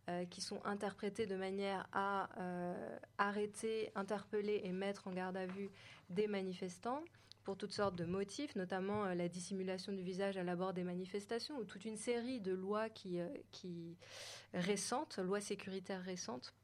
euh, 0.10 0.26
qui 0.26 0.42
sont 0.42 0.64
interprétées 0.66 1.26
de 1.26 1.36
manière 1.36 1.88
à 1.92 2.30
arrêter, 3.18 3.92
interpeller 3.96 4.62
et 4.64 4.72
mettre 4.72 5.08
en 5.08 5.12
garde 5.12 5.38
à 5.38 5.46
vue 5.46 5.70
des 6.10 6.28
manifestants 6.28 7.04
pour 7.44 7.58
toutes 7.58 7.74
sortes 7.74 7.96
de 7.96 8.06
motifs, 8.06 8.56
notamment 8.56 9.06
la 9.06 9.28
dissimulation 9.28 9.92
du 9.94 10.02
visage 10.02 10.36
à 10.36 10.44
l'abord 10.44 10.74
des 10.74 10.84
manifestations, 10.84 11.58
ou 11.58 11.64
toute 11.64 11.86
une 11.86 11.98
série 11.98 12.40
de 12.40 12.54
lois 12.54 12.88
récentes, 14.54 15.20
lois 15.20 15.42
sécuritaires 15.42 16.02
récentes, 16.02 16.56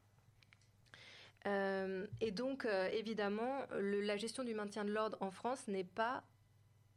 euh, 1.48 2.06
et 2.20 2.32
donc, 2.32 2.66
euh, 2.66 2.90
évidemment, 2.92 3.66
la 3.80 4.18
gestion 4.18 4.44
du 4.44 4.54
maintien 4.54 4.86
de 4.86 4.92
l'ordre 4.92 5.18
en 5.22 5.32
France 5.32 5.68
n'est 5.68 5.84
pas 5.84 6.24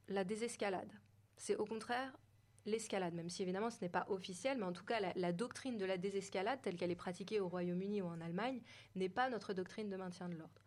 la 0.09 0.25
désescalade. 0.25 0.93
C'est 1.37 1.57
au 1.57 1.65
contraire 1.65 2.13
l'escalade, 2.67 3.15
même 3.15 3.29
si 3.29 3.43
évidemment 3.43 3.71
ce 3.71 3.79
n'est 3.83 3.91
pas 3.91 4.07
officiel, 4.09 4.57
mais 4.59 4.65
en 4.65 4.73
tout 4.73 4.85
cas 4.85 4.99
la 5.15 5.33
doctrine 5.33 5.77
de 5.77 5.85
la 5.85 5.99
désescalade, 5.99 6.61
telle 6.63 6.77
qu'elle 6.77 6.91
est 6.91 6.97
pratiquée 6.97 7.41
au 7.41 7.49
Royaume-Uni 7.49 8.01
ou 8.01 8.07
en 8.07 8.21
Allemagne, 8.23 8.63
n'est 8.95 9.11
pas 9.11 9.29
notre 9.29 9.53
doctrine 9.53 9.91
de 9.91 9.97
maintien 9.97 10.29
de 10.29 10.35
l'ordre. 10.35 10.63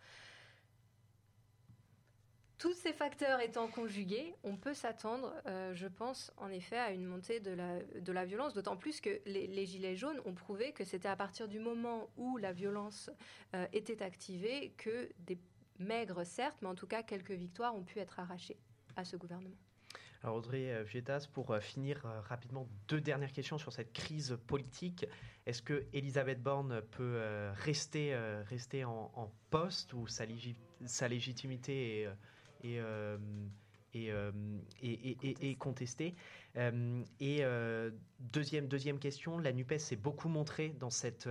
Tous 2.57 2.73
ces 2.73 2.91
facteurs 2.91 3.39
étant 3.39 3.67
conjugués, 3.67 4.33
on 4.43 4.57
peut 4.57 4.73
s'attendre, 4.73 5.31
euh, 5.45 5.75
je 5.75 5.85
pense, 5.85 6.33
en 6.37 6.49
effet, 6.49 6.77
à 6.77 6.91
une 6.91 7.05
montée 7.05 7.39
de 7.39 7.51
la, 8.11 8.25
violence, 8.25 8.55
d'autant 8.55 8.75
plus 8.75 8.99
que 8.99 9.21
les, 9.27 9.65
Gilets 9.67 9.95
jaunes 9.95 10.19
ont 10.25 10.33
prouvé 10.33 10.71
que 10.71 10.83
c'était 10.83 11.07
à 11.07 11.15
partir 11.15 11.47
du 11.47 11.59
moment 11.59 12.09
où 12.17 12.37
la 12.37 12.53
violence 12.53 13.11
euh, 13.53 13.67
était 13.73 14.01
activée 14.01 14.73
que 14.77 15.07
des 15.19 15.37
maigres, 15.77 16.25
certes, 16.25 16.57
mais 16.63 16.67
en 16.67 16.73
tout 16.73 16.87
cas 16.87 17.03
quelques 17.03 17.31
victoires 17.31 17.75
ont 17.75 17.83
pu 17.83 17.99
être 17.99 18.19
arrachées 18.19 18.57
à 18.95 19.05
ce 19.05 19.17
gouvernement. 19.17 19.55
Alors 20.23 20.37
Audrey 20.37 20.83
Vietas, 20.83 21.27
euh, 21.27 21.33
pour 21.33 21.55
finir 21.57 22.01
rapidement, 22.27 22.67
deux 22.87 23.01
dernières 23.01 23.33
questions 23.33 23.59
sur 23.59 23.71
cette 23.71 23.93
crise 23.93 24.35
politique. 24.47 25.05
Est-ce 25.45 25.61
que 25.61 25.85
Elisabeth 25.93 26.41
Borne 26.41 26.81
peut 26.89 27.21
rester, 27.53 28.15
en, 28.83 29.31
poste 29.51 29.93
ou 29.93 30.07
sa 30.07 31.07
légitimité 31.07 32.01
est 32.01 32.09
et, 32.67 32.79
euh, 32.79 33.17
euh, 33.95 34.31
et, 34.81 35.17
et, 35.27 35.49
et, 35.49 35.55
contesté. 35.55 36.15
Euh, 36.55 37.03
et 37.19 37.43
deuxième, 38.19 38.67
deuxième 38.67 38.99
question, 38.99 39.39
la 39.39 39.53
NUPES 39.53 39.79
s'est 39.79 39.95
beaucoup 39.95 40.29
montrée 40.29 40.75
dans 40.79 40.89
cette, 40.89 41.29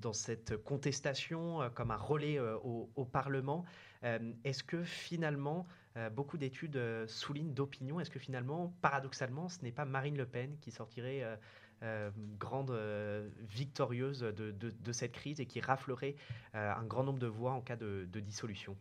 dans 0.00 0.12
cette 0.12 0.56
contestation 0.58 1.70
comme 1.74 1.90
un 1.90 1.96
relais 1.96 2.38
au, 2.38 2.90
au, 2.94 3.04
Parlement. 3.04 3.64
est-ce 4.44 4.62
que 4.62 4.82
finalement, 4.84 5.66
beaucoup 6.12 6.38
d'études 6.38 6.80
soulignent 7.06 7.54
d'opinion, 7.54 8.00
est-ce 8.00 8.10
que 8.10 8.18
finalement, 8.18 8.74
paradoxalement, 8.82 9.48
ce 9.48 9.62
n'est 9.62 9.72
pas 9.72 9.84
Marine 9.84 10.16
Le 10.16 10.26
Pen 10.26 10.56
qui 10.60 10.70
sortirait 10.70 11.24
grande 12.38 12.78
victorieuse 13.40 14.20
de, 14.20 14.50
de, 14.50 14.70
de, 14.70 14.92
cette 14.92 15.12
crise 15.12 15.40
et 15.40 15.46
qui 15.46 15.60
raflerait 15.60 16.16
un 16.52 16.84
grand 16.84 17.04
nombre 17.04 17.18
de 17.18 17.26
voix 17.26 17.52
en 17.52 17.60
cas 17.60 17.76
de, 17.76 18.08
de 18.12 18.20
dissolution? 18.20 18.76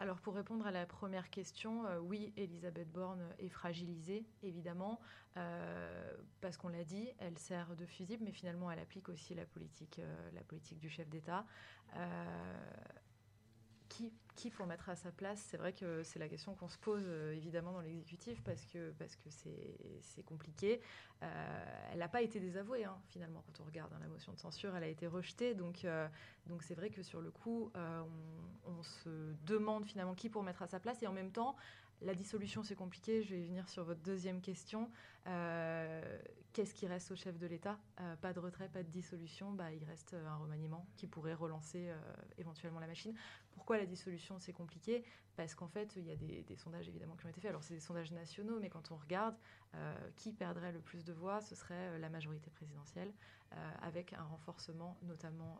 Alors 0.00 0.20
pour 0.20 0.34
répondre 0.34 0.66
à 0.66 0.70
la 0.70 0.86
première 0.86 1.30
question, 1.30 1.86
euh, 1.86 1.98
oui, 1.98 2.32
Elisabeth 2.36 2.90
Borne 2.90 3.22
est 3.38 3.48
fragilisée, 3.48 4.26
évidemment, 4.42 5.00
euh, 5.36 6.12
parce 6.40 6.56
qu'on 6.56 6.68
l'a 6.68 6.84
dit, 6.84 7.08
elle 7.18 7.38
sert 7.38 7.76
de 7.76 7.86
fusible, 7.86 8.24
mais 8.24 8.32
finalement 8.32 8.70
elle 8.70 8.80
applique 8.80 9.08
aussi 9.08 9.34
la 9.34 9.44
politique, 9.44 10.00
euh, 10.00 10.30
la 10.34 10.42
politique 10.42 10.78
du 10.78 10.90
chef 10.90 11.08
d'État 11.08 11.44
qui, 13.94 14.12
qui 14.34 14.50
faut 14.50 14.66
mettre 14.66 14.88
à 14.88 14.96
sa 14.96 15.10
place 15.10 15.40
C'est 15.48 15.56
vrai 15.56 15.72
que 15.72 16.02
c'est 16.02 16.18
la 16.18 16.28
question 16.28 16.54
qu'on 16.54 16.68
se 16.68 16.78
pose 16.78 17.04
euh, 17.06 17.34
évidemment 17.34 17.72
dans 17.72 17.80
l'exécutif 17.80 18.42
parce 18.42 18.64
que 18.66 18.90
parce 18.98 19.16
que 19.16 19.28
c'est 20.00 20.22
compliqué. 20.24 20.80
Euh, 21.22 21.88
elle 21.92 21.98
n'a 21.98 22.08
pas 22.08 22.22
été 22.22 22.40
désavouée 22.40 22.84
hein, 22.84 22.96
finalement 23.08 23.42
quand 23.46 23.62
on 23.62 23.66
regarde 23.66 23.92
hein, 23.92 23.98
la 24.00 24.08
motion 24.08 24.32
de 24.32 24.38
censure, 24.38 24.74
elle 24.76 24.84
a 24.84 24.88
été 24.88 25.06
rejetée. 25.06 25.54
Donc 25.54 25.84
euh, 25.84 26.08
donc 26.46 26.62
c'est 26.62 26.74
vrai 26.74 26.90
que 26.90 27.02
sur 27.02 27.20
le 27.20 27.30
coup, 27.30 27.70
on, 27.74 28.70
on, 28.70 28.82
se 28.82 29.34
demande 29.46 29.86
finalement 29.86 30.14
qui 30.14 30.28
pour 30.28 30.42
mettre 30.42 30.62
à 30.62 30.66
sa 30.66 30.80
place 30.80 31.02
et 31.02 31.06
en 31.06 31.12
même 31.12 31.30
temps 31.30 31.56
la 32.02 32.14
dissolution, 32.14 32.62
c'est 32.62 32.74
compliqué. 32.74 33.22
Je 33.22 33.34
vais 33.34 33.42
venir 33.42 33.68
sur 33.68 33.84
votre 33.84 34.00
deuxième 34.00 34.40
question. 34.40 34.90
Qu'est-ce 35.24 36.74
qui 36.74 36.86
reste 36.86 37.10
au 37.10 37.16
chef 37.16 37.36
de 37.38 37.46
l'État? 37.46 37.78
Pas 38.20 38.32
de 38.32 38.38
retrait, 38.38 38.68
pas 38.68 38.82
de 38.82 38.88
dissolution, 38.88 39.52
bah, 39.52 39.72
il 39.72 39.82
reste 39.84 40.14
un 40.14 40.36
remaniement 40.36 40.86
qui 40.96 41.08
pourrait 41.08 41.34
relancer 41.34 41.90
éventuellement 42.38 42.78
la 42.78 42.86
machine. 42.86 43.12
Pourquoi 43.52 43.76
la 43.76 43.86
dissolution? 43.86 44.38
C'est 44.38 44.52
compliqué 44.52 45.02
Parce 45.36 45.54
qu'en 45.54 45.66
fait 45.66 45.96
il 45.96 46.04
y 46.06 46.12
a 46.12 46.16
des, 46.16 46.56
sondages 46.56 46.88
évidemment 46.88 47.16
qui 47.16 47.26
ont 47.26 47.28
été 47.28 47.40
faits. 47.40 47.50
Alors 47.50 47.64
c'est 47.64 47.74
des 47.74 47.80
sondages 47.80 48.12
nationaux, 48.12 48.60
mais 48.60 48.68
quand 48.68 48.92
on 48.92 48.96
regarde 48.96 49.34
qui 50.14 50.32
perdrait 50.32 50.70
le 50.70 50.80
plus 50.80 51.04
de 51.04 51.12
voix, 51.12 51.40
ce 51.40 51.56
serait 51.56 51.98
la 51.98 52.08
majorité 52.08 52.50
présidentielle, 52.50 53.12
avec 53.82 54.12
un 54.12 54.22
renforcement 54.22 54.96
notamment 55.02 55.58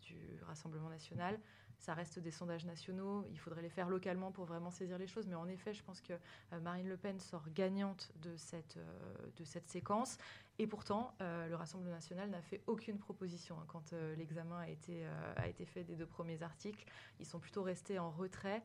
du 0.00 0.38
Rassemblement 0.46 0.90
national 0.90 1.40
ça 1.80 1.94
reste 1.94 2.18
des 2.18 2.30
sondages 2.30 2.66
nationaux. 2.66 3.24
Il 3.30 3.38
faudrait 3.38 3.62
les 3.62 3.70
faire 3.70 3.88
localement 3.88 4.30
pour 4.30 4.44
vraiment 4.44 4.70
saisir 4.70 4.98
les 4.98 5.06
choses. 5.06 5.26
Mais 5.26 5.34
en 5.34 5.48
effet, 5.48 5.72
je 5.72 5.82
pense 5.82 6.00
que 6.00 6.12
euh, 6.12 6.60
Marine 6.60 6.88
Le 6.88 6.96
Pen 6.96 7.18
sort 7.18 7.48
gagnante 7.54 8.12
de 8.22 8.36
cette, 8.36 8.76
euh, 8.76 8.89
de 9.36 9.44
cette 9.44 9.68
séquence. 9.68 10.18
Et 10.58 10.66
pourtant, 10.66 11.14
euh, 11.22 11.48
le 11.48 11.56
Rassemblement 11.56 11.94
national 11.94 12.28
n'a 12.28 12.42
fait 12.42 12.62
aucune 12.66 12.98
proposition 12.98 13.58
hein, 13.58 13.64
quand 13.68 13.92
l'examen 14.18 14.58
a, 14.58 14.68
été 14.68 15.06
a 15.36 15.48
été 15.48 15.64
fait 15.64 15.84
des 15.84 15.96
deux 15.96 16.06
premiers 16.06 16.42
articles. 16.42 16.84
Ils 17.18 17.26
sont 17.26 17.38
plutôt 17.38 17.62
restés 17.62 17.98
en 17.98 18.10
retrait. 18.10 18.62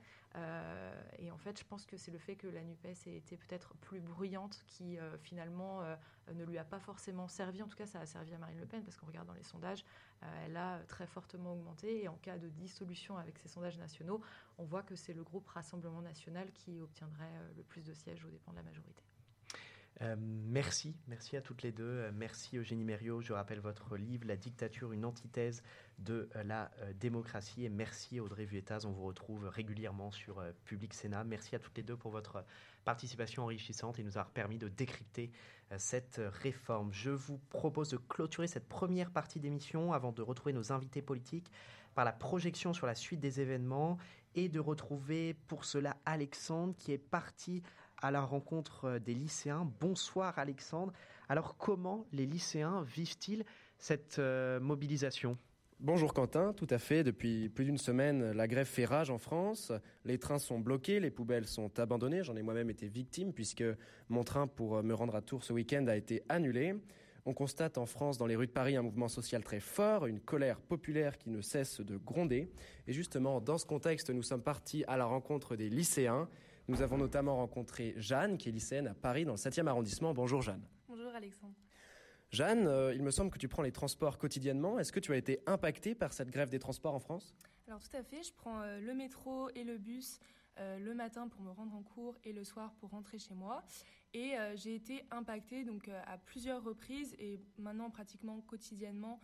et 1.20 1.32
en 1.32 1.38
fait, 1.38 1.58
je 1.58 1.64
pense 1.64 1.86
que 1.86 1.96
c'est 1.96 2.12
le 2.12 2.18
fait 2.18 2.36
que 2.36 2.48
la 2.48 2.64
NUPES 2.64 3.08
ait 3.08 3.16
été 3.16 3.38
peut-être 3.38 3.74
plus 3.76 4.02
bruyante 4.02 4.64
qui 4.68 4.98
finalement 5.22 5.82
ne 6.34 6.44
lui 6.44 6.58
a 6.58 6.64
pas 6.64 6.80
forcément 6.80 7.28
servi. 7.28 7.62
En 7.62 7.68
tout 7.68 7.78
cas, 7.78 7.86
ça 7.86 8.00
a 8.00 8.06
servi 8.06 8.34
à 8.34 8.38
Marine 8.38 8.60
Le 8.60 8.66
Pen 8.66 8.84
parce 8.84 8.98
qu'on 8.98 9.06
regarde 9.06 9.28
dans 9.28 9.34
les 9.34 9.44
sondages, 9.44 9.86
euh, 10.24 10.46
elle 10.46 10.58
a 10.58 10.80
très 10.88 11.06
fortement 11.06 11.54
augmenté. 11.54 12.04
Et 12.04 12.08
en 12.08 12.16
cas 12.16 12.38
de 12.38 12.50
dissolution 12.50 13.18
avec 13.18 13.38
ces 13.38 13.48
sondages 13.48 13.78
nationaux, 13.78 14.22
on 14.58 14.64
voit 14.64 14.84
que 14.84 14.96
c'est 14.96 15.14
le 15.14 15.24
groupe 15.24 15.48
Rassemblement 15.48 16.02
national 16.02 16.52
qui 16.54 16.82
obtiendrait 16.82 17.26
euh, 17.26 17.54
le 17.58 17.64
plus 17.64 17.86
de 17.86 17.94
sièges 17.94 18.24
aux 18.26 18.30
dépens 18.30 18.52
de 18.52 18.58
la 18.58 18.64
majorité. 18.64 19.04
Euh, 20.02 20.16
merci, 20.20 20.96
merci 21.08 21.38
à 21.38 21.42
toutes 21.42 21.62
les 21.62 21.72
deux. 21.72 22.12
merci 22.12 22.58
Eugénie 22.58 22.84
Mériot. 22.84 23.22
Je 23.22 23.34
rappelle 23.34 23.60
votre 23.60 23.96
livre 23.96 24.28
La 24.28 24.36
dictature, 24.36 24.92
une 24.92 25.06
antithèse 25.06 25.64
de 26.00 26.30
la 26.44 26.70
démocratie. 27.00 27.66
Et 27.66 27.70
merci 27.70 28.20
Audrey 28.20 28.46
Vuettaz. 28.46 28.86
On 28.86 28.92
vous 28.92 29.06
retrouve 29.06 29.48
régulièrement 29.48 30.12
sur 30.12 30.44
Public 30.66 30.94
Sénat. 30.94 31.24
Merci 31.24 31.56
à 31.56 31.60
toutes 31.60 31.78
les 31.78 31.84
deux 31.84 31.96
pour 31.96 32.12
votre 32.12 32.44
participation 32.86 33.44
enrichissante 33.44 34.00
et 34.00 34.04
nous 34.04 34.18
a 34.18 34.24
permis 34.24 34.58
de 34.58 34.70
décrypter 34.70 35.32
euh, 35.72 35.76
cette 35.78 36.22
réforme. 36.42 36.94
Je 36.94 37.10
vous 37.10 37.40
propose 37.50 37.90
de 37.90 37.98
clôturer 37.98 38.48
cette 38.48 38.70
première 38.70 39.12
partie 39.12 39.40
d'émission 39.40 39.92
avant 39.92 40.14
de 40.14 40.22
retrouver 40.22 40.54
nos 40.54 40.72
invités 40.72 41.02
politiques 41.02 41.52
par 41.96 42.06
la 42.06 42.14
projection 42.14 42.74
sur 42.74 42.88
la 42.88 42.96
suite 42.96 43.20
des 43.20 43.42
événements 43.42 43.98
et 44.36 44.48
de 44.48 44.60
retrouver 44.60 45.34
pour 45.48 45.66
cela 45.66 45.98
Alexandre 46.06 46.76
qui 46.78 46.92
est 46.92 46.98
parti 46.98 47.64
à 48.06 48.12
la 48.12 48.22
rencontre 48.22 48.86
euh, 48.86 49.00
des 49.00 49.16
lycéens. 49.16 49.68
Bonsoir 49.80 50.38
Alexandre. 50.38 50.94
Alors 51.28 51.58
comment 51.58 52.06
les 52.14 52.28
lycéens 52.28 52.84
vivent-ils 52.84 53.44
cette 53.80 54.20
euh, 54.20 54.60
mobilisation? 54.60 55.40
Bonjour 55.80 56.14
Quentin, 56.14 56.54
tout 56.54 56.68
à 56.70 56.78
fait. 56.78 57.04
Depuis 57.04 57.50
plus 57.50 57.66
d'une 57.66 57.80
semaine, 57.80 58.32
la 58.32 58.48
grève 58.48 58.68
fait 58.68 58.86
rage 58.86 59.10
en 59.10 59.18
France. 59.18 59.72
Les 60.06 60.20
trains 60.20 60.38
sont 60.38 60.60
bloqués, 60.60 61.00
les 61.00 61.10
poubelles 61.10 61.48
sont 61.48 61.80
abandonnées. 61.80 62.24
J'en 62.24 62.36
ai 62.36 62.44
moi-même 62.44 62.70
été 62.70 62.88
victime 62.88 63.34
puisque 63.34 63.64
mon 64.08 64.24
train 64.24 64.46
pour 64.46 64.84
me 64.84 64.94
rendre 64.94 65.16
à 65.16 65.22
Tours 65.22 65.44
ce 65.44 65.52
week-end 65.52 65.88
a 65.88 65.98
été 65.98 66.22
annulé. 66.30 66.76
On 67.26 67.34
constate 67.34 67.80
en 67.80 67.88
France, 67.88 68.20
dans 68.20 68.28
les 68.28 68.36
rues 68.36 68.46
de 68.46 68.52
Paris, 68.52 68.76
un 68.76 68.84
mouvement 68.84 69.08
social 69.08 69.44
très 69.44 69.60
fort, 69.60 70.06
une 70.06 70.20
colère 70.20 70.62
populaire 70.62 71.18
qui 71.18 71.32
ne 71.32 71.42
cesse 71.42 71.82
de 71.82 71.98
gronder. 71.98 72.52
Et 72.86 72.94
justement, 72.94 73.42
dans 73.42 73.58
ce 73.58 73.66
contexte, 73.66 74.12
nous 74.12 74.22
sommes 74.22 74.44
partis 74.44 74.84
à 74.88 74.96
la 74.96 75.06
rencontre 75.06 75.56
des 75.56 75.70
lycéens. 75.70 76.30
Nous 76.68 76.82
avons 76.82 76.98
notamment 76.98 77.36
rencontré 77.36 77.94
Jeanne, 77.96 78.40
qui 78.40 78.50
est 78.50 78.52
lycéenne 78.52 78.88
à 78.88 78.96
Paris, 78.96 79.24
dans 79.24 79.34
le 79.34 79.38
7e 79.38 79.68
arrondissement. 79.68 80.16
Bonjour 80.16 80.42
Jeanne. 80.42 80.64
Bonjour 80.88 81.14
Alexandre. 81.14 81.54
Jeanne, 82.32 82.66
euh, 82.66 82.92
il 82.96 83.04
me 83.04 83.12
semble 83.12 83.30
que 83.30 83.38
tu 83.38 83.48
prends 83.48 83.62
les 83.62 83.72
transports 83.72 84.18
quotidiennement. 84.18 84.80
Est-ce 84.80 84.92
que 84.92 85.00
tu 85.00 85.14
as 85.14 85.16
été 85.16 85.42
impactée 85.46 85.94
par 85.94 86.12
cette 86.12 86.32
grève 86.32 86.50
des 86.50 86.58
transports 86.58 86.96
en 86.96 87.00
France? 87.00 87.36
Alors 87.68 87.80
tout 87.80 87.96
à 87.96 88.02
fait, 88.02 88.24
je 88.24 88.34
prends 88.34 88.62
euh, 88.62 88.80
le 88.80 88.96
métro 88.96 89.50
et 89.54 89.64
le 89.64 89.78
bus 89.78 90.20
euh, 90.58 90.80
le 90.80 90.96
matin 90.96 91.28
pour 91.28 91.42
me 91.44 91.52
rendre 91.52 91.76
en 91.76 91.84
cours 91.84 92.18
et 92.24 92.34
le 92.34 92.44
soir 92.44 92.74
pour 92.80 92.90
rentrer 92.90 93.20
chez 93.20 93.36
moi. 93.36 93.64
Et 94.16 94.34
j'ai 94.56 94.74
été 94.74 95.04
impactée 95.12 95.66
donc 95.66 95.90
à 95.90 96.18
plusieurs 96.18 96.64
reprises 96.64 97.14
et 97.20 97.38
maintenant 97.58 97.90
pratiquement 97.90 98.40
quotidiennement 98.48 99.20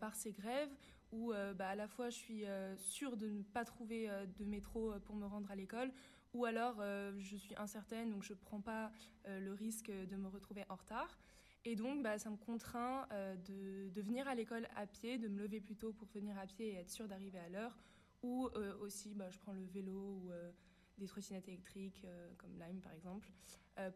par 0.00 0.14
ces 0.14 0.32
grèves 0.32 0.70
où 1.12 1.34
bah, 1.54 1.68
à 1.68 1.74
la 1.74 1.86
fois 1.86 2.08
je 2.08 2.16
suis 2.16 2.44
sûre 2.78 3.18
de 3.18 3.28
ne 3.28 3.42
pas 3.42 3.66
trouver 3.66 4.08
de 4.38 4.44
métro 4.46 4.94
pour 5.04 5.16
me 5.16 5.26
rendre 5.26 5.50
à 5.50 5.54
l'école 5.54 5.92
ou 6.34 6.44
alors 6.44 6.82
je 7.18 7.36
suis 7.36 7.54
incertaine 7.56 8.10
donc 8.10 8.22
je 8.22 8.32
ne 8.32 8.38
prends 8.38 8.60
pas 8.60 8.90
le 9.26 9.52
risque 9.52 9.90
de 9.90 10.16
me 10.16 10.28
retrouver 10.28 10.64
en 10.68 10.76
retard. 10.76 11.18
Et 11.64 11.76
donc, 11.76 12.02
bah, 12.02 12.18
ça 12.18 12.28
me 12.28 12.36
contraint 12.36 13.06
euh, 13.12 13.36
de, 13.36 14.00
venir 14.00 14.26
à 14.26 14.34
l'école 14.34 14.66
à 14.74 14.86
pied, 14.86 15.18
de 15.18 15.28
me 15.28 15.38
lever 15.38 15.60
plus 15.60 15.76
tôt 15.76 15.92
pour 15.92 16.08
venir 16.08 16.36
à 16.38 16.46
pied 16.46 16.72
et 16.72 16.74
être 16.74 16.90
sûr 16.90 17.06
d'arriver 17.06 17.38
à 17.38 17.48
l'heure. 17.48 17.78
Ou 18.22 18.48
euh, 18.56 18.76
aussi, 18.78 19.14
bah, 19.14 19.30
je 19.30 19.38
prends 19.38 19.52
le 19.52 19.64
vélo 19.66 19.92
ou 19.92 20.30
euh, 20.32 20.50
des 20.98 21.06
trottinettes 21.06 21.46
électriques, 21.48 22.04
comme 22.38 22.52
Lime 22.58 22.80
par 22.80 22.92
exemple, 22.92 23.28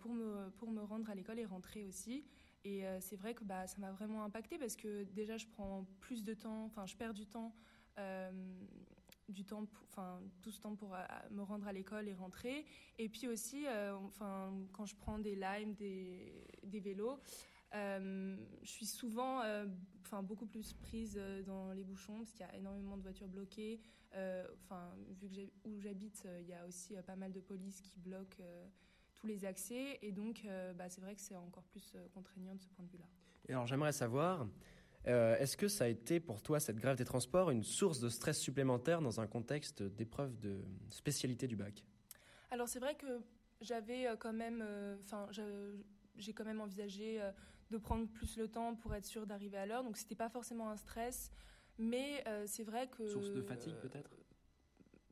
pour, 0.01 0.13
me, 0.13 0.49
pour 0.57 0.71
me 0.71 0.83
rendre 0.83 1.09
à 1.11 1.15
l'école 1.15 1.39
et 1.39 1.45
rentrer 1.45 1.85
aussi. 1.85 2.25
Et 2.65 2.85
c'est 3.01 3.17
vrai 3.17 3.35
que 3.35 3.45
bah, 3.45 3.67
ça 3.67 3.79
m'a 3.79 3.93
vraiment 3.93 4.25
impacté 4.25 4.59
parce 4.59 4.75
que 4.75 5.05
déjà, 5.05 5.37
je 5.37 5.47
prends 5.47 5.87
plus 6.01 6.25
de 6.25 6.35
temps, 6.35 6.65
enfin, 6.65 6.87
je 6.87 6.97
perds 6.97 7.15
du 7.15 7.27
temps. 7.27 7.55
Du 9.29 9.45
temps, 9.45 9.67
enfin 9.91 10.21
tout 10.43 10.51
ce 10.51 10.61
temps 10.61 10.75
pour 10.77 10.97
me 11.31 11.43
rendre 11.43 11.67
à 11.67 11.73
l'école 11.73 12.09
et 12.09 12.15
rentrer. 12.15 12.65
Et 12.99 13.09
puis 13.09 13.29
aussi, 13.29 13.67
enfin 13.93 14.53
quand 14.73 14.87
je 14.87 14.97
prends 14.97 15.19
des 15.19 15.35
limes, 15.35 15.75
des, 15.75 16.81
vélos, 16.81 17.19
euh, 17.75 18.37
je 18.63 18.69
suis 18.69 18.87
souvent, 18.87 19.43
euh, 19.43 19.67
enfin 20.03 20.23
beaucoup 20.23 20.47
plus 20.47 20.73
prise 20.73 21.17
euh, 21.19 21.43
dans 21.43 21.73
les 21.73 21.85
bouchons 21.85 22.19
parce 22.19 22.33
qu'il 22.33 22.47
y 22.47 22.49
a 22.49 22.57
énormément 22.57 22.97
de 22.97 23.03
voitures 23.03 23.29
bloquées. 23.29 23.81
Enfin, 24.63 24.95
vu 25.21 25.29
que 25.29 25.69
où 25.69 25.79
j'habite, 25.79 26.27
il 26.41 26.47
y 26.47 26.55
a 26.55 26.65
aussi 26.67 26.95
pas 27.07 27.17
mal 27.17 27.33
de 27.33 27.41
police 27.41 27.83
qui 27.83 27.99
bloquent 27.99 28.43
tous 29.13 29.27
les 29.27 29.45
accès 29.45 29.99
et 30.01 30.11
donc 30.11 30.49
bah, 30.75 30.89
c'est 30.89 31.03
vrai 31.03 31.15
que 31.15 31.21
c'est 31.21 31.37
encore 31.37 31.65
plus 31.65 31.95
contraignant 32.15 32.55
de 32.55 32.63
ce 32.63 32.69
point 32.69 32.83
de 32.87 32.91
vue-là. 32.91 33.05
Et 33.47 33.53
alors 33.53 33.67
j'aimerais 33.67 33.93
savoir, 33.93 34.47
est-ce 35.07 35.57
que 35.57 35.69
ça 35.69 35.85
a 35.85 35.89
été 35.89 36.21
pour 36.21 36.43
toi 36.43 36.61
cette 36.61 36.79
grève 36.79 36.97
des 36.97 37.05
transports 37.05 37.51
une 37.51 37.63
source 37.63 38.01
de 38.01 38.09
stress 38.09 38.39
supplémentaire 38.39 39.01
dans 39.01 39.21
un 39.21 39.27
contexte 39.27 39.83
d'épreuve 39.83 40.39
de 40.41 40.65
spécialité 40.91 41.47
du 41.47 41.57
bac? 41.57 41.85
Alors 42.51 42.69
c'est 42.69 42.81
vrai 42.81 42.95
que 42.95 43.21
j'avais 43.61 44.07
quand 44.19 44.33
même, 44.33 44.65
enfin 45.01 45.29
j'ai 46.17 46.33
quand 46.33 46.45
même 46.45 46.61
envisagé 46.61 47.21
de 47.71 47.79
prendre 47.79 48.07
plus 48.09 48.37
le 48.37 48.49
temps 48.49 48.75
pour 48.75 48.95
être 48.95 49.05
sûr 49.05 49.27
d'arriver 49.27 49.59
à 49.59 49.67
l'heure. 49.67 49.85
Donc 49.85 49.97
c'était 49.97 50.15
pas 50.15 50.29
forcément 50.29 50.71
un 50.71 50.77
stress, 50.77 51.31
mais 51.79 52.23
euh, 52.27 52.45
c'est 52.47 52.65
vrai 52.65 52.89
que 52.89 53.07
source 53.09 53.33
de 53.33 53.43
fatigue 53.43 53.77
peut-être? 53.77 54.11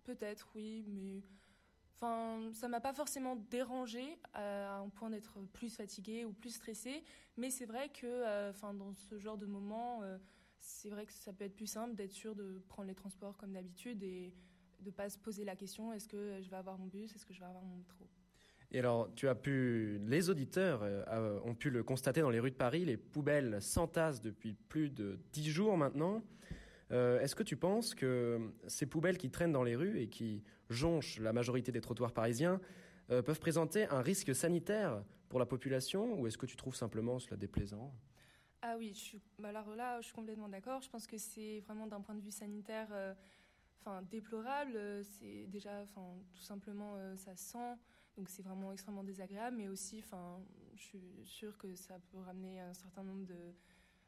peut-être 0.05 0.49
oui, 0.55 0.85
mais 0.89 1.23
enfin 1.95 2.51
ça 2.53 2.69
m'a 2.69 2.81
pas 2.81 2.93
forcément 2.93 3.37
dérangé 3.51 4.19
à 4.35 4.79
un 4.79 4.89
point 4.89 5.11
d'être 5.11 5.41
plus 5.53 5.75
fatiguée 5.75 6.25
ou 6.25 6.33
plus 6.33 6.51
stressée. 6.51 7.03
Mais 7.37 7.51
c'est 7.51 7.67
vrai 7.67 7.89
que 7.89 8.07
euh, 8.07 8.53
dans 8.75 8.93
ce 8.93 9.19
genre 9.19 9.39
de 9.39 9.47
moment, 9.47 10.03
euh, 10.03 10.19
c'est 10.59 10.91
vrai 10.91 11.07
que 11.07 11.13
ça 11.13 11.33
peut 11.33 11.45
être 11.45 11.57
plus 11.57 11.67
simple 11.67 11.95
d'être 11.95 12.13
sûr 12.13 12.35
de 12.35 12.63
prendre 12.69 12.89
les 12.89 12.95
transports 12.95 13.37
comme 13.37 13.53
d'habitude 13.53 14.03
et 14.03 14.33
de 14.81 14.91
pas 14.91 15.09
se 15.09 15.19
poser 15.19 15.45
la 15.45 15.57
question 15.57 15.93
est-ce 15.93 16.09
que 16.09 16.41
je 16.43 16.51
vais 16.51 16.57
avoir 16.57 16.79
mon 16.79 16.87
bus, 16.87 17.15
est-ce 17.15 17.27
que 17.27 17.33
je 17.33 17.41
vais 17.41 17.47
avoir 17.47 17.65
mon 17.65 17.77
métro? 17.77 18.07
Et 18.75 18.81
alors, 18.81 19.09
tu 19.15 19.29
as 19.29 19.37
pu, 19.37 20.01
les 20.05 20.31
auditeurs 20.31 20.81
euh, 20.83 21.39
ont 21.45 21.55
pu 21.55 21.71
le 21.71 21.85
constater 21.85 22.23
dans 22.23 22.31
les 22.31 22.41
rues 22.41 22.51
de 22.51 22.57
Paris, 22.57 22.85
les 22.85 22.97
poubelles 22.97 23.63
s'entassent 23.63 24.21
depuis 24.21 24.55
plus 24.69 24.91
de 24.91 25.21
dix 25.33 25.49
jours 25.49 25.77
maintenant. 25.77 26.25
Euh, 26.91 27.21
est-ce 27.21 27.37
que 27.37 27.45
tu 27.45 27.57
penses 27.57 27.95
que 27.95 28.41
ces 28.67 28.87
poubelles 28.87 29.17
qui 29.17 29.31
traînent 29.31 29.53
dans 29.53 29.63
les 29.63 29.77
rues 29.77 30.01
et 30.01 30.09
qui 30.09 30.43
jonchent 30.71 31.19
la 31.21 31.33
majorité 31.33 31.73
des 31.73 31.81
trottoirs 31.81 32.13
parisiens 32.13 32.61
euh, 33.11 33.23
peuvent 33.23 33.41
présenter 33.41 33.87
un 33.89 34.01
risque 34.01 34.35
sanitaire 34.35 35.03
pour 35.29 35.39
la 35.39 35.47
population 35.47 36.19
ou 36.19 36.27
est-ce 36.27 36.39
que 36.39 36.47
tu 36.47 36.57
trouves 36.57 36.77
simplement 36.77 37.19
cela 37.19 37.37
déplaisant? 37.37 37.93
Ah 38.63 38.77
oui, 38.79 38.93
je 38.95 38.99
suis, 38.99 39.23
bah 39.39 39.51
alors 39.51 39.75
là, 39.77 40.01
je 40.01 40.07
suis 40.07 40.15
complètement 40.15 40.49
d'accord. 40.49 40.81
Je 40.81 40.89
pense 40.89 41.07
que 41.07 41.19
c'est 41.19 41.61
vraiment 41.67 41.87
d'un 41.87 42.01
point 42.01 42.15
de 42.15 42.23
vue 42.23 42.31
sanitaire, 42.31 42.89
enfin 43.81 44.01
déplorable. 44.11 45.05
C'est 45.05 45.47
déjà, 45.49 45.85
tout 46.35 46.43
simplement, 46.43 46.97
ça 47.17 47.37
sent. 47.37 47.77
Donc 48.17 48.31
c'est 48.31 48.43
vraiment 48.43 48.73
extrêmement 48.73 49.05
désagréable, 49.05 49.59
mais 49.59 49.69
aussi, 49.69 50.03
je 50.77 50.83
suis 50.83 51.23
sûre 51.27 51.59
que 51.59 51.75
ça 51.75 51.99
peut 52.11 52.21
ramener 52.21 52.61
un 52.61 52.73
certain 52.73 53.03
nombre 53.03 53.27
de, 53.27 53.55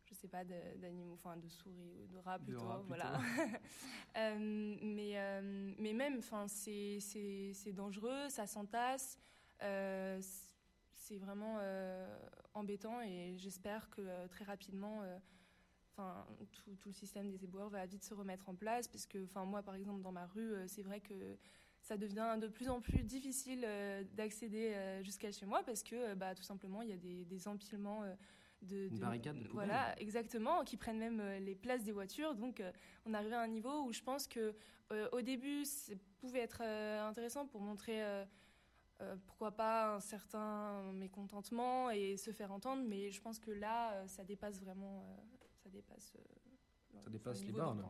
je 0.07 0.15
sais 0.15 0.29
pas, 0.29 0.45
d'animaux, 0.45 1.15
enfin 1.15 1.37
de 1.37 1.49
souris 1.49 1.93
ou 2.03 2.07
de 2.07 2.19
rats 2.19 2.39
plutôt, 2.39 2.83
voilà. 2.87 3.21
Euh, 4.17 4.77
mais 4.81 5.19
euh, 5.19 5.75
mais 5.79 5.93
même, 5.93 6.17
enfin, 6.19 6.47
c'est 6.49 7.73
dangereux, 7.75 8.31
ça 8.31 8.47
s'entasse. 8.47 9.19
Euh, 9.63 10.19
c'est 10.95 11.19
vraiment 11.19 11.59
embêtant 12.55 13.03
et 13.03 13.35
j'espère 13.37 13.91
que 13.91 14.27
très 14.29 14.45
rapidement, 14.45 15.03
enfin, 15.93 16.27
tout, 16.51 16.75
tout, 16.77 16.89
le 16.89 16.95
système 16.95 17.29
des 17.29 17.45
éboueurs 17.45 17.69
va 17.69 17.85
vite 17.85 18.05
se 18.05 18.15
remettre 18.15 18.49
en 18.49 18.55
place, 18.55 18.89
parce 18.89 19.05
que, 19.05 19.23
enfin, 19.25 19.45
moi, 19.45 19.63
par 19.63 19.75
exemple, 19.75 20.01
dans 20.01 20.13
ma 20.13 20.27
rue, 20.27 20.55
c'est 20.67 20.83
vrai 20.83 21.01
que 21.01 21.37
ça 21.83 21.99
devient 21.99 22.39
de 22.41 22.49
plus 22.49 22.71
en 22.71 22.81
plus 22.81 23.03
difficile 23.03 23.69
d'accéder 24.15 24.99
jusqu'à 25.03 25.31
chez 25.31 25.45
moi 25.45 25.63
parce 25.63 25.83
que 25.83 26.15
bah, 26.15 26.35
tout 26.35 26.43
simplement 26.43 26.81
il 26.81 26.89
y 26.89 26.93
a 26.93 26.97
des, 26.97 27.49
empilements 27.49 28.03
de, 28.63 28.89
de, 28.89 28.99
barricades 28.99 29.39
de 29.39 29.49
voilà 29.49 29.99
exactement 30.01 30.65
qui 30.65 30.77
prennent 30.77 30.99
même 30.99 31.23
les 31.41 31.55
places 31.55 31.85
des 31.85 31.93
voitures. 31.93 32.35
Donc 32.35 32.63
on 33.05 33.15
arrive 33.15 33.33
à 33.33 33.41
un 33.41 33.49
niveau 33.49 33.85
où 33.85 33.93
je 33.93 34.03
pense 34.03 34.27
que 34.27 34.55
au 35.13 35.21
début 35.21 35.65
ça 35.65 35.93
pouvait 36.19 36.41
être 36.41 36.63
intéressant 36.63 37.47
pour 37.47 37.61
montrer 37.61 38.03
pourquoi 39.27 39.53
pas 39.53 39.97
un 39.97 40.01
certain 40.01 40.93
mécontentement 40.93 41.91
et 41.91 42.17
se 42.17 42.33
faire 42.33 42.53
entendre. 42.53 42.83
Mais 42.87 43.11
je 43.11 43.21
pense 43.21 43.39
que 43.39 43.51
là 43.51 44.07
ça 44.07 44.25
dépasse 44.25 44.61
vraiment 44.61 45.23
ça 45.63 45.71
dépasse 45.71 46.17
ça 46.99 47.11
dépasse 47.11 47.45
les 47.45 47.53
bornes. 47.53 47.85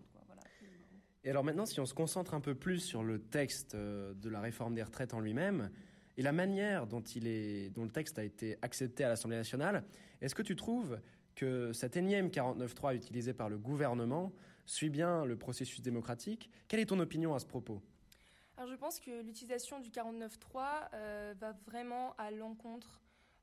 Et 1.24 1.30
alors 1.30 1.42
maintenant, 1.42 1.66
si 1.66 1.80
on 1.80 1.86
se 1.86 1.94
concentre 1.94 2.34
un 2.34 2.40
peu 2.40 2.54
plus 2.54 2.78
sur 2.78 3.02
le 3.02 3.20
texte 3.20 3.74
euh, 3.74 4.14
de 4.14 4.28
la 4.28 4.40
réforme 4.40 4.74
des 4.74 4.82
retraites 4.82 5.12
en 5.12 5.18
lui-même 5.18 5.70
et 6.16 6.22
la 6.22 6.32
manière 6.32 6.86
dont, 6.86 7.02
le 7.14 7.88
texte 7.88 8.18
a 8.18 8.24
été 8.24 8.56
accepté 8.62 9.04
à 9.04 9.08
l'Assemblée 9.08 9.36
nationale, 9.36 9.84
est-ce 10.20 10.34
que 10.34 10.42
tu 10.42 10.56
trouves 10.56 10.98
que 11.34 11.72
cet 11.72 11.96
énième 11.96 12.28
49.3 12.28 12.94
utilisé 12.94 13.34
par 13.34 13.48
le 13.48 13.58
gouvernement 13.58 14.32
suit 14.64 14.90
bien 14.90 15.24
le 15.24 15.36
processus 15.36 15.80
démocratique? 15.82 16.50
Quelle 16.68 16.80
est 16.80 16.86
ton 16.86 17.00
opinion 17.00 17.34
à 17.34 17.38
ce 17.38 17.46
propos? 17.46 17.82
Alors 18.56 18.70
je 18.70 18.76
pense 18.76 19.00
que 19.00 19.22
l'utilisation 19.22 19.80
du 19.80 19.90
49.3 19.90 20.88
euh, 20.94 21.34
va 21.38 21.52
vraiment 21.66 22.14
à 22.16 22.30
l'encontre 22.30 23.02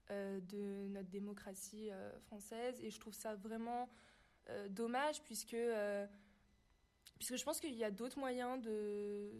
euh, 0.09 0.39
de 0.41 0.87
notre 0.87 1.09
démocratie 1.09 1.91
française. 2.25 2.81
Et 2.81 2.89
je 2.89 2.99
trouve 2.99 3.13
ça 3.13 3.35
vraiment 3.35 3.87
euh, 4.49 4.67
dommage 4.67 5.21
puisque, 5.23 5.53
euh, 5.53 6.05
puisque 7.17 7.37
je 7.37 7.43
pense 7.45 7.61
qu'il 7.61 7.75
y 7.75 7.83
a 7.85 7.91
d'autres 7.91 8.19
moyens 8.19 8.61
de, 8.61 9.31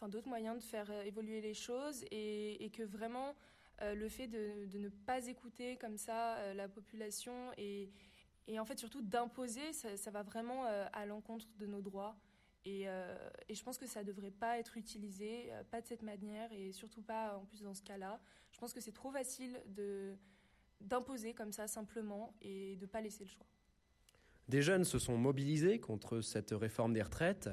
enfin, 0.00 0.08
d'autres 0.08 0.28
moyens 0.28 0.56
de 0.56 0.62
faire 0.62 0.90
euh, 0.90 1.02
évoluer 1.02 1.40
les 1.40 1.54
choses 1.54 2.04
et, 2.10 2.70
que 2.72 2.82
vraiment 2.82 3.34
le 3.82 4.10
fait 4.10 4.28
de, 4.28 4.78
ne 4.78 4.90
pas 4.90 5.26
écouter 5.26 5.78
comme 5.78 5.96
ça 5.96 6.52
la 6.52 6.68
population 6.68 7.50
et, 7.56 7.88
et 8.46 8.60
en 8.60 8.66
fait 8.66 8.78
surtout 8.78 9.00
d'imposer, 9.00 9.72
ça, 9.72 9.96
ça, 9.96 10.10
va 10.10 10.22
vraiment 10.22 10.66
à 10.66 11.06
l'encontre 11.06 11.46
de 11.58 11.64
nos 11.64 11.80
droits. 11.80 12.14
Et, 12.66 12.82
et, 12.82 13.54
je 13.54 13.62
pense 13.64 13.78
que 13.78 13.86
ça 13.86 14.02
ne 14.02 14.06
devrait 14.06 14.32
pas 14.32 14.58
être 14.58 14.76
utilisé, 14.76 15.50
pas 15.70 15.80
de 15.80 15.86
cette 15.86 16.02
manière, 16.02 16.52
et 16.52 16.72
surtout 16.72 17.00
pas 17.00 17.38
en 17.38 17.46
plus 17.46 17.62
dans 17.62 17.72
ce 17.72 17.82
cas-là. 17.82 18.20
Je 18.52 18.58
pense 18.58 18.74
que 18.74 18.82
c'est 18.82 18.92
trop 18.92 19.10
facile 19.10 19.58
de 19.68 20.14
d'imposer 20.80 21.34
comme 21.34 21.52
ça 21.52 21.66
simplement 21.66 22.34
et 22.40 22.76
de 22.76 22.82
ne 22.82 22.86
pas 22.86 23.00
laisser 23.00 23.24
le 23.24 23.30
choix. 23.30 23.46
Des 24.48 24.62
jeunes 24.62 24.84
se 24.84 24.98
sont 24.98 25.16
mobilisés 25.16 25.78
contre 25.78 26.20
cette 26.20 26.50
réforme 26.50 26.92
des 26.92 27.02
retraites. 27.02 27.48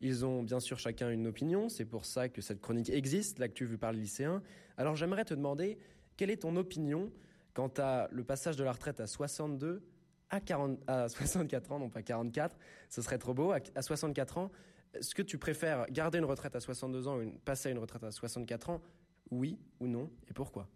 Ils 0.00 0.24
ont 0.24 0.42
bien 0.42 0.60
sûr 0.60 0.78
chacun 0.78 1.10
une 1.10 1.26
opinion, 1.26 1.68
c'est 1.68 1.84
pour 1.84 2.04
ça 2.04 2.28
que 2.28 2.40
cette 2.40 2.60
chronique 2.60 2.90
existe, 2.90 3.38
l'actu 3.38 3.64
vue 3.64 3.78
par 3.78 3.92
les 3.92 4.00
lycéens. 4.00 4.42
Alors 4.76 4.96
j'aimerais 4.96 5.24
te 5.24 5.34
demander, 5.34 5.78
quelle 6.16 6.30
est 6.30 6.42
ton 6.42 6.56
opinion 6.56 7.10
quant 7.54 7.72
à 7.78 8.08
le 8.10 8.24
passage 8.24 8.56
de 8.56 8.64
la 8.64 8.72
retraite 8.72 9.00
à 9.00 9.06
62 9.06 9.82
à, 10.30 10.40
40, 10.40 10.78
à 10.86 11.08
64 11.08 11.72
ans, 11.72 11.78
non 11.78 11.88
pas 11.88 12.02
44, 12.02 12.56
ce 12.88 13.02
serait 13.02 13.18
trop 13.18 13.34
beau, 13.34 13.52
à, 13.52 13.82
64 13.82 14.38
ans. 14.38 14.50
Est-ce 14.92 15.14
que 15.14 15.22
tu 15.22 15.38
préfères 15.38 15.86
garder 15.90 16.18
une 16.18 16.24
retraite 16.24 16.54
à 16.54 16.60
62 16.60 17.08
ans 17.08 17.18
ou 17.18 17.30
passer 17.44 17.68
à 17.68 17.72
une 17.72 17.78
retraite 17.78 18.04
à 18.04 18.10
64 18.10 18.70
ans? 18.70 18.82
Oui 19.30 19.58
ou 19.80 19.86
non 19.86 20.10
Et 20.28 20.32
pourquoi? 20.32 20.68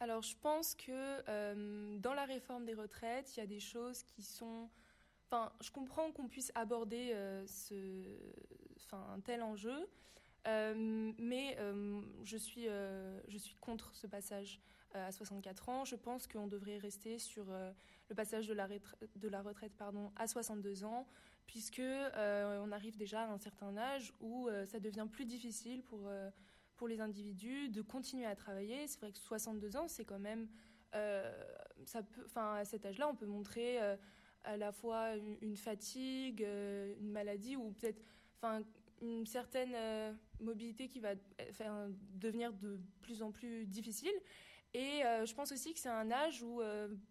Alors 0.00 0.22
je 0.22 0.34
pense 0.40 0.74
que 0.74 0.90
euh, 1.28 1.96
dans 1.98 2.14
la 2.14 2.24
réforme 2.24 2.64
des 2.64 2.74
retraites, 2.74 3.36
il 3.36 3.40
y 3.40 3.42
a 3.42 3.46
des 3.46 3.60
choses 3.60 4.02
qui 4.02 4.22
sont 4.22 4.68
Je 5.60 5.70
comprends 5.70 6.10
qu'on 6.12 6.28
puisse 6.28 6.52
aborder 6.54 7.10
euh, 7.12 7.46
un 8.92 9.20
tel 9.20 9.42
enjeu, 9.42 9.88
euh, 10.46 11.12
mais 11.18 11.56
euh, 11.58 12.00
je, 12.22 12.36
suis, 12.36 12.68
contre 13.60 13.94
ce 13.94 14.06
passage 14.06 14.60
à 14.92 15.10
64 15.10 15.68
ans. 15.68 15.84
Je 15.84 15.96
pense 15.96 16.26
qu'on 16.26 16.46
devrait 16.46 16.78
rester 16.78 17.18
sur 17.18 17.46
le 17.46 18.14
passage 18.14 18.46
de 18.46 18.54
la, 18.54 19.42
retraite 19.42 19.72
pardon, 19.76 20.12
à 20.16 20.26
62 20.26 20.84
ans, 20.84 21.06
puisque 21.46 21.82
on 21.82 22.72
arrive 22.72 22.96
déjà 22.96 23.22
à 23.22 23.32
un 23.32 23.38
certain 23.38 23.76
âge 23.76 24.12
où 24.20 24.48
ça 24.66 24.78
devient 24.78 25.06
plus 25.10 25.24
difficile 25.24 25.82
pour, 25.82 26.08
les 26.86 27.00
individus 27.00 27.70
de 27.70 27.80
continuer 27.80 28.26
à 28.26 28.36
travailler. 28.36 28.86
C'est 28.86 29.00
vrai 29.00 29.10
que 29.10 29.18
62 29.18 29.76
ans, 29.76 29.88
c'est 29.88 30.04
quand 30.04 30.20
même... 30.20 30.48
enfin, 30.92 32.54
à 32.56 32.64
cet 32.64 32.86
âge-là, 32.86 33.08
on 33.08 33.16
peut 33.16 33.26
montrer 33.26 33.80
à 34.44 34.56
la 34.56 34.72
fois 34.72 35.16
une, 35.40 35.56
fatigue, 35.56 36.42
euh, 36.42 36.94
une 37.00 37.10
maladie 37.10 37.56
ou 37.56 37.72
peut-être 37.72 38.02
enfin, 38.36 38.62
une 39.00 39.26
certaine 39.26 39.72
euh, 39.74 40.12
mobilité 40.40 40.88
qui 40.88 41.00
va 41.00 41.14
faire, 41.52 41.88
devenir 42.14 42.52
de 42.52 42.78
plus 43.00 43.22
en 43.22 43.30
plus 43.30 43.66
difficile. 43.66 44.14
Et 44.72 45.04
euh, 45.04 45.24
je 45.24 45.34
pense 45.34 45.52
aussi 45.52 45.72
que 45.72 45.78
c'est 45.78 45.88
un 45.88 46.10
âge 46.10 46.42
où, 46.42 46.60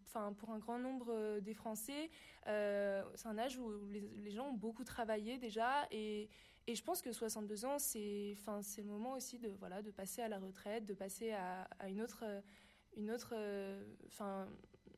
enfin, 0.06 0.34
pour 0.34 0.52
un 0.52 0.60
grand 0.60 0.80
nombre 0.80 1.40
des 1.40 1.54
Français, 1.54 2.10
c'est 2.46 3.28
un 3.28 3.38
âge 3.38 3.58
où 3.58 3.72
les, 3.88 4.32
gens 4.32 4.50
ont 4.50 4.58
beaucoup 4.58 4.84
travaillé 4.84 5.38
déjà. 5.38 5.88
Et, 5.92 6.30
et 6.68 6.76
je 6.76 6.84
pense 6.84 7.02
que 7.02 7.12
62 7.14 7.66
ans, 7.66 7.80
c'est, 7.80 8.36
enfin, 8.38 8.62
c'est 8.62 8.82
le 8.82 8.88
moment 8.88 9.14
aussi 9.14 9.40
de, 9.40 9.50
voilà, 9.60 9.82
de 9.82 9.92
passer 9.92 10.22
à 10.22 10.28
la 10.28 10.40
retraite, 10.40 10.86
de 10.86 10.94
passer 10.94 11.32
à, 11.32 11.62
à 11.80 11.88
une 11.88 12.02
autre, 12.02 12.26
une 12.98 13.12
autre, 13.12 13.34
enfin, 14.08 14.50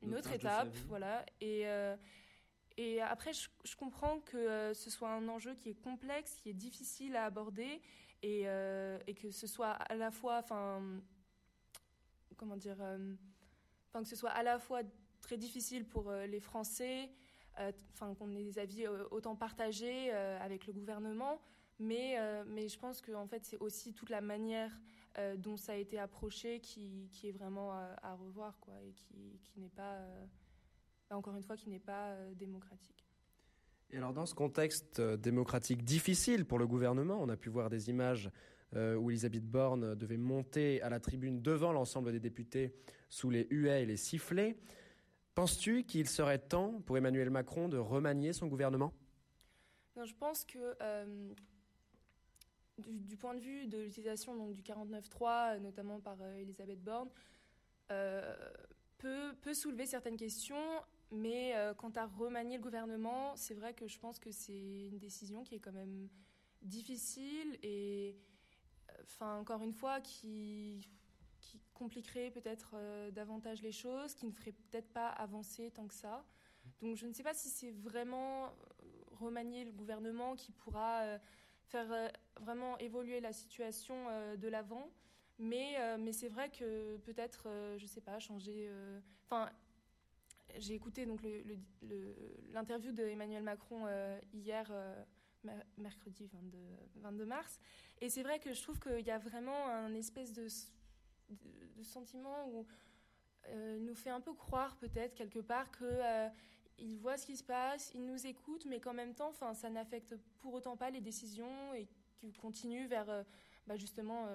une 0.02 0.16
autre 0.16 0.32
étape, 0.32 0.76
voilà. 0.88 1.24
Et 1.42 1.68
et 2.78 3.02
après, 3.02 3.32
je, 3.34 3.76
comprends 3.78 4.20
que 4.20 4.38
euh, 4.38 4.74
ce 4.74 4.90
soit 4.90 5.10
un 5.10 5.28
enjeu 5.30 5.56
qui 5.56 5.70
est 5.70 5.82
complexe, 5.82 6.36
qui 6.36 6.50
est 6.50 6.54
difficile 6.54 7.16
à 7.16 7.26
aborder, 7.26 7.82
et, 8.22 8.44
euh, 8.46 9.00
que 9.22 9.32
ce 9.32 9.48
soit 9.48 9.72
à 9.72 9.96
la 9.96 10.12
fois, 10.12 10.44
comment 12.36 12.58
dire, 12.58 12.78
euh, 12.82 13.16
que 13.94 14.04
ce 14.04 14.16
soit 14.16 14.32
à 14.32 14.44
la 14.44 14.60
fois 14.60 14.82
très 15.22 15.38
difficile 15.38 15.88
pour 15.88 16.12
les 16.12 16.40
Français, 16.40 17.10
enfin 17.94 18.14
qu'on 18.16 18.36
ait 18.36 18.44
des 18.44 18.60
avis 18.60 18.86
autant 18.88 19.36
partagés 19.36 20.12
avec 20.12 20.68
le 20.68 20.74
gouvernement, 20.74 21.40
mais 21.80 22.18
je 22.18 22.78
pense 22.78 23.02
que 23.02 23.14
en 23.14 23.26
fait 23.26 23.46
c'est 23.46 23.58
aussi 23.58 23.94
toute 23.94 24.10
la 24.10 24.22
manière 24.22 24.78
dont 25.38 25.56
ça 25.56 25.72
a 25.72 25.76
été 25.76 25.98
approché 25.98 26.60
qui, 26.60 27.10
est 27.24 27.32
vraiment 27.32 27.72
à, 27.72 28.14
revoir, 28.16 28.60
quoi, 28.60 28.74
et 28.84 28.92
qui 28.92 29.40
n'est 29.56 29.70
pas 29.70 30.02
encore 31.12 31.36
une 31.36 31.44
fois, 31.44 31.56
qui 31.56 31.70
n'est 31.70 31.80
pas 31.80 32.12
euh, 32.12 32.34
démocratique. 32.34 33.06
Et 33.92 33.98
alors, 33.98 34.14
dans 34.14 34.26
ce 34.26 34.34
contexte 34.34 35.00
euh, 35.00 35.18
démocratique 35.18 35.84
difficile 35.84 36.46
pour 36.46 36.58
le 36.58 36.68
gouvernement, 36.68 37.22
on 37.22 37.30
a 37.30 37.38
pu 37.38 37.50
voir 37.50 37.70
des 37.70 37.90
images 37.90 38.32
euh, 38.76 38.96
où 38.96 39.12
Elisabeth 39.12 39.46
Borne 39.46 39.96
devait 39.96 40.18
monter 40.18 40.82
à 40.82 40.90
la 40.90 41.00
tribune 41.00 41.42
devant 41.42 41.72
l'ensemble 41.72 42.12
des 42.12 42.20
députés 42.20 42.74
sous 43.10 43.30
les 43.30 43.48
huées 43.52 43.82
et 43.82 43.86
les 43.86 43.98
sifflets. 43.98 44.58
Penses-tu 45.36 45.84
qu'il 45.84 46.08
serait 46.08 46.40
temps 46.40 46.82
pour 46.86 46.98
Emmanuel 46.98 47.30
Macron 47.30 47.70
de 47.70 47.78
remanier 47.78 48.34
son 48.34 48.48
gouvernement? 48.48 48.94
Non, 49.96 50.06
Je 50.06 50.16
pense 50.16 50.46
que 50.46 50.76
du, 52.78 53.18
point 53.18 53.36
de 53.36 53.40
vue 53.40 53.68
de 53.68 53.78
l'utilisation 53.80 54.52
du 54.52 54.62
49.3, 54.62 55.60
notamment 55.60 56.00
par 56.00 56.22
Elisabeth 56.38 56.82
Borne, 56.82 57.10
peut, 57.90 59.36
peut, 59.42 59.54
soulever 59.54 59.86
certaines 59.86 60.18
questions 60.18 60.82
mais 61.12 61.56
euh, 61.56 61.74
quant 61.74 61.92
à 61.96 62.06
remanier 62.06 62.58
le 62.58 62.64
gouvernement, 62.64 63.36
c'est 63.36 63.54
vrai 63.54 63.74
que 63.74 63.88
je 63.88 64.00
pense 64.00 64.20
que 64.20 64.32
c'est 64.32 64.88
une 64.88 64.98
décision 64.98 65.44
qui 65.44 65.56
est 65.56 65.60
quand 65.60 65.72
même 65.72 66.10
difficile 66.62 67.58
et, 67.62 68.16
euh, 68.90 68.94
enfin, 69.04 69.38
encore 69.38 69.62
une 69.62 69.74
fois, 69.74 70.02
qui, 70.02 70.88
compliquerait 71.74 72.32
peut-être 72.32 72.72
euh, 72.74 73.12
davantage 73.12 73.62
les 73.62 73.72
choses, 73.72 74.16
qui 74.16 74.26
ne 74.26 74.32
ferait 74.32 74.52
peut-être 74.52 74.92
pas 74.92 75.10
avancer 75.10 75.72
tant 75.72 75.88
que 75.88 75.94
ça. 75.94 76.26
Donc 76.82 76.96
je 76.98 77.06
ne 77.06 77.14
sais 77.14 77.22
pas 77.22 77.34
si 77.34 77.50
c'est 77.50 77.72
vraiment 77.72 78.52
remanier 79.12 79.64
le 79.64 79.72
gouvernement 79.72 80.36
qui 80.36 80.52
pourra 80.52 81.20
faire 81.66 82.12
vraiment 82.42 82.78
évoluer 82.80 83.20
la 83.20 83.32
situation 83.32 83.96
de 84.36 84.48
l'avant. 84.48 84.90
Mais, 85.38 85.76
c'est 86.12 86.30
vrai 86.30 86.50
que 86.50 86.98
peut-être, 86.98 87.48
je 87.78 87.84
ne 87.84 87.88
sais 87.88 88.02
pas, 88.02 88.20
changer. 88.20 88.70
Enfin, 89.26 89.52
j'ai 90.60 90.74
écouté 90.74 91.06
donc 91.06 91.22
l'interview 92.52 92.92
d'Emmanuel 92.92 93.44
Macron 93.44 93.86
euh, 93.88 94.20
hier, 94.34 94.68
euh, 94.72 95.04
mercredi 95.78 96.28
22, 96.28 96.58
22, 96.96 97.26
mars. 97.26 97.60
Et 98.02 98.10
c'est 98.10 98.24
vrai 98.24 98.40
que 98.40 98.54
je 98.54 98.62
trouve 98.62 98.80
qu'il 98.80 99.06
y 99.06 99.12
a 99.12 99.18
vraiment 99.18 99.68
un 99.68 99.94
espèce 99.94 100.34
de, 100.34 100.48
sentiment 101.84 102.50
où 102.50 102.66
euh, 103.48 103.76
il 103.78 103.86
nous 103.86 103.96
fait 103.96 104.10
un 104.10 104.22
peu 104.22 104.34
croire 104.34 104.76
peut-être 104.78 105.14
quelque 105.14 105.40
part 105.40 105.70
que 105.72 106.30
il 106.78 106.98
voit 106.98 107.18
ce 107.18 107.26
qui 107.26 107.38
se 107.38 107.44
passe, 107.44 107.94
il 107.94 108.06
nous 108.06 108.28
écoute, 108.28 108.66
mais 108.66 108.82
qu'en 108.82 108.94
même 108.94 109.14
temps, 109.14 109.32
ça 109.32 109.70
n'affecte 109.70 110.16
pour 110.40 110.54
autant 110.54 110.76
pas 110.76 110.90
les 110.90 111.00
décisions 111.00 111.74
et 111.74 111.88
qu'il 112.18 112.36
continue 112.38 112.86
vers 112.88 113.24
bah, 113.66 113.78
justement, 113.78 114.28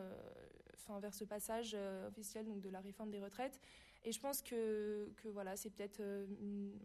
vers 1.01 1.12
ce 1.12 1.25
passage 1.25 1.77
officiel 2.07 2.47
donc 2.47 2.61
de 2.61 2.71
la 2.71 2.81
réforme 2.81 3.11
des 3.11 3.21
retraites. 3.21 3.61
Et 4.05 4.12
je 4.12 4.20
pense 4.20 4.42
que, 4.42 5.12
que 5.16 5.28
voilà, 5.28 5.57
c'est 5.57 5.70
peut-être 5.70 6.01
euh, 6.01 6.26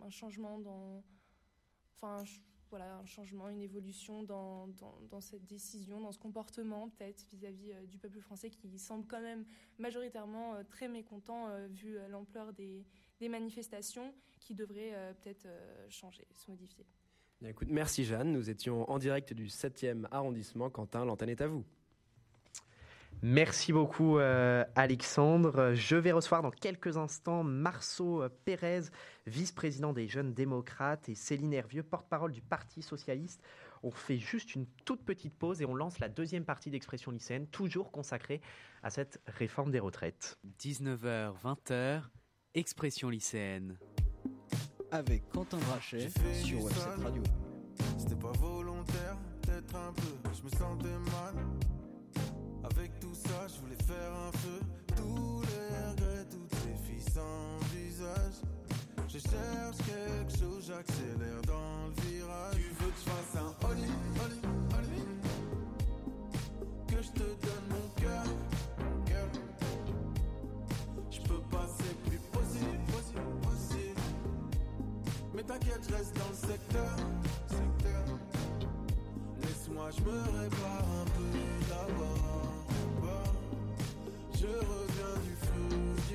un 0.02 0.10
changement 0.10 0.60
dans. 0.60 1.04
Enfin, 1.96 2.24
voilà, 2.70 2.98
un 2.98 3.06
changement, 3.06 3.48
une 3.48 3.62
évolution 3.62 4.24
dans, 4.24 4.68
dans, 5.10 5.22
cette 5.22 5.46
décision, 5.46 6.02
dans 6.02 6.12
ce 6.12 6.20
comportement 6.20 6.90
peut-être 6.90 7.26
vis-à-vis 7.32 7.74
du 7.88 7.98
peuple 7.98 8.20
français 8.20 8.50
qui 8.50 8.78
semble 8.80 9.06
quand 9.08 9.22
même 9.22 9.46
majoritairement 9.78 10.56
très 10.68 10.90
mécontent 10.90 11.48
vu 11.70 11.98
l'ampleur 12.10 12.52
des, 12.52 12.84
des, 13.20 13.30
manifestations 13.30 14.14
qui 14.42 14.56
devraient 14.56 15.16
peut-être 15.22 15.48
changer, 15.90 16.28
se 16.32 16.50
modifier. 16.52 16.86
écoute, 17.46 17.70
merci 17.70 18.04
Jeanne, 18.04 18.34
nous 18.34 18.50
étions 18.50 18.90
en 18.90 18.98
direct 18.98 19.32
du 19.32 19.46
7e 19.46 20.06
arrondissement. 20.12 20.70
Quentin, 20.70 21.06
l'antenne 21.06 21.30
est 21.30 21.42
à 21.42 21.48
vous. 21.48 21.64
Merci 23.22 23.74
beaucoup 23.74 24.20
euh, 24.20 24.64
Alexandre. 24.76 25.74
Je 25.74 25.96
vais 25.96 26.12
recevoir 26.12 26.42
dans 26.42 26.52
quelques 26.52 26.98
instants 26.98 27.44
Marceau 27.44 28.22
euh, 28.22 28.30
Pérez, 28.46 28.84
vice-président 29.26 29.94
des 29.94 30.08
Jeunes 30.08 30.34
démocrates, 30.34 31.10
et 31.10 31.16
Céline 31.16 31.54
Hervieux, 31.54 31.84
porte-parole 31.84 32.32
du 32.32 32.42
Parti 32.42 32.82
socialiste. 32.82 33.42
On 33.84 33.92
fait 33.92 34.18
juste 34.18 34.56
une 34.56 34.66
toute 34.86 35.04
petite 35.04 35.38
pause 35.38 35.62
et 35.62 35.66
on 35.66 35.76
lance 35.76 36.00
la 36.00 36.10
deuxième 36.10 36.46
partie 36.46 36.70
d'Expression 36.70 37.12
lycéenne, 37.12 37.48
toujours 37.48 37.92
consacrée 37.92 38.42
à 38.84 38.90
cette 38.90 39.22
réforme 39.28 39.72
des 39.72 39.80
retraites. 39.80 40.38
19h, 40.60 41.34
20h, 41.44 42.02
Expression 42.54 43.10
lycéenne. 43.10 43.78
Avec 44.92 45.28
Quentin 45.30 45.58
Brachet 45.58 46.10
sur 46.42 46.64
Website 46.64 47.04
Radio. 47.04 47.24
C'était 47.98 48.16
pas 48.16 48.32
volontaire, 48.34 49.18
peut-être 49.42 49.76
un 49.76 49.94
peu, 49.94 50.30
je 50.34 50.44
me 50.44 50.50
sentais 50.50 50.88
mal. 51.12 51.36
Avec 52.72 53.00
tout 53.00 53.14
ça, 53.14 53.48
je 53.48 53.62
voulais 53.62 53.84
faire 53.84 54.12
un 54.28 54.32
feu. 54.40 54.60
Tous 54.96 55.42
les 55.42 55.70
regrets, 55.92 56.26
toutes 56.32 56.56
ces 56.56 56.76
filles 56.84 57.14
sans 57.14 57.60
visage. 57.76 58.42
Je 59.08 59.20
cherche 59.20 59.78
quelque 59.86 60.32
chose, 60.40 60.66
j'accélère 60.66 61.42
dans 61.46 61.88
le 61.88 61.94
virage. 62.10 62.56
Tu 62.56 62.70
veux 62.84 62.90
que 62.90 62.98
je 62.98 63.10
fasse 63.10 63.36
un 63.38 63.54
holly, 63.68 63.92
holly, 64.20 64.42
holly 64.74 65.04
Que 66.88 67.04
je 67.04 67.12
te 67.12 67.20
donne 67.20 67.68
mon 67.70 67.88
cœur, 68.02 68.26
cœur. 69.06 69.30
Je 71.12 71.20
peux 71.22 71.42
passer 71.52 71.94
plus 72.08 72.20
possible, 72.34 72.84
possible, 72.88 73.40
possible. 73.44 74.02
Mais 75.36 75.44
t'inquiète, 75.44 75.84
je 75.88 75.94
reste 75.94 76.16
dans 76.18 76.30
le 76.30 76.50
secteur, 76.50 76.96
secteur. 77.48 78.06
Laisse-moi, 79.42 79.90
je 79.92 80.02
me 80.02 80.20
répare 80.40 80.86
un 81.02 81.06
peu 81.06 81.30
d'abord. 81.70 82.35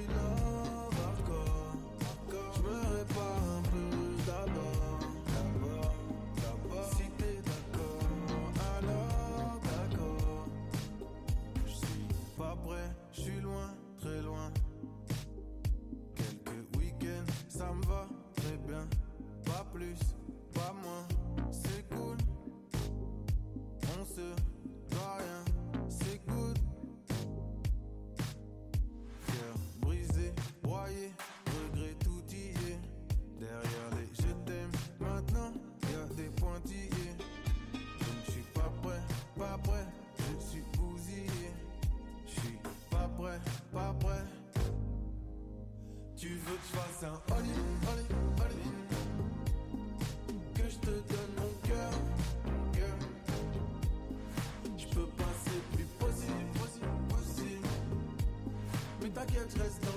Feu 0.01 0.12
du 0.14 0.39
Mais 59.59 59.89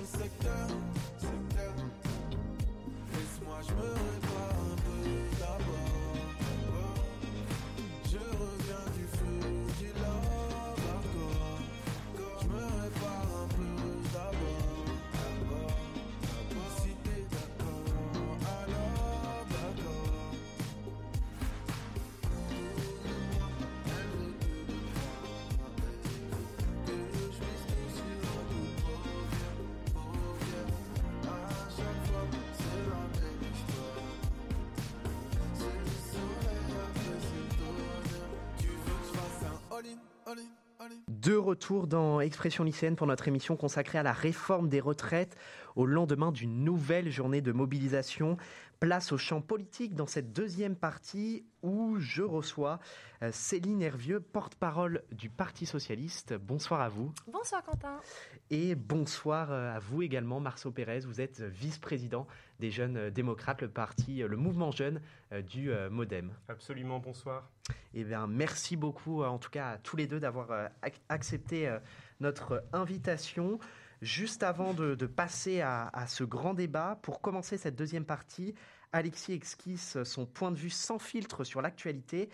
De 41.20 41.36
retour 41.36 41.86
dans 41.86 42.20
Expression 42.20 42.64
lycéenne 42.64 42.96
pour 42.96 43.06
notre 43.06 43.28
émission 43.28 43.56
consacrée 43.56 43.98
à 43.98 44.02
la 44.02 44.12
réforme 44.12 44.68
des 44.68 44.80
retraites 44.80 45.36
au 45.76 45.86
lendemain 45.86 46.32
d'une 46.32 46.64
nouvelle 46.64 47.08
journée 47.08 47.40
de 47.40 47.52
mobilisation. 47.52 48.36
Place 48.80 49.12
au 49.12 49.16
champ 49.16 49.40
politique 49.40 49.94
dans 49.94 50.08
cette 50.08 50.32
deuxième 50.32 50.74
partie 50.74 51.46
où 51.62 51.96
je 52.00 52.22
reçois 52.22 52.80
euh, 53.22 53.30
Céline 53.32 53.80
Hervieux, 53.80 54.18
porte-parole 54.18 55.04
du 55.12 55.30
Parti 55.30 55.66
socialiste. 55.66 56.34
Bonsoir 56.34 56.80
à 56.80 56.88
vous. 56.88 57.12
Bonsoir 57.32 57.62
Quentin. 57.62 58.00
Et 58.50 58.74
bonsoir 58.74 59.52
euh, 59.52 59.76
à 59.76 59.78
vous 59.78 60.02
également, 60.02 60.40
Marceau 60.40 60.72
Pérez. 60.72 61.00
Vous 61.00 61.20
êtes 61.20 61.40
vice-président 61.40 62.26
des 62.64 62.70
Jeunes 62.70 63.10
Démocrates, 63.10 63.60
le 63.60 63.68
parti, 63.68 64.22
euh, 64.22 64.26
le 64.26 64.38
mouvement 64.38 64.70
jeune 64.70 65.02
du 65.50 65.70
MoDem. 65.90 66.32
Absolument, 66.48 66.98
bonsoir. 66.98 67.50
Eh 67.92 68.04
bien, 68.04 68.26
merci 68.26 68.76
beaucoup, 68.76 69.22
en 69.22 69.38
tout 69.38 69.50
cas, 69.50 69.72
à 69.72 69.78
tous 69.78 69.96
les 69.96 70.06
deux 70.06 70.18
d'avoir 70.20 70.70
accepté 71.08 71.76
notre 72.20 72.64
invitation. 72.72 73.58
Juste 74.00 74.42
avant 74.42 74.72
de, 74.72 74.94
de 74.94 75.06
passer 75.06 75.60
à, 75.60 75.88
à, 75.92 76.06
ce 76.06 76.24
grand 76.24 76.54
débat, 76.54 76.98
pour 77.02 77.20
commencer 77.20 77.58
cette 77.58 77.76
deuxième 77.76 78.04
partie, 78.04 78.54
Alexis 78.92 79.32
esquisse 79.34 80.02
son 80.04 80.24
point 80.24 80.50
de 80.50 80.56
vue 80.56 80.70
sans 80.70 80.98
filtre 80.98 81.44
sur 81.44 81.60
l'actualité 81.60 82.30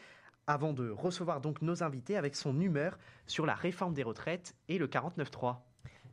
avant 0.46 0.72
de 0.72 0.90
recevoir 0.90 1.40
donc 1.40 1.62
nos 1.62 1.82
invités 1.82 2.16
avec 2.16 2.36
son 2.36 2.60
humeur 2.60 2.98
sur 3.26 3.46
la 3.46 3.54
réforme 3.54 3.94
des 3.94 4.02
retraites 4.02 4.54
et 4.68 4.78
le 4.78 4.86
49-3. 4.86 5.56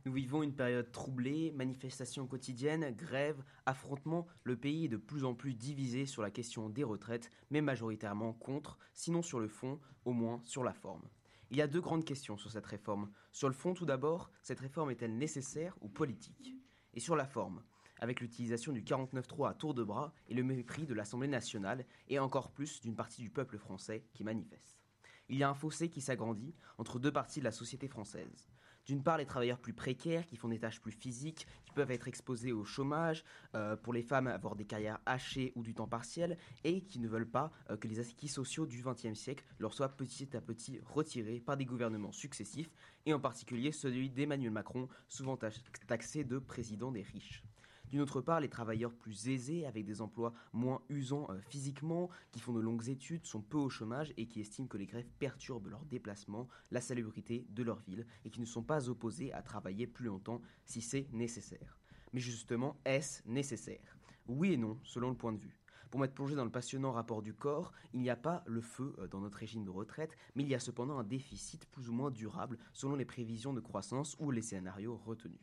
Nous 0.08 0.14
vivons 0.14 0.42
une 0.42 0.54
période 0.54 0.90
troublée, 0.90 1.52
manifestations 1.52 2.26
quotidiennes, 2.26 2.94
grèves, 2.96 3.44
affrontements. 3.66 4.26
Le 4.42 4.56
pays 4.56 4.86
est 4.86 4.88
de 4.88 4.96
plus 4.96 5.22
en 5.26 5.34
plus 5.34 5.52
divisé 5.52 6.06
sur 6.06 6.22
la 6.22 6.30
question 6.30 6.70
des 6.70 6.82
retraites, 6.82 7.30
mais 7.50 7.60
majoritairement 7.60 8.32
contre, 8.32 8.78
sinon 8.94 9.20
sur 9.20 9.38
le 9.38 9.48
fond, 9.48 9.78
au 10.06 10.14
moins 10.14 10.40
sur 10.46 10.64
la 10.64 10.72
forme. 10.72 11.06
Il 11.50 11.58
y 11.58 11.60
a 11.60 11.66
deux 11.66 11.82
grandes 11.82 12.06
questions 12.06 12.38
sur 12.38 12.50
cette 12.50 12.64
réforme. 12.64 13.10
Sur 13.32 13.48
le 13.48 13.54
fond, 13.54 13.74
tout 13.74 13.84
d'abord, 13.84 14.30
cette 14.42 14.60
réforme 14.60 14.90
est-elle 14.92 15.18
nécessaire 15.18 15.76
ou 15.82 15.90
politique? 15.90 16.54
Et 16.94 17.00
sur 17.00 17.14
la 17.14 17.26
forme, 17.26 17.62
avec 18.00 18.22
l'utilisation 18.22 18.72
du 18.72 18.80
49.3 18.80 19.50
à 19.50 19.52
tour 19.52 19.74
de 19.74 19.84
bras 19.84 20.14
et 20.28 20.34
le 20.34 20.42
mépris 20.42 20.86
de 20.86 20.94
l'Assemblée 20.94 21.28
nationale, 21.28 21.84
et 22.08 22.18
encore 22.18 22.50
plus 22.50 22.80
d'une 22.80 22.96
partie 22.96 23.20
du 23.20 23.28
peuple 23.28 23.58
français 23.58 24.06
qui 24.14 24.24
manifeste. 24.24 24.80
Il 25.28 25.36
y 25.36 25.42
a 25.42 25.50
un 25.50 25.54
fossé 25.54 25.90
qui 25.90 26.00
s'agrandit 26.00 26.54
entre 26.78 26.98
deux 26.98 27.12
parties 27.12 27.40
de 27.40 27.44
la 27.44 27.52
société 27.52 27.88
française. 27.88 28.48
D'une 28.88 29.02
part, 29.02 29.18
les 29.18 29.26
travailleurs 29.26 29.58
plus 29.58 29.74
précaires 29.74 30.24
qui 30.24 30.36
font 30.36 30.48
des 30.48 30.58
tâches 30.58 30.80
plus 30.80 30.92
physiques, 30.92 31.46
qui 31.66 31.72
peuvent 31.72 31.90
être 31.90 32.08
exposés 32.08 32.52
au 32.52 32.64
chômage, 32.64 33.22
euh, 33.54 33.76
pour 33.76 33.92
les 33.92 34.02
femmes 34.02 34.26
avoir 34.26 34.56
des 34.56 34.64
carrières 34.64 34.98
hachées 35.04 35.52
ou 35.56 35.62
du 35.62 35.74
temps 35.74 35.86
partiel, 35.86 36.38
et 36.64 36.80
qui 36.80 36.98
ne 36.98 37.06
veulent 37.06 37.28
pas 37.28 37.52
euh, 37.68 37.76
que 37.76 37.86
les 37.86 38.00
acquis 38.00 38.28
sociaux 38.28 38.64
du 38.64 38.82
XXe 38.82 39.12
siècle 39.12 39.44
leur 39.58 39.74
soient 39.74 39.90
petit 39.90 40.34
à 40.34 40.40
petit 40.40 40.80
retirés 40.86 41.38
par 41.38 41.58
des 41.58 41.66
gouvernements 41.66 42.12
successifs, 42.12 42.70
et 43.04 43.12
en 43.12 43.20
particulier 43.20 43.72
celui 43.72 44.08
d'Emmanuel 44.08 44.52
Macron, 44.52 44.88
souvent 45.06 45.36
taxé 45.36 46.24
de 46.24 46.38
président 46.38 46.90
des 46.90 47.02
riches. 47.02 47.42
D'une 47.90 48.00
autre 48.00 48.20
part, 48.20 48.40
les 48.40 48.50
travailleurs 48.50 48.92
plus 48.92 49.28
aisés, 49.28 49.64
avec 49.66 49.84
des 49.84 50.02
emplois 50.02 50.34
moins 50.52 50.82
usants 50.90 51.26
euh, 51.30 51.40
physiquement, 51.40 52.10
qui 52.32 52.40
font 52.40 52.52
de 52.52 52.60
longues 52.60 52.88
études, 52.88 53.24
sont 53.24 53.40
peu 53.40 53.56
au 53.56 53.70
chômage 53.70 54.12
et 54.16 54.26
qui 54.26 54.40
estiment 54.40 54.68
que 54.68 54.76
les 54.76 54.86
grèves 54.86 55.08
perturbent 55.18 55.68
leur 55.68 55.84
déplacement, 55.86 56.48
la 56.70 56.82
salubrité 56.82 57.46
de 57.48 57.62
leur 57.62 57.80
ville, 57.80 58.06
et 58.24 58.30
qui 58.30 58.40
ne 58.40 58.46
sont 58.46 58.62
pas 58.62 58.88
opposés 58.90 59.32
à 59.32 59.42
travailler 59.42 59.86
plus 59.86 60.06
longtemps 60.06 60.42
si 60.66 60.82
c'est 60.82 61.08
nécessaire. 61.12 61.78
Mais 62.12 62.20
justement, 62.20 62.78
est-ce 62.84 63.22
nécessaire? 63.26 63.96
Oui 64.26 64.52
et 64.52 64.56
non, 64.58 64.78
selon 64.82 65.08
le 65.08 65.16
point 65.16 65.32
de 65.32 65.38
vue. 65.38 65.58
Pour 65.90 66.00
m'être 66.00 66.14
plongé 66.14 66.34
dans 66.34 66.44
le 66.44 66.50
passionnant 66.50 66.92
rapport 66.92 67.22
du 67.22 67.32
corps, 67.32 67.72
il 67.94 68.00
n'y 68.00 68.10
a 68.10 68.16
pas 68.16 68.44
le 68.46 68.60
feu 68.60 68.94
euh, 68.98 69.08
dans 69.08 69.20
notre 69.20 69.38
régime 69.38 69.64
de 69.64 69.70
retraite, 69.70 70.16
mais 70.34 70.42
il 70.42 70.48
y 70.50 70.54
a 70.54 70.60
cependant 70.60 70.98
un 70.98 71.04
déficit 71.04 71.64
plus 71.66 71.88
ou 71.88 71.94
moins 71.94 72.10
durable 72.10 72.58
selon 72.74 72.96
les 72.96 73.06
prévisions 73.06 73.54
de 73.54 73.60
croissance 73.60 74.14
ou 74.18 74.30
les 74.30 74.42
scénarios 74.42 74.98
retenus. 74.98 75.40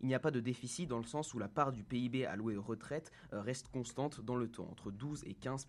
Il 0.00 0.06
n'y 0.06 0.14
a 0.14 0.20
pas 0.20 0.30
de 0.30 0.40
déficit 0.40 0.88
dans 0.88 0.98
le 0.98 1.04
sens 1.04 1.34
où 1.34 1.38
la 1.38 1.48
part 1.48 1.72
du 1.72 1.84
PIB 1.84 2.24
alloué 2.24 2.56
aux 2.56 2.62
retraites 2.62 3.10
euh, 3.32 3.40
reste 3.40 3.68
constante 3.68 4.20
dans 4.20 4.36
le 4.36 4.48
temps, 4.48 4.68
entre 4.70 4.90
12 4.90 5.24
et 5.26 5.34
15 5.34 5.68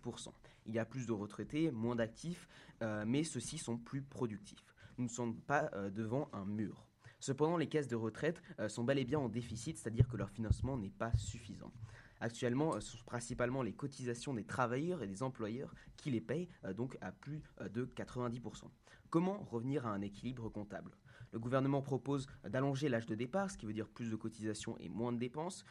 Il 0.66 0.74
y 0.74 0.78
a 0.78 0.84
plus 0.84 1.06
de 1.06 1.12
retraités, 1.12 1.70
moins 1.70 1.96
d'actifs, 1.96 2.48
euh, 2.82 3.04
mais 3.06 3.24
ceux-ci 3.24 3.58
sont 3.58 3.76
plus 3.76 4.02
productifs. 4.02 4.74
Nous 4.98 5.04
ne 5.04 5.10
sommes 5.10 5.40
pas 5.40 5.70
devant 5.90 6.28
un 6.32 6.44
mur. 6.44 6.86
Cependant, 7.20 7.56
les 7.56 7.68
caisses 7.68 7.88
de 7.88 7.96
retraite 7.96 8.42
sont 8.68 8.84
bel 8.84 8.98
et 8.98 9.04
bien 9.04 9.18
en 9.18 9.30
déficit, 9.30 9.78
c'est-à-dire 9.78 10.08
que 10.08 10.16
leur 10.18 10.30
financement 10.30 10.76
n'est 10.76 10.90
pas 10.90 11.12
suffisant. 11.16 11.72
Actuellement, 12.20 12.74
euh, 12.74 12.80
ce 12.80 12.96
sont 12.98 13.04
principalement 13.04 13.62
les 13.62 13.72
cotisations 13.72 14.34
des 14.34 14.44
travailleurs 14.44 15.02
et 15.02 15.06
des 15.06 15.22
employeurs 15.22 15.74
qui 15.96 16.10
les 16.10 16.20
payent, 16.20 16.48
euh, 16.64 16.74
donc 16.74 16.96
à 17.00 17.12
plus 17.12 17.42
euh, 17.60 17.68
de 17.68 17.86
90%. 17.86 18.64
Comment 19.08 19.38
revenir 19.50 19.86
à 19.86 19.90
un 19.90 20.02
équilibre 20.02 20.50
comptable? 20.50 20.92
Le 21.32 21.38
gouvernement 21.38 21.82
propose 21.82 22.26
d'allonger 22.48 22.88
l'âge 22.88 23.06
de 23.06 23.14
départ, 23.14 23.50
ce 23.50 23.58
qui 23.58 23.66
veut 23.66 23.72
dire 23.72 23.88
plus 23.88 24.10
de 24.10 24.16
cotisations 24.16 24.76
et 24.78 24.88
moins 24.88 25.12
de 25.12 25.18
dépenses, 25.18 25.64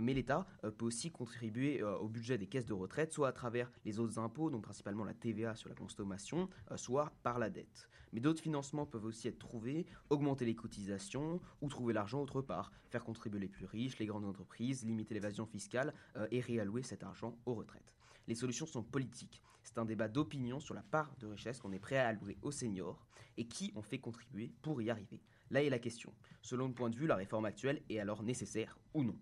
mais 0.00 0.14
l'État 0.14 0.46
peut 0.62 0.84
aussi 0.84 1.10
contribuer 1.10 1.82
au 1.82 2.08
budget 2.08 2.38
des 2.38 2.46
caisses 2.46 2.66
de 2.66 2.72
retraite, 2.72 3.12
soit 3.12 3.28
à 3.28 3.32
travers 3.32 3.70
les 3.84 3.98
autres 3.98 4.18
impôts, 4.18 4.50
donc 4.50 4.62
principalement 4.62 5.04
la 5.04 5.14
TVA 5.14 5.54
sur 5.54 5.68
la 5.68 5.74
consommation, 5.74 6.48
soit 6.76 7.12
par 7.22 7.38
la 7.38 7.50
dette. 7.50 7.88
Mais 8.12 8.20
d'autres 8.20 8.42
financements 8.42 8.86
peuvent 8.86 9.06
aussi 9.06 9.28
être 9.28 9.38
trouvés, 9.38 9.86
augmenter 10.10 10.44
les 10.44 10.54
cotisations 10.54 11.40
ou 11.60 11.68
trouver 11.68 11.94
l'argent 11.94 12.20
autre 12.20 12.42
part, 12.42 12.70
faire 12.90 13.04
contribuer 13.04 13.40
les 13.40 13.48
plus 13.48 13.64
riches, 13.64 13.98
les 13.98 14.06
grandes 14.06 14.26
entreprises, 14.26 14.84
limiter 14.84 15.14
l'évasion 15.14 15.46
fiscale 15.46 15.94
euh, 16.16 16.26
et 16.30 16.40
réallouer 16.40 16.82
cet 16.82 17.02
argent 17.02 17.36
aux 17.46 17.54
retraites. 17.54 17.94
Les 18.28 18.34
solutions 18.34 18.66
sont 18.66 18.82
politiques. 18.82 19.42
C'est 19.62 19.78
un 19.78 19.84
débat 19.84 20.08
d'opinion 20.08 20.60
sur 20.60 20.74
la 20.74 20.82
part 20.82 21.14
de 21.18 21.26
richesse 21.26 21.60
qu'on 21.60 21.72
est 21.72 21.78
prêt 21.78 21.98
à 21.98 22.08
allouer 22.08 22.38
aux 22.42 22.50
seniors 22.50 23.06
et 23.36 23.46
qui 23.46 23.72
on 23.74 23.82
fait 23.82 23.98
contribuer 23.98 24.52
pour 24.62 24.82
y 24.82 24.90
arriver. 24.90 25.20
Là 25.50 25.62
est 25.62 25.70
la 25.70 25.78
question. 25.78 26.12
Selon 26.40 26.68
le 26.68 26.74
point 26.74 26.90
de 26.90 26.96
vue, 26.96 27.06
la 27.06 27.16
réforme 27.16 27.44
actuelle 27.44 27.82
est 27.88 27.98
alors 27.98 28.22
nécessaire 28.22 28.78
ou 28.94 29.04
non? 29.04 29.18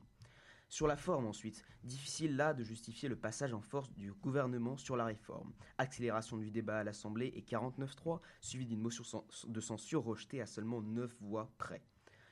Sur 0.69 0.87
la 0.87 0.97
forme 0.97 1.27
ensuite, 1.27 1.65
difficile 1.83 2.37
là 2.37 2.55
de 2.55 2.63
justifier 2.63 3.09
le 3.09 3.17
passage 3.17 3.53
en 3.53 3.61
force 3.61 3.93
du 3.95 4.13
gouvernement 4.13 4.77
sur 4.77 4.97
la 4.97 5.05
réforme. 5.05 5.53
Accélération 5.79 6.37
du 6.37 6.53
débat 6.53 6.79
à 6.79 6.85
l'Assemblée 6.85 7.33
et 7.35 7.43
49.3, 7.43 8.21
suivi 8.41 8.67
d'une 8.67 8.81
motion 8.81 9.25
de 9.49 9.61
censure 9.61 10.05
rejetée 10.05 10.41
à 10.41 10.47
seulement 10.47 10.81
9 10.81 11.13
voix 11.23 11.51
près. 11.59 11.83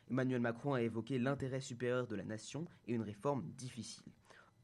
Emmanuel 0.08 0.40
Macron 0.40 0.74
a 0.74 0.82
évoqué 0.82 1.18
l'intérêt 1.18 1.60
supérieur 1.60 2.06
de 2.06 2.14
la 2.14 2.24
nation 2.24 2.66
et 2.86 2.94
une 2.94 3.02
réforme 3.02 3.42
difficile. 3.56 4.12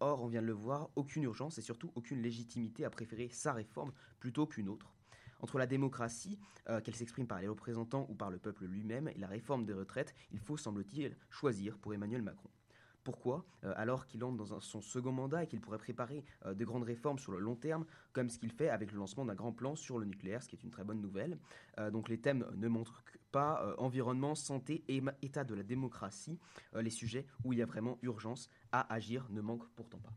Or, 0.00 0.22
on 0.22 0.26
vient 0.26 0.42
de 0.42 0.46
le 0.46 0.52
voir, 0.52 0.90
aucune 0.96 1.22
urgence 1.22 1.58
et 1.58 1.62
surtout 1.62 1.92
aucune 1.94 2.20
légitimité 2.20 2.84
à 2.84 2.90
préférer 2.90 3.28
sa 3.30 3.52
réforme 3.52 3.92
plutôt 4.18 4.46
qu'une 4.46 4.68
autre. 4.68 4.92
Entre 5.40 5.58
la 5.58 5.66
démocratie, 5.66 6.38
euh, 6.68 6.80
qu'elle 6.80 6.94
s'exprime 6.94 7.26
par 7.26 7.40
les 7.40 7.48
représentants 7.48 8.06
ou 8.08 8.14
par 8.14 8.30
le 8.30 8.38
peuple 8.38 8.64
lui-même, 8.64 9.08
et 9.08 9.18
la 9.18 9.26
réforme 9.26 9.64
des 9.64 9.74
retraites, 9.74 10.14
il 10.32 10.38
faut, 10.38 10.56
semble-t-il, 10.56 11.16
choisir 11.30 11.78
pour 11.78 11.92
Emmanuel 11.94 12.22
Macron. 12.22 12.48
Pourquoi 13.04 13.44
euh, 13.64 13.74
Alors 13.76 14.06
qu'il 14.06 14.24
entre 14.24 14.36
dans 14.38 14.60
son 14.60 14.80
second 14.80 15.12
mandat 15.12 15.44
et 15.44 15.46
qu'il 15.46 15.60
pourrait 15.60 15.78
préparer 15.78 16.24
euh, 16.46 16.54
de 16.54 16.64
grandes 16.64 16.84
réformes 16.84 17.18
sur 17.18 17.32
le 17.32 17.38
long 17.38 17.54
terme, 17.54 17.84
comme 18.14 18.30
ce 18.30 18.38
qu'il 18.38 18.50
fait 18.50 18.70
avec 18.70 18.92
le 18.92 18.98
lancement 18.98 19.26
d'un 19.26 19.34
grand 19.34 19.52
plan 19.52 19.76
sur 19.76 19.98
le 19.98 20.06
nucléaire, 20.06 20.42
ce 20.42 20.48
qui 20.48 20.56
est 20.56 20.62
une 20.64 20.70
très 20.70 20.84
bonne 20.84 21.02
nouvelle. 21.02 21.38
Euh, 21.78 21.90
donc 21.90 22.08
les 22.08 22.18
thèmes 22.18 22.46
ne 22.56 22.66
montrent 22.66 23.04
pas 23.30 23.74
environnement, 23.78 24.36
santé 24.36 24.84
et 24.86 25.02
état 25.22 25.42
de 25.42 25.54
la 25.54 25.64
démocratie. 25.64 26.38
les 26.72 26.90
sujets 26.90 27.26
où 27.42 27.52
il 27.52 27.58
y 27.58 27.62
a 27.62 27.66
vraiment 27.66 27.98
urgence 28.02 28.48
à 28.70 28.92
agir 28.94 29.26
ne 29.30 29.40
manquent 29.40 29.68
pourtant 29.74 29.98
pas. 29.98 30.12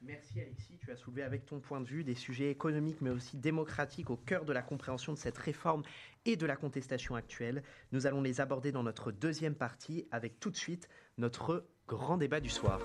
Merci 0.00 0.40
Alexis, 0.40 0.78
tu 0.78 0.90
as 0.90 0.96
soulevé 0.96 1.22
avec 1.22 1.46
ton 1.46 1.60
point 1.60 1.80
de 1.80 1.86
vue 1.86 2.04
des 2.04 2.14
sujets 2.14 2.50
économiques 2.50 3.00
mais 3.00 3.10
aussi 3.10 3.38
démocratiques 3.38 4.10
au 4.10 4.16
cœur 4.16 4.44
de 4.44 4.52
la 4.52 4.62
compréhension 4.62 5.14
de 5.14 5.18
cette 5.18 5.38
réforme 5.38 5.82
et 6.26 6.36
de 6.36 6.44
la 6.44 6.56
contestation 6.56 7.14
actuelle. 7.14 7.62
Nous 7.92 8.06
allons 8.06 8.20
les 8.20 8.40
aborder 8.40 8.70
dans 8.70 8.82
notre 8.82 9.12
deuxième 9.12 9.54
partie 9.54 10.06
avec 10.10 10.40
tout 10.40 10.50
de 10.50 10.56
suite 10.56 10.88
notre 11.16 11.66
grand 11.86 12.16
débat 12.16 12.40
du 12.40 12.48
soir. 12.48 12.80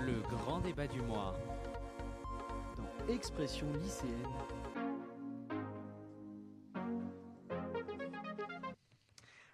Le 0.00 0.20
grand 0.28 0.60
débat 0.60 0.86
du 0.86 1.00
mois. 1.02 1.36
Dans 2.76 3.12
Expression 3.12 3.70
lycéenne. 3.74 4.26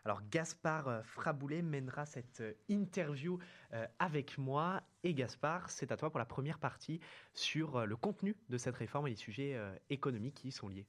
Alors 0.04 0.20
Gaspard 0.30 0.88
euh, 0.88 1.02
Fraboulet 1.02 1.62
mènera 1.62 2.04
cette 2.04 2.42
euh, 2.42 2.52
interview 2.68 3.38
euh, 3.72 3.86
avec 3.98 4.36
moi. 4.36 4.82
Et 5.02 5.14
Gaspard, 5.14 5.70
c'est 5.70 5.92
à 5.92 5.96
toi 5.96 6.10
pour 6.10 6.18
la 6.18 6.26
première 6.26 6.58
partie 6.58 7.00
sur 7.32 7.86
le 7.86 7.96
contenu 7.96 8.36
de 8.50 8.58
cette 8.58 8.76
réforme 8.76 9.06
et 9.06 9.10
les 9.10 9.16
sujets 9.16 9.58
économiques 9.90 10.34
qui 10.34 10.48
y 10.48 10.52
sont 10.52 10.68
liés. 10.68 10.86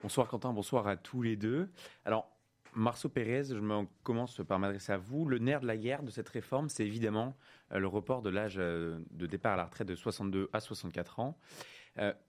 Bonsoir 0.00 0.28
Quentin, 0.28 0.52
bonsoir 0.52 0.88
à 0.88 0.96
tous 0.96 1.22
les 1.22 1.36
deux. 1.36 1.70
Alors 2.04 2.37
Marceau 2.74 3.08
Pérez, 3.08 3.44
je 3.44 3.54
me 3.54 3.86
commence 4.02 4.40
par 4.46 4.58
m'adresser 4.58 4.92
à 4.92 4.98
vous. 4.98 5.26
Le 5.26 5.38
nerf 5.38 5.60
de 5.60 5.66
la 5.66 5.76
guerre 5.76 6.02
de 6.02 6.10
cette 6.10 6.28
réforme, 6.28 6.68
c'est 6.68 6.84
évidemment 6.84 7.36
le 7.70 7.86
report 7.86 8.22
de 8.22 8.30
l'âge 8.30 8.56
de 8.56 9.26
départ 9.26 9.54
à 9.54 9.56
la 9.56 9.64
retraite 9.64 9.88
de 9.88 9.94
62 9.94 10.48
à 10.52 10.60
64 10.60 11.20
ans. 11.20 11.38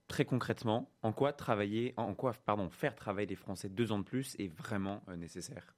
très 0.08 0.24
concrètement, 0.24 0.90
en 1.02 1.12
quoi 1.12 1.32
travailler, 1.32 1.94
en 1.96 2.14
quoi 2.14 2.32
pardon, 2.44 2.70
faire 2.70 2.94
travailler 2.94 3.28
les 3.28 3.36
Français 3.36 3.68
deux 3.68 3.92
ans 3.92 3.98
de 3.98 4.04
plus 4.04 4.34
est 4.38 4.48
vraiment 4.48 5.02
nécessaire? 5.16 5.74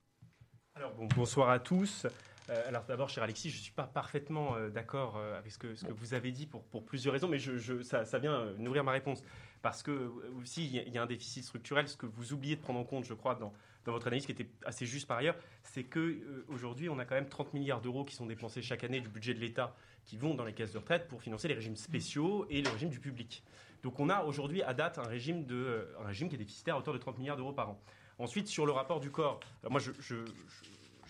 Alors, 0.74 0.94
bonsoir 1.14 1.50
à 1.50 1.58
tous. 1.58 2.06
Euh, 2.50 2.68
alors 2.68 2.84
d'abord, 2.84 3.08
cher 3.08 3.22
Alexis, 3.22 3.50
je 3.50 3.58
ne 3.58 3.62
suis 3.62 3.72
pas 3.72 3.86
parfaitement 3.86 4.56
euh, 4.56 4.68
d'accord 4.68 5.16
euh, 5.16 5.38
avec 5.38 5.52
ce 5.52 5.58
que, 5.58 5.68
vous 5.90 6.14
avez 6.14 6.32
dit 6.32 6.46
pour, 6.46 6.62
plusieurs 6.84 7.12
raisons, 7.12 7.28
mais 7.28 7.38
je, 7.38 7.82
ça, 7.82 8.18
vient 8.18 8.52
nourrir 8.58 8.84
ma 8.84 8.92
réponse. 8.92 9.22
Parce 9.62 9.84
que 9.84 10.10
aussi, 10.40 10.66
il 10.66 10.92
y, 10.92 10.98
a 10.98 11.02
un 11.02 11.06
déficit 11.06 11.44
structurel. 11.44 11.88
Ce 11.88 11.96
que 11.96 12.06
vous 12.06 12.32
oubliez 12.32 12.56
de 12.56 12.60
prendre 12.60 12.80
en 12.80 12.84
compte, 12.84 13.04
je 13.04 13.14
crois, 13.14 13.36
dans, 13.36 13.52
votre 13.86 14.08
analyse, 14.08 14.26
qui 14.26 14.32
était 14.32 14.48
assez 14.64 14.86
juste 14.86 15.06
par 15.06 15.18
ailleurs, 15.18 15.36
c'est 15.62 15.84
qu'aujourd'hui, 15.84 16.88
on 16.88 16.98
a 16.98 17.04
quand 17.04 17.14
même 17.14 17.28
30 17.28 17.54
milliards 17.54 17.80
d'euros 17.80 18.04
qui 18.04 18.16
sont 18.16 18.26
dépensés 18.26 18.60
chaque 18.60 18.82
année 18.82 19.00
du 19.00 19.08
budget 19.08 19.34
de 19.34 19.40
l'État 19.40 19.76
qui 20.04 20.16
vont 20.16 20.34
dans 20.34 20.44
les 20.44 20.52
caisses 20.52 20.72
de 20.72 20.78
retraite 20.78 21.06
pour 21.06 21.22
financer 21.22 21.46
les 21.46 21.54
régimes 21.54 21.76
spéciaux 21.76 22.44
et 22.50 22.60
le 22.60 22.70
régime 22.70 22.88
du 22.88 22.98
public. 22.98 23.44
Donc 23.84 24.00
on 24.00 24.08
a 24.08 24.24
aujourd'hui, 24.24 24.62
à 24.64 24.74
date, 24.74 24.98
un 24.98 25.06
régime, 25.06 25.46
de, 25.46 25.88
un 26.00 26.06
régime 26.06 26.28
qui 26.28 26.34
est 26.34 26.38
déficitaire 26.38 26.74
à 26.74 26.78
hauteur 26.78 26.94
de 26.94 26.98
30 26.98 27.18
milliards 27.18 27.36
d'euros 27.36 27.52
par 27.52 27.70
an. 27.70 27.80
Ensuite, 28.18 28.48
sur 28.48 28.66
le 28.66 28.72
rapport 28.72 28.98
du 28.98 29.12
corps, 29.12 29.38
moi, 29.68 29.80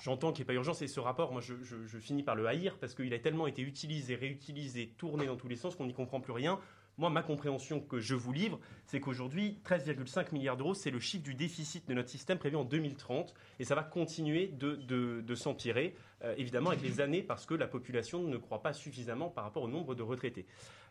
j'entends 0.02 0.32
qu'il 0.32 0.42
n'y 0.42 0.46
pas 0.46 0.54
urgence, 0.54 0.82
et 0.82 0.88
ce 0.88 1.00
rapport, 1.00 1.32
moi, 1.32 1.40
je, 1.40 1.98
finis 1.98 2.22
par 2.22 2.34
le 2.34 2.46
haïr, 2.46 2.76
parce 2.78 2.94
qu'il 2.94 3.12
a 3.14 3.18
tellement 3.18 3.46
été 3.46 3.62
utilisé, 3.62 4.14
réutilisé, 4.14 4.88
tourné 4.98 5.26
dans 5.26 5.36
tous 5.36 5.48
les 5.48 5.56
sens 5.56 5.76
qu'on 5.76 5.86
n'y 5.86 5.94
comprend 5.94 6.20
plus 6.20 6.32
rien. 6.32 6.58
Moi, 6.98 7.10
ma 7.10 7.22
compréhension 7.22 7.80
que 7.80 8.00
je 8.00 8.14
vous 8.14 8.32
livre, 8.32 8.60
c'est 8.86 9.00
qu'aujourd'hui, 9.00 9.58
13,5 9.64 10.32
milliards 10.32 10.56
d'euros, 10.56 10.74
c'est 10.74 10.90
le 10.90 11.00
chiffre 11.00 11.24
du 11.24 11.34
déficit 11.34 11.88
de 11.88 11.94
notre 11.94 12.10
système 12.10 12.38
prévu 12.38 12.56
en 12.56 12.64
2030, 12.64 13.34
et 13.58 13.64
ça 13.64 13.74
va 13.74 13.82
continuer 13.82 14.48
de, 14.48 15.34
s'empirer, 15.34 15.94
euh, 16.22 16.34
évidemment, 16.36 16.70
avec 16.70 16.82
les 16.82 17.00
années, 17.00 17.22
parce 17.22 17.46
que 17.46 17.54
la 17.54 17.66
population 17.66 18.22
ne 18.22 18.36
croit 18.36 18.62
pas 18.62 18.72
suffisamment 18.72 19.30
par 19.30 19.44
rapport 19.44 19.62
au 19.62 19.68
nombre 19.68 19.94
de 19.94 20.02
retraités. 20.02 20.46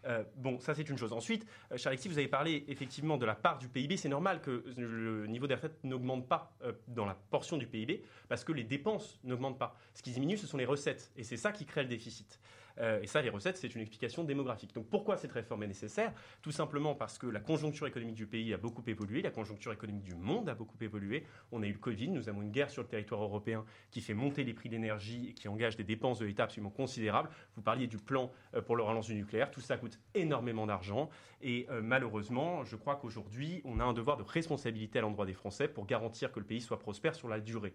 Euh, 0.05 0.23
bon, 0.35 0.59
ça 0.59 0.73
c'est 0.73 0.89
une 0.89 0.97
chose. 0.97 1.13
Ensuite, 1.13 1.45
euh, 1.71 1.77
cher 1.77 1.89
Alexis, 1.89 2.07
vous 2.07 2.17
avez 2.17 2.27
parlé 2.27 2.65
effectivement 2.67 3.17
de 3.17 3.25
la 3.25 3.35
part 3.35 3.57
du 3.59 3.67
PIB. 3.67 3.97
C'est 3.97 4.09
normal 4.09 4.41
que 4.41 4.63
le 4.77 5.27
niveau 5.27 5.47
des 5.47 5.55
retraites 5.55 5.83
n'augmente 5.83 6.27
pas 6.27 6.53
euh, 6.63 6.73
dans 6.87 7.05
la 7.05 7.15
portion 7.29 7.57
du 7.57 7.67
PIB 7.67 8.03
parce 8.27 8.43
que 8.43 8.51
les 8.51 8.63
dépenses 8.63 9.19
n'augmentent 9.23 9.59
pas. 9.59 9.77
Ce 9.93 10.01
qui 10.01 10.11
diminue, 10.11 10.37
ce 10.37 10.47
sont 10.47 10.57
les 10.57 10.65
recettes. 10.65 11.11
Et 11.17 11.23
c'est 11.23 11.37
ça 11.37 11.51
qui 11.51 11.65
crée 11.65 11.83
le 11.83 11.89
déficit. 11.89 12.39
Et 12.79 13.07
ça, 13.07 13.21
les 13.21 13.29
recettes, 13.29 13.57
c'est 13.57 13.73
une 13.73 13.81
explication 13.81 14.23
démographique. 14.23 14.73
Donc 14.73 14.87
pourquoi 14.87 15.17
cette 15.17 15.31
réforme 15.31 15.63
est 15.63 15.67
nécessaire? 15.67 16.13
Tout 16.41 16.51
simplement 16.51 16.95
parce 16.95 17.17
que 17.17 17.27
la 17.27 17.39
conjoncture 17.39 17.87
économique 17.87 18.15
du 18.15 18.27
pays 18.27 18.53
a 18.53 18.57
beaucoup 18.57 18.83
évolué, 18.87 19.21
la 19.21 19.31
conjoncture 19.31 19.71
économique 19.73 20.03
du 20.03 20.15
monde 20.15 20.49
a 20.49 20.55
beaucoup 20.55 20.77
évolué. 20.81 21.25
On 21.51 21.61
a 21.63 21.67
eu 21.67 21.73
le 21.73 21.79
Covid, 21.79 22.09
nous 22.09 22.29
avons 22.29 22.41
une 22.41 22.51
guerre 22.51 22.69
sur 22.69 22.81
le 22.81 22.87
territoire 22.87 23.21
européen 23.21 23.65
qui 23.89 24.01
fait 24.01 24.13
monter 24.13 24.43
les 24.43 24.53
prix 24.53 24.69
d'énergie 24.69 25.29
et 25.29 25.33
qui 25.33 25.47
engage 25.47 25.75
des 25.75 25.83
dépenses 25.83 26.19
de 26.19 26.25
l'État 26.25 26.43
absolument 26.43 26.69
considérables. 26.69 27.29
Vous 27.55 27.61
parliez 27.61 27.87
du 27.87 27.97
plan 27.97 28.31
pour 28.65 28.75
le 28.75 28.83
relance 28.83 29.07
du 29.07 29.15
nucléaire. 29.15 29.51
Tout 29.51 29.61
ça 29.61 29.77
coûte 29.77 29.99
énormément 30.13 30.65
d'argent. 30.65 31.09
Et 31.41 31.67
euh, 31.69 31.81
malheureusement, 31.81 32.63
je 32.63 32.75
crois 32.75 32.95
qu'aujourd'hui, 32.95 33.61
on 33.65 33.79
a 33.79 33.83
un 33.83 33.93
devoir 33.93 34.17
de 34.17 34.23
responsabilité 34.23 34.99
à 34.99 35.01
l'endroit 35.01 35.25
des 35.25 35.33
Français 35.33 35.67
pour 35.67 35.85
garantir 35.85 36.31
que 36.31 36.39
le 36.39 36.45
pays 36.45 36.61
soit 36.61 36.79
prospère 36.79 37.15
sur 37.15 37.27
la 37.27 37.39
durée. 37.39 37.73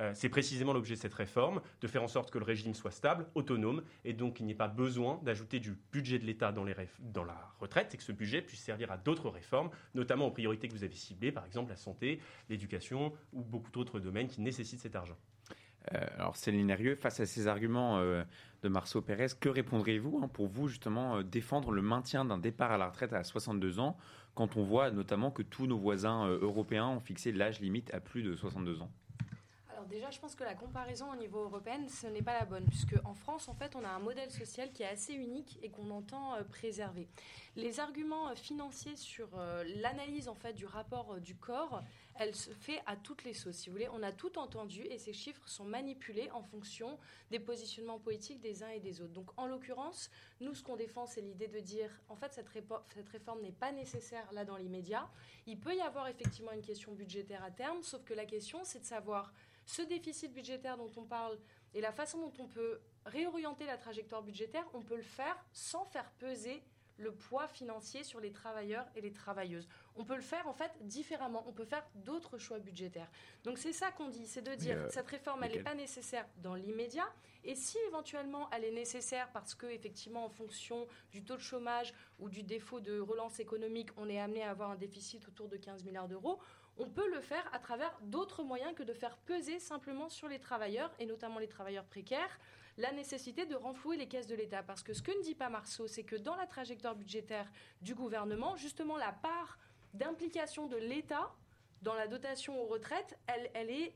Euh, 0.00 0.10
c'est 0.14 0.28
précisément 0.28 0.72
l'objet 0.72 0.94
de 0.94 1.00
cette 1.00 1.14
réforme, 1.14 1.60
de 1.80 1.86
faire 1.86 2.02
en 2.02 2.08
sorte 2.08 2.30
que 2.30 2.38
le 2.38 2.44
régime 2.44 2.74
soit 2.74 2.90
stable, 2.90 3.26
autonome, 3.34 3.82
et 4.04 4.12
donc 4.12 4.34
qu'il 4.34 4.46
n'y 4.46 4.52
ait 4.52 4.56
pas 4.56 4.68
besoin 4.68 5.20
d'ajouter 5.22 5.60
du 5.60 5.76
budget 5.92 6.18
de 6.18 6.24
l'État 6.24 6.52
dans, 6.52 6.64
la 6.64 7.52
retraite, 7.60 7.94
et 7.94 7.96
que 7.96 8.02
ce 8.02 8.12
budget 8.12 8.42
puisse 8.42 8.60
servir 8.60 8.90
à 8.90 8.96
d'autres 8.96 9.30
réformes, 9.30 9.70
notamment 9.94 10.26
aux 10.26 10.32
priorités 10.32 10.68
que 10.68 10.72
vous 10.72 10.84
avez 10.84 10.94
ciblées, 10.94 11.32
par 11.32 11.46
exemple 11.46 11.70
la 11.70 11.76
santé, 11.76 12.20
l'éducation 12.48 13.12
ou 13.32 13.42
beaucoup 13.42 13.70
d'autres 13.70 14.00
domaines 14.00 14.28
qui 14.28 14.40
nécessitent 14.40 14.80
cet 14.80 14.96
argent. 14.96 15.16
Euh, 15.92 15.98
alors 16.16 16.34
Céline 16.34 16.66
Nérieux, 16.66 16.94
face 16.94 17.20
à 17.20 17.26
ces 17.26 17.46
arguments 17.46 17.98
euh, 17.98 18.24
de 18.62 18.68
Marceau 18.68 19.02
Pérez, 19.02 19.26
que 19.38 19.50
répondrez-vous 19.50 20.20
hein, 20.22 20.28
pour 20.28 20.48
vous 20.48 20.66
justement 20.66 21.22
défendre 21.22 21.70
le 21.70 21.82
maintien 21.82 22.24
d'un 22.24 22.38
départ 22.38 22.72
à 22.72 22.78
la 22.78 22.88
retraite 22.88 23.12
à 23.12 23.22
62 23.22 23.78
ans 23.78 23.96
quand 24.34 24.56
on 24.56 24.62
voit 24.62 24.90
notamment 24.90 25.30
que 25.30 25.42
tous 25.42 25.66
nos 25.66 25.78
voisins 25.78 26.26
européens 26.26 26.88
ont 26.88 27.00
fixé 27.00 27.30
l'âge 27.30 27.60
limite 27.60 27.92
à 27.94 28.00
plus 28.00 28.22
de 28.22 28.34
62 28.34 28.80
ans? 28.80 28.90
Déjà, 29.88 30.10
je 30.10 30.18
pense 30.18 30.34
que 30.34 30.44
la 30.44 30.54
comparaison 30.54 31.10
au 31.12 31.16
niveau 31.16 31.40
européen, 31.40 31.78
ce 31.88 32.06
n'est 32.06 32.22
pas 32.22 32.38
la 32.38 32.44
bonne, 32.44 32.64
puisque 32.66 32.96
en 33.04 33.14
France, 33.14 33.48
en 33.48 33.54
fait, 33.54 33.76
on 33.76 33.84
a 33.84 33.88
un 33.88 33.98
modèle 33.98 34.30
social 34.30 34.72
qui 34.72 34.82
est 34.82 34.88
assez 34.88 35.12
unique 35.12 35.58
et 35.62 35.70
qu'on 35.70 35.90
entend 35.90 36.34
euh, 36.34 36.42
préserver. 36.42 37.08
Les 37.56 37.80
arguments 37.80 38.28
euh, 38.28 38.34
financiers 38.34 38.96
sur 38.96 39.28
euh, 39.36 39.64
l'analyse 39.76 40.28
en 40.28 40.34
fait 40.34 40.52
du 40.52 40.66
rapport 40.66 41.20
du 41.20 41.36
corps, 41.36 41.82
elle 42.16 42.34
se 42.34 42.50
fait 42.50 42.80
à 42.86 42.96
toutes 42.96 43.24
les 43.24 43.34
sauces. 43.34 43.56
Si 43.56 43.68
vous 43.68 43.74
voulez, 43.74 43.88
on 43.92 44.02
a 44.02 44.12
tout 44.12 44.38
entendu 44.38 44.82
et 44.82 44.98
ces 44.98 45.12
chiffres 45.12 45.48
sont 45.48 45.64
manipulés 45.64 46.30
en 46.30 46.42
fonction 46.42 46.98
des 47.30 47.40
positionnements 47.40 47.98
politiques 47.98 48.40
des 48.40 48.62
uns 48.62 48.68
et 48.68 48.80
des 48.80 49.00
autres. 49.00 49.12
Donc, 49.12 49.30
en 49.36 49.46
l'occurrence, 49.46 50.10
nous, 50.40 50.54
ce 50.54 50.62
qu'on 50.62 50.76
défend, 50.76 51.06
c'est 51.06 51.20
l'idée 51.20 51.48
de 51.48 51.60
dire, 51.60 51.90
en 52.08 52.16
fait, 52.16 52.32
cette 52.32 52.48
réforme 52.48 53.40
n'est 53.40 53.52
pas 53.52 53.72
nécessaire 53.72 54.30
là 54.32 54.44
dans 54.44 54.56
l'immédiat. 54.56 55.08
Il 55.46 55.58
peut 55.58 55.74
y 55.74 55.80
avoir 55.80 56.06
effectivement 56.06 56.52
une 56.52 56.62
question 56.62 56.92
budgétaire 56.92 57.42
à 57.42 57.50
terme, 57.50 57.82
sauf 57.82 58.04
que 58.04 58.14
la 58.14 58.26
question, 58.26 58.60
c'est 58.64 58.80
de 58.80 58.84
savoir 58.84 59.32
ce 59.66 59.82
déficit 59.82 60.32
budgétaire 60.32 60.76
dont 60.76 60.90
on 60.96 61.04
parle 61.04 61.38
et 61.74 61.80
la 61.80 61.92
façon 61.92 62.18
dont 62.18 62.32
on 62.38 62.46
peut 62.46 62.80
réorienter 63.06 63.66
la 63.66 63.76
trajectoire 63.76 64.22
budgétaire, 64.22 64.64
on 64.74 64.80
peut 64.80 64.96
le 64.96 65.02
faire 65.02 65.36
sans 65.52 65.84
faire 65.84 66.10
peser 66.18 66.62
le 66.96 67.12
poids 67.12 67.48
financier 67.48 68.04
sur 68.04 68.20
les 68.20 68.30
travailleurs 68.30 68.86
et 68.94 69.00
les 69.00 69.10
travailleuses. 69.10 69.68
On 69.96 70.04
peut 70.04 70.14
le 70.14 70.22
faire 70.22 70.46
en 70.46 70.52
fait 70.52 70.70
différemment, 70.82 71.44
on 71.48 71.52
peut 71.52 71.64
faire 71.64 71.84
d'autres 71.96 72.38
choix 72.38 72.58
budgétaires. 72.58 73.10
Donc 73.42 73.58
c'est 73.58 73.72
ça 73.72 73.90
qu'on 73.90 74.08
dit, 74.08 74.26
c'est 74.26 74.42
de 74.42 74.54
dire 74.54 74.76
euh, 74.78 74.88
cette 74.90 75.08
réforme 75.08 75.42
elle 75.42 75.52
n'est 75.52 75.62
pas 75.62 75.74
nécessaire 75.74 76.26
dans 76.38 76.54
l'immédiat 76.54 77.08
et 77.42 77.56
si 77.56 77.78
éventuellement 77.88 78.48
elle 78.52 78.64
est 78.64 78.72
nécessaire 78.72 79.28
parce 79.32 79.54
que 79.54 79.66
effectivement 79.66 80.24
en 80.24 80.28
fonction 80.28 80.86
du 81.10 81.24
taux 81.24 81.36
de 81.36 81.40
chômage 81.40 81.92
ou 82.18 82.28
du 82.28 82.42
défaut 82.42 82.80
de 82.80 83.00
relance 83.00 83.40
économique, 83.40 83.90
on 83.96 84.08
est 84.08 84.20
amené 84.20 84.42
à 84.42 84.50
avoir 84.50 84.70
un 84.70 84.76
déficit 84.76 85.26
autour 85.26 85.48
de 85.48 85.56
15 85.56 85.84
milliards 85.84 86.08
d'euros, 86.08 86.38
on 86.78 86.88
peut 86.88 87.08
le 87.10 87.20
faire 87.20 87.48
à 87.52 87.58
travers 87.58 87.96
d'autres 88.02 88.42
moyens 88.42 88.74
que 88.74 88.82
de 88.82 88.92
faire 88.92 89.16
peser 89.18 89.58
simplement 89.58 90.08
sur 90.08 90.28
les 90.28 90.38
travailleurs, 90.38 90.92
et 90.98 91.06
notamment 91.06 91.38
les 91.38 91.48
travailleurs 91.48 91.84
précaires, 91.84 92.38
la 92.76 92.92
nécessité 92.92 93.46
de 93.46 93.54
renflouer 93.54 93.96
les 93.96 94.08
caisses 94.08 94.26
de 94.26 94.34
l'État. 94.34 94.62
Parce 94.62 94.82
que 94.82 94.92
ce 94.92 95.02
que 95.02 95.16
ne 95.16 95.22
dit 95.22 95.34
pas 95.34 95.48
Marceau, 95.48 95.86
c'est 95.86 96.02
que 96.02 96.16
dans 96.16 96.34
la 96.34 96.46
trajectoire 96.46 96.96
budgétaire 96.96 97.50
du 97.82 97.94
gouvernement, 97.94 98.56
justement, 98.56 98.96
la 98.96 99.12
part 99.12 99.58
d'implication 99.92 100.66
de 100.66 100.76
l'État 100.76 101.32
dans 101.82 101.94
la 101.94 102.08
dotation 102.08 102.60
aux 102.60 102.66
retraites, 102.66 103.16
elle, 103.26 103.70
est, 103.70 103.94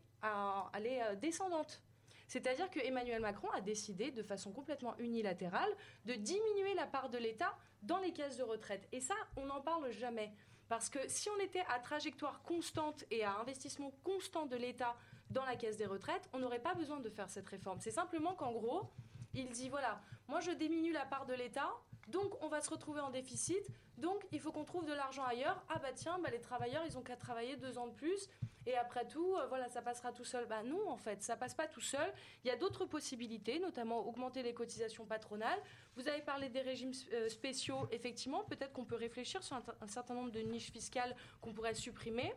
elle 0.74 0.86
est 0.86 1.02
euh, 1.02 1.16
descendante. 1.16 1.82
C'est-à-dire 2.28 2.70
que 2.70 2.78
Emmanuel 2.80 3.22
Macron 3.22 3.48
a 3.50 3.62
décidé 3.62 4.10
de 4.10 4.22
façon 4.22 4.52
complètement 4.52 4.96
unilatérale 4.98 5.70
de 6.04 6.12
diminuer 6.12 6.74
la 6.74 6.86
part 6.86 7.08
de 7.08 7.16
l'État 7.16 7.56
dans 7.82 7.98
les 7.98 8.12
caisses 8.12 8.36
de 8.36 8.42
retraite. 8.42 8.86
Et 8.92 9.00
ça, 9.00 9.14
on 9.36 9.46
n'en 9.46 9.62
parle 9.62 9.90
jamais. 9.90 10.30
Parce 10.68 10.88
que 10.90 10.98
si 11.08 11.28
on 11.30 11.38
était 11.40 11.64
à 11.68 11.78
trajectoire 11.78 12.42
constante 12.42 13.04
et 13.10 13.24
à 13.24 13.38
investissement 13.38 13.92
constant 14.04 14.46
de 14.46 14.56
l'État 14.56 14.96
dans 15.30 15.44
la 15.44 15.56
caisse 15.56 15.76
des 15.76 15.86
retraites, 15.86 16.28
on 16.32 16.38
n'aurait 16.38 16.62
pas 16.62 16.74
besoin 16.74 17.00
de 17.00 17.08
faire 17.08 17.30
cette 17.30 17.48
réforme. 17.48 17.80
C'est 17.80 17.90
simplement 17.90 18.34
qu'en 18.34 18.52
gros, 18.52 18.90
il 19.34 19.48
dit 19.50 19.68
voilà, 19.68 20.00
moi 20.26 20.40
je 20.40 20.50
diminue 20.50 20.92
la 20.92 21.04
part 21.04 21.26
de 21.26 21.34
l'État, 21.34 21.70
donc 22.08 22.42
on 22.42 22.48
va 22.48 22.60
se 22.60 22.70
retrouver 22.70 23.00
en 23.00 23.10
déficit, 23.10 23.68
donc 23.98 24.26
il 24.32 24.40
faut 24.40 24.52
qu'on 24.52 24.64
trouve 24.64 24.86
de 24.86 24.92
l'argent 24.92 25.24
ailleurs. 25.24 25.62
Ah 25.68 25.78
bah 25.78 25.92
tiens, 25.94 26.18
bah 26.18 26.30
les 26.30 26.40
travailleurs, 26.40 26.84
ils 26.86 26.96
ont 26.96 27.02
qu'à 27.02 27.16
travailler 27.16 27.56
deux 27.56 27.78
ans 27.78 27.86
de 27.86 27.94
plus, 27.94 28.28
et 28.68 28.76
après 28.76 29.06
tout, 29.06 29.34
euh, 29.34 29.46
voilà, 29.46 29.68
ça 29.70 29.80
passera 29.80 30.12
tout 30.12 30.24
seul. 30.24 30.46
Bah 30.46 30.62
non, 30.62 30.90
en 30.90 30.98
fait, 30.98 31.22
ça 31.22 31.36
passe 31.36 31.54
pas 31.54 31.66
tout 31.66 31.80
seul. 31.80 32.12
Il 32.44 32.48
y 32.48 32.50
a 32.50 32.56
d'autres 32.56 32.84
possibilités, 32.84 33.58
notamment 33.58 34.06
augmenter 34.06 34.42
les 34.42 34.52
cotisations 34.52 35.06
patronales. 35.06 35.58
Vous 35.96 36.06
avez 36.06 36.20
parlé 36.20 36.50
des 36.50 36.60
régimes 36.60 36.92
euh, 37.14 37.30
spéciaux. 37.30 37.88
Effectivement, 37.92 38.44
peut-être 38.44 38.74
qu'on 38.74 38.84
peut 38.84 38.96
réfléchir 38.96 39.42
sur 39.42 39.56
un 39.56 39.86
certain 39.86 40.12
nombre 40.12 40.30
de 40.30 40.40
niches 40.40 40.70
fiscales 40.70 41.16
qu'on 41.40 41.54
pourrait 41.54 41.74
supprimer. 41.74 42.34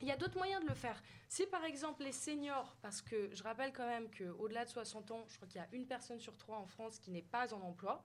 Il 0.00 0.06
y 0.06 0.12
a 0.12 0.16
d'autres 0.16 0.36
moyens 0.36 0.62
de 0.62 0.68
le 0.68 0.74
faire. 0.74 1.02
Si 1.28 1.44
par 1.46 1.64
exemple 1.64 2.04
les 2.04 2.12
seniors, 2.12 2.76
parce 2.80 3.02
que 3.02 3.34
je 3.34 3.42
rappelle 3.42 3.72
quand 3.72 3.86
même 3.86 4.08
qu'au-delà 4.16 4.64
de 4.64 4.70
60 4.70 5.10
ans, 5.10 5.24
je 5.26 5.34
crois 5.36 5.48
qu'il 5.48 5.60
y 5.60 5.64
a 5.64 5.68
une 5.72 5.86
personne 5.86 6.20
sur 6.20 6.36
trois 6.36 6.58
en 6.58 6.66
France 6.66 7.00
qui 7.00 7.10
n'est 7.10 7.22
pas 7.22 7.52
en 7.52 7.60
emploi. 7.62 8.04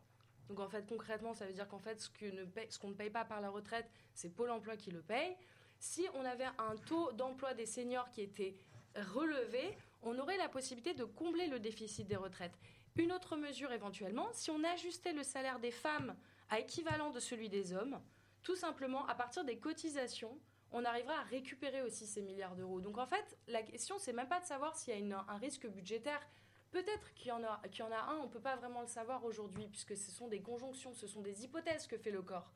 Donc 0.49 0.59
en 0.59 0.67
fait 0.67 0.87
concrètement, 0.87 1.35
ça 1.35 1.45
veut 1.45 1.53
dire 1.53 1.67
qu'en 1.67 1.77
fait 1.77 2.01
ce 2.01 2.09
qu'on 2.09 2.87
ne, 2.87 2.91
ne 2.93 2.97
paye 2.97 3.11
pas 3.11 3.25
par 3.25 3.41
la 3.41 3.51
retraite, 3.51 3.87
c'est 4.15 4.29
Pôle 4.29 4.49
Emploi 4.49 4.75
qui 4.75 4.89
le 4.89 5.03
paye. 5.03 5.37
Si 5.85 6.07
on 6.13 6.23
avait 6.23 6.47
un 6.59 6.77
taux 6.87 7.11
d'emploi 7.11 7.53
des 7.53 7.65
seniors 7.65 8.09
qui 8.09 8.21
était 8.21 8.55
relevé, 8.95 9.77
on 10.01 10.17
aurait 10.17 10.37
la 10.37 10.47
possibilité 10.47 10.93
de 10.93 11.03
combler 11.03 11.47
le 11.47 11.59
déficit 11.59 12.07
des 12.07 12.15
retraites. 12.15 12.57
Une 12.95 13.11
autre 13.11 13.35
mesure 13.35 13.69
éventuellement, 13.73 14.29
si 14.31 14.49
on 14.49 14.63
ajustait 14.63 15.11
le 15.11 15.23
salaire 15.23 15.59
des 15.59 15.71
femmes 15.71 16.15
à 16.49 16.59
équivalent 16.59 17.09
de 17.09 17.19
celui 17.19 17.49
des 17.49 17.73
hommes, 17.73 17.99
tout 18.43 18.55
simplement 18.55 19.05
à 19.07 19.13
partir 19.13 19.43
des 19.43 19.57
cotisations, 19.57 20.39
on 20.71 20.85
arrivera 20.85 21.15
à 21.19 21.23
récupérer 21.23 21.81
aussi 21.81 22.07
ces 22.07 22.21
milliards 22.21 22.55
d'euros. 22.55 22.79
Donc 22.79 22.97
en 22.97 23.05
fait, 23.05 23.37
la 23.49 23.61
question, 23.61 23.99
c'est 23.99 24.13
même 24.13 24.29
pas 24.29 24.39
de 24.39 24.45
savoir 24.45 24.77
s'il 24.77 24.97
y 24.97 25.11
a 25.11 25.25
un 25.27 25.37
risque 25.37 25.67
budgétaire. 25.67 26.25
Peut-être 26.71 27.13
qu'il 27.13 27.27
y, 27.27 27.31
en 27.33 27.43
a, 27.43 27.61
qu'il 27.67 27.83
y 27.83 27.87
en 27.87 27.91
a 27.91 27.99
un, 28.09 28.19
on 28.19 28.23
ne 28.23 28.31
peut 28.31 28.39
pas 28.39 28.55
vraiment 28.55 28.81
le 28.81 28.87
savoir 28.87 29.25
aujourd'hui, 29.25 29.67
puisque 29.67 29.97
ce 29.97 30.11
sont 30.11 30.29
des 30.29 30.41
conjonctions, 30.41 30.93
ce 30.93 31.07
sont 31.07 31.21
des 31.21 31.43
hypothèses 31.43 31.87
que 31.87 31.97
fait 31.97 32.09
le 32.09 32.21
corps. 32.21 32.53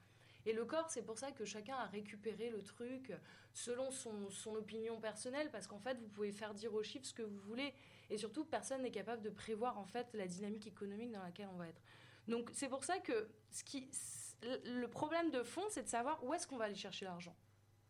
Et 0.48 0.54
le 0.54 0.64
corps, 0.64 0.90
c'est 0.90 1.02
pour 1.02 1.18
ça 1.18 1.34
que 1.34 1.44
chacun 1.44 1.76
a 1.76 1.88
récupéré 1.88 2.50
le 2.50 2.64
truc 2.64 3.12
selon 3.54 3.92
son, 3.92 4.56
opinion 4.56 4.98
personnelle, 4.98 5.52
parce 5.52 5.68
qu'en 5.68 5.78
fait, 5.78 6.00
vous 6.00 6.08
pouvez 6.08 6.32
faire 6.32 6.54
dire 6.54 6.74
aux 6.74 6.84
chiffres 6.84 7.06
ce 7.06 7.14
que 7.14 7.22
vous 7.22 7.40
voulez. 7.40 7.74
Et 8.10 8.18
surtout, 8.18 8.46
personne 8.46 8.82
n'est 8.82 8.92
capable 8.92 9.22
de 9.22 9.30
prévoir 9.30 9.78
en 9.78 9.86
fait 9.86 10.08
la 10.14 10.26
dynamique 10.26 10.66
économique 10.66 11.12
dans 11.12 11.22
laquelle 11.22 11.50
on 11.54 11.58
va 11.58 11.68
être. 11.68 11.82
Donc 12.30 12.50
c'est 12.54 12.70
pour 12.70 12.86
ça 12.86 12.98
que 13.00 13.28
le 14.42 14.88
problème 14.88 15.32
de 15.32 15.44
fond, 15.44 15.66
c'est 15.70 15.84
de 15.84 15.90
savoir 15.90 16.24
où 16.24 16.34
est-ce 16.34 16.48
qu'on 16.48 16.56
va 16.56 16.66
aller 16.66 16.76
chercher 16.76 17.04
l'argent. 17.04 17.36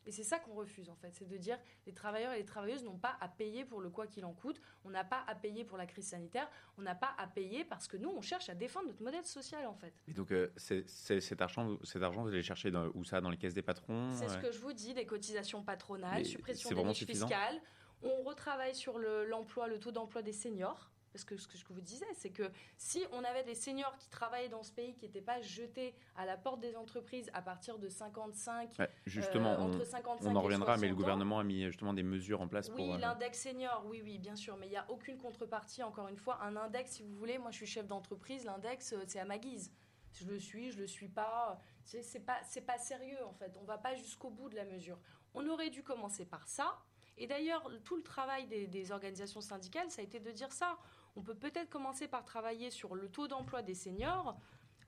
Et 0.08 0.12
c'est 0.12 0.24
ça 0.24 0.40
qu'on 0.40 0.54
refuse 0.54 0.90
en 0.90 0.96
fait, 0.96 1.14
c'est 1.14 1.28
de 1.28 1.38
dire 1.38 1.60
les 1.86 1.94
travailleurs 1.94 2.32
et 2.32 2.38
les 2.38 2.46
travailleuses 2.46 2.84
n'ont 2.84 2.98
pas 2.98 3.18
à 3.20 3.28
payer 3.28 3.66
pour 3.66 3.82
le 3.82 3.90
quoi 3.90 4.08
qu'il 4.08 4.24
en 4.24 4.34
coûte, 4.34 4.60
on 4.86 4.90
n'a 4.90 5.04
pas 5.04 5.24
à 5.28 5.36
payer 5.36 5.66
pour 5.66 5.78
la 5.78 5.86
crise 5.86 6.08
sanitaire, 6.08 6.50
on 6.78 6.82
n'a 6.82 6.96
pas 6.96 7.14
à 7.18 7.28
payer 7.28 7.66
parce 7.66 7.88
que 7.88 7.98
nous 7.98 8.10
on 8.10 8.22
cherche 8.22 8.50
à 8.50 8.56
défendre 8.56 8.88
notre 8.88 9.04
modèle 9.04 9.26
social 9.26 9.66
en 9.68 9.76
fait. 9.76 9.94
Et 10.08 10.14
donc 10.14 10.32
euh, 10.32 10.50
c'est, 10.56 10.88
cet, 10.88 11.42
argent, 11.42 11.78
cet 11.84 12.02
argent, 12.02 12.24
vous 12.24 12.30
allez 12.30 12.42
chercher 12.42 12.72
dans, 12.72 12.88
où 12.94 13.04
ça 13.04 13.20
Dans 13.20 13.30
les 13.30 13.38
caisses 13.38 13.54
des 13.54 13.62
patrons 13.62 14.14
C'est 14.14 14.30
ce 14.30 14.38
que 14.38 14.52
je 14.52 14.60
vous 14.60 14.74
dis, 14.74 14.94
des 14.94 15.06
cotisations 15.06 15.62
patronales, 15.62 16.26
suppression 16.26 16.70
des 16.70 16.84
niches 16.84 17.06
fiscales. 17.06 17.62
On 18.02 18.22
retravaille 18.24 18.76
sur 18.76 19.00
l'emploi, 19.00 19.68
le 19.68 19.80
taux 19.80 19.92
d'emploi 19.92 20.22
des 20.22 20.34
seniors. 20.34 20.90
Parce 21.18 21.26
que 21.26 21.36
ce 21.36 21.48
que 21.48 21.58
je 21.58 21.66
vous 21.72 21.82
disais, 21.82 22.06
c'est 22.14 22.30
que 22.30 22.44
si 22.78 23.04
on 23.12 23.24
avait 23.24 23.44
des 23.44 23.56
seniors 23.56 23.98
qui 23.98 24.08
travaillaient 24.08 24.50
dans 24.50 24.62
ce 24.62 24.72
pays, 24.72 24.94
qui 24.94 25.06
n'étaient 25.06 25.20
pas 25.20 25.42
jetés 25.42 25.96
à 26.16 26.28
la 26.28 26.38
porte 26.38 26.60
des 26.60 26.76
entreprises 26.76 27.32
à 27.34 27.42
partir 27.42 27.80
de 27.80 27.90
55, 27.90 28.78
justement, 29.08 29.54
euh, 29.54 29.62
entre 29.62 29.84
55 29.84 30.30
on, 30.30 30.36
en 30.36 30.42
reviendra, 30.42 30.78
mais 30.78 30.88
le 30.88 30.94
gouvernement 30.94 31.40
a 31.40 31.44
mis 31.44 31.66
justement 31.66 31.96
des 31.96 32.04
mesures 32.04 32.40
en 32.40 32.48
place 32.48 32.70
oui, 32.70 32.76
pour. 32.76 32.86
Oui, 32.86 32.94
euh, 32.94 32.98
l'index 33.00 33.42
senior, 33.42 33.84
oui, 33.88 34.02
oui, 34.04 34.20
bien 34.20 34.36
sûr, 34.36 34.58
mais 34.58 34.68
il 34.68 34.70
n'y 34.70 34.78
a 34.78 34.86
aucune 34.92 35.18
contrepartie. 35.18 35.82
Encore 35.82 36.08
une 36.08 36.18
fois, 36.18 36.40
un 36.44 36.56
index, 36.56 36.92
si 36.92 37.02
vous 37.02 37.16
voulez, 37.16 37.40
moi 37.40 37.50
je 37.50 37.56
suis 37.56 37.66
chef 37.66 37.88
d'entreprise, 37.88 38.46
l'index 38.46 38.94
euh, 38.94 39.02
c'est 39.08 39.20
à 39.20 39.26
ma 39.26 39.40
guise. 39.40 39.72
Je 40.14 40.26
le 40.28 40.38
suis, 40.38 40.72
je 40.72 40.78
le 40.78 40.86
suis 40.86 41.10
pas. 41.10 41.60
C'est 41.84 42.24
pas, 42.24 42.38
c'est 42.44 42.62
pas 42.62 42.78
sérieux 42.78 43.26
en 43.26 43.34
fait. 43.34 43.58
On 43.60 43.66
va 43.66 43.80
pas 43.80 43.96
jusqu'au 43.96 44.30
bout 44.30 44.50
de 44.50 44.56
la 44.56 44.66
mesure. 44.66 45.00
On 45.34 45.48
aurait 45.48 45.72
dû 45.72 45.82
commencer 45.82 46.26
par 46.26 46.48
ça. 46.48 46.78
Et 47.18 47.26
d'ailleurs, 47.26 47.68
tout 47.84 47.96
le 47.96 48.04
travail 48.04 48.46
des, 48.46 48.68
des, 48.68 48.92
organisations 48.92 49.42
syndicales, 49.42 49.90
ça 49.90 50.02
a 50.02 50.04
été 50.04 50.20
de 50.20 50.30
dire 50.30 50.52
ça 50.52 50.78
on 51.18 51.22
peut 51.22 51.36
peut-être 51.36 51.70
commencer 51.70 52.08
par 52.08 52.24
travailler 52.24 52.70
sur 52.70 52.96
le 52.96 53.10
taux 53.10 53.28
d'emploi 53.28 53.64
des 53.64 53.74
seniors 53.74 54.38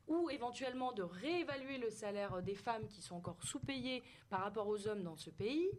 ou 0.07 0.29
éventuellement 0.29 0.91
de 0.91 1.03
réévaluer 1.03 1.77
le 1.77 1.89
salaire 1.89 2.41
des 2.41 2.55
femmes 2.55 2.87
qui 2.87 3.01
sont 3.01 3.15
encore 3.15 3.41
sous-payées 3.43 4.03
par 4.29 4.41
rapport 4.41 4.67
aux 4.67 4.87
hommes 4.87 5.03
dans 5.03 5.15
ce 5.15 5.29
pays, 5.29 5.69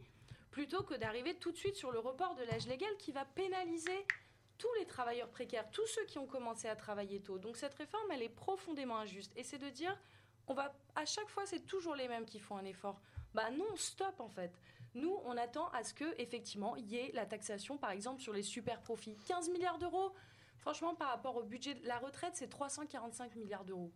plutôt 0.50 0.82
que 0.82 0.94
d'arriver 0.94 1.34
tout 1.34 1.52
de 1.52 1.56
suite 1.56 1.76
sur 1.76 1.92
le 1.92 2.00
report 2.00 2.34
de 2.34 2.42
l'âge 2.44 2.66
légal 2.66 2.90
qui 2.98 3.12
va 3.12 3.24
pénaliser 3.24 4.06
tous 4.58 4.72
les 4.78 4.86
travailleurs 4.86 5.30
précaires, 5.30 5.68
tous 5.70 5.86
ceux 5.86 6.04
qui 6.04 6.18
ont 6.18 6.26
commencé 6.26 6.68
à 6.68 6.76
travailler 6.76 7.20
tôt. 7.20 7.38
Donc 7.38 7.56
cette 7.56 7.74
réforme, 7.74 8.10
elle 8.12 8.22
est 8.22 8.28
profondément 8.28 8.98
injuste. 8.98 9.32
Et 9.36 9.42
c'est 9.42 9.58
de 9.58 9.70
dire, 9.70 9.96
on 10.48 10.54
va 10.54 10.74
à 10.96 11.04
chaque 11.06 11.28
fois, 11.28 11.46
c'est 11.46 11.64
toujours 11.64 11.94
les 11.94 12.08
mêmes 12.08 12.26
qui 12.26 12.40
font 12.40 12.56
un 12.56 12.64
effort. 12.64 13.00
Bah 13.34 13.50
non, 13.50 13.76
stop 13.76 14.18
en 14.18 14.28
fait. 14.28 14.52
Nous, 14.94 15.16
on 15.24 15.36
attend 15.36 15.68
à 15.68 15.84
ce 15.84 15.94
que 15.94 16.20
effectivement 16.20 16.76
il 16.76 16.86
y 16.86 16.96
ait 16.96 17.10
la 17.14 17.24
taxation, 17.24 17.78
par 17.78 17.90
exemple, 17.90 18.20
sur 18.20 18.32
les 18.32 18.42
super 18.42 18.80
profits. 18.80 19.16
15 19.26 19.50
milliards 19.50 19.78
d'euros, 19.78 20.12
Franchement, 20.60 20.94
par 20.94 21.08
rapport 21.08 21.36
au 21.36 21.42
budget 21.42 21.78
la 21.84 21.98
retraite, 21.98 22.32
c'est 22.34 22.48
345 22.48 23.34
milliards 23.36 23.64
d'euros. 23.64 23.92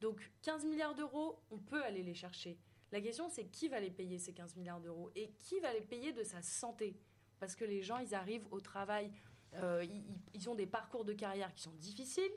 Donc 0.00 0.30
15 0.42 0.64
milliards 0.64 0.94
d'euros, 0.94 1.42
on 1.50 1.58
peut 1.58 1.82
aller 1.82 2.02
les 2.02 2.14
chercher. 2.14 2.58
La 2.92 3.00
question, 3.00 3.28
c'est 3.28 3.46
qui 3.46 3.68
va 3.68 3.80
les 3.80 3.90
payer 3.90 4.18
ces 4.18 4.32
15 4.32 4.56
milliards 4.56 4.80
d'euros? 4.80 5.10
Et 5.14 5.32
qui 5.32 5.58
va 5.60 5.72
les 5.72 5.80
payer 5.80 6.12
de 6.12 6.22
sa 6.22 6.42
santé? 6.42 6.96
Parce 7.40 7.56
que 7.56 7.64
les 7.64 7.82
gens, 7.82 7.98
ils 7.98 8.14
arrivent 8.14 8.46
au 8.50 8.60
travail, 8.60 9.12
euh, 9.54 9.84
ils, 10.32 10.48
ont 10.48 10.54
des 10.54 10.66
parcours 10.66 11.04
de 11.04 11.12
carrière 11.12 11.52
qui 11.54 11.62
sont 11.62 11.72
difficiles, 11.72 12.32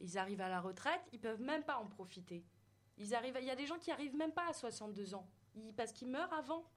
ils 0.00 0.18
arrivent 0.18 0.40
à 0.40 0.48
la 0.48 0.60
retraite, 0.60 1.00
ils 1.12 1.20
peuvent 1.20 1.40
même 1.40 1.64
pas 1.64 1.78
en 1.78 1.86
profiter. 1.86 2.44
Ils 2.98 3.14
arrivent, 3.14 3.36
il 3.40 3.46
y 3.46 3.50
a 3.50 3.56
des 3.56 3.66
gens 3.66 3.78
qui 3.78 3.90
arrivent 3.90 4.16
même 4.16 4.32
pas 4.32 4.48
à 4.48 4.52
62 4.52 5.14
ans, 5.14 5.28
parce 5.76 5.92
qu'ils 5.92 6.08
meurent 6.08 6.32
avant. 6.32 6.70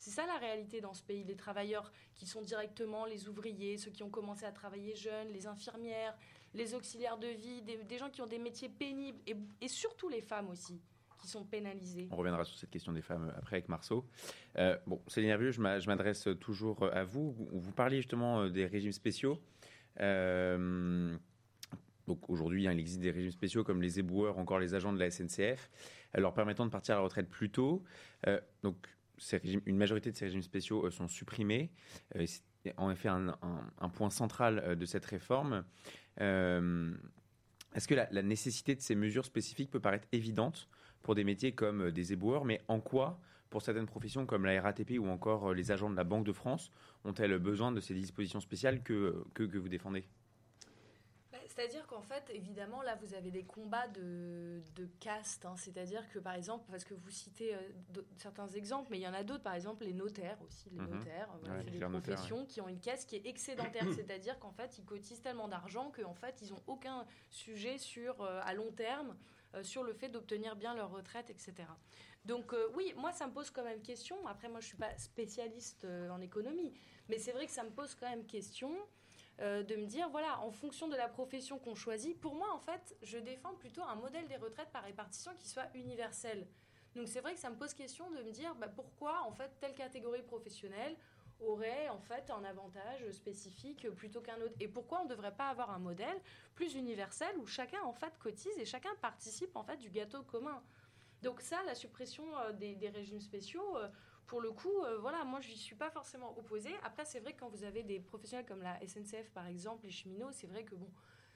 C'est 0.00 0.10
ça 0.10 0.26
la 0.26 0.38
réalité 0.38 0.80
dans 0.80 0.94
ce 0.94 1.02
pays. 1.02 1.24
Les 1.24 1.36
travailleurs 1.36 1.92
qui 2.14 2.26
sont 2.26 2.40
directement 2.40 3.04
les 3.04 3.28
ouvriers, 3.28 3.76
ceux 3.76 3.90
qui 3.90 4.02
ont 4.02 4.08
commencé 4.08 4.46
à 4.46 4.50
travailler 4.50 4.96
jeunes, 4.96 5.28
les 5.28 5.46
infirmières, 5.46 6.16
les 6.54 6.74
auxiliaires 6.74 7.18
de 7.18 7.28
vie, 7.28 7.62
des, 7.62 7.98
gens 7.98 8.08
qui 8.08 8.22
ont 8.22 8.26
des 8.26 8.38
métiers 8.38 8.70
pénibles, 8.70 9.18
et, 9.26 9.68
surtout 9.68 10.08
les 10.08 10.22
femmes 10.22 10.48
aussi, 10.48 10.80
qui 11.18 11.28
sont 11.28 11.44
pénalisés. 11.44 12.08
On 12.10 12.16
reviendra 12.16 12.44
sur 12.44 12.56
cette 12.56 12.70
question 12.70 12.94
des 12.94 13.02
femmes 13.02 13.30
après 13.36 13.56
avec 13.56 13.68
Marceau. 13.68 14.06
Euh, 14.56 14.74
bon, 14.86 15.02
Céline 15.06 15.30
Hervieux, 15.30 15.50
je 15.52 15.60
m'adresse 15.60 16.28
toujours 16.40 16.82
à 16.94 17.04
vous. 17.04 17.36
Vous 17.52 17.72
parliez 17.72 17.98
justement 17.98 18.48
des 18.48 18.64
régimes 18.64 18.92
spéciaux. 18.92 19.38
Euh, 20.00 21.14
donc 22.06 22.28
aujourd'hui, 22.30 22.66
hein, 22.66 22.72
il 22.72 22.80
existe 22.80 23.00
des 23.00 23.10
régimes 23.10 23.32
spéciaux 23.32 23.64
comme 23.64 23.82
les 23.82 23.98
éboueurs, 23.98 24.38
encore 24.38 24.58
les 24.58 24.74
agents 24.74 24.94
de 24.94 24.98
la 24.98 25.10
SNCF, 25.10 25.70
leur 26.14 26.32
permettant 26.32 26.64
de 26.64 26.70
partir 26.70 26.94
à 26.94 26.98
la 26.98 27.04
retraite 27.04 27.28
plus 27.28 27.50
tôt. 27.50 27.84
Euh, 28.26 28.40
donc 28.62 28.88
une 29.42 29.76
majorité 29.76 30.10
de 30.10 30.16
ces 30.16 30.26
régimes 30.26 30.42
spéciaux 30.42 30.86
euh, 30.86 30.90
sont 30.90 31.08
supprimés. 31.08 31.70
Euh, 32.16 32.26
c'est 32.26 32.74
en 32.76 32.90
effet 32.90 33.08
un, 33.08 33.88
point 33.94 34.10
central 34.10 34.76
de 34.76 34.84
cette 34.84 35.06
réforme. 35.06 35.64
Est-ce 36.18 37.88
que 37.88 37.94
la, 37.94 38.22
nécessité 38.22 38.74
de 38.74 38.82
ces 38.82 38.94
mesures 38.94 39.24
spécifiques 39.24 39.70
peut 39.70 39.80
paraître 39.80 40.06
évidente 40.12 40.68
pour 41.02 41.14
des 41.14 41.24
métiers 41.24 41.52
comme 41.52 41.90
des 41.90 42.12
éboueurs, 42.12 42.44
mais 42.44 42.60
en 42.68 42.80
quoi, 42.80 43.18
pour 43.48 43.62
certaines 43.62 43.86
professions 43.86 44.26
comme 44.26 44.44
la 44.44 44.60
RATP 44.60 44.98
ou 44.98 45.08
encore 45.08 45.54
les 45.54 45.72
agents 45.72 45.88
de 45.88 45.96
la 45.96 46.04
Banque 46.04 46.26
de 46.26 46.32
France, 46.32 46.70
ont-elles 47.04 47.38
besoin 47.38 47.72
de 47.72 47.80
ces 47.80 47.94
dispositions 47.94 48.40
spéciales 48.40 48.82
que, 48.82 49.24
que 49.32 49.56
vous 49.56 49.70
défendez? 49.70 50.04
C'est-à-dire 51.50 51.84
qu'en 51.88 52.00
fait, 52.00 52.30
évidemment, 52.32 52.80
là, 52.80 52.94
vous 52.94 53.12
avez 53.14 53.32
des 53.32 53.42
combats 53.42 53.88
de, 53.88 54.62
de 54.76 54.88
caste. 55.00 55.44
Hein. 55.44 55.56
c'est-à-dire 55.56 56.08
que, 56.10 56.20
par 56.20 56.34
exemple, 56.34 56.64
parce 56.70 56.84
que 56.84 56.94
vous 56.94 57.10
citez 57.10 57.56
euh, 57.56 57.58
certains 58.18 58.46
exemples, 58.46 58.86
mais 58.92 58.98
il 58.98 59.02
y 59.02 59.08
en 59.08 59.14
a 59.14 59.24
d'autres, 59.24 59.42
par 59.42 59.54
exemple, 59.54 59.84
les 59.84 59.92
notaires 59.92 60.38
aussi. 60.46 60.70
Les 60.70 60.78
mhm. 60.78 60.90
notaires, 60.90 61.28
euh, 61.48 61.60
c'est 61.64 61.70
des 61.72 61.80
professions 61.80 62.46
qui 62.46 62.60
ont 62.60 62.68
une 62.68 62.78
caisse 62.78 63.04
qui 63.04 63.16
est 63.16 63.26
excédentaire. 63.26 63.84
c'est-à-dire 63.96 64.38
qu'en 64.38 64.52
fait, 64.52 64.78
ils 64.78 64.84
cotisent 64.84 65.22
tellement 65.22 65.48
d'argent 65.48 65.90
qu'en 65.90 66.14
fait, 66.14 66.40
ils 66.40 66.50
n'ont 66.50 66.62
aucun 66.68 67.04
sujet 67.30 67.78
sur, 67.78 68.20
euh, 68.20 68.40
à 68.44 68.54
long 68.54 68.70
terme 68.70 69.16
sur 69.62 69.82
le 69.82 69.92
fait 69.92 70.08
d'obtenir 70.08 70.54
bien 70.54 70.76
leur 70.76 70.92
retraite, 70.92 71.28
etc. 71.28 71.54
Donc 72.24 72.54
oui, 72.76 72.94
moi, 72.96 73.10
ça 73.10 73.26
me 73.26 73.32
pose 73.32 73.50
quand 73.50 73.64
même 73.64 73.82
question. 73.82 74.24
Après, 74.28 74.48
moi, 74.48 74.60
je 74.60 74.66
ne 74.66 74.68
suis 74.68 74.76
pas 74.76 74.96
spécialiste 74.96 75.84
en 76.08 76.20
économie, 76.20 76.72
mais 77.08 77.18
c'est 77.18 77.32
vrai 77.32 77.46
que 77.46 77.52
ça 77.52 77.64
me 77.64 77.70
pose 77.70 77.96
quand 77.96 78.08
même 78.08 78.24
question. 78.26 78.70
Euh, 79.40 79.62
de 79.62 79.74
me 79.74 79.86
dire, 79.86 80.10
voilà, 80.10 80.38
en 80.40 80.50
fonction 80.50 80.86
de 80.86 80.96
la 80.96 81.08
profession 81.08 81.58
qu'on 81.58 81.74
choisit, 81.74 82.20
pour 82.20 82.34
moi, 82.34 82.52
en 82.52 82.58
fait, 82.58 82.94
je 83.02 83.16
défends 83.16 83.54
plutôt 83.54 83.82
un 83.82 83.94
modèle 83.94 84.28
des 84.28 84.36
retraites 84.36 84.70
par 84.70 84.82
répartition 84.82 85.32
qui 85.38 85.48
soit 85.48 85.68
universel. 85.74 86.46
Donc 86.94 87.08
c'est 87.08 87.20
vrai 87.20 87.32
que 87.32 87.40
ça 87.40 87.48
me 87.48 87.56
pose 87.56 87.72
question 87.72 88.10
de 88.10 88.22
me 88.22 88.32
dire, 88.32 88.54
bah, 88.56 88.68
pourquoi, 88.68 89.22
en 89.22 89.32
fait, 89.32 89.50
telle 89.58 89.74
catégorie 89.74 90.22
professionnelle 90.22 90.94
aurait 91.40 91.88
en 91.88 92.00
fait 92.00 92.30
un 92.30 92.44
avantage 92.44 93.10
spécifique 93.12 93.88
plutôt 93.90 94.20
qu'un 94.20 94.38
autre? 94.42 94.54
Et 94.60 94.68
pourquoi 94.68 95.00
on 95.00 95.04
ne 95.04 95.08
devrait 95.08 95.34
pas 95.34 95.48
avoir 95.48 95.70
un 95.70 95.78
modèle 95.78 96.20
plus 96.54 96.74
universel 96.74 97.34
où 97.38 97.46
chacun 97.46 97.80
en 97.82 97.94
fait 97.94 98.12
cotise 98.18 98.58
et 98.58 98.66
chacun 98.66 98.94
participe 99.00 99.56
en 99.56 99.62
fait 99.62 99.78
du 99.78 99.88
gâteau 99.88 100.22
commun? 100.22 100.62
Donc 101.22 101.40
ça 101.40 101.62
la 101.64 101.74
suppression 101.74 102.24
euh, 102.40 102.52
des, 102.52 102.90
régimes 102.90 103.20
spéciaux 103.20 103.76
euh, 103.76 103.88
pour 104.30 104.40
le 104.40 104.52
coup, 104.52 104.84
euh, 104.84 104.96
voilà, 104.98 105.24
moi, 105.24 105.40
je 105.40 105.50
n'y 105.50 105.56
suis 105.56 105.74
pas 105.74 105.90
forcément 105.90 106.38
opposée. 106.38 106.72
Après, 106.84 107.04
c'est 107.04 107.18
vrai 107.18 107.32
que 107.32 107.40
quand 107.40 107.48
vous 107.48 107.64
avez 107.64 107.82
des 107.82 107.98
professionnels 107.98 108.46
comme 108.46 108.62
la 108.62 108.78
SNCF, 108.86 109.28
par 109.32 109.48
exemple, 109.48 109.84
les 109.84 109.90
cheminots, 109.90 110.30
c'est 110.30 110.46
vrai 110.46 110.62
que, 110.62 110.76
bon, 110.76 110.88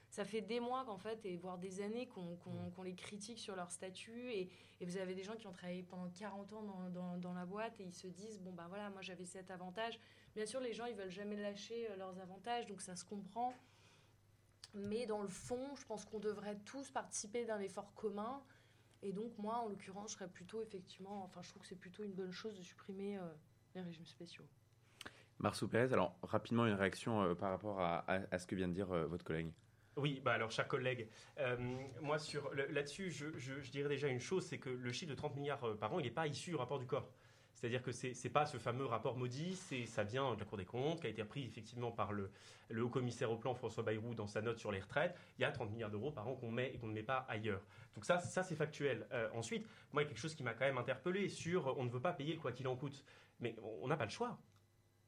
ça 0.09 0.23
fait 0.23 0.39
des 0.39 0.61
mois 0.61 0.85
qu'en 0.85 0.97
fait, 0.97 1.19
et 1.25 1.35
voire 1.35 1.57
des 1.57 1.81
années 1.81 2.07
qu'on 2.07 2.83
les 2.83 2.95
critique 2.95 3.37
sur 3.37 3.57
leur 3.57 3.69
statut. 3.69 4.31
Et, 4.31 4.49
vous 4.79 4.95
avez 4.95 5.13
des 5.13 5.23
gens 5.23 5.35
qui 5.35 5.45
ont 5.45 5.51
travaillé 5.51 5.83
pendant 5.83 6.09
40 6.09 6.53
ans 6.53 6.63
dans, 6.89 7.17
dans, 7.17 7.33
la 7.33 7.45
boîte 7.45 7.81
et 7.81 7.83
ils 7.83 7.93
se 7.93 8.07
disent, 8.07 8.39
bon, 8.39 8.53
ben 8.53 8.69
voilà, 8.69 8.89
moi, 8.89 9.01
j'avais 9.01 9.25
cet 9.25 9.51
avantage. 9.51 9.99
Bien 10.33 10.45
sûr, 10.45 10.61
les 10.61 10.71
gens, 10.71 10.85
ils 10.85 10.95
veulent 10.95 11.09
jamais 11.09 11.35
lâcher 11.35 11.91
euh, 11.91 11.97
leurs 11.97 12.17
avantages, 12.21 12.65
donc 12.65 12.79
ça 12.79 12.95
se 12.95 13.03
comprend. 13.03 13.53
Mais 14.73 15.05
dans 15.05 15.21
le 15.21 15.27
fond, 15.27 15.75
je 15.75 15.85
pense 15.85 16.05
qu'on 16.05 16.19
devrait 16.19 16.59
tous 16.63 16.91
participer 16.91 17.43
d'un 17.43 17.59
effort 17.59 17.93
commun 17.93 18.41
et 19.05 19.11
donc, 19.11 19.37
moi, 19.37 19.59
en 19.59 19.69
l'occurrence, 19.69 20.11
je 20.11 20.17
serais 20.17 20.27
plutôt 20.27 20.63
effectivement, 20.63 21.23
enfin, 21.25 21.41
je 21.43 21.49
trouve 21.49 21.61
que 21.61 21.67
c'est 21.67 21.79
plutôt 21.79 22.03
une 22.03 22.13
bonne 22.13 22.31
chose 22.31 22.57
de 22.57 22.63
supprimer 22.63 23.17
euh, 23.17 23.21
les 23.75 23.81
régimes 23.81 24.07
spéciaux. 24.07 24.45
Marceau 25.37 25.67
Pérez, 25.67 25.93
alors 25.93 26.17
rapidement 26.23 26.65
une 26.65 26.73
réaction 26.73 27.21
euh, 27.21 27.35
par 27.35 27.51
rapport 27.51 27.79
à, 27.79 28.39
ce 28.39 28.47
que 28.47 28.55
vient 28.55 28.67
de 28.67 28.73
dire 28.73 28.91
euh, 28.91 29.05
votre 29.05 29.23
collègue. 29.23 29.51
Oui, 29.95 30.21
bah 30.25 30.33
alors, 30.33 30.49
cher 30.49 30.67
collègue, 30.67 31.07
moi 32.01 32.19
sur 32.19 32.53
là-dessus, 32.53 33.11
je, 33.11 33.27
je, 33.37 33.71
dirais 33.71 33.87
déjà 33.87 34.09
une 34.09 34.19
chose, 34.19 34.45
c'est 34.45 34.57
que 34.57 34.69
le 34.69 34.91
chiffre 34.91 35.11
de 35.11 35.15
30 35.15 35.35
milliards 35.35 35.77
par 35.77 35.93
an, 35.93 35.99
il 35.99 36.03
n'est 36.03 36.11
pas 36.11 36.27
issu 36.27 36.49
du 36.49 36.55
rapport 36.57 36.79
du 36.79 36.85
corps. 36.85 37.09
C'est-à-dire 37.55 37.81
que 37.81 37.91
ce 37.91 38.07
n'est 38.07 38.29
pas 38.29 38.45
ce 38.45 38.57
fameux 38.57 38.85
rapport 38.85 39.17
maudit, 39.17 39.55
ça 39.87 40.03
vient 40.03 40.35
de 40.35 40.39
la 40.39 40.45
Cour 40.45 40.57
des 40.57 40.65
comptes, 40.65 41.01
qui 41.01 41.07
a 41.07 41.09
été 41.09 41.23
pris 41.23 41.45
effectivement 41.45 41.91
par 41.91 42.11
le, 42.11 42.29
haut 42.77 42.89
commissaire 42.89 43.31
au 43.31 43.37
plan 43.37 43.55
François 43.55 43.83
Bayrou 43.83 44.13
dans 44.13 44.27
sa 44.27 44.41
note 44.41 44.59
sur 44.59 44.71
les 44.71 44.81
retraites. 44.81 45.15
Il 45.39 45.41
y 45.41 45.45
a 45.45 45.51
30 45.51 45.71
milliards 45.71 45.89
d'euros 45.89 46.11
par 46.11 46.27
an 46.27 46.35
qu'on 46.35 46.51
met 46.51 46.71
et 46.73 46.77
qu'on 46.77 46.87
ne 46.87 46.93
met 46.93 47.03
pas 47.03 47.25
ailleurs. 47.29 47.65
Donc 47.95 48.05
ça, 48.05 48.19
ça 48.19 48.43
c'est 48.43 48.55
factuel. 48.55 49.07
Euh, 49.13 49.29
ensuite, 49.33 49.65
moi, 49.93 50.01
il 50.01 50.05
y 50.05 50.07
a 50.07 50.09
quelque 50.09 50.21
chose 50.21 50.35
qui 50.35 50.43
m'a 50.43 50.53
quand 50.53 50.65
même 50.65 50.77
interpellé 50.77 51.29
sur 51.29 51.77
on 51.77 51.85
ne 51.85 51.89
veut 51.89 52.01
pas 52.01 52.13
payer 52.13 52.33
le 52.33 52.39
quoi 52.41 52.51
qu'il 52.51 52.67
en 52.67 52.75
coûte. 52.75 53.05
Mais 53.39 53.55
on 53.81 53.87
n'a 53.87 53.97
pas 53.97 54.05
le 54.05 54.11
choix. 54.11 54.37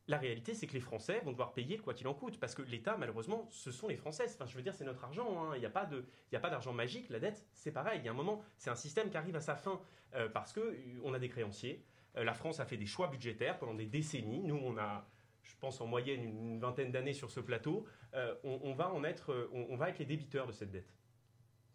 La 0.10 0.18
réalité, 0.18 0.54
c'est 0.54 0.68
que 0.68 0.74
les 0.74 0.80
Français 0.80 1.20
vont 1.26 1.32
devoir 1.32 1.52
payer 1.52 1.78
quoi 1.78 1.94
qu'il 1.94 2.08
en 2.08 2.14
coûte, 2.14 2.40
parce 2.40 2.56
que 2.56 2.62
l'État, 2.62 2.96
malheureusement, 2.98 3.46
ce 3.52 3.72
sont 3.72 3.90
les 3.90 3.98
Français. 3.98 4.26
Enfin, 4.34 4.46
je 4.46 4.56
veux 4.56 4.62
dire, 4.62 4.74
c'est 4.74 4.86
notre 4.86 5.04
argent. 5.04 5.44
Hein. 5.44 5.56
Il 5.56 5.60
n'y 5.60 5.66
a 5.66 5.70
pas 5.70 6.50
d'argent 6.50 6.72
magique. 6.72 7.10
La 7.10 7.20
dette, 7.20 7.46
c'est 7.54 7.74
pareil. 7.74 8.00
Il 8.00 8.06
y 8.06 8.08
a 8.08 8.12
un 8.12 8.16
moment, 8.16 8.42
c'est 8.58 8.70
un 8.70 8.76
système 8.76 9.10
qui 9.10 9.18
arrive 9.18 9.36
à 9.36 9.42
sa 9.42 9.58
fin, 9.58 9.82
euh, 10.16 10.30
parce 10.30 10.54
que 10.54 10.62
euh, 10.62 11.02
on 11.04 11.14
a 11.14 11.20
des 11.20 11.28
créanciers. 11.28 11.84
Euh, 12.16 12.24
la 12.24 12.34
France 12.34 12.60
a 12.60 12.66
fait 12.66 12.78
des 12.78 12.86
choix 12.86 13.08
budgétaires 13.08 13.58
pendant 13.58 13.74
des 13.74 13.86
décennies. 13.86 14.42
Nous, 14.44 14.56
on 14.56 14.78
a, 14.78 15.08
je 15.44 15.56
pense, 15.60 15.82
en 15.82 15.88
moyenne 15.88 16.24
une 16.24 16.60
vingtaine 16.60 16.92
d'années 16.92 17.14
sur 17.14 17.32
ce 17.32 17.40
plateau. 17.40 17.86
Euh, 18.14 18.36
on, 18.44 18.74
va 18.74 18.92
en 18.92 19.04
être, 19.04 19.50
on, 19.52 19.76
va 19.76 19.90
être 19.90 20.00
les 20.00 20.06
débiteurs 20.06 20.48
de 20.48 20.52
cette 20.52 20.72
dette, 20.72 20.94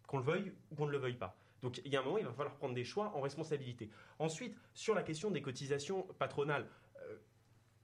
qu'on 0.07 0.17
le 0.17 0.23
veuille 0.23 0.53
ou 0.71 0.75
qu'on 0.75 0.85
ne 0.85 0.91
le 0.91 0.97
veuille 0.97 1.17
pas. 1.17 1.37
Donc 1.61 1.79
il 1.85 1.91
y 1.91 1.95
a 1.95 2.01
un 2.01 2.03
moment, 2.03 2.17
il 2.17 2.25
va 2.25 2.33
falloir 2.33 2.55
prendre 2.55 2.73
des 2.73 2.83
choix 2.83 3.15
en 3.15 3.21
responsabilité. 3.21 3.89
Ensuite, 4.19 4.57
sur 4.73 4.95
la 4.95 5.03
question 5.03 5.31
des 5.31 5.41
cotisations 5.41 6.03
patronales, 6.19 6.67
euh, 6.97 7.17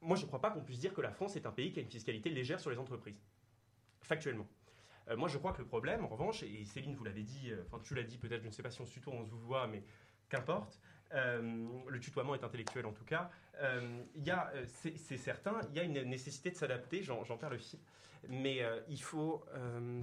moi 0.02 0.18
je 0.18 0.24
ne 0.24 0.28
crois 0.28 0.42
pas 0.42 0.52
qu'on 0.52 0.62
puisse 0.62 0.80
dire 0.80 0.94
que 0.94 1.02
la 1.02 1.12
France 1.12 1.38
est 1.38 1.46
un 1.46 1.52
pays 1.52 1.72
qui 1.72 1.80
a 1.80 1.84
une 1.84 1.90
fiscalité 1.90 2.30
légère 2.30 2.60
sur 2.60 2.72
les 2.72 2.78
entreprises, 2.78 3.22
factuellement. 4.02 4.48
moi 5.16 5.30
je 5.30 5.38
crois 5.38 5.54
que 5.54 5.60
le 5.60 5.68
problème, 5.68 6.04
en 6.04 6.10
revanche, 6.10 6.44
et 6.44 6.66
Céline 6.66 6.96
vous 6.96 7.06
l'avez 7.06 7.24
dit, 7.24 7.54
enfin 7.68 7.82
tu 7.82 7.96
l'as 7.96 8.04
dit 8.04 8.18
peut-être, 8.18 8.42
je 8.42 8.48
ne 8.48 8.52
sais 8.52 8.64
pas 8.64 8.72
si 8.72 8.82
on 8.82 8.86
se 8.86 8.92
tutoie, 8.92 9.14
on 9.14 9.26
se 9.26 9.32
voit, 9.32 9.68
mais 9.68 9.84
qu'importe, 10.28 10.80
euh, 11.14 11.68
le 11.88 12.00
tutoiement 12.00 12.36
est 12.36 12.44
intellectuel 12.44 12.86
en 12.86 12.92
tout 12.92 13.06
cas. 13.06 13.30
Euh, 13.62 14.04
il 14.16 14.32
euh, 14.32 14.66
c'est 14.68 15.18
certain, 15.18 15.60
il 15.70 15.76
y 15.76 15.80
a 15.80 15.84
une 15.84 16.04
nécessité 16.04 16.52
de 16.52 16.56
s'adapter, 16.56 17.04
j'en 17.04 17.38
perds 17.38 17.50
le 17.50 17.58
fil, 17.58 17.80
mais 18.30 18.62
il 18.88 19.02
faut... 19.02 19.46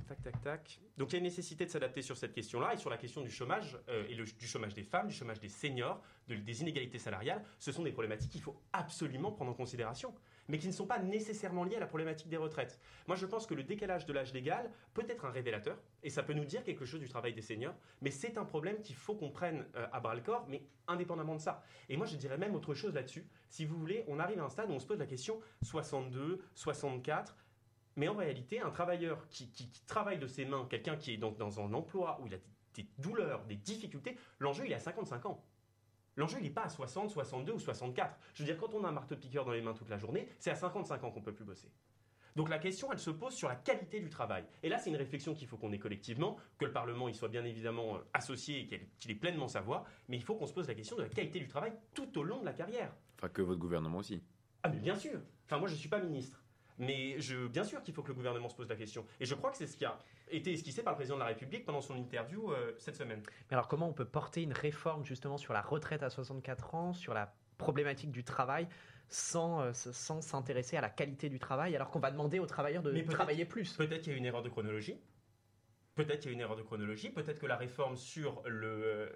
tac, 0.08 0.22
tac, 0.22 0.40
tac. 0.42 0.80
Donc 0.96 1.10
il 1.10 1.12
y 1.12 1.16
a 1.16 1.18
une 1.18 1.24
nécessité 1.24 1.64
de 1.64 1.70
s'adapter 1.70 2.02
sur 2.02 2.16
cette 2.16 2.32
question-là 2.32 2.74
et 2.74 2.76
sur 2.76 2.90
la 2.90 2.96
question 2.96 3.22
du 3.22 3.30
chômage, 3.30 3.78
et 4.08 4.14
du 4.14 4.46
chômage 4.46 4.74
des 4.74 4.82
femmes, 4.82 5.08
du 5.08 5.14
chômage 5.14 5.40
des 5.40 5.48
seniors, 5.48 6.02
des 6.28 6.60
inégalités 6.60 6.98
salariales. 6.98 7.42
Ce 7.58 7.72
sont 7.72 7.82
des 7.82 7.92
problématiques 7.92 8.30
qu'il 8.30 8.42
faut 8.42 8.60
absolument 8.72 9.32
prendre 9.32 9.50
en 9.50 9.54
considération 9.54 10.14
mais 10.48 10.58
qui 10.58 10.66
ne 10.66 10.72
sont 10.72 10.86
pas 10.86 10.98
nécessairement 10.98 11.64
liées 11.64 11.76
à 11.76 11.80
la 11.80 11.86
problématique 11.86 12.28
des 12.28 12.36
retraites. 12.36 12.78
Moi, 13.06 13.16
je 13.16 13.26
pense 13.26 13.46
que 13.46 13.54
le 13.54 13.62
décalage 13.62 14.06
de 14.06 14.12
l'âge 14.12 14.32
légal 14.32 14.70
peut 14.94 15.04
être 15.08 15.24
un 15.24 15.30
révélateur, 15.30 15.78
et 16.02 16.10
ça 16.10 16.22
peut 16.22 16.34
nous 16.34 16.44
dire 16.44 16.62
quelque 16.64 16.84
chose 16.84 17.00
du 17.00 17.08
travail 17.08 17.34
des 17.34 17.42
seniors, 17.42 17.74
mais 18.00 18.10
c'est 18.10 18.38
un 18.38 18.44
problème 18.44 18.80
qu'il 18.80 18.96
faut 18.96 19.14
qu'on 19.14 19.30
prenne 19.30 19.66
euh, 19.76 19.86
à 19.92 20.00
bras 20.00 20.14
le 20.14 20.22
corps, 20.22 20.46
mais 20.48 20.62
indépendamment 20.88 21.34
de 21.34 21.40
ça. 21.40 21.62
Et 21.88 21.96
moi, 21.96 22.06
je 22.06 22.16
dirais 22.16 22.38
même 22.38 22.54
autre 22.54 22.74
chose 22.74 22.94
là-dessus. 22.94 23.26
Si 23.48 23.64
vous 23.64 23.76
voulez, 23.76 24.04
on 24.08 24.18
arrive 24.18 24.40
à 24.40 24.44
un 24.44 24.48
stade 24.48 24.70
où 24.70 24.74
on 24.74 24.78
se 24.78 24.86
pose 24.86 24.98
la 24.98 25.06
question 25.06 25.40
62, 25.62 26.42
64, 26.54 27.36
mais 27.96 28.08
en 28.08 28.14
réalité, 28.14 28.60
un 28.60 28.70
travailleur 28.70 29.26
qui, 29.28 29.50
travaille 29.86 30.18
de 30.18 30.26
ses 30.26 30.44
mains, 30.44 30.66
quelqu'un 30.68 30.96
qui 30.96 31.14
est 31.14 31.16
donc 31.16 31.38
dans 31.38 31.60
un 31.60 31.72
emploi 31.72 32.18
où 32.20 32.26
il 32.26 32.34
a 32.34 32.38
des 32.74 32.86
douleurs, 32.98 33.44
des 33.46 33.56
difficultés, 33.56 34.18
l'enjeu, 34.38 34.64
il 34.66 34.72
est 34.72 34.76
à 34.76 34.80
55 34.80 35.26
ans. 35.26 35.42
L'enjeu, 36.16 36.38
il 36.40 36.44
n'est 36.44 36.50
pas 36.50 36.64
à 36.64 36.68
60, 36.68 37.10
62 37.10 37.52
ou 37.52 37.58
64. 37.58 38.18
Je 38.34 38.42
veux 38.42 38.46
dire, 38.46 38.58
quand 38.58 38.74
on 38.74 38.84
a 38.84 38.88
un 38.88 38.92
marteau-piqueur 38.92 39.44
dans 39.44 39.52
les 39.52 39.60
mains 39.60 39.74
toute 39.74 39.90
la 39.90 39.98
journée, 39.98 40.28
c'est 40.38 40.50
à 40.50 40.54
55 40.54 41.04
ans 41.04 41.10
qu'on 41.10 41.20
peut 41.20 41.34
plus 41.34 41.44
bosser. 41.44 41.68
Donc 42.36 42.50
la 42.50 42.58
question, 42.58 42.92
elle 42.92 42.98
se 42.98 43.10
pose 43.10 43.34
sur 43.34 43.48
la 43.48 43.56
qualité 43.56 43.98
du 43.98 44.10
travail. 44.10 44.44
Et 44.62 44.68
là, 44.68 44.78
c'est 44.78 44.90
une 44.90 44.96
réflexion 44.96 45.34
qu'il 45.34 45.48
faut 45.48 45.56
qu'on 45.56 45.72
ait 45.72 45.78
collectivement, 45.78 46.36
que 46.58 46.66
le 46.66 46.72
Parlement 46.72 47.08
y 47.08 47.14
soit 47.14 47.28
bien 47.28 47.44
évidemment 47.44 47.96
euh, 47.96 48.00
associé 48.12 48.60
et 48.60 48.88
qu'il 48.98 49.10
ait 49.10 49.14
pleinement 49.14 49.48
sa 49.48 49.62
voix, 49.62 49.84
mais 50.08 50.16
il 50.16 50.22
faut 50.22 50.34
qu'on 50.34 50.46
se 50.46 50.52
pose 50.52 50.68
la 50.68 50.74
question 50.74 50.96
de 50.96 51.02
la 51.02 51.08
qualité 51.08 51.38
du 51.38 51.48
travail 51.48 51.72
tout 51.94 52.18
au 52.18 52.22
long 52.22 52.40
de 52.40 52.44
la 52.44 52.52
carrière. 52.52 52.94
Enfin, 53.16 53.30
que 53.30 53.40
votre 53.40 53.58
gouvernement 53.58 53.98
aussi. 53.98 54.22
Ah 54.62 54.68
mais 54.68 54.78
bien 54.78 54.96
sûr. 54.96 55.18
Enfin, 55.46 55.58
moi, 55.58 55.68
je 55.68 55.74
ne 55.74 55.78
suis 55.78 55.88
pas 55.88 55.98
ministre. 55.98 56.42
Mais 56.78 57.18
je, 57.20 57.46
bien 57.46 57.64
sûr 57.64 57.82
qu'il 57.82 57.94
faut 57.94 58.02
que 58.02 58.08
le 58.08 58.14
gouvernement 58.14 58.48
se 58.48 58.54
pose 58.54 58.68
la 58.68 58.76
question. 58.76 59.04
Et 59.20 59.26
je 59.26 59.34
crois 59.34 59.50
que 59.50 59.56
c'est 59.56 59.66
ce 59.66 59.76
qui 59.76 59.84
a 59.84 59.98
été 60.30 60.52
esquissé 60.52 60.82
par 60.82 60.92
le 60.92 60.96
président 60.96 61.16
de 61.16 61.20
la 61.20 61.26
République 61.26 61.64
pendant 61.64 61.80
son 61.80 61.96
interview 61.96 62.50
euh, 62.52 62.74
cette 62.78 62.96
semaine. 62.96 63.22
Mais 63.50 63.54
alors 63.54 63.68
comment 63.68 63.88
on 63.88 63.92
peut 63.92 64.04
porter 64.04 64.42
une 64.42 64.52
réforme 64.52 65.04
justement 65.04 65.38
sur 65.38 65.52
la 65.52 65.62
retraite 65.62 66.02
à 66.02 66.10
64 66.10 66.74
ans, 66.74 66.92
sur 66.92 67.14
la 67.14 67.34
problématique 67.58 68.10
du 68.10 68.24
travail 68.24 68.68
sans 69.08 69.60
euh, 69.60 69.72
sans 69.72 70.20
s'intéresser 70.20 70.76
à 70.76 70.80
la 70.80 70.90
qualité 70.90 71.28
du 71.28 71.38
travail 71.38 71.76
alors 71.76 71.90
qu'on 71.90 72.00
va 72.00 72.10
demander 72.10 72.38
aux 72.38 72.46
travailleurs 72.46 72.82
de 72.82 73.00
travailler 73.02 73.44
plus? 73.44 73.74
Peut-être 73.74 74.02
qu'il 74.02 74.12
y 74.12 74.16
a 74.16 74.18
une 74.18 74.26
erreur 74.26 74.42
de 74.42 74.48
chronologie. 74.48 75.00
Peut-être 75.94 76.20
qu'il 76.20 76.30
y 76.30 76.34
a 76.34 76.36
une 76.36 76.40
erreur 76.40 76.56
de 76.56 76.62
chronologie. 76.62 77.08
Peut-être 77.08 77.38
que 77.38 77.46
la 77.46 77.56
réforme 77.56 77.96
sur 77.96 78.42
le 78.46 78.68
euh, 78.68 79.08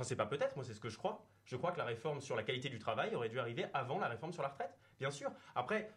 Enfin, 0.00 0.08
c'est 0.08 0.16
pas 0.16 0.24
peut-être, 0.24 0.56
moi 0.56 0.64
c'est 0.64 0.72
ce 0.72 0.80
que 0.80 0.88
je 0.88 0.96
crois. 0.96 1.26
Je 1.44 1.56
crois 1.56 1.72
que 1.72 1.78
la 1.78 1.84
réforme 1.84 2.22
sur 2.22 2.34
la 2.34 2.42
qualité 2.42 2.70
du 2.70 2.78
travail 2.78 3.14
aurait 3.14 3.28
dû 3.28 3.38
arriver 3.38 3.66
avant 3.74 3.98
la 3.98 4.08
réforme 4.08 4.32
sur 4.32 4.42
la 4.42 4.48
retraite 4.48 4.74
Bien 5.00 5.10
sûr. 5.10 5.32
Après, 5.54 5.90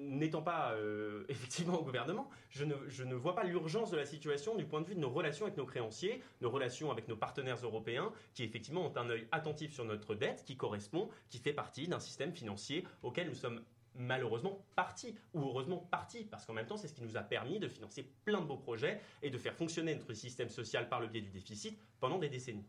n'étant 0.00 0.40
pas 0.40 0.72
euh, 0.72 1.24
effectivement 1.28 1.78
au 1.78 1.84
gouvernement, 1.84 2.30
je 2.48 2.64
ne, 2.64 2.74
je 2.88 3.04
ne 3.04 3.14
vois 3.14 3.34
pas 3.34 3.44
l'urgence 3.44 3.90
de 3.90 3.96
la 3.98 4.06
situation 4.06 4.56
du 4.56 4.64
point 4.64 4.80
de 4.80 4.86
vue 4.86 4.94
de 4.94 5.00
nos 5.00 5.10
relations 5.10 5.44
avec 5.44 5.58
nos 5.58 5.66
créanciers, 5.66 6.22
nos 6.40 6.50
relations 6.50 6.90
avec 6.90 7.08
nos 7.08 7.16
partenaires 7.16 7.58
européens, 7.62 8.10
qui 8.32 8.42
effectivement 8.42 8.86
ont 8.86 8.96
un 8.96 9.10
œil 9.10 9.28
attentif 9.32 9.74
sur 9.74 9.84
notre 9.84 10.14
dette, 10.14 10.44
qui 10.46 10.56
correspond, 10.56 11.10
qui 11.28 11.38
fait 11.38 11.52
partie 11.52 11.88
d'un 11.88 12.00
système 12.00 12.32
financier 12.32 12.84
auquel 13.02 13.28
nous 13.28 13.34
sommes 13.34 13.62
malheureusement 13.94 14.64
partis, 14.76 15.14
ou 15.34 15.42
heureusement 15.42 15.86
partis, 15.90 16.24
parce 16.24 16.46
qu'en 16.46 16.54
même 16.54 16.66
temps, 16.66 16.78
c'est 16.78 16.88
ce 16.88 16.94
qui 16.94 17.02
nous 17.02 17.18
a 17.18 17.22
permis 17.22 17.58
de 17.58 17.68
financer 17.68 18.10
plein 18.24 18.40
de 18.40 18.46
beaux 18.46 18.56
projets 18.56 19.02
et 19.20 19.28
de 19.28 19.36
faire 19.36 19.54
fonctionner 19.54 19.94
notre 19.94 20.14
système 20.14 20.48
social 20.48 20.88
par 20.88 21.00
le 21.00 21.08
biais 21.08 21.20
du 21.20 21.30
déficit 21.30 21.78
pendant 22.00 22.18
des 22.18 22.30
décennies. 22.30 22.64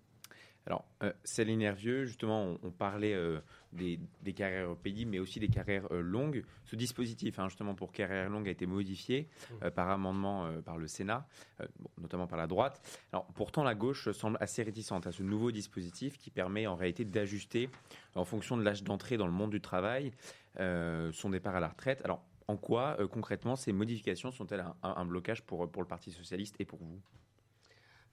Alors, 0.65 0.85
euh, 1.03 1.11
Céline 1.26 1.61
Hervieux, 1.61 2.06
justement, 2.06 2.57
on, 2.64 2.72
parlait 2.72 3.14
euh, 3.14 3.41
des, 3.73 3.99
carrières 4.34 4.76
pénibles, 4.77 5.11
mais 5.11 5.19
aussi 5.19 5.40
des 5.40 5.49
carrières 5.49 5.91
euh, 5.91 6.02
longues. 6.02 6.45
Ce 6.64 6.77
dispositif, 6.77 7.38
hein, 7.38 7.49
justement, 7.49 7.76
pour 7.76 7.91
carrières 7.91 8.30
longues, 8.30 8.48
a 8.48 8.52
été 8.52 8.65
modifié 8.65 9.27
mmh. 9.52 9.69
par 9.72 9.90
amendement 9.90 10.49
par 10.64 10.77
le 10.77 10.88
Sénat, 10.88 11.27
notamment 11.99 12.27
par 12.27 12.38
la 12.38 12.48
droite. 12.48 12.81
Alors, 13.11 13.26
pourtant, 13.34 13.64
la 13.64 13.76
gauche 13.76 14.10
semble 14.11 14.38
assez 14.40 14.64
réticente 14.64 15.06
à 15.06 15.11
ce 15.11 15.22
nouveau 15.22 15.52
dispositif 15.52 16.18
qui 16.18 16.30
permet 16.30 16.65
en 16.65 16.76
réalité 16.76 17.03
d'ajuster, 17.03 17.69
en 18.15 18.26
fonction 18.26 18.56
de 18.56 18.64
l'âge 18.64 18.84
d'entrée 18.84 19.18
dans 19.18 19.27
le 19.27 19.34
monde 19.34 19.52
du 19.52 19.61
travail, 19.61 20.14
son 20.57 21.30
départ 21.30 21.56
à 21.56 21.60
la 21.60 21.68
retraite. 21.68 22.02
Alors, 22.06 22.23
en 22.48 22.57
quoi, 22.57 22.98
concrètement, 23.11 23.56
ces 23.56 23.73
modifications 23.73 24.31
sont-elles 24.31 24.61
un, 24.61 24.76
un 24.81 25.06
blocage 25.06 25.44
pour, 25.44 25.69
pour 25.69 25.81
le 25.81 25.88
Parti 25.88 26.11
socialiste 26.11 26.56
et 26.60 26.65
pour 26.65 26.80
vous? 26.80 27.02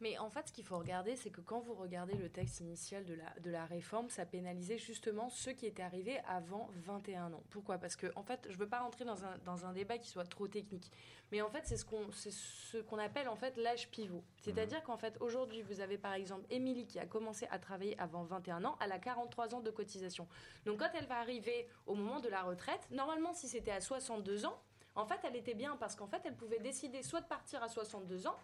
Mais 0.01 0.19
en 0.19 0.31
fait, 0.31 0.49
ce 0.49 0.53
qu'il 0.53 0.65
faut 0.65 0.79
regarder, 0.79 1.17
c'est 1.17 1.31
que 1.31 1.41
quand 1.41 1.61
vous 1.61 1.75
regardez 1.75 2.15
le 2.15 2.29
texte 2.29 2.61
initial 2.61 3.05
de 3.05 3.15
la, 3.15 3.41
de 3.41 3.51
la 3.51 3.67
réforme, 3.67 4.09
ça 4.09 4.25
pénalisait 4.25 4.79
justement 4.79 5.29
ceux 5.29 5.53
qui 5.53 5.67
étaient 5.67 5.83
arrivés 5.83 6.19
avant 6.27 6.71
21 6.77 7.33
ans. 7.33 7.43
Pourquoi? 7.51 7.79
Parce 7.79 7.97
que, 7.97 8.07
en 8.17 8.23
fait, 8.23 8.41
je 8.49 8.55
ne 8.55 8.59
veux 8.59 8.69
pas 8.69 8.81
rentrer 8.81 9.05
dans 9.05 9.25
un, 9.25 9.39
dans 9.45 9.67
un 9.67 9.73
débat 9.73 9.99
qui 9.99 10.09
soit 10.09 10.25
trop 10.25 10.49
technique. 10.49 10.91
Mais 11.33 11.43
en 11.43 11.51
fait, 11.51 11.63
c'est 11.65 11.77
ce 11.77 11.85
qu'on 11.85 12.11
ce 12.11 12.79
qu'on 12.79 12.99
appelle 12.99 13.29
en 13.29 13.37
fait 13.37 13.57
l'âge 13.57 13.91
pivot. 13.91 14.25
C'est-à-dire 14.39 14.81
mmh. 14.81 14.85
qu'en 14.85 14.97
fait, 14.97 15.17
aujourd'hui, 15.21 15.63
vous 15.63 15.81
avez 15.81 15.99
par 15.99 16.15
exemple 16.15 16.45
Émilie 16.51 16.87
qui 16.87 16.99
a 16.99 17.07
commencé 17.07 17.47
à 17.51 17.59
travailler 17.59 17.99
avant 18.01 18.25
21 18.25 18.65
ans, 18.65 18.77
elle 18.83 18.93
a 18.93 18.99
43 18.99 19.55
ans 19.55 19.61
de 19.61 19.71
cotisation. 19.71 20.27
Donc 20.65 20.81
quand 20.81 20.91
elle 20.95 21.07
va 21.07 21.19
arriver 21.19 21.69
au 21.87 21.95
moment 21.95 22.21
de 22.21 22.29
la 22.29 22.43
retraite, 22.43 22.89
normalement, 22.91 23.33
si 23.33 23.49
c'était 23.49 23.71
à 23.71 23.81
62 23.81 24.47
ans, 24.47 24.61
en 24.97 25.07
fait, 25.07 25.21
elle 25.25 25.37
était 25.37 25.55
bien 25.55 25.77
parce 25.77 25.95
qu'en 25.95 26.07
fait, 26.07 26.21
elle 26.25 26.37
pouvait 26.37 26.59
décider 26.59 27.03
soit 27.03 27.21
de 27.21 27.29
partir 27.29 27.63
à 27.63 27.69
62 27.69 28.27
ans, 28.27 28.37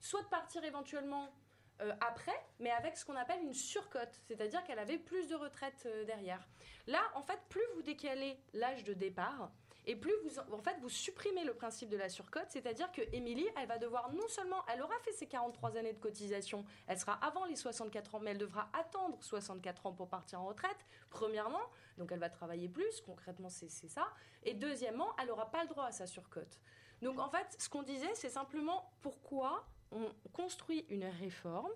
soit 0.00 0.22
de 0.22 0.28
partir 0.28 0.64
éventuellement 0.64 1.32
euh, 1.80 1.92
après, 2.00 2.44
mais 2.58 2.70
avec 2.70 2.96
ce 2.96 3.04
qu'on 3.04 3.14
appelle 3.14 3.40
une 3.42 3.54
surcote, 3.54 4.20
c'est-à-dire 4.26 4.64
qu'elle 4.64 4.80
avait 4.80 4.98
plus 4.98 5.28
de 5.28 5.36
retraite 5.36 5.84
euh, 5.86 6.04
derrière. 6.04 6.46
Là, 6.88 7.00
en 7.14 7.22
fait, 7.22 7.38
plus 7.48 7.62
vous 7.74 7.82
décalez 7.82 8.36
l'âge 8.52 8.82
de 8.82 8.94
départ, 8.94 9.52
et 9.86 9.96
plus 9.96 10.12
vous, 10.24 10.38
en 10.38 10.60
fait, 10.60 10.76
vous 10.80 10.88
supprimez 10.88 11.44
le 11.44 11.54
principe 11.54 11.88
de 11.88 11.96
la 11.96 12.08
surcote, 12.08 12.46
c'est-à-dire 12.48 12.90
que 12.92 13.00
Émilie, 13.12 13.48
elle 13.56 13.68
va 13.68 13.78
devoir 13.78 14.12
non 14.12 14.26
seulement, 14.28 14.62
elle 14.68 14.82
aura 14.82 14.98
fait 14.98 15.12
ses 15.12 15.26
43 15.26 15.76
années 15.76 15.92
de 15.92 15.98
cotisation, 15.98 16.64
elle 16.88 16.98
sera 16.98 17.12
avant 17.24 17.44
les 17.44 17.56
64 17.56 18.16
ans, 18.16 18.20
mais 18.20 18.32
elle 18.32 18.38
devra 18.38 18.68
attendre 18.72 19.16
64 19.22 19.86
ans 19.86 19.92
pour 19.92 20.08
partir 20.08 20.42
en 20.42 20.46
retraite, 20.46 20.76
premièrement, 21.08 21.62
donc 21.96 22.10
elle 22.12 22.18
va 22.18 22.28
travailler 22.28 22.68
plus, 22.68 23.00
concrètement 23.00 23.48
c'est 23.48 23.68
ça, 23.68 24.08
et 24.42 24.52
deuxièmement, 24.52 25.14
elle 25.20 25.28
n'aura 25.28 25.50
pas 25.50 25.62
le 25.62 25.68
droit 25.68 25.84
à 25.84 25.92
sa 25.92 26.06
surcote. 26.06 26.60
Donc 27.00 27.18
en 27.20 27.30
fait, 27.30 27.56
ce 27.58 27.68
qu'on 27.68 27.82
disait, 27.82 28.14
c'est 28.14 28.28
simplement 28.28 28.92
pourquoi 29.00 29.64
on 29.90 30.12
construit 30.32 30.84
une 30.88 31.04
réforme 31.04 31.70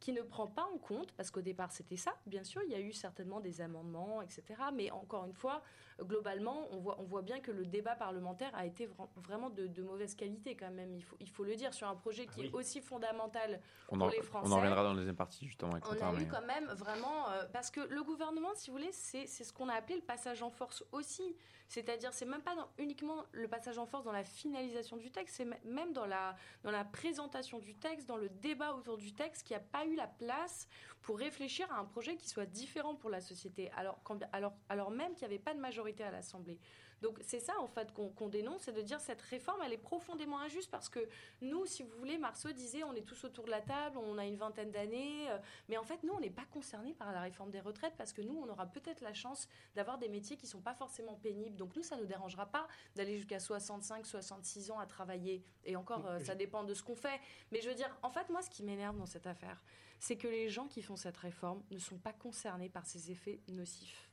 qui 0.00 0.12
ne 0.12 0.22
prend 0.22 0.46
pas 0.46 0.66
en 0.74 0.78
compte, 0.78 1.12
parce 1.12 1.30
qu'au 1.30 1.40
départ 1.40 1.72
c'était 1.72 1.96
ça, 1.96 2.14
bien 2.26 2.44
sûr, 2.44 2.62
il 2.64 2.70
y 2.70 2.74
a 2.74 2.80
eu 2.80 2.92
certainement 2.92 3.40
des 3.40 3.60
amendements, 3.60 4.22
etc. 4.22 4.42
Mais 4.74 4.90
encore 4.90 5.24
une 5.24 5.32
fois, 5.32 5.62
globalement, 6.02 6.68
on 6.72 6.78
voit, 6.78 6.96
on 7.00 7.04
voit 7.04 7.22
bien 7.22 7.40
que 7.40 7.50
le 7.50 7.64
débat 7.64 7.94
parlementaire 7.94 8.50
a 8.54 8.66
été 8.66 8.88
vraiment 9.16 9.50
de, 9.50 9.82
mauvaise 9.82 10.14
qualité 10.14 10.54
quand 10.54 10.70
même, 10.70 10.94
il 10.94 11.02
faut, 11.02 11.16
il 11.20 11.28
faut 11.28 11.44
le 11.44 11.54
dire, 11.54 11.72
sur 11.72 11.88
un 11.88 11.94
projet 11.94 12.26
qui 12.26 12.46
est 12.46 12.52
aussi 12.52 12.80
fondamental 12.80 13.60
pour 13.88 14.08
les 14.08 14.22
Français. 14.22 14.48
On 14.50 14.52
en 14.52 14.56
reviendra 14.56 14.82
dans 14.82 14.90
la 14.90 14.96
deuxième 14.96 15.16
partie 15.16 15.46
justement. 15.46 15.72
Avec 15.72 15.86
on 15.86 15.92
a 15.92 16.20
eu 16.20 16.26
quand 16.26 16.46
même 16.46 16.66
vraiment, 16.72 17.30
euh, 17.30 17.44
parce 17.52 17.70
que 17.70 17.80
le 17.80 18.02
gouvernement, 18.02 18.50
si 18.54 18.70
vous 18.70 18.76
voulez, 18.76 18.92
c'est 18.92 19.26
ce 19.26 19.52
qu'on 19.52 19.68
a 19.68 19.74
appelé 19.74 19.96
le 19.96 20.04
passage 20.04 20.42
en 20.42 20.50
force 20.50 20.84
aussi. 20.92 21.36
C'est-à-dire, 21.68 22.12
c'est 22.12 22.26
même 22.26 22.42
pas 22.42 22.54
uniquement 22.78 23.24
le 23.32 23.48
passage 23.48 23.76
en 23.78 23.86
force 23.86 24.04
dans 24.04 24.12
la 24.12 24.24
finalisation 24.24 24.96
du 24.96 25.10
texte, 25.10 25.36
c'est 25.36 25.64
même 25.64 25.92
dans 25.92 26.06
la, 26.06 26.36
dans 26.62 26.70
la 26.70 26.84
présentation 26.84 27.58
du 27.58 27.74
texte, 27.74 28.06
dans 28.06 28.16
le 28.16 28.28
débat 28.28 28.74
autour 28.74 28.96
du 28.96 29.12
texte, 29.12 29.44
qui 29.44 29.52
n'a 29.52 29.60
pas 29.60 29.84
eu 29.84 29.95
la 29.96 30.06
place 30.06 30.68
pour 31.02 31.18
réfléchir 31.18 31.70
à 31.72 31.78
un 31.78 31.84
projet 31.84 32.16
qui 32.16 32.28
soit 32.28 32.46
différent 32.46 32.94
pour 32.94 33.10
la 33.10 33.20
société, 33.20 33.70
alors, 33.76 34.00
alors, 34.32 34.54
alors 34.68 34.90
même 34.90 35.14
qu'il 35.14 35.28
n'y 35.28 35.34
avait 35.34 35.42
pas 35.42 35.54
de 35.54 35.60
majorité 35.60 36.04
à 36.04 36.10
l'Assemblée. 36.10 36.58
Donc 37.02 37.18
c'est 37.22 37.40
ça 37.40 37.54
en 37.60 37.66
fait 37.66 37.92
qu'on 37.92 38.28
dénonce, 38.28 38.62
c'est 38.62 38.72
de 38.72 38.82
dire 38.82 39.00
cette 39.00 39.20
réforme 39.22 39.60
elle 39.64 39.72
est 39.72 39.78
profondément 39.78 40.38
injuste 40.40 40.70
parce 40.70 40.88
que 40.88 41.00
nous, 41.40 41.66
si 41.66 41.82
vous 41.82 41.96
voulez, 41.98 42.18
Marceau 42.18 42.50
disait 42.52 42.84
on 42.84 42.94
est 42.94 43.02
tous 43.02 43.24
autour 43.24 43.44
de 43.44 43.50
la 43.50 43.60
table, 43.60 43.98
on 43.98 44.18
a 44.18 44.24
une 44.24 44.36
vingtaine 44.36 44.70
d'années, 44.70 45.30
euh, 45.30 45.38
mais 45.68 45.76
en 45.76 45.84
fait 45.84 46.02
nous 46.02 46.12
on 46.12 46.20
n'est 46.20 46.30
pas 46.30 46.44
concernés 46.52 46.94
par 46.94 47.12
la 47.12 47.20
réforme 47.20 47.50
des 47.50 47.60
retraites 47.60 47.94
parce 47.96 48.12
que 48.12 48.22
nous 48.22 48.36
on 48.36 48.48
aura 48.48 48.66
peut-être 48.66 49.00
la 49.00 49.12
chance 49.12 49.48
d'avoir 49.74 49.98
des 49.98 50.08
métiers 50.08 50.36
qui 50.36 50.46
sont 50.46 50.60
pas 50.60 50.74
forcément 50.74 51.14
pénibles. 51.14 51.56
Donc 51.56 51.76
nous 51.76 51.82
ça 51.82 51.96
nous 51.96 52.06
dérangera 52.06 52.46
pas 52.46 52.66
d'aller 52.94 53.16
jusqu'à 53.16 53.40
65, 53.40 54.06
66 54.06 54.70
ans 54.70 54.78
à 54.78 54.86
travailler 54.86 55.42
et 55.64 55.76
encore 55.76 56.06
euh, 56.06 56.18
ça 56.20 56.34
dépend 56.34 56.64
de 56.64 56.74
ce 56.74 56.82
qu'on 56.82 56.96
fait. 56.96 57.20
Mais 57.52 57.60
je 57.60 57.68
veux 57.68 57.74
dire 57.74 57.94
en 58.02 58.10
fait 58.10 58.28
moi 58.30 58.42
ce 58.42 58.50
qui 58.50 58.62
m'énerve 58.62 58.96
dans 58.96 59.06
cette 59.06 59.26
affaire, 59.26 59.62
c'est 59.98 60.16
que 60.16 60.28
les 60.28 60.48
gens 60.48 60.66
qui 60.66 60.82
font 60.82 60.96
cette 60.96 61.16
réforme 61.16 61.62
ne 61.70 61.78
sont 61.78 61.98
pas 61.98 62.12
concernés 62.12 62.68
par 62.68 62.86
ces 62.86 63.10
effets 63.10 63.40
nocifs. 63.48 64.05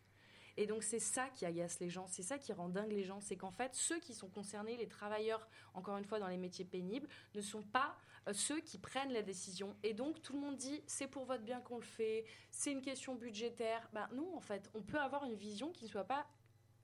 Et 0.57 0.67
donc 0.67 0.84
c'est 0.84 0.99
ça 0.99 1.30
qui 1.30 1.45
agace 1.45 1.80
les 1.80 1.89
gens, 1.89 2.05
c'est 2.07 2.21
ça 2.21 2.38
qui 2.38 2.53
rend 2.53 2.69
dingue 2.69 2.91
les 2.91 3.03
gens, 3.03 3.19
c'est 3.19 3.35
qu'en 3.35 3.51
fait 3.51 3.73
ceux 3.73 3.99
qui 3.99 4.13
sont 4.13 4.30
concernés, 4.30 4.77
les 4.77 4.88
travailleurs, 4.88 5.47
encore 5.73 5.97
une 5.97 6.05
fois 6.05 6.19
dans 6.19 6.27
les 6.27 6.38
métiers 6.38 6.65
pénibles, 6.65 7.07
ne 7.34 7.41
sont 7.41 7.63
pas 7.63 7.95
euh, 8.27 8.34
ceux 8.34 8.59
qui 8.59 8.77
prennent 8.77 9.11
les 9.11 9.23
décisions. 9.23 9.75
Et 9.84 9.93
donc 9.93 10.21
tout 10.21 10.34
le 10.34 10.39
monde 10.39 10.57
dit 10.57 10.84
c'est 10.85 11.07
pour 11.07 11.25
votre 11.25 11.43
bien 11.43 11.59
qu'on 11.61 11.77
le 11.77 11.84
fait, 11.84 12.25
c'est 12.51 12.71
une 12.71 12.81
question 12.81 13.15
budgétaire. 13.15 13.89
Ben 13.93 14.07
non 14.13 14.35
en 14.35 14.41
fait, 14.41 14.69
on 14.75 14.81
peut 14.81 14.99
avoir 14.99 15.25
une 15.25 15.35
vision 15.35 15.71
qui 15.71 15.85
ne 15.85 15.89
soit 15.89 16.05
pas 16.05 16.27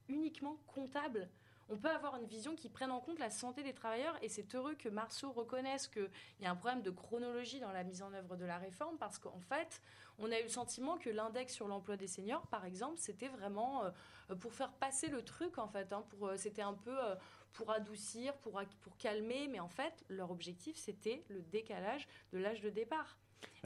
uniquement 0.08 0.58
comptable 0.66 1.30
on 1.70 1.78
peut 1.78 1.90
avoir 1.90 2.16
une 2.18 2.26
vision 2.26 2.56
qui 2.56 2.70
prenne 2.70 2.92
en 2.92 3.00
compte 3.00 3.20
la 3.20 3.30
santé 3.30 3.64
des 3.64 3.74
travailleurs 3.74 4.18
et 4.22 4.30
c'est 4.30 4.56
heureux 4.56 4.76
que 4.76 4.90
Marceau 4.90 5.32
reconnaisse 5.32 5.88
qu'il 5.88 6.10
y 6.42 6.46
a 6.46 6.52
un 6.52 6.56
problème 6.56 6.82
de 6.82 6.92
chronologie 6.92 7.60
dans 7.60 7.72
la 7.72 7.84
mise 7.84 8.02
en 8.02 8.12
œuvre 8.14 8.36
de 8.36 8.46
la 8.46 8.58
réforme 8.58 8.98
parce 8.98 9.20
qu'en 9.20 9.40
fait, 9.40 9.82
on 10.18 10.32
a 10.32 10.40
eu 10.40 10.44
le 10.44 10.50
sentiment 10.50 10.98
que 10.98 11.10
l'index 11.10 11.54
sur 11.54 11.68
l'emploi 11.68 11.96
des 11.96 12.08
seniors, 12.08 12.46
par 12.48 12.66
exemple, 12.66 12.96
c'était 12.98 13.28
vraiment 13.28 13.86
euh, 13.86 14.36
pour 14.36 14.54
faire 14.54 14.72
passer 14.74 15.08
le 15.08 15.24
truc, 15.24 15.58
en 15.58 15.68
fait. 15.68 15.94
Hein, 15.94 16.04
pour, 16.10 16.28
euh, 16.28 16.38
c'était 16.38 16.62
un 16.62 16.74
peu 16.74 16.98
euh, 16.98 17.16
pour 17.54 17.72
adoucir, 17.72 18.36
pour, 18.38 18.62
pour 18.82 18.98
calmer, 18.98 19.48
mais 19.48 19.60
en 19.60 19.70
fait, 19.70 20.04
leur 20.10 20.32
objectif, 20.32 20.76
c'était 20.76 21.24
le 21.30 21.42
décalage 21.42 22.08
de 22.34 22.40
l'âge 22.40 22.62
de 22.62 22.70
départ. 22.70 23.18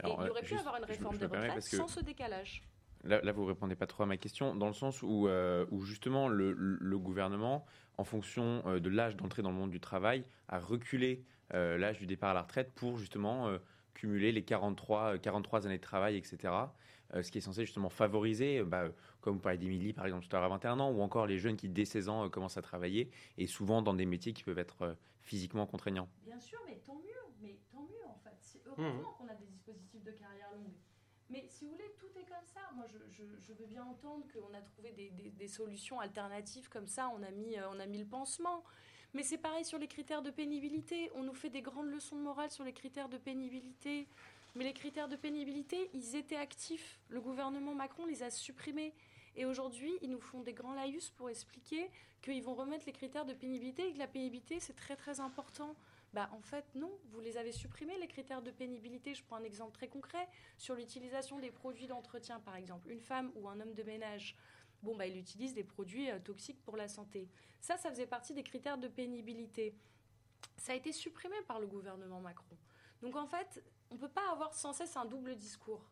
et 0.02 0.08
il 0.08 0.30
aurait 0.30 0.42
pu 0.42 0.56
avoir 0.56 0.76
une 0.76 0.84
réforme 0.84 1.18
des 1.18 1.26
retraites 1.26 1.62
sans 1.62 1.88
ce 1.88 2.00
décalage. 2.00 2.62
Là, 3.04 3.20
là, 3.22 3.32
vous 3.32 3.44
répondez 3.44 3.76
pas 3.76 3.86
trop 3.86 4.02
à 4.02 4.06
ma 4.06 4.16
question, 4.16 4.54
dans 4.54 4.66
le 4.66 4.72
sens 4.72 5.02
où, 5.02 5.28
où 5.70 5.80
justement 5.82 6.28
le, 6.28 6.98
gouvernement, 6.98 7.64
en 7.98 8.04
fonction 8.04 8.62
de 8.78 8.88
l'âge 8.88 9.16
d'entrée 9.16 9.42
dans 9.42 9.50
le 9.50 9.56
monde 9.56 9.70
du 9.70 9.80
travail, 9.80 10.24
a 10.48 10.58
reculé 10.58 11.22
l'âge 11.50 11.98
du 11.98 12.06
départ 12.06 12.30
à 12.30 12.34
la 12.34 12.42
retraite 12.42 12.72
pour 12.74 12.98
justement 12.98 13.58
cumuler 13.94 14.32
les 14.32 14.42
43, 14.42 15.18
43 15.18 15.62
euh, 15.62 15.66
années 15.66 15.78
de 15.78 15.82
travail, 15.82 16.16
etc. 16.16 16.52
Euh, 17.14 17.22
ce 17.22 17.30
qui 17.30 17.38
est 17.38 17.40
censé 17.40 17.64
justement 17.64 17.88
favoriser, 17.88 18.58
euh, 18.58 18.64
bah, 18.64 18.88
comme 19.20 19.34
vous 19.34 19.40
parlez 19.40 19.58
d'Emilie 19.58 19.92
par 19.92 20.04
exemple 20.04 20.26
tout 20.26 20.36
à 20.36 20.40
l'heure 20.40 20.52
à 20.52 20.56
21 20.56 20.80
ans, 20.80 20.90
ou 20.90 21.00
encore 21.00 21.26
les 21.26 21.38
jeunes 21.38 21.56
qui 21.56 21.68
dès 21.68 21.84
16 21.84 22.08
ans 22.08 22.28
commencent 22.28 22.58
à 22.58 22.62
travailler, 22.62 23.10
et 23.38 23.46
souvent 23.46 23.80
dans 23.80 23.94
des 23.94 24.06
métiers 24.06 24.32
qui 24.32 24.42
peuvent 24.42 24.58
être 24.58 24.96
physiquement 25.22 25.66
contraignants. 25.66 26.08
Bien 26.24 26.38
sûr, 26.38 26.58
mais 26.66 26.82
tant 26.84 26.96
mieux, 26.96 27.32
mais 27.40 27.56
tant 27.70 27.82
mieux 27.82 28.04
en 28.06 28.18
fait. 28.22 28.36
C'est 28.40 28.60
heureusement 28.66 29.00
mmh. 29.00 29.14
qu'on 29.18 29.28
a 29.28 29.34
des 29.34 29.46
dispositifs 29.46 30.04
de 30.04 30.10
carrière 30.10 30.50
longue. 30.52 30.72
Mais 31.34 31.48
si 31.48 31.64
vous 31.64 31.72
voulez, 31.72 31.90
tout 31.98 32.06
est 32.16 32.28
comme 32.28 32.46
ça. 32.46 32.60
Moi, 32.76 32.86
je, 32.86 33.52
veux 33.54 33.66
bien 33.66 33.82
entendre 33.82 34.24
qu'on 34.32 34.54
a 34.54 34.60
trouvé 34.60 34.92
des, 34.92 35.48
solutions 35.48 35.98
alternatives 35.98 36.68
comme 36.68 36.86
ça. 36.86 37.10
On 37.12 37.24
a 37.24 37.30
mis, 37.32 37.56
on 37.72 37.80
a 37.80 37.86
mis 37.86 37.98
le 37.98 38.06
pansement. 38.06 38.62
Mais 39.14 39.24
c'est 39.24 39.38
pareil 39.38 39.64
sur 39.64 39.78
les 39.78 39.88
critères 39.88 40.22
de 40.22 40.30
pénibilité. 40.30 41.10
On 41.16 41.24
nous 41.24 41.34
fait 41.34 41.50
des 41.50 41.60
grandes 41.60 41.90
leçons 41.90 42.14
de 42.14 42.20
morale 42.20 42.52
sur 42.52 42.62
les 42.62 42.72
critères 42.72 43.08
de 43.08 43.18
pénibilité. 43.18 44.06
Mais 44.54 44.62
les 44.62 44.72
critères 44.72 45.08
de 45.08 45.16
pénibilité, 45.16 45.90
ils 45.92 46.14
étaient 46.14 46.36
actifs. 46.36 47.00
Le 47.08 47.20
gouvernement 47.20 47.74
Macron 47.74 48.06
les 48.06 48.22
a 48.22 48.30
supprimés. 48.30 48.94
Et 49.34 49.44
aujourd'hui, 49.44 49.92
ils 50.02 50.10
nous 50.10 50.20
font 50.20 50.40
des 50.40 50.52
grands 50.52 50.74
laïus 50.74 51.10
pour 51.10 51.28
expliquer 51.30 51.90
qu'ils 52.22 52.44
vont 52.44 52.54
remettre 52.54 52.86
les 52.86 52.92
critères 52.92 53.24
de 53.24 53.34
pénibilité 53.34 53.88
et 53.88 53.92
que 53.92 53.98
la 53.98 54.06
pénibilité, 54.06 54.60
c'est 54.60 54.76
très 54.76 54.94
très 54.94 55.18
important. 55.18 55.74
Bah, 56.14 56.30
en 56.32 56.40
fait, 56.40 56.64
non, 56.76 56.96
vous 57.10 57.20
les 57.20 57.36
avez 57.36 57.50
supprimés, 57.50 57.98
les 57.98 58.06
critères 58.06 58.40
de 58.40 58.52
pénibilité. 58.52 59.14
Je 59.14 59.24
prends 59.24 59.34
un 59.34 59.42
exemple 59.42 59.72
très 59.72 59.88
concret 59.88 60.28
sur 60.56 60.76
l'utilisation 60.76 61.40
des 61.40 61.50
produits 61.50 61.88
d'entretien, 61.88 62.38
par 62.38 62.54
exemple. 62.54 62.88
Une 62.88 63.00
femme 63.00 63.32
ou 63.34 63.48
un 63.48 63.58
homme 63.60 63.74
de 63.74 63.82
ménage 63.82 64.36
bon, 64.84 64.94
bah, 64.94 65.06
il 65.06 65.16
utilise 65.16 65.54
des 65.54 65.64
produits 65.64 66.10
euh, 66.10 66.20
toxiques 66.20 66.62
pour 66.62 66.76
la 66.76 66.86
santé. 66.86 67.28
Ça, 67.60 67.76
ça 67.76 67.90
faisait 67.90 68.06
partie 68.06 68.32
des 68.32 68.44
critères 68.44 68.78
de 68.78 68.86
pénibilité. 68.86 69.74
Ça 70.56 70.72
a 70.72 70.76
été 70.76 70.92
supprimé 70.92 71.34
par 71.48 71.58
le 71.58 71.66
gouvernement 71.66 72.20
Macron. 72.20 72.56
Donc 73.02 73.16
en 73.16 73.26
fait, 73.26 73.64
on 73.90 73.94
ne 73.94 74.00
peut 74.00 74.08
pas 74.08 74.30
avoir 74.30 74.54
sans 74.54 74.72
cesse 74.72 74.96
un 74.96 75.06
double 75.06 75.34
discours. 75.34 75.90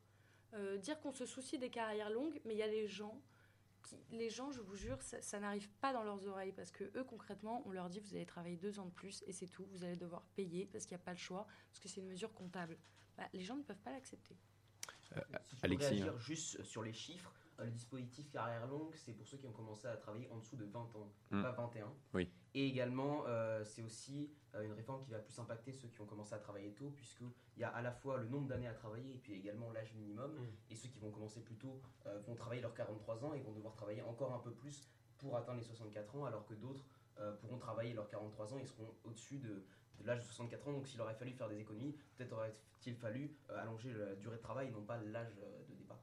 Euh, 0.54 0.76
dire 0.76 1.00
qu'on 1.00 1.12
se 1.12 1.26
soucie 1.26 1.58
des 1.58 1.70
carrières 1.70 2.10
longues, 2.10 2.40
mais 2.44 2.54
il 2.54 2.58
y 2.58 2.62
a 2.62 2.66
les 2.66 2.86
gens 2.86 3.20
les 4.10 4.30
gens, 4.30 4.50
je 4.50 4.60
vous 4.60 4.76
jure, 4.76 5.00
ça, 5.02 5.20
ça 5.22 5.40
n'arrive 5.40 5.68
pas 5.80 5.92
dans 5.92 6.02
leurs 6.02 6.26
oreilles 6.26 6.52
parce 6.52 6.70
que 6.70 6.84
eux, 6.96 7.04
concrètement, 7.04 7.62
on 7.66 7.70
leur 7.70 7.88
dit 7.88 8.00
vous 8.00 8.14
allez 8.14 8.26
travailler 8.26 8.56
deux 8.56 8.78
ans 8.78 8.86
de 8.86 8.90
plus 8.90 9.22
et 9.26 9.32
c'est 9.32 9.48
tout. 9.48 9.66
Vous 9.72 9.84
allez 9.84 9.96
devoir 9.96 10.22
payer 10.34 10.66
parce 10.66 10.86
qu'il 10.86 10.96
n'y 10.96 11.02
a 11.02 11.04
pas 11.04 11.12
le 11.12 11.18
choix, 11.18 11.46
parce 11.68 11.80
que 11.80 11.88
c'est 11.88 12.00
une 12.00 12.08
mesure 12.08 12.32
comptable. 12.32 12.78
Bah, 13.16 13.28
les 13.32 13.42
gens 13.42 13.56
ne 13.56 13.62
peuvent 13.62 13.80
pas 13.80 13.92
l'accepter. 13.92 14.36
Si 15.00 15.56
je 15.56 15.60
peux 15.60 15.66
Alexis, 15.66 15.88
réagir 15.88 16.14
hein. 16.14 16.18
juste 16.18 16.62
sur 16.62 16.82
les 16.82 16.92
chiffres, 16.92 17.32
euh, 17.36 17.41
le 17.64 17.70
dispositif 17.70 18.30
carrière 18.30 18.66
longue, 18.66 18.94
c'est 18.94 19.12
pour 19.12 19.26
ceux 19.26 19.36
qui 19.38 19.46
ont 19.46 19.52
commencé 19.52 19.86
à 19.86 19.96
travailler 19.96 20.28
en 20.30 20.36
dessous 20.38 20.56
de 20.56 20.64
20 20.64 20.80
ans, 20.96 21.12
Hmm. 21.30 21.42
pas 21.42 21.52
21. 21.52 21.92
Oui. 22.14 22.28
Et 22.54 22.66
également, 22.66 23.24
euh, 23.26 23.64
c'est 23.64 23.82
aussi 23.82 24.30
euh, 24.54 24.62
une 24.64 24.72
réforme 24.72 25.02
qui 25.02 25.10
va 25.10 25.18
plus 25.18 25.38
impacter 25.38 25.72
ceux 25.72 25.88
qui 25.88 26.00
ont 26.00 26.06
commencé 26.06 26.34
à 26.34 26.38
travailler 26.38 26.72
tôt, 26.74 26.90
puisqu'il 26.94 27.30
y 27.60 27.64
a 27.64 27.68
à 27.70 27.80
la 27.82 27.90
fois 27.92 28.18
le 28.18 28.26
nombre 28.28 28.46
d'années 28.48 28.68
à 28.68 28.74
travailler 28.74 29.14
et 29.14 29.18
puis 29.18 29.32
également 29.34 29.70
l'âge 29.72 29.94
minimum. 29.94 30.36
Et 30.70 30.76
ceux 30.76 30.88
qui 30.88 30.98
vont 30.98 31.10
commencer 31.10 31.40
plus 31.40 31.56
tôt 31.56 31.80
euh, 32.06 32.18
vont 32.26 32.34
travailler 32.34 32.60
leurs 32.60 32.74
43 32.74 33.24
ans 33.24 33.32
et 33.34 33.40
vont 33.40 33.52
devoir 33.52 33.74
travailler 33.74 34.02
encore 34.02 34.32
un 34.34 34.38
peu 34.40 34.52
plus 34.52 34.88
pour 35.18 35.36
atteindre 35.36 35.58
les 35.58 35.64
64 35.64 36.16
ans, 36.16 36.24
alors 36.26 36.44
que 36.46 36.54
d'autres 36.54 36.84
euh, 37.18 37.32
pourront 37.36 37.58
travailler 37.58 37.94
leurs 37.94 38.08
43 38.08 38.54
ans 38.54 38.58
et 38.58 38.66
seront 38.66 38.92
au-dessus 39.04 39.38
de, 39.38 39.64
de 40.00 40.06
l'âge 40.06 40.18
de 40.20 40.24
64 40.24 40.68
ans. 40.68 40.72
Donc 40.72 40.86
s'il 40.88 41.00
aurait 41.00 41.14
fallu 41.14 41.32
faire 41.32 41.48
des 41.48 41.60
économies, 41.60 41.96
peut-être 42.16 42.32
aurait-il 42.32 42.96
fallu 42.96 43.34
euh, 43.50 43.62
allonger 43.62 43.92
la 43.94 44.14
durée 44.16 44.36
de 44.36 44.42
travail 44.42 44.68
et 44.68 44.70
non 44.72 44.82
pas 44.82 44.98
l'âge 44.98 45.38
euh, 45.42 45.62
de 45.68 45.74
départ. 45.74 46.00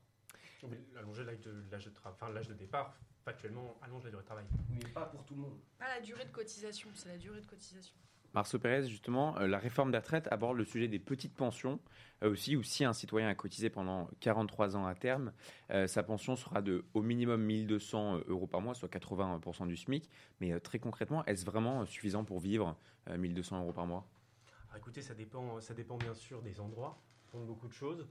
Oui, 0.64 0.78
allonger 0.98 1.24
l'âge 1.24 1.40
de, 1.42 1.54
l'âge 1.72 1.86
de, 1.86 1.92
tra- 1.92 2.12
enfin, 2.12 2.30
l'âge 2.30 2.48
de 2.48 2.54
départ, 2.54 2.94
factuellement, 3.24 3.78
allonge 3.82 4.04
la 4.04 4.10
durée 4.10 4.24
de 4.24 4.26
travail. 4.28 4.46
Mais 4.72 4.90
pas 4.90 5.06
pour 5.06 5.24
tout 5.24 5.34
le 5.36 5.42
monde. 5.42 5.58
Pas 5.78 5.88
la 5.96 6.02
durée 6.02 6.26
de 6.26 6.32
cotisation, 6.32 6.90
c'est 6.96 7.10
la 7.10 7.18
durée 7.18 7.40
de 7.40 7.46
cotisation. 7.46 7.96
Marceau 8.34 8.60
Pérez, 8.60 8.88
justement, 8.88 9.38
euh, 9.40 9.48
la 9.48 9.58
réforme 9.58 9.92
des 9.92 9.98
retraites 9.98 10.28
aborde 10.32 10.58
le 10.58 10.64
sujet 10.66 10.88
des 10.88 11.00
petites 11.00 11.34
pensions 11.36 11.80
euh, 12.24 12.30
aussi, 12.32 12.56
où 12.56 12.62
si 12.62 12.86
un 12.86 12.94
citoyen 12.94 13.28
a 13.28 13.34
cotisé 13.36 13.70
pendant 13.72 14.08
43 14.20 14.76
ans 14.76 14.86
à 14.86 14.94
terme, 14.94 15.32
euh, 15.72 15.88
sa 15.88 16.04
pension 16.04 16.36
sera 16.36 16.62
de 16.62 16.86
au 16.94 17.02
minimum 17.02 17.42
1200 17.42 18.20
euros 18.28 18.46
par 18.46 18.62
mois, 18.62 18.76
soit 18.76 18.90
80% 18.90 19.66
du 19.66 19.76
SMIC. 19.78 20.10
Mais 20.42 20.52
euh, 20.52 20.60
très 20.60 20.78
concrètement, 20.78 21.26
est-ce 21.26 21.44
vraiment 21.46 21.86
suffisant 21.86 22.24
pour 22.24 22.40
vivre 22.40 22.78
euh, 23.10 23.18
1200 23.18 23.62
euros 23.62 23.74
par 23.74 23.88
mois? 23.88 24.06
Alors, 24.68 24.78
écoutez, 24.78 25.02
ça 25.02 25.16
dépend, 25.16 25.60
ça 25.62 25.74
dépend 25.74 25.98
bien 25.98 26.14
sûr 26.14 26.42
des 26.44 26.60
endroits, 26.60 27.02
pour 27.32 27.40
beaucoup 27.46 27.68
de 27.68 27.74
choses. 27.74 28.08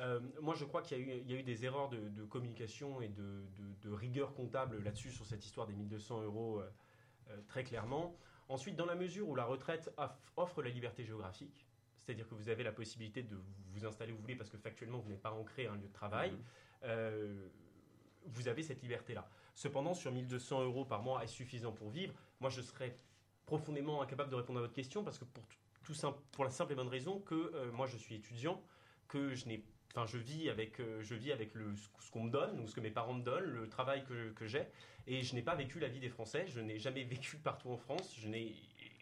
Euh, 0.00 0.18
moi, 0.40 0.54
je 0.54 0.64
crois 0.64 0.80
qu'il 0.82 0.98
y, 0.98 1.00
a 1.00 1.04
eu- 1.04 1.20
il 1.20 1.30
y 1.30 1.34
a 1.34 1.38
eu 1.38 1.42
des 1.42 1.64
erreurs 1.64 1.88
de, 1.90 2.08
de 2.08 2.24
communication 2.24 3.00
et 3.02 3.08
de, 3.08 3.44
de- 3.56 3.88
de 3.88 3.90
rigueur 3.94 4.34
comptable 4.34 4.82
là-dessus, 4.82 5.10
sur 5.10 5.26
cette 5.26 5.44
histoire 5.44 5.66
des 5.66 5.74
1200 5.74 6.22
euros, 6.22 6.60
euh, 6.60 6.70
euh, 7.30 7.40
très 7.48 7.64
clairement. 7.64 8.16
Ensuite, 8.48 8.76
dans 8.76 8.86
la 8.86 8.94
mesure 8.94 9.28
où 9.28 9.34
la 9.34 9.44
retraite 9.44 9.92
off- 9.98 10.32
offre 10.36 10.62
la 10.62 10.70
liberté 10.70 11.04
géographique, 11.04 11.66
c'est-à-dire 11.98 12.26
que 12.28 12.34
vous 12.34 12.48
avez 12.48 12.64
la 12.64 12.72
possibilité 12.72 13.22
de 13.22 13.36
vous 13.72 13.84
installer 13.84 14.12
où 14.12 14.16
vous 14.16 14.22
voulez 14.22 14.36
parce 14.36 14.48
que 14.50 14.56
factuellement, 14.56 14.98
vous 14.98 15.10
n'êtes 15.10 15.20
pas 15.22 15.32
ancré 15.32 15.66
à 15.66 15.72
un 15.72 15.76
lieu 15.76 15.86
de 15.86 15.92
travail, 15.92 16.30
euh, 16.84 17.46
vous 18.26 18.48
avez 18.48 18.62
cette 18.62 18.80
liberté-là. 18.82 19.28
Cependant, 19.54 19.92
sur 19.94 20.10
1200 20.12 20.62
euros 20.64 20.84
par 20.86 21.02
mois 21.02 21.22
est 21.22 21.26
suffisant 21.28 21.72
pour 21.72 21.90
vivre, 21.90 22.14
moi, 22.40 22.48
je 22.48 22.62
serais 22.62 22.96
profondément 23.44 24.00
incapable 24.00 24.30
de 24.30 24.36
répondre 24.36 24.58
à 24.60 24.62
votre 24.62 24.74
question 24.74 25.04
parce 25.04 25.18
que 25.18 25.24
pour, 25.26 25.44
tout- 25.46 25.58
tout 25.82 25.94
simple, 25.94 26.18
pour 26.32 26.44
la 26.44 26.50
simple 26.50 26.72
et 26.72 26.76
bonne 26.76 26.88
raison 26.88 27.20
que 27.20 27.70
moi 27.72 27.86
je 27.86 27.96
suis 27.96 28.14
étudiant, 28.14 28.62
que 29.08 29.34
je 29.34 29.46
n'ai 29.46 29.64
Enfin, 29.94 30.06
je 30.06 30.18
vis 30.18 30.48
avec, 30.48 30.78
euh, 30.78 31.02
je 31.02 31.14
vis 31.14 31.32
avec 31.32 31.52
le, 31.54 31.74
ce 31.98 32.10
qu'on 32.12 32.22
me 32.24 32.30
donne, 32.30 32.60
ou 32.60 32.66
ce 32.68 32.74
que 32.76 32.80
mes 32.80 32.90
parents 32.90 33.14
me 33.14 33.22
donnent, 33.24 33.44
le 33.44 33.68
travail 33.68 34.04
que, 34.04 34.30
que 34.32 34.46
j'ai, 34.46 34.62
et 35.08 35.22
je 35.22 35.34
n'ai 35.34 35.42
pas 35.42 35.56
vécu 35.56 35.80
la 35.80 35.88
vie 35.88 35.98
des 35.98 36.08
Français. 36.08 36.44
Je 36.46 36.60
n'ai 36.60 36.78
jamais 36.78 37.02
vécu 37.02 37.36
partout 37.38 37.70
en 37.70 37.76
France. 37.76 38.14
Je 38.16 38.28
n'ai, 38.28 38.54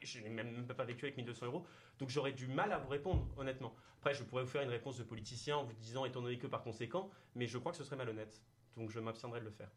je 0.02 0.20
n'ai 0.20 0.30
même 0.30 0.66
pas 0.66 0.84
vécu 0.84 1.04
avec 1.04 1.16
1200 1.18 1.46
euros. 1.46 1.66
Donc 1.98 2.08
j'aurais 2.08 2.32
du 2.32 2.46
mal 2.46 2.72
à 2.72 2.78
vous 2.78 2.88
répondre, 2.88 3.26
honnêtement. 3.36 3.74
Après, 3.98 4.14
je 4.14 4.22
pourrais 4.22 4.44
vous 4.44 4.48
faire 4.48 4.62
une 4.62 4.70
réponse 4.70 4.96
de 4.96 5.02
politicien 5.04 5.56
en 5.58 5.64
vous 5.64 5.72
disant 5.74 6.04
étant 6.06 6.22
donné 6.22 6.38
que 6.38 6.46
par 6.46 6.62
conséquent, 6.62 7.10
mais 7.34 7.46
je 7.46 7.58
crois 7.58 7.72
que 7.72 7.78
ce 7.78 7.84
serait 7.84 7.96
malhonnête. 7.96 8.40
Donc 8.76 8.90
je 8.90 9.00
m'abstiendrai 9.00 9.40
de 9.40 9.44
le 9.44 9.50
faire. 9.50 9.68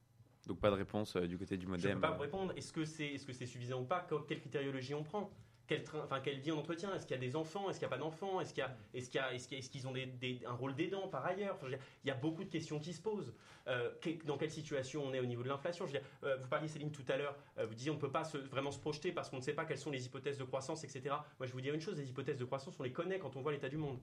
Donc 0.48 0.60
pas 0.60 0.70
de 0.70 0.76
réponse 0.76 1.16
euh, 1.18 1.28
du 1.28 1.38
côté 1.38 1.58
du 1.58 1.66
Je 1.66 1.72
ne 1.72 1.76
modem. 1.76 1.96
peux 1.96 2.02
pas 2.02 2.12
vous 2.12 2.22
répondre. 2.22 2.54
Est-ce 2.56 2.72
que 2.72 2.86
c'est 2.86 3.08
est 3.16 3.18
-ce 3.18 3.34
c'est 3.34 3.46
suffisant 3.48 3.82
ou 3.82 3.86
pas? 3.86 4.02
Que- 4.02 4.26
Quelle 4.28 4.40
critériologie 4.40 4.94
on 4.94 5.04
prend? 5.04 5.30
Quel 5.72 5.84
train, 5.86 6.02
enfin, 6.04 6.20
quelle 6.20 6.40
vie 6.40 6.52
on 6.52 6.60
entretient 6.60 6.94
Est-ce 6.94 7.06
qu'il 7.06 7.16
y 7.16 7.18
a 7.18 7.22
des 7.22 7.38
enfants? 7.38 7.70
Est-ce 7.70 7.80
qu'il 7.80 7.88
n'y 7.88 7.94
a 7.94 7.96
pas 7.96 8.04
d'enfants? 8.04 8.42
Est-ce 8.42 9.70
qu'ils 9.70 9.88
ont 9.88 9.94
un 9.96 10.54
rôle 10.54 10.76
d'aidant 10.76 11.08
par 11.08 11.26
ailleurs? 11.26 11.58
Il 12.04 12.08
y 12.10 12.12
a 12.12 12.14
beaucoup 12.14 12.44
de 12.44 12.50
questions 12.50 12.78
qui 12.78 12.92
se 12.92 13.02
posent. 13.02 13.34
Euh, 13.68 13.90
dans 14.26 14.38
quelle 14.38 14.52
situation 14.52 15.02
on 15.06 15.14
est 15.14 15.22
au 15.22 15.26
niveau 15.26 15.44
de 15.44 15.48
l'inflation? 15.48 15.86
Euh, 16.26 16.36
Vous 16.42 16.50
parliez, 16.50 16.68
Céline, 16.68 16.92
tout 16.92 17.06
à 17.08 17.16
l'heure, 17.16 17.38
euh, 17.58 17.66
vous 17.66 17.74
disiez 17.74 17.90
on 17.90 17.94
ne 17.94 18.00
peut 18.02 18.12
pas 18.12 18.24
vraiment 18.52 18.72
se 18.72 18.80
projeter 18.80 19.14
parce 19.14 19.30
qu'on 19.30 19.38
ne 19.38 19.42
sait 19.42 19.54
pas 19.54 19.64
quelles 19.64 19.78
sont 19.78 19.92
les 19.92 20.06
hypothèses 20.06 20.38
de 20.38 20.44
croissance, 20.44 20.84
etc. 20.84 21.16
Moi, 21.40 21.48
je 21.48 21.54
vous 21.54 21.62
dire 21.62 21.74
une 21.74 21.80
chose, 21.80 21.98
les 21.98 22.10
hypothèses 22.10 22.38
de 22.38 22.44
croissance, 22.44 22.78
on 22.78 22.84
les 22.84 22.92
connaît 22.92 23.20
quand 23.20 23.38
on 23.38 23.42
voit 23.42 23.54
l'état 23.54 23.70
du 23.70 23.78
monde. 23.78 24.02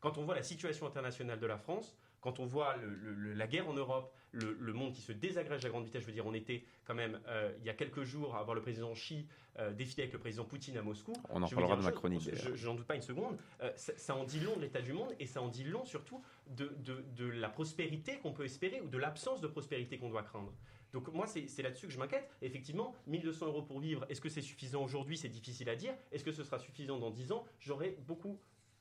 Quand 0.00 0.16
on 0.16 0.24
voit 0.24 0.36
la 0.36 0.42
situation 0.42 0.86
internationale 0.86 1.38
de 1.38 1.46
la 1.46 1.58
France, 1.58 1.94
quand 2.20 2.40
on 2.40 2.46
voit 2.46 2.76
le- 2.76 2.88
le- 2.94 3.14
le- 3.14 3.32
la 3.34 3.46
guerre 3.46 3.68
en 3.68 3.74
Europe, 3.74 4.12
le, 4.32 4.56
le 4.60 4.72
monde 4.72 4.92
qui 4.92 5.00
se 5.00 5.12
désagrège 5.12 5.64
à 5.64 5.68
grande 5.70 5.84
vitesse, 5.84 6.02
je 6.02 6.06
veux 6.06 6.12
dire, 6.12 6.26
on 6.26 6.34
était 6.34 6.64
quand 6.84 6.94
même, 6.94 7.18
euh, 7.28 7.52
il 7.60 7.66
y 7.66 7.70
a 7.70 7.74
quelques 7.74 8.02
jours, 8.02 8.36
à 8.36 8.42
voir 8.42 8.54
le 8.54 8.60
président 8.60 8.92
Xi 8.92 9.26
euh, 9.58 9.72
défiler 9.72 10.02
avec 10.04 10.12
le 10.12 10.18
président 10.18 10.44
Poutine 10.44 10.76
à 10.76 10.82
Moscou. 10.82 11.12
On 11.30 11.42
en 11.42 11.46
Je 11.46 11.54
parlera 11.54 11.74
dire 11.76 11.82
de 11.84 11.90
ma 11.90 11.92
chronique, 11.92 12.30
je- 12.54 12.66
n'en 12.66 12.74
doute 12.74 12.86
pas 12.86 12.94
une 12.96 13.02
seconde. 13.02 13.38
euh, 13.62 13.72
ça, 13.76 13.92
ça 13.96 14.14
en 14.14 14.24
dit 14.24 14.40
long 14.40 14.54
de 14.56 14.60
l'état 14.60 14.80
du 14.82 14.92
monde 14.92 15.14
et 15.18 15.26
ça 15.26 15.40
en 15.42 15.48
dit 15.48 15.64
long 15.64 15.84
surtout 15.84 16.22
de, 16.48 16.74
de- 16.84 17.04
de 17.16 17.24
la 17.26 17.48
prospérité 17.48 18.18
qu'on 18.18 18.32
peut 18.32 18.44
espérer 18.44 18.80
ou 18.80 18.88
de 18.88 18.98
l'absence 18.98 19.40
de 19.40 19.48
prospérité 19.48 19.98
qu'on 19.98 20.10
doit 20.10 20.22
craindre. 20.22 20.52
Donc 20.92 21.08
moi, 21.12 21.26
c'est 21.26 21.62
là-dessus 21.62 21.86
que 21.86 21.92
je 21.92 21.98
m'inquiète. 21.98 22.30
Effectivement, 22.40 22.94
1200 23.06 23.46
euros 23.46 23.62
pour 23.62 23.78
vivre, 23.80 24.06
est-ce 24.08 24.20
que 24.22 24.28
c'est 24.30 24.40
suffisant 24.40 24.82
aujourd'hui? 24.82 25.18
C'est 25.18 25.28
difficile 25.28 25.68
à 25.68 25.76
dire. 25.76 25.92
Est-ce 26.12 26.24
que 26.24 26.32
ce 26.32 26.44
sera 26.44 26.58
suffisant 26.58 26.98
dans 26.98 27.10
10 27.10 27.32
ans? 27.32 27.44
J'aurai 27.60 27.98
beaucoup 28.06 28.38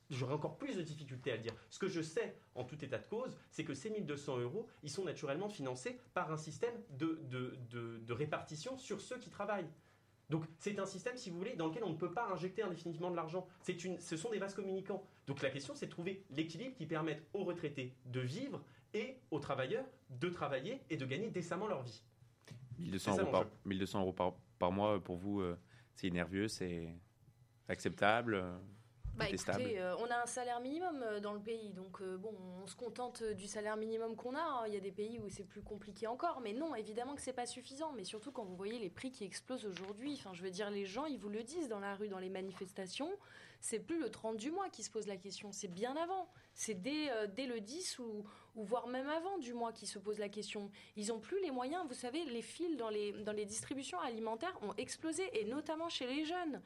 J'aurai 0.09 0.33
encore 0.33 0.57
plus 0.57 0.75
de 0.77 0.81
difficultés 0.81 1.31
à 1.31 1.35
le 1.35 1.41
dire. 1.41 1.53
Ce 1.69 1.79
que 1.79 1.87
je 1.87 2.01
sais, 2.01 2.35
en 2.55 2.63
tout 2.63 2.83
état 2.83 2.97
de 2.97 3.05
cause, 3.07 3.35
c'est 3.51 3.63
que 3.65 3.73
ces 3.73 3.89
1200 3.89 4.37
euros, 4.39 4.67
ils 4.83 4.89
sont 4.89 5.03
naturellement 5.03 5.49
financés 5.49 5.99
par 6.13 6.31
un 6.31 6.37
système 6.37 6.73
de, 6.91 7.19
de- 7.29 7.57
de- 7.69 7.97
de 7.99 8.13
répartition 8.13 8.77
sur 8.77 9.01
ceux 9.01 9.17
qui 9.19 9.29
travaillent. 9.29 9.69
Donc 10.29 10.43
c'est 10.59 10.77
un 10.79 10.85
système, 10.85 11.15
si 11.17 11.29
vous 11.29 11.37
voulez, 11.37 11.55
dans 11.55 11.67
lequel 11.67 11.83
on 11.85 11.89
ne 11.89 11.95
peut 11.97 12.11
pas 12.11 12.29
injecter 12.31 12.61
indéfiniment 12.63 13.09
de 13.11 13.15
l'argent. 13.15 13.47
Une, 13.83 13.99
ce 13.99 14.17
sont 14.17 14.29
des 14.29 14.39
vases 14.39 14.53
communicants. 14.55 15.03
Donc 15.25 15.41
la 15.41 15.49
question, 15.49 15.73
c'est 15.75 15.85
de 15.87 15.91
trouver 15.91 16.23
l'équilibre 16.29 16.75
qui 16.75 16.85
permette 16.85 17.23
aux 17.33 17.43
retraités 17.45 17.93
de 18.05 18.19
vivre 18.19 18.61
et 18.93 19.17
aux 19.31 19.39
travailleurs 19.39 19.85
de 20.09 20.29
travailler 20.29 20.81
et 20.89 20.97
de 20.97 21.05
gagner 21.05 21.29
décemment 21.29 21.67
leur 21.67 21.81
vie. 21.83 22.03
1200 22.79 23.11
C'est 23.11 23.17
ça, 23.17 23.21
euros, 23.23 23.31
par, 23.31 23.41
l'enjeu. 23.43 23.53
1200 23.65 24.01
euros 24.01 24.13
par, 24.13 24.33
par 24.59 24.71
mois, 24.71 25.01
pour 25.03 25.15
vous, 25.17 25.41
euh, 25.41 25.57
c'est 25.95 26.09
nerveux, 26.09 26.47
c'est 26.47 26.93
acceptable, 27.69 28.35
euh, 28.35 28.57
Bah 29.17 29.25
écoutez, 29.57 29.79
euh, 29.79 29.95
on 29.97 30.05
a 30.11 30.21
un 30.21 30.25
salaire 30.27 30.59
minimum 30.59 31.01
euh, 31.03 31.19
dans 31.19 31.33
le 31.33 31.39
pays, 31.39 31.73
donc 31.73 32.01
euh, 32.01 32.17
bon, 32.17 32.33
on 32.63 32.67
se 32.67 32.75
contente 32.75 33.23
du 33.23 33.47
salaire 33.47 33.75
minimum 33.75 34.15
qu'on 34.15 34.35
a. 34.35 34.39
hein. 34.39 34.63
Il 34.67 34.73
y 34.73 34.77
a 34.77 34.79
des 34.79 34.91
pays 34.91 35.17
où 35.19 35.27
c'est 35.29 35.43
plus 35.43 35.63
compliqué 35.63 36.05
encore, 36.07 36.39
mais 36.41 36.53
non, 36.53 36.75
évidemment 36.75 37.15
que 37.15 37.21
c'est 37.21 37.33
pas 37.33 37.47
suffisant. 37.47 37.91
Mais 37.93 38.03
surtout 38.03 38.31
quand 38.31 38.43
vous 38.45 38.55
voyez 38.55 38.77
les 38.77 38.89
prix 38.91 39.11
qui 39.11 39.23
explosent 39.23 39.65
aujourd'hui, 39.65 40.13
enfin, 40.13 40.33
je 40.33 40.43
veux 40.43 40.51
dire, 40.51 40.69
les 40.69 40.85
gens, 40.85 41.05
ils 41.05 41.17
vous 41.17 41.29
le 41.29 41.43
disent 41.43 41.67
dans 41.67 41.79
la 41.79 41.95
rue, 41.95 42.09
dans 42.09 42.19
les 42.19 42.29
manifestations, 42.29 43.09
c'est 43.59 43.79
plus 43.79 43.99
le 43.99 44.11
30 44.11 44.37
du 44.37 44.51
mois 44.51 44.69
qui 44.69 44.83
se 44.83 44.91
pose 44.91 45.07
la 45.07 45.17
question, 45.17 45.51
c'est 45.51 45.67
bien 45.67 45.95
avant. 45.95 46.29
C'est 46.53 46.75
dès, 46.75 47.09
euh, 47.11 47.27
dès 47.27 47.45
le 47.47 47.59
10 47.59 47.99
ou, 47.99 48.23
ou 48.55 48.63
voire 48.63 48.87
même 48.87 49.09
avant 49.09 49.37
du 49.39 49.53
mois 49.53 49.71
qui 49.71 49.87
se 49.87 49.99
pose 49.99 50.19
la 50.19 50.29
question. 50.29 50.69
Ils 50.95 51.11
ont 51.11 51.19
plus 51.19 51.41
les 51.41 51.51
moyens. 51.51 51.83
Vous 51.87 51.93
savez, 51.95 52.23
les 52.25 52.41
fils 52.41 52.77
dans 52.77 52.89
les, 52.89 53.11
dans 53.23 53.31
les 53.31 53.45
distributions 53.45 53.99
alimentaires 53.99 54.57
ont 54.61 54.73
explosé, 54.77 55.23
et 55.39 55.45
notamment 55.45 55.89
chez 55.89 56.05
les 56.07 56.25
jeunes. 56.25 56.61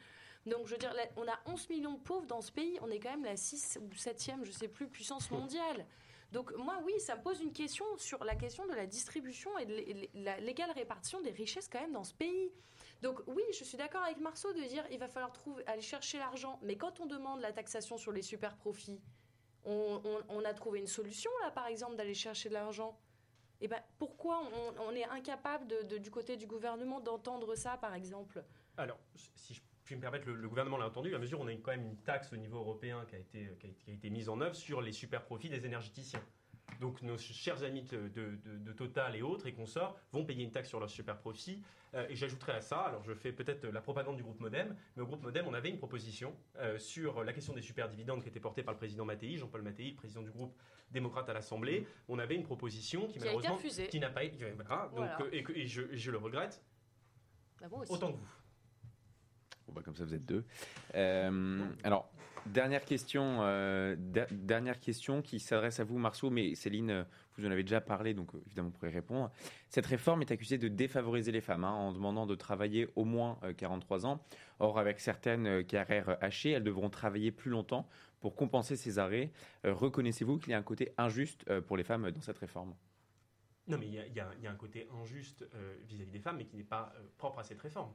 Donc, 0.46 0.66
je 0.66 0.72
veux 0.72 0.78
dire, 0.78 0.94
on 1.18 1.28
a 1.28 1.40
11 1.46 1.70
millions 1.70 1.94
de 1.94 2.00
pauvres 2.00 2.26
dans 2.26 2.42
ce 2.42 2.52
pays. 2.52 2.78
On 2.82 2.90
est 2.90 3.00
quand 3.00 3.12
même 3.12 3.26
la 3.26 3.38
6 3.38 3.80
ou 3.82 3.94
7e, 3.94 4.44
je 4.44 4.52
sais 4.52 4.68
plus, 4.68 4.88
puissance 4.88 5.30
mondiale. 5.30 5.86
Donc, 6.32 6.54
moi, 6.56 6.80
oui, 6.86 6.94
ça 7.00 7.16
me 7.16 7.22
pose 7.22 7.42
une 7.42 7.52
question 7.52 7.86
sur 7.98 8.24
la 8.24 8.36
question 8.36 8.66
de 8.66 8.74
la 8.74 8.88
distribution 8.88 9.56
et 9.58 9.66
de 9.66 10.40
l'égale 10.42 10.72
répartition 10.72 11.22
des 11.22 11.32
richesses 11.32 11.68
quand 11.68 11.82
même 11.82 11.92
dans 11.92 12.06
ce 12.06 12.14
pays. 12.14 12.52
Donc, 13.02 13.22
oui, 13.28 13.44
je 13.54 13.64
suis 13.64 13.78
d'accord 13.78 14.04
avec 14.04 14.20
Marceau 14.20 14.54
de 14.54 14.62
dire 14.62 14.86
il 14.92 14.98
va 14.98 15.08
falloir 15.08 15.34
trouver, 15.34 15.66
aller 15.68 15.82
chercher 15.82 16.20
l'argent. 16.20 16.58
Mais 16.62 16.78
quand 16.78 17.00
on 17.02 17.06
demande 17.06 17.42
la 17.42 17.52
taxation 17.52 17.98
sur 17.98 18.12
les 18.12 18.22
super 18.22 18.56
profits, 18.56 19.02
on, 19.66 20.44
a 20.44 20.54
trouvé 20.54 20.80
une 20.80 20.88
solution, 20.88 21.30
là, 21.44 21.52
par 21.52 21.68
exemple, 21.68 21.96
d'aller 21.96 22.14
chercher 22.14 22.50
de 22.50 22.54
l'argent. 22.54 22.98
Et 23.60 23.68
ben, 23.68 23.82
pourquoi 24.00 24.42
on, 24.80 24.96
est 24.96 25.04
incapable, 25.04 25.68
du 25.86 26.10
côté 26.10 26.36
du 26.36 26.48
gouvernement, 26.48 27.00
d'entendre 27.00 27.54
ça, 27.56 27.78
par 27.78 27.94
exemple? 27.94 28.44
Alors, 28.78 28.98
si 29.36 29.54
je 29.54 29.62
puis 29.92 29.98
me 29.98 30.02
permettre, 30.02 30.26
le, 30.28 30.36
le 30.36 30.48
gouvernement 30.48 30.78
l'a 30.78 30.88
entendu, 30.88 31.14
à 31.14 31.20
mesure 31.20 31.42
on 31.42 31.48
a 31.48 31.52
quand 31.54 31.72
même 31.72 31.84
une 31.86 31.98
taxe 31.98 32.32
au 32.32 32.38
niveau 32.38 32.58
européen 32.60 33.04
qui 33.10 33.16
a 33.16 33.20
été, 33.20 33.50
qui 33.60 33.68
a, 33.68 33.70
été- 33.70 33.84
qui 33.84 33.92
a 33.92 33.94
été 33.94 34.10
mise 34.10 34.30
en 34.30 34.40
œuvre 34.40 34.56
sur 34.56 34.82
les 34.82 34.94
super 34.94 35.26
profits 35.26 35.50
des 35.50 35.66
énergéticiens. 35.66 36.24
Donc 36.80 37.02
nos 37.02 37.18
chers 37.18 37.62
amis 37.64 37.82
de, 37.84 38.08
de- 38.08 38.38
de- 38.38 38.58
de 38.58 38.72
Total 38.72 39.14
et 39.18 39.22
autres 39.22 39.48
et 39.48 39.54
consorts 39.54 39.98
vont 40.14 40.24
payer 40.24 40.46
une 40.46 40.52
taxe 40.52 40.70
sur 40.70 40.80
leurs 40.80 40.90
super 40.90 41.18
profits. 41.18 41.62
Euh, 41.94 42.08
et 42.08 42.16
j'ajouterai 42.16 42.54
à 42.54 42.62
ça, 42.62 42.78
alors 42.84 43.04
je 43.04 43.14
fais 43.14 43.34
peut-être 43.34 43.68
la 43.68 43.82
propagande 43.82 44.16
du 44.16 44.24
groupe 44.24 44.40
Modem, 44.40 44.78
mais 44.96 45.04
au 45.04 45.06
groupe 45.06 45.22
Modem, 45.24 45.46
on 45.50 45.54
avait 45.54 45.70
une 45.70 45.78
proposition 45.78 46.34
euh, 46.60 46.80
sur 46.80 47.26
la 47.26 47.34
question 47.34 47.54
des 47.54 47.62
super 47.62 47.90
dividendes 47.90 48.24
qui 48.24 48.30
était 48.30 48.40
portée 48.40 48.64
par 48.64 48.74
le 48.74 48.78
président 48.78 49.04
Mattei, 49.04 49.36
Jean-Paul 49.36 49.62
Mattei, 49.62 49.92
président 49.92 50.22
du 50.22 50.32
groupe 50.32 50.56
démocrate 50.92 51.28
à 51.28 51.34
l'Assemblée. 51.34 51.86
On 52.08 52.18
avait 52.18 52.36
une 52.36 52.44
proposition 52.44 53.08
qui, 53.08 53.14
Qui 53.14 53.18
a 53.18 53.18
été 53.18 53.26
malheureusement 53.26 53.56
refusée. 53.56 53.88
qui 53.90 54.00
n'a 54.00 54.10
pas 54.10 54.24
été... 54.24 54.38
voilà. 54.56 54.90
Donc, 55.18 55.28
euh, 55.28 55.30
et, 55.54 55.68
je, 55.68 55.82
et 55.92 55.98
je 55.98 56.12
le 56.12 56.18
regrette 56.18 56.64
aussi. 57.82 57.92
autant 57.92 58.14
que 58.14 58.18
vous. 58.18 58.28
Bah, 59.74 59.82
comme 59.84 59.96
ça, 59.96 60.06
vous 60.06 60.14
êtes 60.14 60.26
deux. 60.26 60.44
Euh, 60.96 61.66
alors, 61.84 62.12
dernière 62.46 62.84
question, 62.84 63.38
euh, 63.42 63.96
dernière 64.32 64.80
question 64.80 65.22
qui 65.22 65.40
s'adresse 65.40 65.80
à 65.80 65.84
vous, 65.84 65.98
Marceau, 65.98 66.30
mais 66.30 66.56
Céline, 66.56 66.90
euh, 66.90 67.04
vous 67.38 67.46
en 67.46 67.52
avez 67.52 67.64
déjà 67.64 67.80
parlé, 67.80 68.14
donc 68.14 68.32
évidemment, 68.46 68.70
vous 68.70 68.74
pourrez 68.78 68.92
répondre. 68.92 69.32
Cette 69.70 69.86
réforme 69.86 70.22
est 70.22 70.32
accusée 70.32 70.58
de 70.58 70.68
défavoriser 70.68 71.32
les 71.32 71.42
femmes 71.42 71.64
hein, 71.64 71.72
en 71.72 71.94
demandant 71.94 72.26
de 72.26 72.36
travailler 72.36 72.90
au 72.96 73.06
moins 73.06 73.40
43 73.58 74.06
ans. 74.06 74.24
Or, 74.60 74.78
avec 74.78 75.00
certaines 75.00 75.64
carrières 75.64 76.18
hachées, 76.22 76.52
elles 76.52 76.64
devront 76.64 76.90
travailler 76.90 77.32
plus 77.32 77.50
longtemps 77.50 77.88
pour 78.20 78.36
compenser 78.36 78.76
ces 78.76 79.00
arrêts. 79.00 79.32
Reconnaissez-vous 79.64 80.38
qu'il 80.38 80.52
y 80.52 80.54
a 80.54 80.58
un 80.58 80.64
côté 80.64 80.94
injuste 80.98 81.46
pour 81.62 81.78
les 81.78 81.84
femmes 81.84 82.12
dans 82.12 82.22
cette 82.22 82.38
réforme? 82.38 82.76
Non, 83.68 83.78
mais 83.80 83.88
il 83.88 83.94
y, 83.94 84.20
a, 84.20 84.52
un 84.52 84.56
côté 84.56 84.88
injuste 85.02 85.48
vis-à-vis 85.88 86.12
des 86.12 86.20
femmes, 86.20 86.38
mais 86.38 86.46
qui 86.46 86.58
n'est 86.58 86.64
pas 86.64 86.94
propre 87.18 87.40
à 87.40 87.44
cette 87.44 87.62
réforme. 87.62 87.92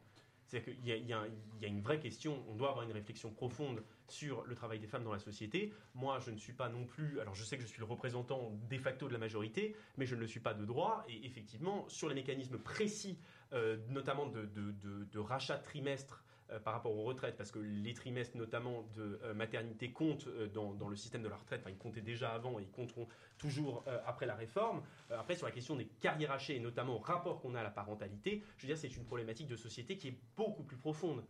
C'est-à-dire 0.47 0.75
qu'il 0.75 0.87
y, 0.87 1.13
a 1.13 1.27
une 1.67 1.81
vraie 1.81 1.99
question, 1.99 2.45
on 2.49 2.55
doit 2.55 2.71
avoir 2.71 2.85
une 2.85 2.93
réflexion 2.93 3.31
profonde 3.31 3.83
sur 4.09 4.45
le 4.45 4.55
travail 4.55 4.79
des 4.79 4.87
femmes 4.87 5.03
dans 5.03 5.13
la 5.13 5.19
société. 5.19 5.73
Moi, 5.95 6.21
je 6.21 6.31
ne 6.31 6.39
suis 6.39 6.53
pas 6.53 6.69
non 6.69 6.85
plus, 6.85 7.19
alors 7.19 7.35
je 7.35 7.43
sais 7.43 7.57
que 7.57 7.63
je 7.63 7.67
suis 7.67 7.81
le 7.81 7.85
représentant 7.85 8.53
de 8.71 8.79
facto 8.79 9.09
de 9.09 9.13
la 9.13 9.19
majorité, 9.19 9.75
mais 9.97 10.07
je 10.07 10.15
ne 10.15 10.21
le 10.21 10.27
suis 10.29 10.41
pas 10.41 10.55
de 10.55 10.65
droit. 10.65 11.05
Et 11.09 11.27
effectivement, 11.27 11.89
sur 11.89 12.09
les 12.09 12.15
mécanismes 12.15 12.59
précis, 12.59 13.19
euh, 13.53 13.77
notamment 13.89 14.27
de, 14.27 14.45
de, 14.45 15.19
rachat 15.19 15.59
de 15.59 15.65
trimestres 15.65 16.23
euh, 16.53 16.61
par 16.61 16.75
rapport 16.75 16.97
aux 16.97 17.03
retraites, 17.03 17.37
parce 17.37 17.51
que 17.51 17.59
les 17.59 17.93
trimestres 17.93 18.37
notamment 18.37 18.89
de 18.95 19.19
euh, 19.25 19.35
maternité 19.35 19.91
comptent 19.91 20.29
euh, 20.29 20.47
dans, 20.47 20.89
le 20.89 20.95
système 20.95 21.23
de 21.23 21.29
la 21.29 21.35
retraite, 21.35 21.61
enfin 21.61 21.71
ils 21.71 21.77
comptaient 21.77 22.01
déjà 22.01 22.31
avant 22.31 22.61
et 22.61 22.63
ils 22.63 22.71
compteront 22.71 23.09
toujours 23.37 23.85
après 24.07 24.27
la 24.27 24.37
réforme. 24.37 24.83
après 25.11 25.35
sur 25.35 25.47
la 25.47 25.53
question 25.53 25.75
des 25.75 25.87
carrières 25.87 26.31
hachées 26.31 26.57
et 26.57 26.61
notamment 26.61 26.95
au 26.95 26.99
rapport 26.99 27.41
qu'on 27.41 27.55
a 27.57 27.61
à 27.61 27.63
la 27.65 27.71
parentalité, 27.71 28.45
je 28.57 28.63
veux 28.63 28.69
dire 28.69 28.79
c'est 28.79 28.97
une 28.97 29.05
problématique 29.05 29.49
de 29.49 29.57
société 29.57 29.97
qui 29.97 30.09
est 30.09 30.19
beaucoup 30.37 30.63
plus 30.63 30.77
profonde. 30.77 31.25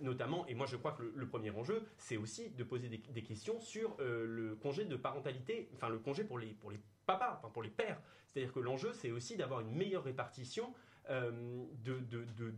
notamment, 0.00 0.46
et 0.46 0.54
moi 0.54 0.66
je 0.66 0.76
crois 0.76 0.92
que 0.92 1.02
le, 1.02 1.26
premier 1.26 1.50
enjeu, 1.50 1.84
c'est 1.98 2.16
aussi 2.16 2.50
de 2.50 2.62
poser 2.62 2.88
des, 2.88 3.22
questions 3.22 3.58
sur 3.60 3.96
le 3.98 4.54
congé 4.62 4.84
de 4.84 4.96
parentalité, 4.96 5.68
enfin 5.74 5.88
le 5.88 5.98
congé 5.98 6.22
pour 6.22 6.38
les, 6.38 6.54
pour 6.54 6.70
les 6.70 6.80
papas, 7.04 7.36
enfin 7.38 7.50
pour 7.52 7.64
les 7.64 7.70
pères. 7.70 8.00
C'est-à-dire 8.28 8.52
que 8.52 8.60
l'enjeu, 8.60 8.92
c'est 8.92 9.10
aussi 9.10 9.36
d'avoir 9.36 9.60
une 9.60 9.72
meilleure 9.72 10.04
répartition 10.04 10.72
de, 11.10 11.98
de, 12.08 12.54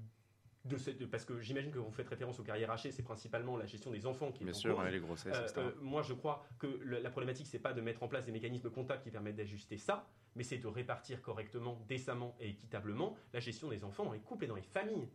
parce 1.10 1.24
que 1.24 1.40
j'imagine 1.40 1.70
que 1.70 1.78
vous 1.78 1.90
faites 1.90 2.08
référence 2.08 2.38
aux 2.40 2.42
carrières 2.42 2.70
hachées, 2.70 2.90
c'est 2.90 3.02
principalement 3.02 3.56
la 3.56 3.66
gestion 3.66 3.90
des 3.90 4.06
enfants 4.06 4.32
qui 4.32 4.42
est 4.42 4.46
Bien 4.46 4.54
sûr, 4.54 4.82
les 4.82 5.00
grossesses, 5.00 5.36
euh, 5.56 5.60
euh, 5.60 5.70
moi, 5.80 6.02
je 6.02 6.14
crois 6.14 6.44
que 6.58 6.66
la 6.84 7.10
problématique, 7.10 7.46
c'est 7.46 7.58
pas 7.58 7.72
de 7.72 7.80
mettre 7.80 8.02
en 8.02 8.08
place 8.08 8.26
des 8.26 8.32
mécanismes 8.32 8.70
comptables 8.70 9.02
qui 9.02 9.10
permettent 9.10 9.36
d'ajuster 9.36 9.78
ça, 9.78 10.06
mais 10.36 10.42
c'est 10.42 10.58
de 10.58 10.66
répartir 10.66 11.22
correctement, 11.22 11.82
décemment 11.88 12.36
et 12.40 12.50
équitablement 12.50 13.16
la 13.32 13.40
gestion 13.40 13.68
des 13.68 13.84
enfants 13.84 14.04
dans 14.04 14.12
les 14.12 14.20
couples 14.20 14.44
et 14.44 14.48
dans 14.48 14.56
les 14.56 14.62
familles. 14.62 15.08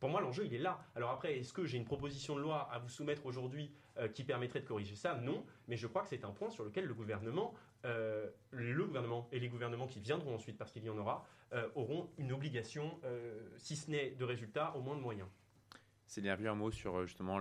Pour 0.00 0.10
moi, 0.10 0.20
l'enjeu, 0.20 0.44
il 0.44 0.54
est 0.54 0.58
là. 0.58 0.78
Alors 0.96 1.10
après, 1.10 1.38
est-ce 1.38 1.52
que 1.52 1.64
j'ai 1.64 1.78
une 1.78 1.84
proposition 1.84 2.36
de 2.36 2.40
loi 2.40 2.68
à 2.70 2.78
vous 2.78 2.88
soumettre 2.88 3.26
aujourd'hui 3.26 3.70
euh, 3.98 4.08
qui 4.08 4.24
permettrait 4.24 4.60
de 4.60 4.66
corriger 4.66 4.96
ça? 4.96 5.14
Non, 5.14 5.44
mais 5.68 5.76
je 5.76 5.86
crois 5.86 6.02
que 6.02 6.08
c'est 6.08 6.24
un 6.24 6.30
point 6.30 6.50
sur 6.50 6.64
lequel 6.64 6.84
le 6.84 6.94
gouvernement, 6.94 7.54
euh, 7.84 8.28
le 8.50 8.84
gouvernement 8.84 9.28
et 9.32 9.40
les 9.40 9.48
gouvernements 9.48 9.86
qui 9.86 10.00
viendront 10.00 10.34
ensuite, 10.34 10.58
parce 10.58 10.72
qu'il 10.72 10.84
y 10.84 10.90
en 10.90 10.98
aura, 10.98 11.26
euh, 11.52 11.68
auront 11.74 12.10
une 12.18 12.32
obligation, 12.32 13.00
si 13.56 13.76
ce 13.76 13.90
n'est 13.90 14.10
de 14.10 14.24
résultats, 14.24 14.74
au 14.76 14.80
moins 14.80 14.96
de 14.96 15.00
moyens. 15.00 15.28
C'est 16.06 16.28
un 16.28 16.54
mot 16.54 16.70
sur 16.70 17.06
justement 17.06 17.38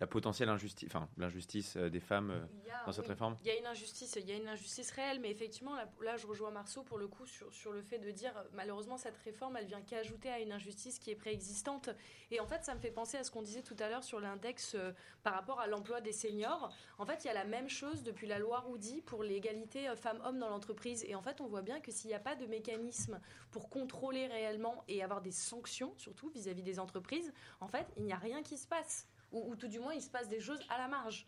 la 0.00 0.06
potentielle 0.06 0.48
injustice, 0.48 0.88
enfin 0.90 1.08
l'injustice 1.18 1.76
euh, 1.76 1.90
des 1.90 2.00
femmes 2.00 2.30
euh, 2.30 2.84
dans 2.86 2.92
cette 2.92 3.06
réforme? 3.06 3.36
Il 3.42 3.48
y 3.48 3.50
a 3.50 3.58
une 3.58 3.66
injustice, 3.66 4.16
il 4.18 4.28
y 4.28 4.32
a 4.32 4.36
une 4.36 4.48
injustice 4.48 4.90
réelle, 4.92 5.20
mais 5.20 5.30
effectivement 5.30 5.74
là, 6.00 6.16
je 6.16 6.26
rejoins 6.26 6.50
Marceau 6.50 6.82
pour 6.82 6.98
le 6.98 7.06
coup 7.06 7.26
sur, 7.26 7.52
sur, 7.52 7.72
le 7.72 7.82
fait 7.82 7.98
de 7.98 8.10
dire 8.10 8.32
malheureusement 8.54 8.96
cette 8.96 9.18
réforme 9.18 9.58
elle 9.58 9.66
vient 9.66 9.82
qu'ajouter 9.82 10.30
à 10.30 10.40
une 10.40 10.52
injustice 10.52 10.98
qui 10.98 11.10
est 11.10 11.16
préexistante. 11.16 11.90
Et 12.30 12.40
en 12.40 12.46
fait 12.46 12.64
ça 12.64 12.74
me 12.74 12.80
fait 12.80 12.90
penser 12.90 13.18
à 13.18 13.24
ce 13.24 13.30
qu'on 13.30 13.42
disait 13.42 13.62
tout 13.62 13.76
à 13.78 13.90
l'heure 13.90 14.02
sur 14.02 14.20
l'index 14.20 14.74
euh, 14.74 14.92
par 15.22 15.34
rapport 15.34 15.60
à 15.60 15.66
l'emploi 15.66 16.00
des 16.00 16.12
seniors. 16.12 16.72
En 16.96 17.04
fait 17.04 17.22
il 17.24 17.26
y 17.26 17.30
a 17.30 17.34
la 17.34 17.44
même 17.44 17.68
chose 17.68 18.02
depuis 18.02 18.26
la 18.26 18.38
loi 18.38 18.60
Roudy 18.60 19.02
pour 19.02 19.22
l'égalité 19.22 19.92
femmes-hommes 19.96 20.38
dans 20.38 20.48
l'entreprise. 20.48 21.04
Et 21.04 21.14
en 21.14 21.20
fait 21.22 21.42
on 21.42 21.46
voit 21.46 21.62
bien 21.62 21.78
que 21.80 21.92
s'il 21.92 22.08
n'y 22.08 22.14
a 22.14 22.20
pas 22.20 22.36
de 22.36 22.46
mécanisme 22.46 23.20
pour 23.50 23.68
contrôler 23.68 24.28
réellement 24.28 24.82
et 24.88 25.02
avoir 25.02 25.20
des 25.20 25.32
sanctions 25.32 25.92
surtout 25.98 26.30
vis 26.30 26.48
à 26.48 26.52
-vis 26.54 26.62
des 26.62 26.78
entreprises, 26.78 27.34
en 27.60 27.68
fait 27.68 27.86
il 27.98 28.04
n'y 28.04 28.12
a 28.12 28.18
rien 28.18 28.42
qui 28.42 28.56
se 28.56 28.66
passe 28.66 29.06
ou, 29.32 29.54
tout 29.56 29.68
du 29.68 29.78
moins 29.78 29.94
il 29.94 30.02
se 30.02 30.10
passe 30.10 30.28
des 30.28 30.40
choses 30.40 30.60
à 30.68 30.78
la 30.78 30.88
marge. 30.88 31.26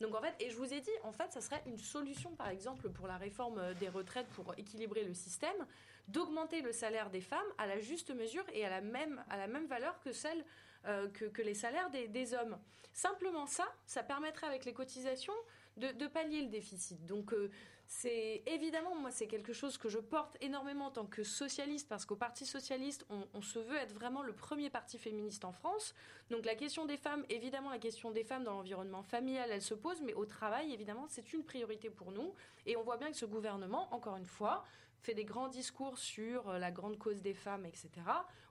Donc 0.00 0.14
en 0.14 0.20
fait, 0.20 0.34
et 0.40 0.50
je 0.50 0.56
vous 0.56 0.72
ai 0.72 0.80
dit, 0.80 0.90
en 1.04 1.12
fait, 1.12 1.32
ça 1.32 1.40
serait 1.40 1.62
une 1.66 1.78
solution, 1.78 2.34
par 2.34 2.48
exemple, 2.48 2.90
pour 2.90 3.06
la 3.06 3.16
réforme 3.16 3.58
euh, 3.58 3.74
des 3.74 3.88
retraites, 3.88 4.26
pour 4.28 4.52
équilibrer 4.58 5.04
le 5.04 5.14
système, 5.14 5.66
d'augmenter 6.08 6.62
le 6.62 6.72
salaire 6.72 7.10
des 7.10 7.20
femmes 7.20 7.46
à 7.58 7.66
la 7.66 7.78
juste 7.78 8.10
mesure 8.10 8.44
et 8.52 8.64
à 8.64 8.70
la 8.70 8.80
même, 8.80 9.24
à 9.30 9.36
la 9.36 9.46
même 9.46 9.66
valeur 9.66 10.00
que 10.00 10.12
celle 10.12 10.44
euh, 10.86 11.08
que, 11.08 11.40
les 11.40 11.54
salaires 11.54 11.88
des, 11.90 12.34
hommes. 12.34 12.58
Simplement 12.92 13.46
ça, 13.46 13.64
ça 13.86 14.02
permettrait 14.02 14.46
avec 14.46 14.66
les 14.66 14.74
cotisations 14.74 15.32
de, 15.76 16.06
pallier 16.06 16.42
le 16.42 16.48
déficit. 16.48 17.04
Donc 17.06 17.32
euh, 17.32 17.50
c'est 17.86 18.42
évidemment, 18.46 18.94
moi, 18.94 19.10
c'est 19.10 19.26
quelque 19.26 19.52
chose 19.52 19.76
que 19.76 19.88
je 19.88 19.98
porte 19.98 20.36
énormément 20.40 20.86
en 20.86 20.90
tant 20.90 21.06
que 21.06 21.22
socialiste, 21.22 21.88
parce 21.88 22.04
qu'au 22.04 22.16
Parti 22.16 22.46
socialiste, 22.46 23.06
on, 23.10 23.42
se 23.42 23.58
veut 23.58 23.76
être 23.76 23.92
vraiment 23.92 24.22
le 24.22 24.32
premier 24.32 24.70
parti 24.70 24.98
féministe 24.98 25.44
en 25.44 25.52
France. 25.52 25.94
Donc 26.30 26.44
la 26.44 26.54
question 26.54 26.86
des 26.86 26.96
femmes, 26.96 27.24
évidemment, 27.28 27.70
la 27.70 27.78
question 27.78 28.10
des 28.10 28.24
femmes 28.24 28.44
dans 28.44 28.54
l'environnement 28.54 29.02
familial, 29.02 29.50
elle 29.50 29.62
se 29.62 29.74
pose, 29.74 30.00
mais 30.02 30.14
au 30.14 30.24
travail, 30.24 30.72
évidemment, 30.72 31.06
c'est 31.08 31.32
une 31.32 31.44
priorité 31.44 31.90
pour 31.90 32.10
nous. 32.10 32.32
Et 32.66 32.76
on 32.76 32.82
voit 32.82 32.96
bien 32.96 33.10
que 33.10 33.16
ce 33.16 33.26
gouvernement, 33.26 33.92
encore 33.94 34.16
une 34.16 34.26
fois, 34.26 34.64
fait 35.02 35.14
des 35.14 35.24
grands 35.24 35.48
discours 35.48 35.98
sur 35.98 36.48
euh, 36.48 36.58
la 36.58 36.70
grande 36.70 36.98
cause 36.98 37.20
des 37.20 37.34
femmes, 37.34 37.66
etc. 37.66 37.90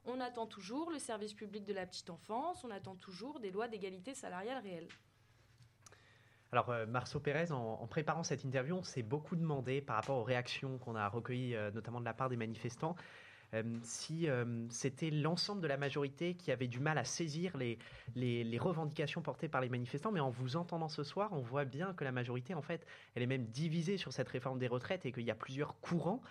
On 0.05 0.19
attend 0.19 0.45
toujours 0.45 0.91
le 0.91 0.99
service 0.99 1.33
public 1.33 1.65
de 1.65 1.73
la 1.73 1.85
petite 1.87 2.09
enfance, 2.09 2.63
on 2.63 2.69
attend 2.69 2.95
toujours 2.95 3.39
des 3.39 3.49
lois 3.49 3.67
d'égalité 3.67 4.13
salariale 4.13 4.61
réelles. 4.61 4.87
Alors, 6.53 6.69
euh, 6.69 6.85
Marceau 6.85 7.19
Pérez, 7.19 7.51
en, 7.51 7.87
préparant 7.87 8.21
cette 8.21 8.43
interview, 8.43 8.75
on 8.75 8.83
s'est 8.83 9.01
beaucoup 9.01 9.35
demandé 9.35 9.81
par 9.81 9.95
rapport 9.95 10.19
aux 10.19 10.23
réactions 10.23 10.77
qu'on 10.77 10.95
a 10.95 11.09
recueillies, 11.09 11.55
euh, 11.55 11.71
notamment 11.71 11.99
de 11.99 12.05
la 12.05 12.13
part 12.13 12.29
des 12.29 12.35
manifestants, 12.35 12.95
euh, 13.55 13.63
si 13.81 14.27
c'était 14.69 15.09
l'ensemble 15.09 15.61
de 15.61 15.67
la 15.67 15.77
majorité 15.77 16.35
qui 16.35 16.51
avait 16.51 16.67
du 16.67 16.79
mal 16.79 16.99
à 16.99 17.05
saisir 17.05 17.57
les, 17.57 17.79
revendications 18.59 19.23
portées 19.23 19.47
par 19.47 19.61
les 19.61 19.69
manifestants. 19.69 20.11
Mais 20.11 20.19
en 20.19 20.29
vous 20.29 20.55
entendant 20.55 20.89
ce 20.89 21.01
soir, 21.01 21.33
on 21.33 21.41
voit 21.41 21.65
bien 21.65 21.95
que 21.95 22.03
la 22.03 22.11
majorité, 22.11 22.53
en 22.53 22.61
fait, 22.61 22.85
elle 23.15 23.23
est 23.23 23.27
même 23.27 23.47
divisée 23.47 23.97
sur 23.97 24.13
cette 24.13 24.29
réforme 24.29 24.59
des 24.59 24.67
retraites 24.67 25.07
et 25.07 25.11
qu'il 25.11 25.23
y 25.23 25.31
a 25.31 25.35
plusieurs 25.35 25.79
courants. 25.79 26.21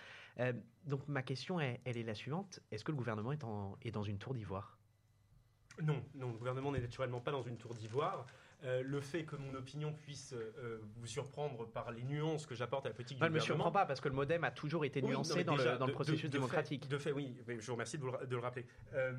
donc, 0.85 1.01
ma 1.09 1.23
question, 1.23 1.59
est, 1.59 1.81
elle 1.85 1.99
est 1.99 2.05
la 2.05 2.15
suivante. 2.15 2.61
Est-ce 2.70 2.85
que 2.85 2.93
le 2.93 2.97
gouvernement 2.97 3.32
est, 3.32 3.43
est 3.82 3.90
dans 3.90 4.05
une 4.05 4.19
tour 4.19 4.35
d'ivoire? 4.35 4.78
Non, 5.82 6.01
non, 6.15 6.28
le 6.28 6.39
gouvernement 6.39 6.70
n'est 6.70 6.81
naturellement 6.81 7.20
pas 7.20 7.32
dans 7.32 7.43
une 7.43 7.57
tour 7.57 7.74
d'ivoire. 7.74 8.24
Euh, 8.64 8.82
le 8.84 9.01
fait 9.01 9.24
que 9.24 9.34
mon 9.34 9.55
opinion 9.55 9.93
puisse 9.93 10.34
euh, 10.34 10.78
vous 10.97 11.06
surprendre 11.06 11.66
par 11.66 11.90
les 11.90 12.05
nuances 12.05 12.47
que 12.47 12.55
j'apporte 12.55 12.86
à 12.86 12.90
la 12.90 12.94
politique 12.94 13.16
du 13.16 13.20
gouvernement. 13.20 13.36
Ne 13.36 13.40
me 13.40 13.44
surprend 13.44 13.72
pas 13.72 13.86
parce 13.86 14.01
que 14.01 14.09
le 14.09 14.14
MoDem 14.14 14.44
a 14.44 14.52
toujours 14.52 14.84
été 14.84 15.02
nuancé 15.02 15.43
dans, 15.43 15.56
le, 15.56 15.93
processus 15.93 16.30
démocratique. 16.30 16.89
de 16.89 16.98
fait, 16.98 17.10
oui, 17.10 17.36
je 17.48 17.66
vous 17.66 17.72
remercie 17.72 17.98
de, 17.98 18.05
le 18.05 18.39
rappeler. 18.39 18.64
Euh, 18.94 19.12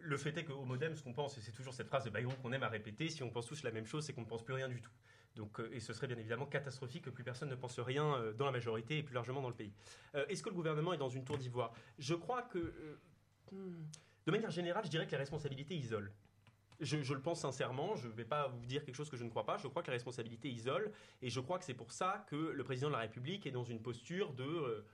le 0.00 0.16
fait 0.18 0.36
est 0.36 0.44
qu'au 0.44 0.64
MoDem, 0.64 0.94
ce 0.94 1.02
qu'on 1.02 1.14
pense, 1.14 1.38
et 1.38 1.40
c'est 1.40 1.52
toujours 1.52 1.72
cette 1.72 1.88
phrase 1.88 2.04
de 2.04 2.10
Bayrou 2.10 2.32
qu'on 2.42 2.52
aime 2.52 2.64
à 2.64 2.68
répéter, 2.68 3.08
si 3.08 3.22
on 3.22 3.30
pense 3.30 3.46
tous 3.46 3.62
la 3.62 3.70
même 3.70 3.86
chose, 3.86 4.04
c'est 4.04 4.12
qu'on 4.12 4.20
ne 4.20 4.26
pense 4.26 4.44
plus 4.44 4.54
rien 4.54 4.68
du 4.68 4.82
tout. 4.82 4.92
Donc, 5.36 5.60
et 5.72 5.80
ce 5.80 5.92
serait 5.92 6.06
bien 6.06 6.16
évidemment 6.18 6.46
catastrophique 6.46 7.04
que 7.04 7.10
plus 7.10 7.24
personne 7.24 7.48
ne 7.48 7.54
pense 7.54 7.78
rien 7.78 8.32
dans 8.38 8.46
la 8.46 8.52
majorité 8.52 8.98
et 8.98 9.02
plus 9.02 9.14
largement 9.14 9.42
dans 9.42 9.50
le 9.50 9.54
pays. 9.54 9.72
Est-ce 10.28 10.42
que 10.42 10.48
le 10.48 10.54
gouvernement 10.54 10.94
est 10.94 10.98
dans 10.98 11.10
une 11.10 11.24
tour 11.24 11.36
d'ivoire? 11.36 11.72
Je 11.98 12.14
crois 12.14 12.42
que, 12.42 12.72
de 13.52 14.30
manière 14.30 14.50
générale, 14.50 14.84
je 14.84 14.90
dirais 14.90 15.06
que 15.06 15.10
les 15.10 15.18
responsabilités 15.18 15.74
isolent. 15.74 16.10
Je, 16.80 17.14
le 17.14 17.20
pense 17.20 17.40
sincèrement, 17.40 17.96
je 17.96 18.08
ne 18.08 18.12
vais 18.12 18.24
pas 18.24 18.48
vous 18.48 18.66
dire 18.66 18.84
quelque 18.84 18.94
chose 18.94 19.08
que 19.08 19.16
je 19.16 19.24
ne 19.24 19.30
crois 19.30 19.46
pas, 19.46 19.56
je 19.56 19.68
crois 19.68 19.82
que 19.82 19.88
la 19.88 19.94
responsabilité 19.94 20.48
isole, 20.48 20.92
et 21.22 21.30
je 21.30 21.40
crois 21.40 21.58
que 21.58 21.64
c'est 21.64 21.74
pour 21.74 21.92
ça 21.92 22.26
que 22.28 22.36
le 22.36 22.64
président 22.64 22.88
de 22.88 22.92
la 22.92 23.00
République 23.00 23.46
est 23.46 23.50
dans 23.50 23.64
une 23.64 23.80
posture 23.80 24.34
de 24.34 24.44
euh, 24.44 24.84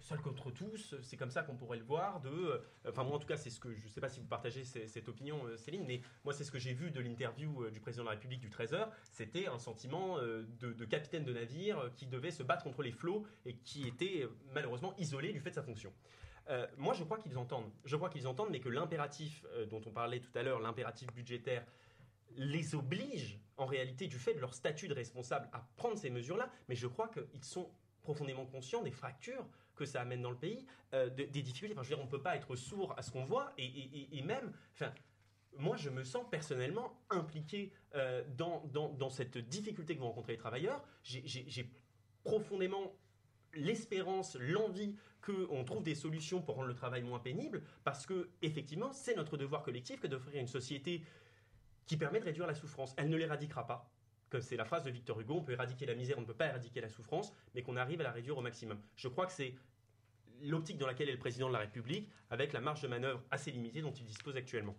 seul 0.00 0.20
contre 0.20 0.50
tous, 0.50 0.96
c'est 1.02 1.16
comme 1.16 1.30
ça 1.30 1.42
qu'on 1.42 1.56
pourrait 1.56 1.78
le 1.78 1.84
voir. 1.84 2.20
Euh, 2.24 2.58
enfin 2.88 3.04
moi 3.04 3.16
en 3.16 3.18
tout 3.18 3.28
cas 3.28 3.36
c'est 3.36 3.50
ce 3.50 3.60
que, 3.60 3.72
je 3.74 3.84
ne 3.84 3.90
sais 3.90 4.00
pas 4.00 4.08
si 4.08 4.18
vous 4.18 4.26
partagez 4.26 4.64
cette 4.64 5.08
opinion 5.08 5.46
euh, 5.46 5.56
Céline, 5.56 5.84
mais 5.86 6.00
moi 6.24 6.32
c'est 6.32 6.42
ce 6.42 6.50
que 6.50 6.58
j'ai 6.58 6.72
vu 6.72 6.90
de 6.90 7.00
l'interview 7.00 7.70
du 7.70 7.80
président 7.80 8.02
de 8.02 8.08
la 8.08 8.14
République 8.14 8.40
du 8.40 8.48
13h, 8.48 8.88
c'était 9.12 9.46
un 9.46 9.58
sentiment 9.58 10.18
de, 10.18 10.84
capitaine 10.84 11.24
de 11.24 11.32
navire 11.32 11.90
qui 11.94 12.06
devait 12.06 12.32
se 12.32 12.42
battre 12.42 12.64
contre 12.64 12.82
les 12.82 12.92
flots 12.92 13.24
et 13.46 13.54
qui 13.54 13.86
était 13.86 14.26
malheureusement 14.52 14.94
isolé 14.98 15.32
du 15.32 15.40
fait 15.40 15.50
de 15.50 15.54
sa 15.54 15.62
fonction. 15.62 15.92
Euh, 16.48 16.66
moi, 16.76 16.94
je 16.94 17.04
crois 17.04 17.18
qu'ils 17.18 17.38
entendent. 17.38 17.70
Je 17.84 17.96
crois 17.96 18.10
qu'ils 18.10 18.26
entendent, 18.26 18.50
mais 18.50 18.60
que 18.60 18.68
l'impératif 18.68 19.44
euh, 19.52 19.66
dont 19.66 19.80
on 19.86 19.90
parlait 19.90 20.20
tout 20.20 20.36
à 20.36 20.42
l'heure, 20.42 20.60
l'impératif 20.60 21.12
budgétaire, 21.12 21.64
les 22.36 22.74
oblige, 22.74 23.38
en 23.56 23.66
réalité, 23.66 24.06
du 24.06 24.18
fait 24.18 24.34
de 24.34 24.40
leur 24.40 24.54
statut 24.54 24.88
de 24.88 24.94
responsable, 24.94 25.48
à 25.52 25.66
prendre 25.76 25.98
ces 25.98 26.10
mesures-là. 26.10 26.50
Mais 26.68 26.74
je 26.74 26.86
crois 26.86 27.08
qu'ils 27.08 27.44
sont 27.44 27.70
profondément 28.02 28.46
conscients 28.46 28.82
des 28.82 28.90
fractures 28.90 29.46
que 29.76 29.84
ça 29.84 30.00
amène 30.00 30.22
dans 30.22 30.30
le 30.30 30.36
pays, 30.36 30.66
euh, 30.94 31.08
des 31.08 31.42
difficultés. 31.42 31.74
Enfin, 31.74 31.82
je 31.82 31.90
veux 31.90 31.96
dire, 31.96 32.02
on 32.02 32.06
ne 32.06 32.10
peut 32.10 32.22
pas 32.22 32.36
être 32.36 32.54
sourd 32.56 32.94
à 32.96 33.02
ce 33.02 33.10
qu'on 33.10 33.24
voit, 33.24 33.52
et, 33.56 34.22
même, 34.22 34.52
moi, 35.56 35.76
je 35.76 35.88
me 35.90 36.04
sens 36.04 36.24
personnellement 36.30 37.00
impliqué 37.08 37.72
dans, 38.36 38.62
dans, 38.66 39.10
cette 39.10 39.38
difficulté 39.38 39.94
que 39.94 40.00
vont 40.00 40.08
rencontrer 40.08 40.32
les 40.32 40.38
travailleurs. 40.38 40.84
J'ai 41.02 41.70
profondément 42.22 42.92
l'espérance, 43.54 44.36
l'envie 44.36 44.94
qu'on 45.22 45.64
trouve 45.64 45.82
des 45.82 45.94
solutions 45.94 46.40
pour 46.40 46.56
rendre 46.56 46.68
le 46.68 46.74
travail 46.74 47.02
moins 47.02 47.18
pénible, 47.18 47.62
parce 47.84 48.06
que 48.06 48.30
effectivement, 48.42 48.92
c'est 48.92 49.16
notre 49.16 49.36
devoir 49.36 49.62
collectif 49.62 50.00
que 50.00 50.06
d'offrir 50.06 50.40
une 50.40 50.46
société 50.46 51.02
qui 51.86 51.96
permet 51.96 52.20
de 52.20 52.24
réduire 52.24 52.46
la 52.46 52.54
souffrance. 52.54 52.94
Elle 52.96 53.10
ne 53.10 53.16
l'éradiquera 53.16 53.66
pas, 53.66 53.90
que 54.30 54.40
c'est 54.40 54.56
la 54.56 54.64
phrase 54.64 54.84
de 54.84 54.90
Victor 54.90 55.20
Hugo, 55.20 55.34
on 55.38 55.42
peut 55.42 55.52
éradiquer 55.52 55.86
la 55.86 55.94
misère, 55.94 56.16
on 56.18 56.22
ne 56.22 56.26
peut 56.26 56.34
pas 56.34 56.46
éradiquer 56.46 56.80
la 56.80 56.88
souffrance, 56.88 57.32
mais 57.54 57.62
qu'on 57.62 57.76
arrive 57.76 58.00
à 58.00 58.04
la 58.04 58.12
réduire 58.12 58.38
au 58.38 58.42
maximum. 58.42 58.78
Je 58.96 59.08
crois 59.08 59.26
que 59.26 59.32
c'est 59.32 59.54
l'optique 60.42 60.78
dans 60.78 60.86
laquelle 60.86 61.08
est 61.08 61.12
le 61.12 61.18
président 61.18 61.48
de 61.48 61.52
la 61.52 61.58
République, 61.58 62.08
avec 62.30 62.52
la 62.52 62.60
marge 62.60 62.80
de 62.80 62.88
manœuvre 62.88 63.22
assez 63.30 63.50
limitée 63.50 63.82
dont 63.82 63.92
il 63.92 64.04
dispose 64.06 64.36
actuellement. 64.36 64.76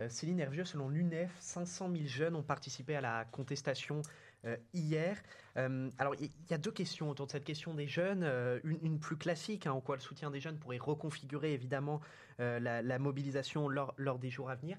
Euh, 0.00 0.08
Céline 0.08 0.40
Hervieux, 0.40 0.64
selon 0.64 0.88
l'UNEF, 0.88 1.30
500 1.38 1.90
000 1.92 2.06
jeunes 2.06 2.34
ont 2.34 2.42
participé 2.42 2.96
à 2.96 3.00
la 3.00 3.24
contestation 3.26 4.02
euh, 4.44 4.56
hier. 4.74 5.22
Euh, 5.56 5.90
alors, 5.98 6.14
il 6.16 6.30
y, 6.50 6.54
a 6.54 6.58
deux 6.58 6.72
questions 6.72 7.10
autour 7.10 7.26
de 7.26 7.32
cette 7.32 7.44
question 7.44 7.74
des 7.74 7.86
jeunes. 7.86 8.24
une, 8.64 8.98
plus 8.98 9.16
classique, 9.16 9.66
hein, 9.66 9.72
en 9.72 9.80
quoi 9.80 9.96
le 9.96 10.00
soutien 10.00 10.30
des 10.30 10.40
jeunes 10.40 10.58
pourrait 10.58 10.78
reconfigurer 10.78 11.52
évidemment 11.52 12.00
la, 12.38 12.98
mobilisation 12.98 13.68
lors, 13.68 14.18
des 14.18 14.30
jours 14.30 14.50
à 14.50 14.56
venir. 14.56 14.76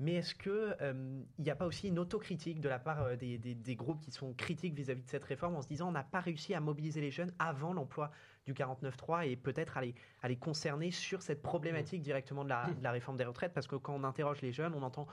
Mais 0.00 0.14
est-ce 0.14 0.34
qu'il 0.34 1.26
n'y 1.38 1.50
a 1.50 1.56
pas 1.56 1.66
aussi 1.66 1.88
une 1.88 1.98
autocritique 1.98 2.60
de 2.60 2.68
la 2.68 2.78
part 2.78 3.16
des, 3.16 3.76
groupes 3.76 4.00
qui 4.00 4.12
sont 4.12 4.32
critiques 4.34 4.74
vis-à-vis 4.74 5.02
de 5.02 5.08
cette 5.08 5.24
réforme 5.24 5.56
en 5.56 5.62
se 5.62 5.68
disant 5.68 5.88
on 5.88 5.92
n'a 5.92 6.04
pas 6.04 6.20
réussi 6.20 6.54
à 6.54 6.60
mobiliser 6.60 7.00
les 7.00 7.10
jeunes 7.10 7.32
avant 7.38 7.72
l'emploi 7.72 8.10
du 8.46 8.54
49.3 8.54 9.28
et 9.28 9.36
peut-être 9.36 9.76
à 9.76 9.82
les, 9.82 9.94
à 10.22 10.28
les 10.28 10.36
concerner 10.36 10.90
sur 10.90 11.22
cette 11.22 11.42
problématique 11.42 12.02
directement 12.02 12.44
de 12.44 12.50
la, 12.50 12.90
réforme 12.90 13.16
des 13.16 13.24
retraites? 13.24 13.52
Parce 13.52 13.66
que 13.66 13.76
quand 13.76 13.94
on 13.94 14.04
interroge 14.04 14.40
les 14.42 14.52
jeunes, 14.52 14.74
on 14.74 14.82
entend 14.82 15.06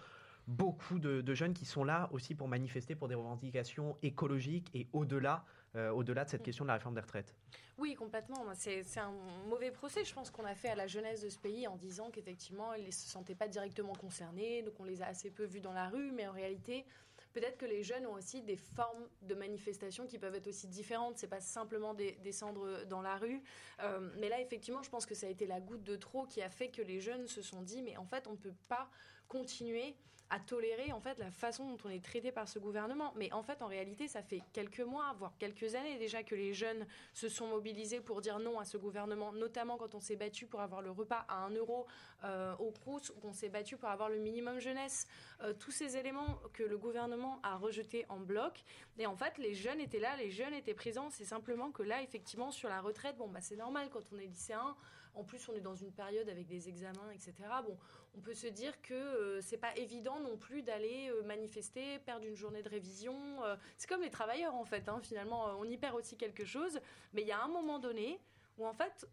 beaucoup 0.47 0.99
de, 0.99 1.33
jeunes 1.33 1.53
qui 1.53 1.65
sont 1.65 1.83
là 1.83 2.09
aussi 2.11 2.35
pour 2.35 2.47
manifester 2.47 2.95
pour 2.95 3.07
des 3.07 3.15
revendications 3.15 3.97
écologiques 4.01 4.69
et 4.73 4.87
au-delà 4.93 5.45
euh, 5.75 5.89
au-delà 5.89 6.23
de 6.23 6.29
cette 6.29 6.43
question 6.43 6.63
de 6.63 6.69
la 6.69 6.75
réforme 6.75 6.95
des 6.95 7.01
retraites. 7.01 7.35
Oui, 7.77 7.95
complètement. 7.95 8.45
C'est 8.53 8.97
un 8.97 9.11
mauvais 9.49 9.71
procès, 9.71 10.05
je 10.05 10.13
pense, 10.13 10.31
qu'on 10.31 10.45
a 10.45 10.55
fait 10.55 10.69
à 10.69 10.75
la 10.75 10.87
jeunesse 10.87 11.21
de 11.21 11.27
ce 11.27 11.37
pays 11.37 11.67
en 11.67 11.75
disant 11.75 12.09
qu'effectivement, 12.11 12.73
ils 12.75 12.85
ne 12.85 12.91
se 12.91 13.09
sentaient 13.09 13.35
pas 13.35 13.49
directement 13.49 13.91
concernés, 13.93 14.63
donc 14.63 14.79
on 14.79 14.85
les 14.85 15.01
a 15.01 15.07
assez 15.07 15.29
peu 15.29 15.43
vus 15.43 15.59
dans 15.59 15.73
la 15.73 15.89
rue, 15.89 16.13
mais 16.13 16.25
en 16.27 16.31
réalité, 16.31 16.85
peut-être 17.33 17.57
que 17.57 17.65
les 17.65 17.83
jeunes 17.83 18.05
ont 18.05 18.13
aussi 18.13 18.41
des 18.41 18.55
formes 18.55 19.05
de 19.21 19.35
manifestation 19.35 20.07
qui 20.07 20.17
peuvent 20.17 20.35
être 20.35 20.47
aussi 20.47 20.67
différentes. 20.67 21.17
C'est 21.17 21.27
pas 21.27 21.41
simplement 21.41 21.93
descendre 21.93 22.85
dans 22.85 23.01
la 23.01 23.17
rue. 23.17 23.43
Euh, 23.81 24.09
mais 24.19 24.29
là, 24.29 24.39
effectivement, 24.39 24.81
je 24.81 24.89
pense 24.89 25.05
que 25.05 25.15
ça 25.15 25.27
a 25.27 25.29
été 25.29 25.45
la 25.45 25.59
goutte 25.59 25.83
de 25.83 25.97
trop 25.97 26.25
qui 26.25 26.41
a 26.41 26.49
fait 26.49 26.69
que 26.69 26.81
les 26.81 27.01
jeunes 27.01 27.27
se 27.27 27.41
sont 27.41 27.61
dit, 27.61 27.81
mais 27.81 27.97
en 27.97 28.05
fait, 28.05 28.27
on 28.27 28.31
ne 28.31 28.37
peut 28.37 28.55
pas 28.69 28.89
continuer 29.27 29.97
à 30.29 30.39
tolérer 30.39 30.91
en 30.91 30.99
fait 30.99 31.17
la 31.19 31.31
façon 31.31 31.69
dont 31.69 31.77
on 31.85 31.89
est 31.89 32.03
traité 32.03 32.31
par 32.31 32.47
ce 32.47 32.59
gouvernement. 32.59 33.13
Mais 33.15 33.31
en 33.33 33.43
fait, 33.43 33.61
en 33.61 33.67
réalité, 33.67 34.07
ça 34.07 34.21
fait 34.21 34.41
quelques 34.53 34.81
mois, 34.81 35.13
voire 35.17 35.33
quelques 35.37 35.75
années 35.75 35.97
déjà 35.97 36.23
que 36.23 36.35
les 36.35 36.53
jeunes 36.53 36.85
se 37.13 37.29
sont 37.29 37.47
mobilisés 37.47 37.99
pour 37.99 38.21
dire 38.21 38.39
non 38.39 38.59
à 38.59 38.65
ce 38.65 38.77
gouvernement, 38.77 39.31
notamment 39.33 39.77
quand 39.77 39.95
on 39.95 39.99
s'est 39.99 40.15
battu 40.15 40.45
pour 40.47 40.61
avoir 40.61 40.81
le 40.81 40.91
repas 40.91 41.25
à 41.27 41.45
1 41.45 41.51
euro 41.51 41.85
euh, 42.23 42.55
au 42.57 42.71
Crous, 42.71 43.11
qu'on 43.21 43.33
s'est 43.33 43.49
battu 43.49 43.77
pour 43.77 43.89
avoir 43.89 44.09
le 44.09 44.17
minimum 44.17 44.59
jeunesse. 44.59 45.07
Euh, 45.41 45.53
tous 45.53 45.71
ces 45.71 45.97
éléments 45.97 46.39
que 46.53 46.63
le 46.63 46.77
gouvernement 46.77 47.39
a 47.43 47.57
rejetés 47.57 48.05
en 48.09 48.19
bloc. 48.19 48.63
Et 48.97 49.05
en 49.05 49.15
fait, 49.15 49.37
les 49.37 49.53
jeunes 49.53 49.79
étaient 49.79 49.99
là, 49.99 50.15
les 50.17 50.31
jeunes 50.31 50.53
étaient 50.53 50.73
présents. 50.73 51.09
C'est 51.09 51.25
simplement 51.25 51.71
que 51.71 51.83
là, 51.83 52.01
effectivement, 52.01 52.51
sur 52.51 52.69
la 52.69 52.81
retraite, 52.81 53.17
bon, 53.17 53.27
bah, 53.27 53.41
c'est 53.41 53.55
normal 53.55 53.89
quand 53.91 54.03
on 54.11 54.17
est 54.17 54.25
lycéen. 54.25 54.75
En 55.15 55.23
plus, 55.23 55.47
on 55.49 55.53
est 55.53 55.61
dans 55.61 55.75
une 55.75 55.91
période 55.91 56.29
avec 56.29 56.45
des 56.47 56.67
examens, 56.69 57.09
etc. 57.11 57.33
Bon, 57.65 57.77
on 58.17 58.21
peut 58.21 58.33
se 58.33 58.47
dire 58.47 58.81
que 58.81 58.93
euh, 58.93 59.41
c'est 59.41 59.57
pas 59.57 59.75
évident 59.77 60.19
non 60.19 60.37
plus 60.37 60.61
d'aller 60.61 61.09
euh, 61.09 61.23
manifester, 61.23 61.99
perdre 61.99 62.25
une 62.25 62.35
journée 62.35 62.63
de 62.63 62.69
révision. 62.69 63.15
Euh. 63.43 63.55
c'est 63.77 63.87
comme 63.87 64.01
les 64.01 64.09
travailleurs 64.09 64.55
en 64.55 64.65
fait. 64.65 64.87
Hein, 64.89 64.99
finalement, 65.01 65.45
on 65.59 65.65
y 65.65 65.77
perd 65.77 65.95
aussi 65.95 66.17
quelque 66.17 66.45
chose. 66.45 66.79
Mais 67.13 67.21
il 67.21 67.27
y 67.27 67.31
a 67.31 67.41
un 67.41 67.47
moment 67.47 67.79
donné 67.79 68.19
où 68.57 68.65
en 68.65 68.73
fait, 68.73 69.07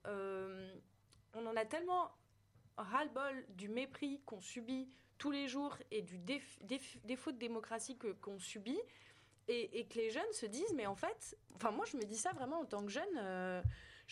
on 1.34 1.46
en 1.46 1.56
a 1.56 1.64
tellement 1.64 2.12
ras-le-bol 2.76 3.44
du 3.50 3.68
mépris 3.68 4.20
qu'on 4.24 4.40
subit 4.40 4.88
tous 5.18 5.30
les 5.30 5.48
jours 5.48 5.76
et 5.90 6.02
du 6.02 6.18
défaut 6.18 7.32
de 7.32 7.38
démocratie 7.38 7.98
qu'on 8.20 8.38
subit. 8.38 8.80
Et, 9.48 9.80
et, 9.80 9.86
que 9.86 9.98
les 9.98 10.10
jeunes 10.10 10.32
se 10.32 10.46
disent, 10.46 10.72
mais 10.76 10.86
en 10.86 10.94
fait, 10.94 11.36
enfin 11.56 11.72
moi 11.72 11.84
je 11.84 11.96
me 11.96 12.04
dis 12.04 12.16
ça 12.16 12.30
vraiment 12.30 12.60
en 12.60 12.64
tant 12.64 12.84
que 12.84 12.92
jeune, 12.92 13.62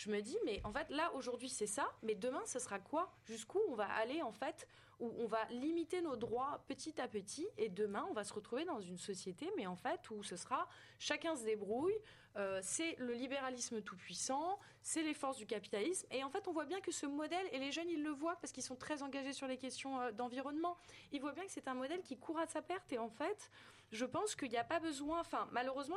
je 0.00 0.10
me 0.10 0.22
dis, 0.22 0.38
mais 0.46 0.62
en 0.64 0.72
fait, 0.72 0.88
là, 0.88 1.12
aujourd'hui, 1.14 1.50
c'est 1.50 1.66
ça, 1.66 1.92
mais 2.02 2.14
demain, 2.14 2.40
ce 2.46 2.58
sera 2.58 2.78
quoi? 2.78 3.12
Jusqu'où 3.26 3.60
on 3.68 3.74
va 3.74 3.84
aller, 3.84 4.22
en 4.22 4.32
fait, 4.32 4.66
où 4.98 5.12
on 5.18 5.26
va 5.26 5.44
limiter 5.50 6.00
nos 6.00 6.16
droits 6.16 6.64
petit 6.68 6.98
à 6.98 7.06
petit, 7.06 7.46
et 7.58 7.68
demain, 7.68 8.06
on 8.08 8.14
va 8.14 8.24
se 8.24 8.32
retrouver 8.32 8.64
dans 8.64 8.80
une 8.80 8.96
société, 8.96 9.50
mais 9.58 9.66
en 9.66 9.76
fait, 9.76 10.10
où 10.10 10.22
ce 10.22 10.36
sera 10.36 10.66
chacun 10.98 11.36
se 11.36 11.44
débrouille, 11.44 11.98
euh, 12.36 12.60
c'est 12.62 12.96
le 12.98 13.12
libéralisme 13.12 13.82
tout-puissant, 13.82 14.58
c'est 14.80 15.02
les 15.02 15.12
forces 15.12 15.36
du 15.36 15.44
capitalisme, 15.44 16.06
et 16.10 16.24
en 16.24 16.30
fait, 16.30 16.48
on 16.48 16.52
voit 16.52 16.64
bien 16.64 16.80
que 16.80 16.92
ce 16.92 17.04
modèle, 17.04 17.46
et 17.52 17.58
les 17.58 17.70
jeunes, 17.70 17.90
ils 17.90 18.02
le 18.02 18.10
voient 18.10 18.36
parce 18.36 18.52
qu'ils 18.52 18.62
sont 18.62 18.76
très 18.76 19.02
engagés 19.02 19.34
sur 19.34 19.48
les 19.48 19.58
questions 19.58 20.00
euh, 20.00 20.12
d'environnement, 20.12 20.78
ils 21.12 21.20
voient 21.20 21.32
bien 21.32 21.44
que 21.44 21.52
c'est 21.52 21.68
un 21.68 21.74
modèle 21.74 22.00
qui 22.00 22.16
court 22.16 22.38
à 22.38 22.46
sa 22.46 22.62
perte, 22.62 22.90
et 22.94 22.98
en 22.98 23.10
fait, 23.10 23.50
je 23.90 24.04
pense 24.04 24.34
qu'il 24.36 24.50
n'y 24.50 24.56
a 24.56 24.64
pas 24.64 24.80
besoin. 24.80 25.20
Enfin, 25.20 25.48
malheureusement, 25.52 25.96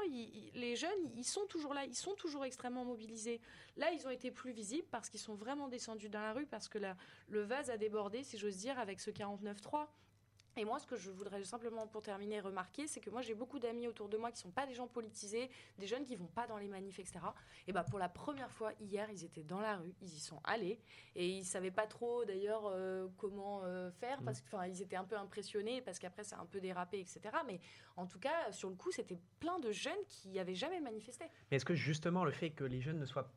les 0.54 0.76
jeunes, 0.76 1.12
ils 1.16 1.24
sont 1.24 1.46
toujours 1.48 1.74
là, 1.74 1.86
ils 1.86 1.96
sont 1.96 2.16
toujours 2.16 2.46
extrêmement 2.46 2.86
mobilisés. 2.86 3.40
Là, 3.78 3.92
ils 3.92 4.08
ont 4.08 4.10
été 4.10 4.32
plus 4.32 4.52
visibles 4.52 4.88
parce 4.90 5.10
qu'ils 5.10 5.20
sont 5.20 5.36
vraiment 5.36 5.68
descendus 5.68 6.10
dans 6.10 6.22
la 6.22 6.34
rue, 6.34 6.48
parce 6.48 6.68
que 6.68 6.80
le 7.28 7.42
vase 7.42 7.70
a 7.70 7.78
débordé, 7.78 8.24
si 8.24 8.38
j'ose 8.38 8.58
dire, 8.58 8.80
avec 8.80 9.00
ce 9.00 9.12
49-3. 9.12 9.88
Et 10.56 10.66
moi, 10.66 10.80
ce 10.80 10.86
que 10.86 10.96
je 10.96 11.10
voudrais 11.10 11.44
simplement, 11.44 11.88
pour 11.88 12.04
terminer, 12.04 12.40
remarquer, 12.40 12.88
c'est 12.88 13.00
que 13.00 13.10
moi, 13.10 13.22
j'ai 13.22 13.34
beaucoup 13.34 13.60
d'amis 13.60 13.88
autour 13.88 14.08
de 14.08 14.18
moi 14.18 14.30
qui 14.32 14.38
ne 14.38 14.42
sont 14.42 14.52
pas 14.52 14.68
des 14.68 14.74
gens 14.74 14.88
politisés, 14.88 15.50
des 15.80 15.88
jeunes 15.88 16.06
qui 16.06 16.16
vont 16.16 16.28
pas 16.28 16.46
dans 16.46 16.58
les 16.58 16.68
manifs, 16.68 17.00
etc. 17.00 17.20
Et 17.68 17.74
bah, 17.74 17.84
pour 17.84 17.98
la 17.98 18.10
première 18.10 18.52
fois 18.52 18.72
hier, 18.80 19.10
ils 19.12 19.24
étaient 19.24 19.44
dans 19.44 19.60
la 19.60 19.78
rue, 19.78 19.94
ils 20.02 20.14
y 20.14 20.20
sont 20.20 20.40
allés, 20.44 20.80
et 21.16 21.28
ils 21.28 21.46
savaient 21.46 21.72
pas 21.72 21.88
trop, 21.88 22.24
d'ailleurs, 22.26 22.68
euh, 22.68 23.08
comment 23.18 23.62
euh, 23.64 23.90
faire, 23.92 24.22
parce 24.24 24.42
qu'ils 24.42 24.82
étaient 24.82 24.96
un 24.96 25.06
peu 25.06 25.18
impressionnés, 25.18 25.82
parce 25.82 25.98
qu'après, 25.98 26.24
ça 26.24 26.38
a 26.38 26.42
un 26.42 26.46
peu 26.46 26.60
dérapé, 26.60 27.00
etc. 27.00 27.22
Mais 27.48 27.60
en 27.98 28.06
tout 28.06 28.20
cas, 28.20 28.52
sur 28.52 28.70
le 28.70 28.76
coup, 28.76 28.92
c'était 28.92 29.20
plein 29.40 29.60
de 29.60 29.72
jeunes 29.72 29.94
qui 30.08 30.30
n'avaient 30.30 30.56
jamais 30.56 30.80
manifesté. 30.82 31.26
Mais 31.50 31.58
est-ce 31.58 31.66
que 31.66 31.76
justement, 31.76 32.24
le 32.26 32.32
fait 32.32 32.52
que 32.52 32.64
les 32.64 32.82
jeunes 32.82 33.00
ne 33.00 33.06
soient 33.06 33.32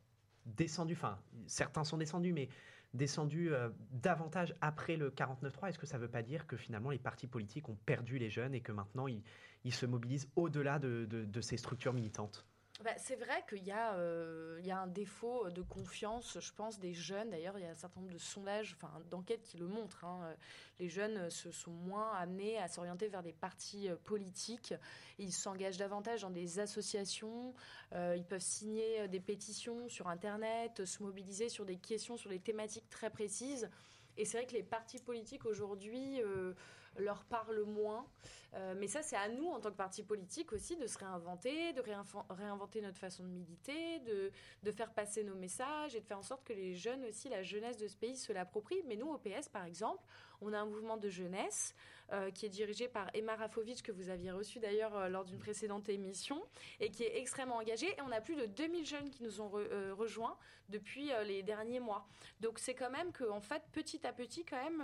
descendus, 0.45 0.93
enfin, 0.93 1.19
certains 1.47 1.83
sont 1.83 1.97
descendus, 1.97 2.31
mais 2.31 2.49
descendu 2.97 3.53
euh, 3.53 3.69
davantage 3.91 4.53
après 4.61 4.97
le 4.97 5.09
49-3, 5.09 5.69
est-ce 5.69 5.79
que 5.79 5.85
ça 5.85 5.97
ne 5.97 6.03
veut 6.03 6.11
pas 6.11 6.23
dire 6.23 6.47
que 6.47 6.57
finalement 6.57 6.89
les 6.89 6.99
partis 6.99 7.27
politiques 7.27 7.69
ont 7.69 7.77
perdu 7.85 8.17
les 8.17 8.29
jeunes 8.29 8.53
et 8.53 8.61
que 8.61 8.71
maintenant 8.71 9.07
ils, 9.07 9.23
se 9.71 9.85
mobilisent 9.85 10.29
au-delà 10.35 10.79
de 10.79 11.41
ces 11.41 11.57
structures 11.57 11.93
militantes? 11.93 12.45
Bah, 12.83 12.91
c'est 12.97 13.15
vrai 13.15 13.43
qu'il 13.49 13.63
y, 13.63 13.71
euh, 13.73 14.59
y, 14.61 14.69
a 14.69 14.79
un 14.79 14.87
défaut 14.87 15.49
de 15.49 15.63
confiance, 15.63 16.37
je 16.39 16.53
pense, 16.53 16.79
des 16.79 16.93
jeunes. 16.93 17.31
D'ailleurs, 17.31 17.57
il 17.57 17.63
y 17.63 17.65
a 17.65 17.71
un 17.71 17.75
certain 17.75 17.99
nombre 18.01 18.13
de 18.13 18.19
sondages, 18.19 18.75
enfin 18.77 18.91
d'enquêtes 19.09 19.41
qui 19.41 19.57
le 19.57 19.65
montrent. 19.65 20.05
Hein. 20.05 20.35
Les 20.79 20.87
jeunes 20.87 21.29
se 21.31 21.51
sont 21.51 21.71
moins 21.71 22.11
amenés 22.13 22.59
à 22.59 22.67
s'orienter 22.67 23.07
vers 23.07 23.23
des 23.23 23.33
partis 23.33 23.89
euh, 23.89 23.95
politiques. 23.95 24.75
Ils 25.17 25.33
s'engagent 25.33 25.77
davantage 25.77 26.21
dans 26.21 26.29
des 26.29 26.59
associations. 26.59 27.55
Euh, 27.93 28.15
ils 28.15 28.25
peuvent 28.25 28.41
signer 28.41 29.07
des 29.07 29.19
pétitions 29.19 29.89
sur 29.89 30.07
Internet, 30.07 30.85
se 30.85 31.01
mobiliser 31.01 31.49
sur 31.49 31.65
des 31.65 31.77
questions, 31.77 32.15
sur 32.15 32.29
des 32.29 32.39
thématiques 32.39 32.89
très 32.91 33.09
précises. 33.09 33.69
Et 34.17 34.25
c'est 34.25 34.37
vrai 34.37 34.47
que 34.47 34.53
les 34.53 34.63
partis 34.63 34.99
politiques 34.99 35.45
aujourd'hui 35.45 36.21
leur 36.97 37.23
parlent 37.25 37.63
moins. 37.63 38.05
Euh, 38.53 38.75
mais 38.77 38.87
ça, 38.87 39.01
c'est 39.01 39.15
à 39.15 39.27
nous, 39.29 39.47
en 39.47 39.59
tant 39.59 39.71
que 39.71 39.75
parti 39.75 40.03
politique 40.03 40.53
aussi, 40.53 40.77
de 40.77 40.87
se 40.87 40.97
réinventer, 40.97 41.73
de 41.73 41.81
réinventer 42.29 42.81
notre 42.81 42.97
façon 42.97 43.23
de 43.23 43.29
militer, 43.29 43.99
de, 43.99 44.31
de, 44.63 44.71
faire 44.71 44.93
passer 44.93 45.23
nos 45.23 45.35
messages 45.35 45.95
et 45.95 45.99
de 45.99 46.05
faire 46.05 46.17
en 46.17 46.23
sorte 46.23 46.43
que 46.43 46.53
les 46.53 46.73
jeunes 46.73 47.03
aussi, 47.05 47.29
la 47.29 47.43
jeunesse 47.43 47.77
de 47.77 47.87
ce 47.87 47.97
pays, 47.97 48.15
se 48.15 48.31
l'approprient. 48.33 48.83
Mais 48.87 48.95
nous, 48.95 49.09
au 49.09 49.17
PS, 49.17 49.49
par 49.49 49.65
exemple, 49.65 50.03
on 50.41 50.53
a 50.53 50.59
un 50.59 50.65
mouvement 50.65 50.97
de 50.97 51.09
jeunesse 51.09 51.75
euh, 52.13 52.31
qui 52.31 52.45
est 52.45 52.49
dirigé 52.49 52.87
par 52.87 53.09
Emma 53.13 53.35
Rafovic, 53.35 53.83
que 53.83 53.91
vous 53.91 54.09
aviez 54.09 54.31
reçu 54.31 54.59
d'ailleurs 54.59 54.95
euh, 54.95 55.09
lors 55.09 55.25
d'une 55.25 55.39
précédente 55.39 55.89
émission, 55.89 56.41
et 56.79 56.89
qui 56.89 57.03
est 57.03 57.17
extrêmement 57.17 57.57
engagé. 57.57 57.87
Et 57.87 58.01
on 58.01 58.11
a 58.11 58.21
plus 58.21 58.35
de 58.35 58.45
2000 58.45 58.85
jeunes 58.85 59.09
qui 59.09 59.23
nous 59.23 59.41
ont 59.41 59.49
rejoints 59.49 60.37
depuis 60.69 61.11
les 61.25 61.43
derniers 61.43 61.79
mois. 61.79 62.05
Donc 62.41 62.59
c'est 62.59 62.73
quand 62.73 62.89
même 62.89 63.11
que, 63.11 63.23
fait, 63.39 63.63
petit 63.71 64.05
à 64.05 64.11
petit, 64.11 64.43
quand 64.43 64.61
même, 64.61 64.83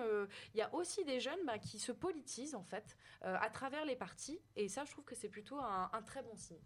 il 0.54 0.58
y 0.58 0.62
a 0.62 0.74
aussi 0.74 1.04
des 1.04 1.20
jeunes 1.20 1.40
bah, 1.46 1.58
qui 1.58 1.78
se 1.78 1.92
politisent, 1.92 2.56
en 2.56 2.64
fait, 2.64 2.98
à 3.22 3.50
travers 3.50 3.86
les 3.86 3.96
partis. 3.96 4.40
Et 4.56 4.70
ça, 4.70 4.86
je 4.86 4.92
trouve 4.92 5.04
que 5.04 5.16
c'est 5.16 5.30
plutôt 5.30 5.58
un, 5.58 5.90
très 6.06 6.22
bon 6.22 6.36
signe. 6.36 6.62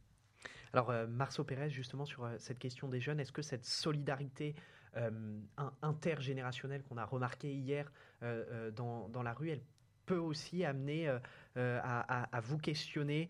Alors, 0.74 0.90
euh, 0.90 1.08
Marceau 1.08 1.44
Pérez, 1.44 1.70
justement, 1.70 2.06
sur 2.06 2.26
euh, 2.26 2.36
cette 2.40 2.60
question 2.60 2.88
des 2.88 3.00
jeunes, 3.00 3.20
est-ce 3.20 3.32
que 3.32 3.42
cette 3.42 3.66
solidarité 3.66 4.56
euh, 4.96 5.40
intergénérationnelle 5.82 6.84
qu'on 6.84 6.98
a 6.98 7.06
remarquée 7.06 7.54
hier 7.54 7.92
dans, 8.22 9.10
dans, 9.10 9.22
la 9.22 9.34
rue, 9.34 9.52
elle 9.52 9.62
peut 10.08 10.18
aussi 10.18 10.66
amener 10.66 11.08
à, 11.56 12.42
vous 12.42 12.58
questionner 12.58 13.30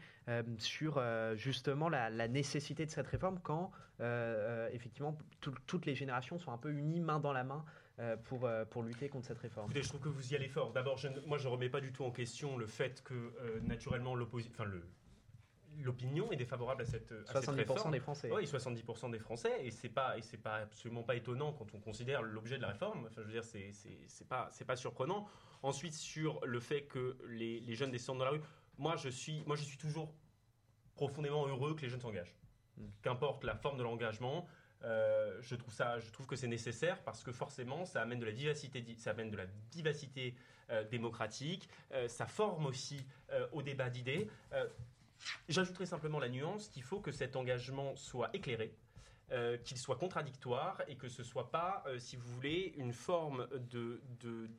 sur 0.57 1.01
justement 1.35 1.89
la, 1.89 2.27
nécessité 2.29 2.85
de 2.85 2.91
cette 2.91 3.07
réforme 3.07 3.39
quand, 3.43 3.71
effectivement, 4.71 5.17
toutes 5.41 5.85
les 5.85 5.95
générations 5.95 6.39
sont 6.39 6.51
un 6.51 6.57
peu 6.57 6.71
unies 6.71 7.01
main 7.01 7.19
dans 7.19 7.33
la 7.33 7.43
main 7.43 7.65
euh, 7.99 8.15
pour, 8.15 8.45
euh, 8.45 8.63
pour 8.63 8.83
lutter 8.83 9.09
contre 9.09 9.25
cette 9.25 9.39
réforme 9.39 9.71
je 9.73 9.81
trouve 9.81 10.01
que 10.01 10.09
vous 10.09 10.31
y 10.31 10.35
allez 10.35 10.49
fort. 10.49 10.71
D'abord, 10.71 10.99
moi, 11.25 11.39
je 11.39 11.47
ne 11.47 11.51
remets 11.51 11.69
pas 11.69 11.81
du 11.81 11.91
tout 11.91 12.03
en 12.03 12.11
question 12.11 12.55
le 12.55 12.67
fait 12.67 13.01
que, 13.03 13.15
euh, 13.15 13.59
naturellement, 13.61 14.13
l'opposition. 14.13 14.53
L'opinion 15.81 16.31
est 16.31 16.35
défavorable 16.35 16.81
à 16.81 16.85
cette, 16.85 17.11
à 17.11 17.33
70% 17.41 17.91
des 17.91 17.99
Français. 17.99 18.29
Oui, 18.31 18.45
70% 18.45 19.11
des 19.11 19.19
Français, 19.19 19.65
et 19.65 19.71
c'est 19.71 19.89
pas 19.89 20.17
et 20.17 20.21
c'est 20.21 20.37
pas 20.37 20.55
absolument 20.57 21.03
pas 21.03 21.15
étonnant 21.15 21.53
quand 21.53 21.73
on 21.73 21.79
considère 21.79 22.21
l'objet 22.21 22.57
de 22.57 22.61
la 22.63 22.69
réforme. 22.69 23.05
Enfin, 23.05 23.21
je 23.21 23.27
veux 23.27 23.33
dire, 23.33 23.43
c'est 23.43 23.71
c'est 24.07 24.27
pas 24.27 24.49
c'est 24.51 24.65
pas 24.65 24.75
surprenant. 24.75 25.27
Ensuite, 25.63 25.93
sur 25.93 26.39
le 26.45 26.59
fait 26.59 26.83
que 26.83 27.17
les, 27.27 27.59
les 27.61 27.75
jeunes 27.75 27.91
descendent 27.91 28.19
dans 28.19 28.25
la 28.25 28.31
rue, 28.31 28.41
moi 28.77 28.95
je 28.95 29.09
suis 29.09 29.43
moi 29.45 29.55
je 29.55 29.63
suis 29.63 29.77
toujours 29.77 30.13
profondément 30.95 31.47
heureux 31.47 31.75
que 31.75 31.81
les 31.81 31.89
jeunes 31.89 32.01
s'engagent. 32.01 32.35
Qu'importe 33.01 33.43
la 33.43 33.55
forme 33.55 33.77
de 33.77 33.83
l'engagement, 33.83 34.47
euh, 34.83 35.37
je 35.41 35.55
trouve 35.55 35.73
ça, 35.73 35.99
je 35.99 36.11
trouve 36.11 36.27
que 36.27 36.35
c'est 36.35 36.47
nécessaire 36.47 37.01
parce 37.03 37.23
que 37.23 37.31
forcément, 37.31 37.85
ça 37.85 38.01
amène 38.01 38.19
de 38.19 38.25
la 38.25 38.31
diversité, 38.31 38.81
di- 38.81 38.97
ça 38.99 39.11
amène 39.11 39.31
de 39.31 39.37
la 39.37 39.45
vivacité 39.71 40.35
euh, 40.69 40.83
démocratique, 40.83 41.67
euh, 41.93 42.07
ça 42.07 42.27
forme 42.27 42.67
aussi 42.67 43.03
euh, 43.31 43.47
au 43.51 43.61
débat 43.63 43.89
d'idées. 43.89 44.29
J'ajouterai 45.49 45.85
simplement 45.85 46.19
la 46.19 46.29
nuance 46.29 46.67
qu'il 46.69 46.83
faut 46.83 46.99
que 46.99 47.11
cet 47.11 47.35
engagement 47.35 47.95
soit 47.95 48.29
éclairé. 48.33 48.73
euh, 49.31 49.57
qu'il 49.57 49.77
soit 49.77 49.97
contradictoire 49.97 50.81
et 50.87 50.95
que 50.95 51.09
ce 51.09 51.21
soit 51.21 51.51
pas, 51.51 51.83
euh, 51.85 51.99
si 51.99 52.15
vous 52.15 52.29
voulez, 52.35 52.73
une 52.77 52.93
forme 52.93 53.45
de, 53.69 54.01
de- 54.21 54.49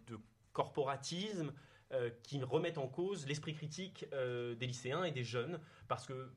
corporatisme 0.53 1.55
euh, 1.93 2.11
qui 2.23 2.43
remette 2.43 2.77
en 2.77 2.87
cause 2.87 3.27
l'esprit 3.27 3.55
critique 3.55 4.05
des 4.13 4.67
lycéens 4.67 5.05
et 5.05 5.11
des 5.13 5.25
jeunes, 5.25 5.59
parce 5.87 6.05
que 6.05 6.31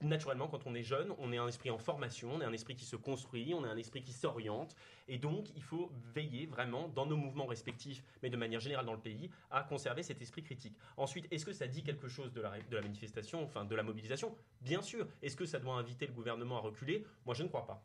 naturellement, 0.00 0.48
quand 0.48 0.66
on 0.66 0.74
est 0.74 0.82
jeune, 0.82 1.12
on 1.18 1.32
est 1.32 1.38
un 1.38 1.48
esprit 1.48 1.70
en 1.70 1.78
formation, 1.78 2.30
on 2.34 2.40
est 2.40 2.44
un 2.44 2.52
esprit 2.52 2.74
qui 2.74 2.84
se 2.84 2.96
construit, 2.96 3.54
on 3.54 3.64
est 3.64 3.68
un 3.68 3.76
esprit 3.76 4.02
qui 4.02 4.12
s'oriente, 4.12 4.74
et 5.08 5.18
donc 5.18 5.48
il 5.56 5.62
faut 5.62 5.90
veiller 6.14 6.46
vraiment 6.46 6.88
dans 6.88 7.06
nos 7.06 7.16
mouvements 7.16 7.46
respectifs, 7.46 8.02
mais 8.22 8.30
de 8.30 8.36
manière 8.36 8.60
générale 8.60 8.86
dans 8.86 8.94
le 8.94 9.00
pays, 9.00 9.30
à 9.50 9.62
conserver 9.62 10.02
cet 10.02 10.20
esprit 10.22 10.42
critique. 10.42 10.76
Ensuite, 10.96 11.26
est-ce 11.30 11.44
que 11.44 11.52
ça 11.52 11.66
dit 11.66 11.82
quelque 11.82 12.08
chose 12.08 12.32
de 12.32 12.40
la, 12.40 12.52
manifestation, 12.80 13.42
enfin 13.42 13.64
de 13.64 13.74
la 13.74 13.82
mobilisation? 13.82 14.34
Bien 14.60 14.82
sûr. 14.82 15.06
Est-ce 15.22 15.36
que 15.36 15.46
ça 15.46 15.58
doit 15.58 15.74
inviter 15.74 16.06
le 16.06 16.12
gouvernement 16.12 16.58
à 16.58 16.60
reculer? 16.60 17.06
Moi, 17.26 17.34
je 17.34 17.42
ne 17.42 17.48
crois 17.48 17.66
pas. 17.66 17.82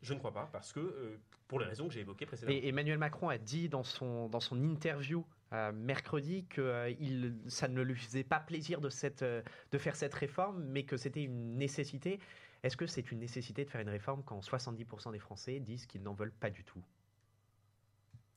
Je 0.00 0.14
ne 0.14 0.18
crois 0.18 0.32
pas, 0.32 0.48
parce 0.52 0.72
que, 0.72 0.80
euh, 0.80 1.18
pour 1.48 1.58
les 1.58 1.66
raisons 1.66 1.88
que 1.88 1.94
j'ai 1.94 2.00
évoquées 2.00 2.26
précédemment. 2.26 2.56
Et 2.56 2.68
Emmanuel 2.68 2.98
Macron 2.98 3.28
a 3.28 3.38
dit 3.38 3.68
dans 3.68 3.82
son, 3.82 4.28
dans 4.28 4.38
son 4.38 4.62
interview 4.62 5.24
euh, 5.52 5.72
mercredi 5.72 6.44
que 6.46 6.60
euh, 6.60 6.90
il, 7.00 7.36
ça 7.46 7.68
ne 7.68 7.80
lui 7.82 7.96
faisait 7.96 8.24
pas 8.24 8.40
plaisir 8.40 8.80
de, 8.80 8.90
cette, 8.90 9.22
euh, 9.22 9.42
de 9.70 9.78
faire 9.78 9.96
cette 9.96 10.14
réforme, 10.14 10.62
mais 10.64 10.84
que 10.84 10.96
c'était 10.96 11.22
une 11.22 11.56
nécessité. 11.56 12.20
Est-ce 12.62 12.76
que 12.76 12.86
c'est 12.86 13.10
une 13.12 13.20
nécessité 13.20 13.64
de 13.64 13.70
faire 13.70 13.80
une 13.80 13.88
réforme 13.88 14.22
quand 14.24 14.40
70% 14.40 15.12
des 15.12 15.18
Français 15.18 15.60
disent 15.60 15.86
qu'ils 15.86 16.02
n'en 16.02 16.12
veulent 16.14 16.32
pas 16.32 16.50
du 16.50 16.64
tout? 16.64 16.82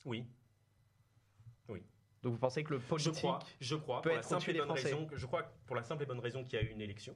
Oui. 0.05 0.25
Oui. 1.67 1.83
Donc 2.21 2.33
vous 2.33 2.39
pensez 2.39 2.63
que 2.63 2.73
le 2.73 2.79
politique 2.79 3.13
je 3.15 3.19
crois, 3.19 3.39
je 3.59 3.75
crois 3.75 4.01
peut 4.01 4.09
pour 4.09 4.13
la 4.15 4.19
être 4.19 4.27
simple 4.29 4.49
et 4.51 4.53
bonne 4.53 4.65
Français 4.67 4.83
raison, 4.93 5.07
je 5.13 5.25
crois 5.25 5.43
pour 5.65 5.75
la 5.75 5.83
simple 5.83 6.03
et 6.03 6.05
bonne 6.05 6.19
raison 6.19 6.43
qu'il 6.43 6.53
y 6.59 6.61
a 6.61 6.65
eu 6.65 6.69
une 6.69 6.81
élection. 6.81 7.15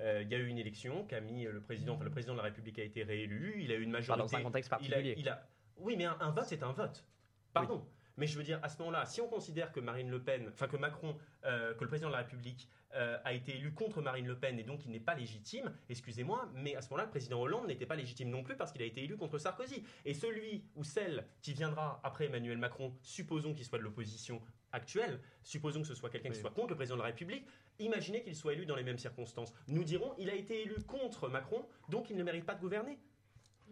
Euh, 0.00 0.22
il 0.22 0.28
y 0.30 0.34
a 0.34 0.38
eu 0.38 0.46
une 0.48 0.58
élection 0.58 1.06
qui 1.06 1.14
a 1.14 1.20
mis 1.20 1.44
le 1.44 1.60
président, 1.60 1.94
enfin, 1.94 2.04
le 2.04 2.10
président 2.10 2.32
de 2.32 2.38
la 2.38 2.44
République 2.44 2.78
a 2.78 2.82
été 2.82 3.04
réélu, 3.04 3.56
il 3.62 3.70
a 3.70 3.76
eu 3.76 3.82
une 3.82 3.90
majorité. 3.90 4.18
dans 4.34 4.34
un 4.36 4.42
contexte 4.42 4.68
il 4.70 4.74
a- 4.74 4.78
particulier. 4.78 5.14
il 5.18 5.28
a- 5.28 5.46
oui, 5.76 5.96
mais 5.96 6.04
un, 6.06 6.16
un 6.20 6.30
vote 6.30 6.46
c'est 6.46 6.62
un 6.62 6.72
vote. 6.72 7.04
Pardon. 7.52 7.86
Mais 8.16 8.26
je 8.26 8.36
veux 8.36 8.44
dire, 8.44 8.60
à 8.62 8.68
ce 8.68 8.78
moment-là, 8.78 9.06
si 9.06 9.20
on 9.20 9.28
considère 9.28 9.72
que 9.72 9.80
Marine 9.80 10.10
Le 10.10 10.22
Pen, 10.22 10.48
enfin 10.52 10.68
que 10.68 10.76
Macron, 10.76 11.16
euh, 11.44 11.74
que 11.74 11.82
le 11.82 11.88
président 11.88 12.08
de 12.08 12.12
la 12.12 12.20
République 12.20 12.68
euh, 12.94 13.18
a 13.24 13.32
été 13.32 13.56
élu 13.56 13.72
contre 13.72 14.00
Marine 14.02 14.26
Le 14.26 14.38
Pen 14.38 14.58
et 14.58 14.62
donc 14.62 14.84
il 14.84 14.92
n'est 14.92 15.00
pas 15.00 15.14
légitime, 15.14 15.72
excusez-moi, 15.88 16.48
mais 16.54 16.76
à 16.76 16.82
ce 16.82 16.90
moment-là, 16.90 17.04
le 17.04 17.10
président 17.10 17.40
Hollande 17.40 17.66
n'était 17.66 17.86
pas 17.86 17.96
légitime 17.96 18.30
non 18.30 18.44
plus 18.44 18.56
parce 18.56 18.70
qu'il 18.70 18.82
a 18.82 18.84
été 18.84 19.02
élu 19.02 19.16
contre 19.16 19.38
Sarkozy. 19.38 19.82
Et 20.04 20.14
celui 20.14 20.64
ou 20.76 20.84
celle 20.84 21.26
qui 21.42 21.54
viendra 21.54 22.00
après 22.04 22.26
Emmanuel 22.26 22.58
Macron, 22.58 22.96
supposons 23.02 23.52
qu'il 23.52 23.64
soit 23.64 23.78
de 23.78 23.84
l'opposition 23.84 24.40
actuelle, 24.70 25.20
supposons 25.42 25.82
que 25.82 25.86
ce 25.88 25.94
soit 25.94 26.10
quelqu'un 26.10 26.30
qui 26.30 26.38
soit 26.38 26.50
contre 26.50 26.70
le 26.70 26.76
président 26.76 26.96
de 26.96 27.00
la 27.02 27.06
République, 27.06 27.46
imaginez 27.78 28.22
qu'il 28.22 28.36
soit 28.36 28.52
élu 28.52 28.66
dans 28.66 28.76
les 28.76 28.84
mêmes 28.84 28.98
circonstances. 28.98 29.52
Nous 29.66 29.84
dirons, 29.84 30.14
il 30.18 30.30
a 30.30 30.34
été 30.34 30.62
élu 30.62 30.76
contre 30.86 31.28
Macron, 31.28 31.66
donc 31.88 32.10
il 32.10 32.16
ne 32.16 32.22
mérite 32.22 32.44
pas 32.44 32.54
de 32.54 32.60
gouverner. 32.60 32.98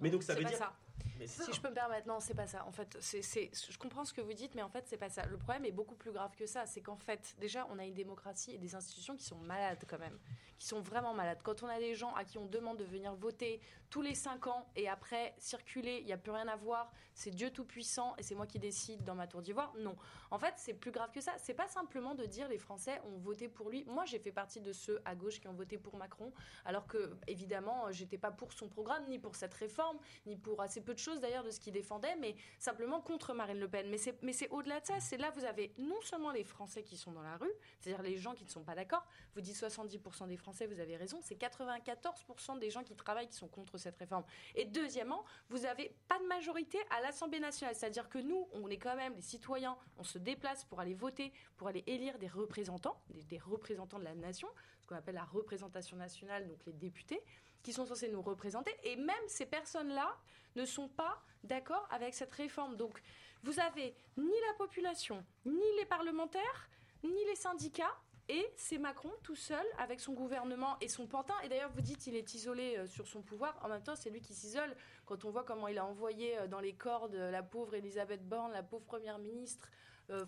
Mais 0.00 0.10
donc 0.10 0.22
ça 0.22 0.34
veut 0.34 0.44
dire... 0.44 0.58
ça. 0.58 0.74
Mais 1.18 1.26
Si 1.26 1.42
ça. 1.42 1.52
je 1.52 1.60
peux 1.60 1.68
me 1.68 1.74
permettre, 1.74 2.06
non, 2.08 2.20
c'est 2.20 2.34
pas 2.34 2.46
ça. 2.46 2.64
En 2.66 2.72
fait, 2.72 2.96
c'est, 3.00 3.22
je 3.22 3.78
comprends 3.78 4.04
ce 4.04 4.12
que 4.12 4.20
vous 4.20 4.32
dites, 4.32 4.54
mais 4.54 4.62
en 4.62 4.68
fait, 4.68 4.84
c'est 4.86 4.96
pas 4.96 5.08
ça. 5.08 5.24
Le 5.26 5.36
problème 5.36 5.64
est 5.64 5.72
beaucoup 5.72 5.94
plus 5.94 6.12
grave 6.12 6.34
que 6.36 6.46
ça. 6.46 6.66
C'est 6.66 6.80
qu'en 6.80 6.96
fait, 6.96 7.34
déjà, 7.38 7.66
on 7.70 7.78
a 7.78 7.84
une 7.84 7.94
démocratie 7.94 8.52
et 8.54 8.58
des 8.58 8.74
institutions 8.74 9.16
qui 9.16 9.24
sont 9.24 9.38
malades 9.38 9.84
quand 9.88 9.98
même, 9.98 10.18
qui 10.58 10.66
sont 10.66 10.80
vraiment 10.80 11.14
malades. 11.14 11.38
Quand 11.42 11.62
on 11.62 11.68
a 11.68 11.78
des 11.78 11.94
gens 11.94 12.14
à 12.14 12.24
qui 12.24 12.38
on 12.38 12.46
demande 12.46 12.78
de 12.78 12.84
venir 12.84 13.14
voter 13.14 13.60
tous 13.90 14.02
les 14.02 14.14
cinq 14.14 14.46
ans 14.46 14.66
et 14.74 14.88
après 14.88 15.34
circuler, 15.38 15.98
il 16.00 16.06
n'y 16.06 16.12
a 16.12 16.18
plus 16.18 16.32
rien 16.32 16.48
à 16.48 16.56
voir, 16.56 16.90
c'est 17.14 17.30
Dieu 17.30 17.50
tout 17.50 17.64
puissant 17.64 18.14
et 18.16 18.22
c'est 18.22 18.34
moi 18.34 18.46
qui 18.46 18.58
décide 18.58 19.04
dans 19.04 19.14
ma 19.14 19.26
tour 19.26 19.42
d'ivoire. 19.42 19.74
Non, 19.78 19.96
en 20.30 20.38
fait, 20.38 20.54
c'est 20.56 20.72
plus 20.72 20.90
grave 20.90 21.10
que 21.12 21.20
ça. 21.20 21.32
C'est 21.36 21.52
pas 21.54 21.68
simplement 21.68 22.14
de 22.14 22.24
dire 22.24 22.48
les 22.48 22.58
Français 22.58 23.00
ont 23.04 23.18
voté 23.18 23.48
pour 23.48 23.68
lui. 23.68 23.84
Moi, 23.84 24.04
j'ai 24.06 24.18
fait 24.18 24.32
partie 24.32 24.60
de 24.60 24.72
ceux 24.72 25.00
à 25.04 25.14
gauche 25.14 25.40
qui 25.40 25.48
ont 25.48 25.52
voté 25.52 25.76
pour 25.78 25.96
Macron, 25.96 26.32
alors 26.64 26.86
que 26.86 27.16
évidemment, 27.26 27.90
j'étais 27.90 28.18
pas 28.18 28.30
pour 28.30 28.52
son 28.52 28.68
programme 28.68 29.04
ni 29.08 29.18
pour 29.18 29.36
cette 29.36 29.54
réforme, 29.54 29.98
ni 30.26 30.36
pour 30.36 30.60
assez 30.62 30.80
peu 30.82 30.94
de 30.94 30.98
choses 30.98 31.20
d'ailleurs 31.20 31.44
de 31.44 31.50
ce 31.50 31.60
qu'il 31.60 31.72
défendait, 31.72 32.16
mais 32.16 32.34
simplement 32.58 33.00
contre 33.00 33.34
Marine 33.34 33.58
Le 33.58 33.68
Pen. 33.68 33.88
Mais 33.88 34.32
c'est, 34.32 34.48
au-delà 34.50 34.80
de 34.80 34.86
ça. 34.86 35.00
C'est 35.00 35.16
là, 35.16 35.30
vous 35.30 35.44
avez 35.44 35.72
non 35.78 36.00
seulement 36.02 36.30
les 36.30 36.44
Français 36.44 36.82
qui 36.82 36.96
sont 36.96 37.12
dans 37.12 37.22
la 37.22 37.36
rue, 37.36 37.52
c'est-à-dire 37.80 38.02
les 38.02 38.16
gens 38.16 38.34
qui 38.34 38.44
ne 38.44 38.50
sont 38.50 38.64
pas 38.64 38.74
d'accord. 38.74 39.06
Vous 39.34 39.40
dites 39.40 39.56
70% 39.56 40.28
des 40.28 40.36
Français, 40.36 40.66
vous 40.66 40.80
avez 40.80 40.96
raison. 40.96 41.20
C'est 41.22 41.40
94% 41.40 42.58
des 42.58 42.70
gens 42.70 42.82
qui 42.82 42.94
travaillent 42.94 43.28
qui 43.28 43.36
sont 43.36 43.48
contre 43.48 43.78
cette 43.78 43.96
réforme. 43.96 44.24
Et 44.54 44.64
deuxièmement, 44.64 45.24
vous 45.48 45.64
avez 45.64 45.94
pas 46.08 46.18
de 46.18 46.26
majorité 46.26 46.78
à 46.90 47.00
l'Assemblée 47.00 47.40
nationale. 47.40 47.74
C'est-à-dire 47.74 48.08
que 48.08 48.18
nous, 48.18 48.48
on 48.52 48.68
est 48.68 48.78
quand 48.78 48.96
même 48.96 49.14
des 49.14 49.22
citoyens, 49.22 49.76
on 49.98 50.04
se 50.04 50.18
déplace 50.18 50.64
pour 50.64 50.80
aller 50.80 50.94
voter, 50.94 51.32
pour 51.56 51.68
aller 51.68 51.84
élire 51.86 52.18
des 52.18 52.28
représentants, 52.28 53.00
des 53.08 53.38
représentants 53.38 53.98
de 53.98 54.04
la 54.04 54.14
nation, 54.14 54.48
ce 54.80 54.86
qu'on 54.86 54.96
appelle 54.96 55.14
la 55.14 55.24
représentation 55.24 55.96
nationale, 55.96 56.46
donc 56.48 56.64
les 56.66 56.72
députés, 56.72 57.22
qui 57.62 57.72
sont 57.72 57.86
censés 57.86 58.08
nous 58.08 58.22
représenter. 58.22 58.74
Et 58.84 58.96
même 58.96 59.14
ces 59.28 59.46
personnes-là 59.46 60.16
ne 60.56 60.64
sont 60.64 60.88
pas 60.88 61.22
d'accord 61.44 61.86
avec 61.90 62.14
cette 62.14 62.32
réforme. 62.32 62.76
Donc, 62.76 63.00
vous 63.42 63.58
avez 63.58 63.94
ni 64.16 64.32
la 64.48 64.54
population, 64.56 65.24
ni 65.44 65.76
les 65.78 65.86
parlementaires, 65.86 66.68
ni 67.02 67.24
les 67.26 67.36
syndicats. 67.36 67.96
Et 68.28 68.46
c'est 68.56 68.78
Macron 68.78 69.10
tout 69.24 69.34
seul 69.34 69.66
avec 69.78 69.98
son 70.00 70.12
gouvernement 70.12 70.76
et 70.80 70.88
son 70.88 71.06
pantin. 71.06 71.34
Et 71.44 71.48
d'ailleurs, 71.48 71.72
vous 71.72 71.80
dites 71.80 72.06
il 72.06 72.14
est 72.14 72.34
isolé 72.34 72.76
euh, 72.78 72.86
sur 72.86 73.08
son 73.08 73.20
pouvoir. 73.20 73.58
En 73.64 73.68
même 73.68 73.82
temps, 73.82 73.96
c'est 73.96 74.10
lui 74.10 74.20
qui 74.20 74.32
s'isole. 74.32 74.76
Quand 75.06 75.24
on 75.24 75.30
voit 75.30 75.42
comment 75.42 75.66
il 75.66 75.76
a 75.76 75.84
envoyé 75.84 76.38
euh, 76.38 76.46
dans 76.46 76.60
les 76.60 76.72
cordes 76.72 77.14
euh, 77.16 77.32
la 77.32 77.42
pauvre 77.42 77.74
Elisabeth 77.74 78.26
Borne, 78.26 78.52
la 78.52 78.62
pauvre 78.62 78.84
première 78.84 79.18
ministre, 79.18 79.68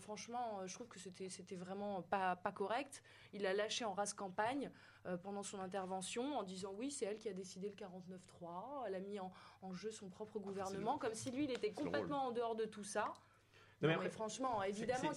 franchement, 0.01 0.67
je 0.67 0.73
trouve 0.73 0.89
que 0.89 0.99
c'était 0.99 1.29
c'était 1.29 1.57
vraiment 1.57 2.01
pas, 2.01 2.37
pas 2.37 2.53
correct. 2.53 3.03
Il 3.35 3.45
a 3.45 3.53
lâché 3.53 3.85
en 3.85 3.93
race 3.93 4.15
campagne 4.15 4.71
euh, 5.07 5.17
pendant 5.17 5.43
son 5.43 5.61
intervention 5.61 6.39
en 6.39 6.43
disant 6.43 6.73
oui, 6.77 6.91
c'est 6.91 7.05
elle 7.05 7.19
qui 7.19 7.29
a 7.29 7.33
décidé 7.33 7.69
le 7.69 7.75
49-3. 7.75 8.85
Elle 8.87 8.95
a 8.95 9.01
mis 9.01 9.21
en, 9.21 9.31
en 9.63 9.73
jeu 9.73 9.91
son 9.91 10.09
propre 10.09 10.39
gouvernement, 10.39 10.99
comme 10.99 11.15
si 11.15 11.31
lui, 11.31 11.45
il 11.45 11.51
était 11.51 11.73
complètement 11.73 12.27
en 12.27 12.33
dehors 12.33 12.55
de 12.57 12.65
tout 12.65 12.85
ça. 12.85 13.13
Non, 13.85 13.89
mais 13.91 13.95
Non, 13.97 14.01
mais 14.01 14.07
après, 14.07 14.11
franchement, 14.17 14.63
évidemment 14.63 15.13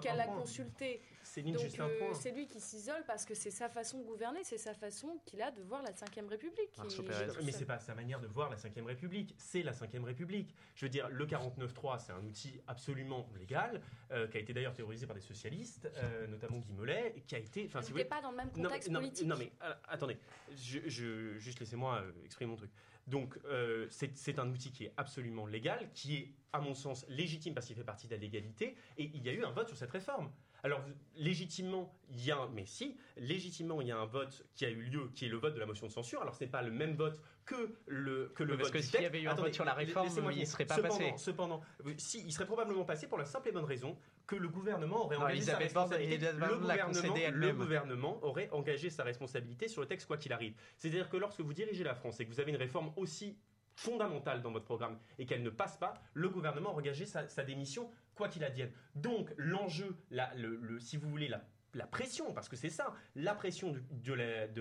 qu'elle 0.00 0.12
un 0.12 0.16
l'a 0.16 0.24
point. 0.24 0.36
consulté. 0.40 1.00
Céline, 1.22 1.54
Donc, 1.54 1.62
juste 1.62 1.80
un 1.80 1.88
euh, 1.88 1.98
point. 1.98 2.14
c'est 2.14 2.30
lui 2.32 2.46
qui 2.46 2.60
s'isole 2.60 3.04
parce 3.06 3.24
que 3.24 3.34
c'est 3.34 3.50
sa 3.50 3.68
façon 3.70 3.98
de 4.00 4.04
gouverner, 4.04 4.40
c'est 4.44 4.58
sa 4.58 4.74
façon 4.74 5.18
qu'il 5.24 5.40
a 5.40 5.50
de 5.50 5.62
voir 5.62 5.80
la 5.82 5.90
Ve 5.92 6.28
République. 6.28 6.70
Et- 6.78 7.44
Mais 7.44 7.52
c'est 7.52 7.64
pas 7.64 7.78
sa 7.78 7.94
manière 7.94 8.20
de 8.20 8.26
voir 8.26 8.50
la 8.50 8.56
Ve 8.56 8.84
République, 8.84 9.34
c'est 9.38 9.62
la 9.62 9.72
Ve 9.72 10.04
République. 10.04 10.54
Je 10.74 10.84
veux 10.84 10.90
dire, 10.90 11.08
le 11.08 11.24
49.3, 11.24 11.98
c'est 11.98 12.12
un 12.12 12.22
outil 12.24 12.60
absolument 12.66 13.26
légal, 13.38 13.80
euh, 14.10 14.26
qui 14.28 14.36
a 14.36 14.40
été 14.40 14.52
d'ailleurs 14.52 14.74
théorisé 14.74 15.06
par 15.06 15.14
des 15.14 15.22
socialistes, 15.22 15.90
euh, 15.96 16.26
notamment 16.26 16.58
Guy 16.58 16.72
Mollet, 16.72 17.14
et 17.16 17.20
qui 17.22 17.34
a 17.34 17.38
été... 17.38 17.64
enfin, 17.66 17.80
si 17.80 17.92
vous 17.92 17.98
n'était 17.98 18.08
voulez- 18.10 18.20
pas 18.20 18.22
dans 18.22 18.30
le 18.32 18.36
même 18.36 18.50
Non, 18.56 18.64
contexte 18.64 18.90
non, 18.90 19.00
mais- 19.00 19.06
politique. 19.06 19.26
Non 19.26 19.36
mais, 19.38 19.52
euh, 19.62 19.72
attendez, 19.88 20.18
je, 20.54 20.80
je- 20.86 21.38
juste 21.38 21.60
laissez-moi 21.60 22.02
exprimer 22.24 22.50
mon 22.50 22.56
truc. 22.56 22.70
Donc, 23.06 23.38
euh, 23.46 23.86
c'est 23.90 24.38
un 24.38 24.48
outil 24.50 24.70
qui 24.70 24.84
est 24.84 24.92
absolument 24.96 25.46
légal, 25.46 25.90
qui 25.94 26.16
est, 26.16 26.34
à 26.52 26.60
mon 26.60 26.74
sens, 26.74 27.04
légitime 27.08 27.54
parce 27.54 27.66
qu'il 27.66 27.76
fait 27.76 27.84
partie 27.84 28.06
de 28.06 28.12
la 28.12 28.18
légalité, 28.18 28.76
et 28.98 29.10
il 29.14 29.22
y 29.22 29.28
a 29.28 29.32
eu 29.32 29.44
un 29.44 29.50
vote 29.50 29.68
sur 29.68 29.76
cette 29.76 29.90
réforme. 29.90 30.30
Alors, 30.64 30.80
légitimement, 31.16 31.92
il 32.08 32.24
y 32.24 32.30
a 32.30 32.38
un, 32.38 32.48
mais 32.50 32.66
si, 32.66 32.96
légitimement, 33.16 33.80
il 33.80 33.88
y 33.88 33.90
a 33.90 33.98
un 33.98 34.06
vote 34.06 34.46
qui 34.54 34.64
a 34.64 34.70
eu 34.70 34.82
lieu, 34.82 35.10
qui 35.14 35.24
est 35.24 35.28
le 35.28 35.36
vote 35.36 35.54
de 35.54 35.58
la 35.58 35.66
motion 35.66 35.88
de 35.88 35.92
censure. 35.92 36.22
Alors, 36.22 36.36
c'est 36.36 36.46
pas 36.46 36.62
le 36.62 36.70
même 36.70 36.94
vote 36.94 37.20
que 37.44 37.74
le, 37.86 38.30
que 38.36 38.44
le 38.44 38.56
parce 38.56 38.68
vote 38.68 38.78
que 38.78 38.82
s'il 38.82 39.02
y 39.02 39.04
avait 39.04 39.22
eu 39.22 39.26
un 39.26 39.32
Attendez, 39.32 39.48
vote 39.48 39.54
sur 39.54 39.64
la 39.64 39.74
réforme, 39.74 40.08
il 40.32 40.46
serait 40.46 40.64
pas 40.64 40.76
cependant, 40.76 40.98
passé. 40.98 41.14
Cependant, 41.16 41.60
si, 41.96 42.22
il 42.24 42.32
serait 42.32 42.46
probablement 42.46 42.84
passé 42.84 43.08
pour 43.08 43.18
la 43.18 43.24
simple 43.24 43.48
et 43.48 43.52
bonne 43.52 43.64
raison 43.64 43.98
que 44.26 44.36
le 44.36 44.48
gouvernement 44.48 45.04
aurait 45.04 45.16
Non, 45.16 45.24
engagé 45.24 45.40
sa 45.42 45.52
Borne- 45.52 45.62
responsabilité. 45.64 46.18
Le 46.18 46.56
gouvernement, 46.58 47.30
le 47.32 47.52
gouvernement 47.52 48.24
aurait 48.24 48.48
engagé 48.50 48.90
sa 48.90 49.02
responsabilité 49.04 49.68
sur 49.68 49.80
le 49.82 49.88
texte 49.88 50.06
quoi 50.06 50.16
qu'il 50.16 50.32
arrive. 50.32 50.54
C'est-à-dire 50.76 51.08
que 51.08 51.16
lorsque 51.16 51.40
vous 51.40 51.52
dirigez 51.54 51.84
la 51.84 51.94
France 51.94 52.20
et 52.20 52.26
que 52.26 52.30
vous 52.32 52.40
avez 52.40 52.50
une 52.50 52.56
réforme 52.58 52.92
aussi 52.96 53.36
fondamentale 53.74 54.42
dans 54.42 54.52
votre 54.52 54.64
programme 54.66 54.98
et 55.18 55.24
qu'elle 55.26 55.42
ne 55.42 55.50
passe 55.50 55.76
pas, 55.78 55.94
le 56.14 56.28
gouvernement 56.28 56.70
a 56.70 56.74
engagé 56.74 57.06
sa, 57.06 57.26
sa 57.28 57.42
démission 57.42 57.90
quoi 58.14 58.28
qu'il 58.28 58.44
advienne. 58.44 58.70
Donc 58.94 59.32
l'enjeu, 59.38 59.96
le- 60.10 60.78
si 60.78 60.96
vous 60.98 61.08
voulez, 61.08 61.28
la, 61.28 61.42
la 61.74 61.86
pression, 61.86 62.32
parce 62.32 62.48
que 62.48 62.56
c'est 62.56 62.70
ça, 62.70 62.94
la 63.14 63.34
pression 63.34 63.74
de, 63.90 64.12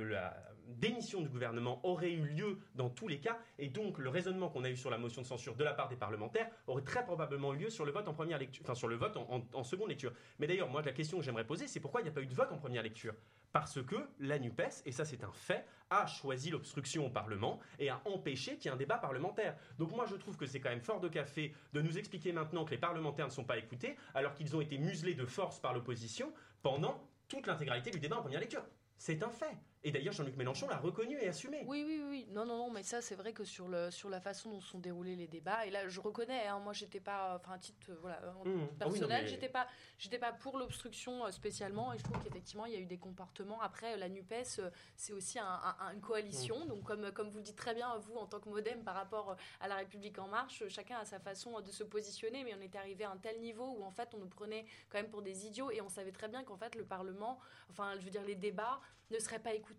la, 0.02 0.34
démission 0.68 1.22
du 1.22 1.30
gouvernement 1.30 1.80
aurait 1.84 2.14
eu 2.14 2.26
lieu 2.26 2.60
dans 2.76 2.90
tous 2.90 3.08
les 3.08 3.20
cas, 3.20 3.38
et 3.60 3.70
donc 3.70 3.98
le 3.98 4.10
raisonnement 4.10 4.50
qu'on 4.50 4.64
a 4.64 4.70
eu 4.70 4.78
sur 4.78 4.90
la 4.90 4.98
motion 4.98 5.22
de 5.22 5.28
censure 5.28 5.56
de 5.56 5.64
la 5.64 5.74
part 5.74 5.90
des 5.90 5.96
parlementaires 5.96 6.50
aurait 6.68 6.84
très 6.84 7.04
probablement 7.04 7.54
eu 7.54 7.58
lieu 7.58 7.70
sur 7.70 7.86
le 7.86 7.92
vote 7.92 8.08
en 8.08 8.14
première 8.14 8.38
lecture, 8.38 8.64
enfin 8.64 8.76
sur 8.76 8.88
le 8.88 8.96
vote 8.96 9.18
en 9.54 9.64
seconde 9.64 9.90
lecture. 9.90 10.14
Mais 10.40 10.48
d'ailleurs, 10.48 10.70
moi, 10.70 10.82
la 10.82 10.94
question 10.94 11.18
que 11.18 11.24
j'aimerais 11.24 11.46
poser, 11.46 11.68
c'est 11.68 11.80
pourquoi 11.80 12.02
il 12.02 12.06
n'y 12.06 12.10
a 12.10 12.14
pas 12.14 12.22
eu 12.22 12.28
de 12.28 12.34
vote 12.34 12.52
en 12.52 12.58
première 12.58 12.84
lecture? 12.84 13.14
Parce 13.54 13.84
que 13.84 13.96
la 14.20 14.40
NUPES, 14.40 14.84
et 14.86 14.92
ça 14.92 15.06
c'est 15.06 15.24
un 15.24 15.32
fait, 15.32 15.66
a 15.90 16.08
choisi 16.08 16.50
l'obstruction 16.50 17.06
au 17.06 17.10
Parlement 17.10 17.60
et 17.78 17.90
a 17.90 18.02
empêché 18.06 18.56
qu'il 18.56 18.66
y 18.66 18.68
ait 18.70 18.74
un 18.74 18.78
débat 18.78 18.98
parlementaire. 18.98 19.58
Donc 19.78 19.92
moi 19.92 20.06
je 20.06 20.16
trouve 20.16 20.38
que 20.38 20.46
c'est 20.46 20.62
quand 20.62 20.70
même 20.70 20.82
fort 20.82 21.02
de 21.02 21.10
café 21.10 21.54
de 21.74 21.82
nous 21.82 21.98
expliquer 21.98 22.32
maintenant 22.32 22.64
que 22.64 22.72
les 22.72 22.78
parlementaires 22.78 23.28
ne 23.28 23.32
sont 23.32 23.44
pas 23.44 23.58
écoutés 23.58 23.98
alors 24.14 24.34
qu'ils 24.34 24.56
ont 24.56 24.62
été 24.62 24.78
muselés 24.78 25.16
de 25.16 25.26
force 25.26 25.60
par 25.60 25.74
l'opposition 25.74 26.34
pendant 26.62 27.04
toute 27.28 27.46
l'intégralité 27.48 27.92
du 27.92 28.00
débat 28.00 28.18
en 28.18 28.22
première 28.22 28.40
lecture. 28.40 28.64
C'est 28.98 29.22
un 29.24 29.30
fait. 29.30 29.58
Et 29.84 29.92
d'ailleurs, 29.92 30.14
Jean-Luc 30.14 30.38
Mélenchon 30.38 30.68
l'a 30.70 30.78
reconnu 30.78 31.18
et 31.20 31.28
assumé. 31.28 31.64
Oui, 31.66 31.84
oui, 31.88 32.04
oui. 32.08 32.28
Non, 32.30 32.46
non, 32.46 32.56
non, 32.58 32.70
mais 32.70 32.84
ça, 32.84 33.02
c'est 33.02 33.16
vrai 33.16 33.34
que 33.34 33.44
sur, 33.44 33.68
le, 33.68 33.90
sur 33.90 34.10
la 34.10 34.22
façon 34.22 34.52
dont 34.52 34.62
sont 34.62 34.78
déroulés 34.78 35.16
les 35.16 35.28
débats, 35.28 35.66
et 35.66 35.72
là, 35.72 35.88
je 35.88 36.00
reconnais, 36.00 36.46
hein, 36.46 36.60
moi, 36.60 36.72
j'étais 36.74 37.00
pas, 37.00 37.36
enfin, 37.36 37.54
à 37.54 37.58
titre 37.58 37.88
euh, 37.90 37.96
voilà, 38.00 38.20
en 38.40 38.46
Mmh. 38.46 38.62
Ah 38.80 38.86
oui, 38.86 39.00
personnel, 39.00 39.10
non, 39.18 39.24
mais- 39.24 39.28
j'étais 39.28 39.50
pas, 39.50 39.68
j'étais 39.98 40.20
pas 40.20 40.32
pour 40.34 40.60
l'obstruction 40.60 41.26
euh, 41.26 41.32
spécialement, 41.32 41.94
et 41.94 41.98
je 41.98 42.04
trouve 42.04 42.22
qu'effectivement, 42.24 42.66
il 42.68 42.74
y 42.74 42.76
a 42.76 42.80
eu 42.80 42.86
des 42.86 43.00
comportements. 43.00 43.60
Après, 43.62 43.98
la 43.98 44.08
NUPES, 44.08 44.60
euh, 44.60 44.70
c'est 44.96 45.14
aussi 45.14 45.40
un- 45.40 45.46
un- 45.80 45.94
une 45.94 46.02
coalition, 46.02 46.60
Mmh. 46.66 46.68
donc 46.68 46.84
comme, 46.84 47.12
comme 47.12 47.30
vous 47.30 47.38
le 47.40 47.44
dites 47.44 47.56
très 47.58 47.74
bien, 47.74 47.98
vous, 47.98 48.16
en 48.18 48.28
tant 48.28 48.40
que 48.40 48.50
modem, 48.50 48.84
par 48.84 48.94
rapport 48.94 49.36
à 49.60 49.68
la 49.68 49.76
République 49.78 50.20
En 50.20 50.28
Marche, 50.28 50.68
chacun 50.68 51.00
a 51.00 51.06
sa 51.06 51.20
façon 51.20 51.60
de 51.60 51.72
se 51.72 51.84
positionner, 51.84 52.44
mais 52.44 52.54
on 52.54 52.62
était 52.62 52.78
arrivé 52.78 53.04
à 53.04 53.10
un 53.12 53.18
tel 53.18 53.40
niveau 53.40 53.66
où, 53.80 53.84
en 53.84 53.92
fait, 53.92 54.10
on 54.14 54.20
nous 54.20 54.28
prenait 54.30 54.66
quand 54.90 55.00
même 55.00 55.10
pour 55.10 55.24
des 55.24 55.48
idiots, 55.48 55.72
et 55.72 55.82
on 55.82 55.90
savait 55.90 56.12
très 56.12 56.28
bien 56.28 56.44
qu'en 56.44 56.58
fait, 56.58 56.76
le 56.76 56.86
Parlement, 56.86 57.40
enfin, 57.72 57.94
je 57.98 58.06
veux 58.06 58.12
dire, 58.12 58.24
les 58.24 58.36
débats 58.36 58.80
ne 59.10 59.20
seraient 59.20 59.40
pas 59.40 59.54
écoutés. 59.54 59.71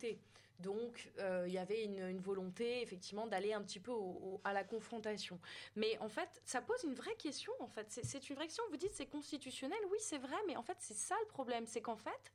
Donc, 0.58 1.10
euh, 1.18 1.44
il 1.48 1.52
y 1.52 1.58
avait 1.58 1.84
une, 1.84 2.20
volonté, 2.20 2.82
effectivement, 2.82 3.26
d'aller 3.26 3.52
un 3.52 3.62
petit 3.62 3.80
peu 3.80 3.92
à 4.44 4.52
la 4.52 4.62
confrontation. 4.62 5.40
Mais 5.74 5.98
en 5.98 6.08
fait, 6.08 6.40
ça 6.44 6.60
pose 6.60 6.84
une 6.84 6.94
vraie 6.94 7.16
question, 7.16 7.52
en 7.58 7.66
fait. 7.66 7.90
C'est- 7.90 8.04
C'est 8.04 8.30
une 8.30 8.36
vraie 8.36 8.46
question. 8.46 8.64
Vous 8.70 8.76
dites 8.76 8.94
c'est 8.94 9.06
constitutionnel, 9.06 9.78
oui, 9.90 9.98
c'est 10.00 10.18
vrai, 10.18 10.36
mais 10.46 10.56
en 10.56 10.62
fait, 10.62 10.76
c'est 10.78 10.94
ça 10.94 11.16
le 11.20 11.26
problème. 11.26 11.66
C'est 11.66 11.80
qu'en 11.80 11.96
fait, 11.96 12.32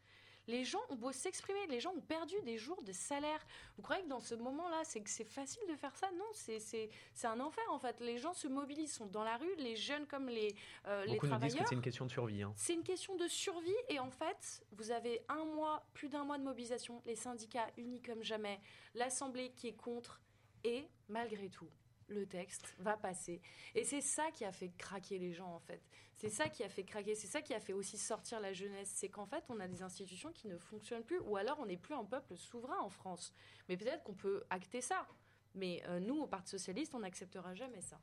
les 0.48 0.64
gens 0.64 0.80
ont 0.90 0.96
beau 0.96 1.12
s'exprimer, 1.12 1.68
les 1.68 1.80
gens 1.80 1.92
ont 1.94 2.02
perdu 2.02 2.36
des 2.44 2.58
jours 2.58 2.82
de 2.84 2.92
salaire. 2.92 3.46
Vous 3.76 3.84
croyez 3.84 4.04
que 4.04 4.08
dans 4.08 4.20
ce 4.22 4.36
moment-là, 4.36 4.82
c'est 4.84 5.02
que 5.02 5.10
c'est 5.10 5.24
facile 5.26 5.62
de 5.70 5.76
faire 5.76 5.96
ça? 5.96 6.10
Non, 6.12 6.26
c'est- 6.34 6.90
un 7.26 7.40
enfer, 7.40 7.64
en 7.70 7.80
fait. 7.80 8.00
Les 8.00 8.18
gens 8.18 8.34
se 8.34 8.48
mobilisent, 8.48 8.94
sont 8.94 9.06
dans 9.08 9.24
la 9.24 9.38
rue, 9.38 9.54
les 9.58 9.76
jeunes 9.76 10.06
comme 10.08 10.30
les, 10.30 10.56
euh, 10.88 11.04
les 11.06 11.14
Beaucoup 11.16 11.28
nous 11.28 11.32
disent 11.34 11.40
travailleurs. 11.40 11.64
que 11.64 11.70
c'est 11.70 11.76
une 11.76 11.82
question 11.82 12.06
de 12.06 12.12
survie. 12.12 12.42
hein. 12.44 12.54
C'est 12.56 12.74
une 12.74 12.84
question 12.84 13.16
de 13.16 13.28
survie 13.28 13.76
et 13.90 14.00
en 14.00 14.10
fait, 14.12 14.64
vous 14.72 14.92
avez 14.92 15.24
un 15.30 15.44
mois, 15.44 15.86
plus 15.94 16.10
d'un 16.10 16.24
mois 16.24 16.38
de 16.38 16.44
mobilisation, 16.44 17.02
les 17.06 17.16
syndicats 17.16 17.68
unis 17.78 18.02
comme 18.02 18.24
jamais, 18.24 18.60
l'Assemblée 18.96 19.52
qui 19.52 19.68
est 19.68 19.76
contre 19.76 20.22
et 20.64 20.88
malgré 21.10 21.50
tout, 21.50 21.70
le 22.08 22.26
texte 22.26 22.76
va 22.80 22.98
passer. 22.98 23.42
Et 23.76 23.84
c'est 23.84 24.02
ça 24.02 24.32
qui 24.32 24.46
a 24.46 24.52
fait 24.52 24.72
craquer 24.78 25.18
les 25.18 25.34
gens 25.34 25.54
en 25.54 25.60
fait. 25.60 25.82
C'est 26.14 26.30
ça 26.30 26.50
qui 26.50 26.64
a 26.64 26.70
fait 26.70 26.84
craquer, 26.84 27.14
c'est 27.14 27.28
ça 27.28 27.42
qui 27.42 27.54
a 27.54 27.60
fait 27.60 27.74
aussi 27.74 27.98
sortir 27.98 28.40
la 28.40 28.52
jeunesse. 28.54 28.92
C'est 28.96 29.10
qu'en 29.10 29.26
fait, 29.28 29.44
on 29.50 29.60
a 29.60 29.68
des 29.68 29.84
institutions 29.84 30.32
qui 30.32 30.48
ne 30.48 30.58
fonctionnent 30.58 31.04
plus 31.04 31.20
ou 31.20 31.38
alors 31.38 31.60
on 31.60 31.66
n'est 31.68 31.78
plus 31.78 31.94
un 31.94 32.04
peuple 32.06 32.36
souverain 32.36 32.80
en 32.80 32.90
France. 32.90 33.34
Mais 33.70 33.78
peut-être 33.78 34.04
qu'on 34.04 34.16
peut 34.16 34.44
acter 34.50 34.82
ça. 34.82 35.08
Mais 35.54 35.84
euh, 35.88 36.00
nous, 36.00 36.16
au 36.22 36.28
Parti 36.28 36.52
Socialiste, 36.52 36.96
on 36.96 37.00
n'acceptera 37.00 37.54
jamais 37.54 37.82
ça. 37.82 38.00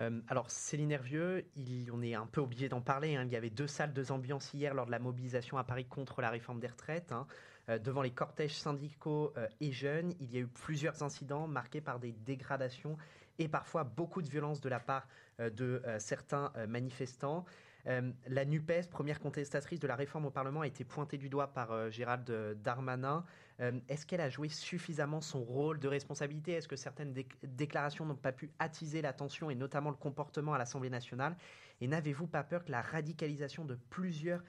Euh, 0.00 0.20
alors, 0.28 0.50
Céline 0.50 0.90
Hervieux, 0.90 1.48
il- 1.54 1.90
on 1.92 2.02
est 2.02 2.14
un 2.14 2.26
peu 2.26 2.40
obligé 2.40 2.68
d'en 2.68 2.80
parler. 2.80 3.14
hein. 3.14 3.24
Il 3.24 3.32
y 3.32 3.36
avait 3.36 3.50
deux 3.50 3.68
salles, 3.68 3.92
deux 3.92 4.10
ambiances 4.10 4.52
hier 4.52 4.74
lors 4.74 4.86
de 4.86 4.90
la 4.90 4.98
mobilisation 4.98 5.56
à 5.56 5.62
Paris 5.64 5.86
contre 5.86 6.20
la 6.20 6.30
réforme 6.30 6.58
des 6.60 6.66
retraites. 6.66 7.12
hein. 7.12 7.26
Euh, 7.68 7.78
devant 7.78 8.02
les 8.02 8.10
cortèges 8.12 8.58
syndicaux 8.58 9.32
euh, 9.36 9.46
et 9.60 9.72
jeunes, 9.72 10.12
il 10.20 10.32
y 10.32 10.36
a 10.36 10.40
eu 10.40 10.46
plusieurs 10.46 11.02
incidents 11.02 11.46
marqués 11.46 11.80
par 11.80 11.98
des 11.98 12.12
dégradations 12.12 12.96
et 13.38 13.48
parfois 13.48 13.84
beaucoup 13.84 14.22
de 14.22 14.28
violence 14.28 14.60
de 14.60 14.68
la 14.68 14.80
part 14.80 15.08
euh, 15.40 15.50
de 15.50 15.82
certains 15.98 16.52
manifestants. 16.68 17.44
La 17.86 18.46
NUPES, 18.46 18.88
première 18.90 19.20
contestatrice 19.20 19.78
de 19.78 19.86
la 19.86 19.94
réforme 19.94 20.24
au 20.24 20.30
Parlement, 20.30 20.62
a 20.62 20.66
été 20.66 20.84
pointée 20.84 21.18
du 21.18 21.28
doigt 21.28 21.48
par 21.52 21.90
Gérald 21.90 22.24
Darmanin. 22.62 23.26
Est-ce 23.58 24.06
qu'elle 24.06 24.22
a 24.22 24.30
joué 24.30 24.48
suffisamment 24.48 25.20
son 25.20 25.44
rôle 25.44 25.78
de 25.78 25.86
responsabilité? 25.86 26.52
Est-ce 26.52 26.66
que 26.66 26.76
certaines 26.76 27.12
déc- 27.12 27.36
déclarations 27.42 28.06
n'ont 28.06 28.16
pas 28.16 28.32
pu 28.32 28.50
attiser 28.58 29.02
l'attention 29.02 29.50
et 29.50 29.54
notamment 29.54 29.90
le 29.90 29.96
comportement 29.96 30.54
à 30.54 30.58
l'Assemblée 30.58 30.88
nationale? 30.88 31.36
Et 31.82 31.86
n'avez-vous 31.86 32.26
pas 32.26 32.42
peur 32.42 32.64
que 32.64 32.70
la 32.70 32.80
radicalisation 32.80 33.66
de 33.66 33.74
plusieurs 33.90 34.42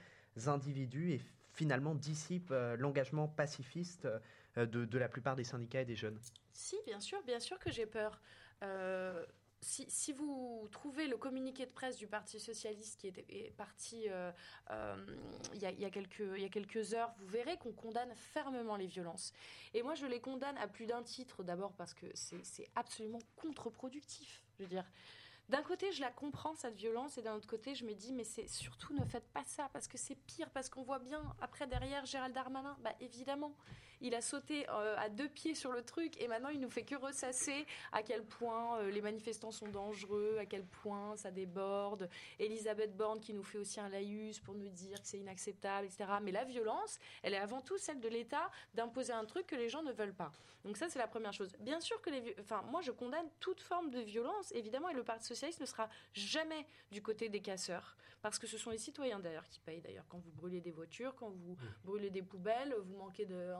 individus 0.46 1.20
finalement 1.56 1.94
dissipe 1.94 2.50
euh, 2.52 2.76
l'engagement 2.76 3.26
pacifiste 3.26 4.06
euh, 4.56 4.66
de, 4.66 4.84
de 4.84 4.98
la 4.98 5.08
plupart 5.08 5.34
des 5.34 5.44
syndicats 5.44 5.80
et 5.80 5.84
des 5.84 5.96
jeunes 5.96 6.18
Si, 6.52 6.76
bien 6.86 7.00
sûr, 7.00 7.22
bien 7.24 7.40
sûr 7.40 7.58
que 7.58 7.72
j'ai 7.72 7.86
peur. 7.86 8.20
Euh, 8.62 9.24
si, 9.62 9.86
si 9.88 10.12
vous 10.12 10.68
trouvez 10.70 11.08
le 11.08 11.16
communiqué 11.16 11.64
de 11.64 11.70
presse 11.70 11.96
du 11.96 12.06
Parti 12.06 12.38
socialiste 12.38 13.00
qui 13.00 13.08
est, 13.08 13.56
parti 13.56 14.06
il 15.54 15.60
y, 15.60 15.84
a, 15.84 15.90
quelques, 15.90 16.22
il 16.36 16.42
y 16.42 16.44
a 16.44 16.48
quelques 16.50 16.92
heures, 16.92 17.12
vous 17.18 17.26
verrez 17.26 17.56
qu'on 17.56 17.72
condamne 17.72 18.14
fermement 18.14 18.76
les 18.76 18.86
violences. 18.86 19.32
Et 19.72 19.82
moi, 19.82 19.94
je 19.94 20.04
les 20.04 20.20
condamne 20.20 20.58
à 20.58 20.68
plus 20.68 20.84
d'un 20.84 21.02
titre. 21.02 21.42
D'abord 21.42 21.72
parce 21.72 21.94
que 21.94 22.06
c'est 22.14 22.68
absolument 22.76 23.18
contre-productif. 23.34 24.44
Je 24.58 24.64
veux 24.64 24.68
dire, 24.68 24.84
d'un 25.48 25.62
côté, 25.62 25.92
je 25.92 26.00
la 26.00 26.10
comprends, 26.10 26.54
cette 26.54 26.76
violence, 26.76 27.18
et 27.18 27.22
d'un 27.22 27.34
autre 27.34 27.46
côté, 27.46 27.74
je 27.74 27.84
me 27.84 27.94
dis, 27.94 28.12
mais 28.12 28.24
c'est 28.24 28.48
surtout 28.48 28.92
ne 28.94 29.04
faites 29.04 29.28
pas 29.28 29.44
ça, 29.44 29.68
parce 29.72 29.86
que 29.86 29.96
c'est 29.96 30.16
pire, 30.26 30.50
parce 30.50 30.68
qu'on 30.68 30.82
voit 30.82 30.98
bien, 30.98 31.22
après, 31.40 31.66
derrière 31.66 32.04
Gérald 32.04 32.34
Darmanin, 32.34 32.76
bah 32.80 32.92
évidemment, 33.00 33.54
il 34.00 34.14
a 34.14 34.20
sauté 34.20 34.68
euh, 34.68 34.96
à 34.98 35.08
deux 35.08 35.28
pieds 35.28 35.54
sur 35.54 35.72
le 35.72 35.82
truc, 35.82 36.20
et 36.20 36.28
maintenant, 36.28 36.48
il 36.48 36.60
nous 36.60 36.68
fait 36.68 36.82
que 36.82 36.96
ressasser 36.96 37.66
à 37.92 38.02
quel 38.02 38.24
point 38.24 38.78
euh, 38.78 38.90
les 38.90 39.00
manifestants 39.00 39.52
sont 39.52 39.68
dangereux, 39.68 40.36
à 40.38 40.46
quel 40.46 40.64
point 40.64 41.16
ça 41.16 41.30
déborde. 41.30 42.08
Elisabeth 42.38 42.96
Borne 42.96 43.20
qui 43.20 43.32
nous 43.32 43.42
fait 43.42 43.58
aussi 43.58 43.80
un 43.80 43.88
laïus 43.88 44.40
pour 44.40 44.54
nous 44.54 44.68
dire 44.68 45.00
que 45.00 45.06
c'est 45.06 45.18
inacceptable, 45.18 45.86
etc. 45.86 46.04
Mais 46.22 46.32
la 46.32 46.44
violence, 46.44 46.98
elle 47.22 47.34
est 47.34 47.38
avant 47.38 47.60
tout 47.60 47.78
celle 47.78 48.00
de 48.00 48.08
l'État 48.08 48.50
d'imposer 48.74 49.12
un 49.12 49.24
truc 49.24 49.46
que 49.46 49.56
les 49.56 49.68
gens 49.68 49.82
ne 49.82 49.92
veulent 49.92 50.14
pas. 50.14 50.32
Donc 50.64 50.76
ça, 50.76 50.88
c'est 50.88 50.98
la 50.98 51.06
première 51.06 51.32
chose. 51.32 51.54
Bien 51.60 51.80
sûr 51.80 52.00
que 52.02 52.10
les... 52.10 52.34
Enfin, 52.40 52.62
moi, 52.70 52.80
je 52.82 52.90
condamne 52.90 53.28
toute 53.38 53.60
forme 53.60 53.90
de 53.90 54.00
violence, 54.00 54.52
évidemment, 54.52 54.88
et 54.88 54.94
le 54.94 55.04
Parti 55.04 55.35
socialiste 55.36 55.60
ne 55.60 55.66
sera 55.66 55.88
jamais 56.12 56.66
du 56.90 57.02
côté 57.02 57.28
des 57.28 57.40
casseurs. 57.40 57.96
Parce 58.22 58.38
que 58.38 58.46
ce 58.46 58.58
sont 58.58 58.70
les 58.70 58.78
citoyens, 58.78 59.20
d'ailleurs, 59.20 59.46
qui 59.48 59.60
payent. 59.60 59.80
D'ailleurs, 59.80 60.06
quand 60.08 60.18
vous 60.18 60.32
brûlez 60.32 60.60
des 60.60 60.72
voitures, 60.72 61.14
quand 61.14 61.30
vous 61.30 61.56
brûlez 61.84 62.10
des 62.10 62.22
poubelles, 62.22 62.74
vous 62.84 62.96
manquez 62.96 63.24
de 63.24 63.54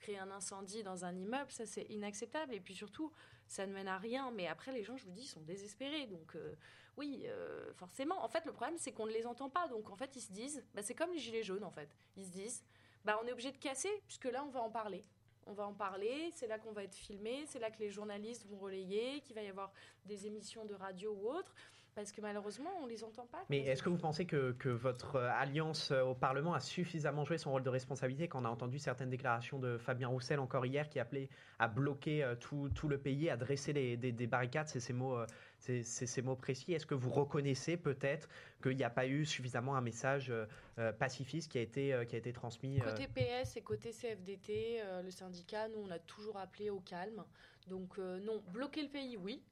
créer 0.00 0.18
un 0.18 0.30
incendie 0.30 0.82
dans 0.82 1.04
un 1.04 1.16
immeuble, 1.16 1.50
ça, 1.50 1.64
c'est 1.64 1.84
inacceptable. 1.84 2.52
Et 2.52 2.60
puis 2.60 2.74
surtout, 2.74 3.10
ça 3.46 3.66
ne 3.66 3.72
mène 3.72 3.88
à 3.88 3.96
rien. 3.96 4.30
Mais 4.32 4.48
après, 4.48 4.72
les 4.72 4.82
gens, 4.82 4.96
je 4.96 5.04
vous 5.04 5.12
dis, 5.12 5.26
sont 5.26 5.40
désespérés. 5.40 6.06
Donc, 6.08 6.34
euh, 6.34 6.54
oui, 6.96 7.22
euh, 7.26 7.72
forcément. 7.74 8.22
En 8.22 8.28
fait, 8.28 8.44
le 8.44 8.52
problème, 8.52 8.76
c'est 8.76 8.92
qu'on 8.92 9.06
ne 9.06 9.12
les 9.12 9.26
entend 9.26 9.48
pas. 9.48 9.68
Donc, 9.68 9.88
en 9.88 9.96
fait, 9.96 10.14
ils 10.16 10.20
se 10.20 10.32
disent, 10.32 10.62
bah, 10.74 10.82
c'est 10.82 10.94
comme 10.94 11.12
les 11.12 11.18
gilets 11.18 11.44
jaunes, 11.44 11.64
en 11.64 11.70
fait. 11.70 11.88
Ils 12.16 12.26
se 12.26 12.32
disent, 12.32 12.64
bah, 13.04 13.18
on 13.22 13.26
est 13.26 13.32
obligé 13.32 13.52
de 13.52 13.58
casser, 13.58 14.02
puisque 14.06 14.24
là, 14.24 14.44
on 14.44 14.50
va 14.50 14.60
en 14.60 14.70
parler. 14.70 15.04
On 15.46 15.52
va 15.52 15.66
en 15.66 15.72
parler, 15.74 16.30
c'est 16.34 16.48
là 16.48 16.58
qu'on 16.58 16.72
va 16.72 16.82
être 16.84 16.94
filmé, 16.96 17.44
c'est 17.46 17.60
là 17.60 17.70
que 17.70 17.78
les 17.78 17.90
journalistes 17.90 18.46
vont 18.48 18.58
relayer, 18.58 19.20
qu'il 19.20 19.34
va 19.36 19.42
y 19.42 19.48
avoir 19.48 19.72
des 20.04 20.26
émissions 20.26 20.64
de 20.64 20.74
radio 20.74 21.12
ou 21.22 21.28
autres, 21.30 21.54
parce 21.94 22.10
que 22.12 22.20
malheureusement, 22.20 22.70
on 22.82 22.86
les 22.86 23.04
entend 23.04 23.26
pas. 23.26 23.42
Mais 23.48 23.60
est-ce 23.60 23.82
que 23.82 23.88
vous 23.88 23.96
pensez 23.96 24.26
que, 24.26 24.52
que 24.52 24.68
votre 24.68 25.16
euh, 25.16 25.30
alliance 25.32 25.92
euh, 25.92 26.02
au 26.02 26.14
Parlement 26.14 26.52
a 26.52 26.60
suffisamment 26.60 27.24
joué 27.24 27.38
son 27.38 27.52
rôle 27.52 27.62
de 27.62 27.70
responsabilité 27.70 28.26
quand 28.28 28.42
on 28.42 28.44
a 28.44 28.50
entendu 28.50 28.78
certaines 28.80 29.08
déclarations 29.08 29.58
de 29.60 29.78
Fabien 29.78 30.08
Roussel 30.08 30.40
encore 30.40 30.66
hier 30.66 30.88
qui 30.88 30.98
appelait 30.98 31.28
à 31.60 31.68
bloquer 31.68 32.22
euh, 32.24 32.34
tout, 32.34 32.68
tout 32.74 32.88
le 32.88 32.98
pays, 32.98 33.30
à 33.30 33.36
dresser 33.36 33.72
les- 33.72 33.96
des, 33.96 34.12
des 34.12 34.26
barricades 34.26 34.66
C'est 34.68 34.80
ces 34.80 34.92
mots, 34.92 35.16
c'est 35.58 35.82
ces 35.82 36.22
mots 36.22 36.36
précis. 36.36 36.72
Est-ce 36.72 36.86
que 36.86 36.94
vous 36.94 37.10
reconnaissez 37.10 37.76
peut-être 37.76 38.28
qu'il 38.62 38.76
n'y 38.76 38.84
a 38.84 38.90
pas 38.90 39.06
eu 39.06 39.24
suffisamment 39.24 39.76
un 39.76 39.80
message 39.80 40.30
euh, 40.30 40.46
euh, 40.78 40.92
pacifiste 40.92 41.50
qui 41.50 41.58
a 41.58 41.62
été, 41.62 41.92
euh, 41.92 42.04
qui 42.04 42.14
a 42.14 42.18
été 42.18 42.32
transmis 42.32 42.78
Côté 42.80 43.08
PS 43.08 43.56
et 43.56 43.62
côté 43.62 43.90
CFDT, 43.90 44.82
le 45.02 45.10
syndicat, 45.10 45.68
nous, 45.68 45.78
on 45.80 45.90
a 45.90 45.98
toujours 45.98 46.36
appelé 46.36 46.70
au 46.70 46.80
calme. 46.80 47.24
Donc, 47.66 47.98
non, 47.98 48.42
bloquer 48.52 48.82
le 48.82 48.88
pays, 48.88 49.16
oui. 49.16 49.42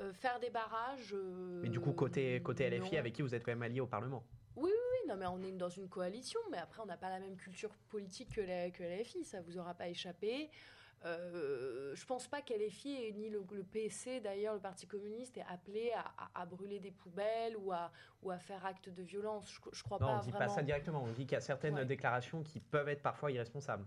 Euh, 0.00 0.12
faire 0.14 0.40
des 0.40 0.50
barrages. 0.50 1.12
euh, 1.12 1.60
Mais 1.62 1.68
du 1.68 1.78
coup, 1.78 1.92
côté, 1.92 2.40
côté 2.42 2.68
LFI, 2.70 2.92
non. 2.94 2.98
avec 2.98 3.12
qui 3.14 3.22
vous 3.22 3.34
êtes 3.34 3.44
quand 3.44 3.52
même 3.52 3.62
allié 3.62 3.80
au 3.80 3.86
Parlement? 3.86 4.24
Oui, 4.56 4.70
oui, 4.70 4.70
oui, 4.72 5.08
non, 5.08 5.16
mais 5.16 5.26
on 5.26 5.42
est 5.42 5.52
dans 5.52 5.68
une 5.68 5.88
coalition, 5.88 6.40
mais 6.50 6.56
après, 6.56 6.80
on 6.82 6.86
n'a 6.86 6.96
pas 6.96 7.10
la 7.10 7.20
même 7.20 7.36
culture 7.36 7.70
politique 7.90 8.34
que 8.34 8.40
la, 8.40 8.70
que 8.70 8.82
LFI, 8.82 9.24
ça 9.24 9.42
vous 9.42 9.58
aura 9.58 9.74
pas 9.74 9.88
échappé. 9.88 10.48
Euh, 11.06 11.94
je 11.94 12.04
pense 12.04 12.28
pas 12.28 12.42
qu'LFI 12.42 12.90
et 13.04 13.12
ni 13.12 13.30
le, 13.30 13.42
le 13.52 13.64
PC, 13.64 14.20
d'ailleurs, 14.20 14.54
le 14.54 14.60
Parti 14.60 14.86
communiste, 14.86 15.38
est 15.38 15.44
appelé 15.48 15.90
à, 15.92 16.00
à- 16.18 16.42
à 16.42 16.46
brûler 16.46 16.78
des 16.78 16.90
poubelles 16.90 17.56
ou 17.56 17.72
à, 17.72 17.90
ou 18.22 18.30
à 18.30 18.38
faire 18.38 18.64
acte 18.66 18.88
de 18.90 19.02
violence. 19.02 19.50
Je, 19.50 19.60
je 19.72 19.82
crois 19.82 19.98
Non, 19.98 20.06
pas 20.08 20.12
on 20.14 20.16
ne 20.18 20.22
dit 20.22 20.30
vraiment. 20.30 20.46
pas 20.46 20.54
ça 20.54 20.62
directement. 20.62 21.02
On 21.02 21.12
dit 21.12 21.24
qu'il 21.24 21.32
y 21.32 21.36
a 21.36 21.40
certaines 21.40 21.74
Ouais. 21.76 21.86
déclarations 21.86 22.42
qui 22.42 22.60
peuvent 22.60 22.88
être 22.88 23.02
parfois 23.02 23.30
irresponsables. 23.32 23.86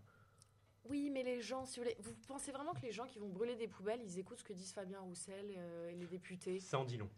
Oui, 0.86 1.10
mais 1.12 1.24
les 1.24 1.40
gens, 1.42 1.66
si 1.66 1.80
vous 1.80 1.84
voulez, 1.86 1.96
vous 2.00 2.14
pensez 2.28 2.52
vraiment 2.52 2.74
que 2.74 2.82
les 2.82 2.92
gens 2.92 3.06
qui 3.06 3.20
vont 3.20 3.30
brûler 3.30 3.56
des 3.56 3.68
poubelles, 3.68 4.02
ils 4.04 4.20
écoutent 4.20 4.40
ce 4.40 4.44
que 4.44 4.52
disent 4.54 4.74
Fabien 4.74 5.00
Roussel 5.00 5.54
euh, 5.56 5.90
et 5.90 5.96
les 5.96 6.08
députés? 6.08 6.60
Ça 6.60 6.80
en 6.80 6.84
dit 6.84 6.98
long. 6.98 7.10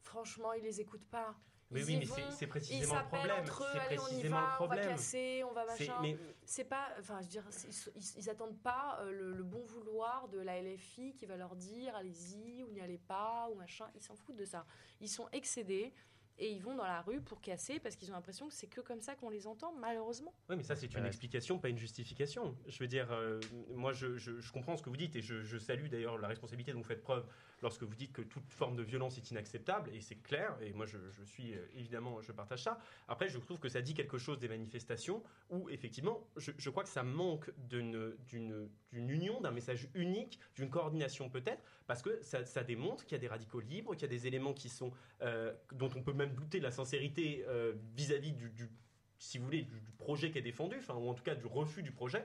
Franchement, 0.00 0.52
ils 0.54 0.62
les 0.64 0.80
écoutent 0.80 1.08
pas. 1.08 1.36
Oui, 1.72 1.96
mais 1.98 2.06
c'est- 2.06 2.46
précisément 2.46 2.94
le 3.00 3.04
problème. 3.06 3.44
C'est 3.46 3.96
précisément 3.96 4.36
va, 4.36 4.42
le 4.42 4.46
on 4.46 4.48
va 4.50 4.54
problème. 4.56 4.88
casser, 4.88 5.42
on 5.48 5.52
va 5.52 5.64
C'est- 5.76 5.86
machin. 5.88 5.98
mais- 6.02 6.16
C'est 6.44 6.64
pas, 6.64 6.88
enfin, 6.98 7.18
je 7.20 7.24
veux 7.24 7.30
dire, 7.30 7.44
c'est- 7.50 7.68
ils, 7.68 7.92
ils, 7.96 8.18
ils 8.18 8.30
attendent 8.30 8.58
pas 8.62 8.98
euh, 9.00 9.10
le, 9.12 9.32
le 9.32 9.42
bon 9.44 9.62
vouloir 9.64 10.28
de 10.28 10.38
la 10.40 10.58
LFI 10.60 11.14
qui 11.14 11.24
va 11.26 11.36
leur 11.36 11.54
dire 11.56 11.94
allez-y 11.96 12.62
ou 12.64 12.70
n'y 12.72 12.80
allez 12.80 12.98
pas 12.98 13.48
ou 13.50 13.54
machin. 13.54 13.86
Ils 13.94 14.02
s'en 14.02 14.14
foutent 14.16 14.36
de 14.36 14.44
ça. 14.44 14.64
Ils 15.00 15.08
sont 15.08 15.28
excédés. 15.32 15.92
Et 16.38 16.50
ils 16.50 16.60
vont 16.62 16.74
dans 16.74 16.84
la 16.84 17.00
rue 17.02 17.20
pour 17.20 17.40
casser 17.40 17.78
parce 17.80 17.96
qu'ils 17.96 18.10
ont 18.10 18.14
l'impression 18.14 18.48
que 18.48 18.54
c'est 18.54 18.66
que 18.66 18.80
comme 18.80 19.00
ça 19.00 19.14
qu'on 19.14 19.30
les 19.30 19.46
entend, 19.46 19.72
malheureusement. 19.78 20.32
Oui, 20.48 20.56
mais 20.56 20.62
ça, 20.62 20.74
c'est 20.76 20.94
une 20.94 21.06
explication, 21.06 21.58
pas 21.58 21.68
une 21.68 21.78
justification. 21.78 22.56
Je 22.66 22.78
veux 22.78 22.88
dire, 22.88 23.08
euh, 23.12 23.40
moi, 23.74 23.92
je, 23.92 24.16
je- 24.16 24.40
je 24.40 24.52
comprends 24.52 24.76
ce 24.76 24.82
que 24.82 24.90
vous 24.90 24.96
dites 24.96 25.14
et 25.16 25.22
je, 25.22 25.42
je 25.42 25.58
salue 25.58 25.86
d'ailleurs 25.88 26.18
la 26.18 26.28
responsabilité 26.28 26.72
dont 26.72 26.78
vous 26.78 26.84
faites 26.84 27.02
preuve 27.02 27.24
lorsque 27.62 27.84
vous 27.84 27.94
dites 27.94 28.12
que 28.12 28.22
toute 28.22 28.52
forme 28.52 28.74
de 28.76 28.82
violence 28.82 29.18
est 29.18 29.30
inacceptable, 29.30 29.90
et 29.94 30.00
c'est 30.00 30.16
clair, 30.16 30.56
et 30.60 30.72
moi, 30.72 30.84
je, 30.84 30.98
je 31.12 31.22
suis 31.22 31.54
euh, 31.54 31.64
évidemment, 31.74 32.20
je 32.20 32.32
partage 32.32 32.64
ça. 32.64 32.80
Après, 33.06 33.28
je 33.28 33.38
trouve 33.38 33.60
que 33.60 33.68
ça 33.68 33.80
dit 33.82 33.94
quelque 33.94 34.18
chose 34.18 34.40
des 34.40 34.48
manifestations 34.48 35.22
où, 35.48 35.68
effectivement, 35.70 36.26
je, 36.36 36.50
je 36.58 36.70
crois 36.70 36.82
que 36.82 36.88
ça 36.88 37.04
manque 37.04 37.50
d'une 37.58 38.68
union, 38.92 39.40
d'un 39.40 39.50
message 39.52 39.88
unique, 39.94 40.38
d'une 40.56 40.70
coordination 40.70 41.28
peut-être, 41.30 41.62
parce 41.86 42.02
que 42.02 42.20
ça, 42.22 42.44
ça 42.44 42.64
démontre 42.64 43.04
qu'il 43.04 43.12
y 43.12 43.16
a 43.16 43.18
des 43.20 43.28
radicaux 43.28 43.60
libres, 43.60 43.92
qu'il 43.94 44.02
y 44.02 44.04
a 44.04 44.08
des 44.08 44.26
éléments 44.26 44.54
qui 44.54 44.68
sont, 44.68 44.92
euh, 45.22 45.52
dont 45.72 45.90
on 45.96 46.02
peut 46.02 46.12
même 46.12 46.21
douter 46.26 46.58
de 46.58 46.64
la 46.64 46.70
sincérité 46.70 47.44
euh, 47.48 47.74
vis-à-vis 47.96 48.32
du, 48.32 48.50
du- 48.50 48.70
si 49.18 49.38
vous 49.38 49.44
voulez, 49.44 49.62
du, 49.62 49.80
du 49.80 49.92
projet 49.98 50.30
qui 50.30 50.38
est 50.38 50.42
défendu, 50.42 50.76
enfin, 50.78 50.94
ou 50.94 51.08
en 51.08 51.14
tout 51.14 51.22
cas 51.24 51.34
du 51.34 51.46
refus 51.46 51.82
du 51.82 51.92
projet. 51.92 52.24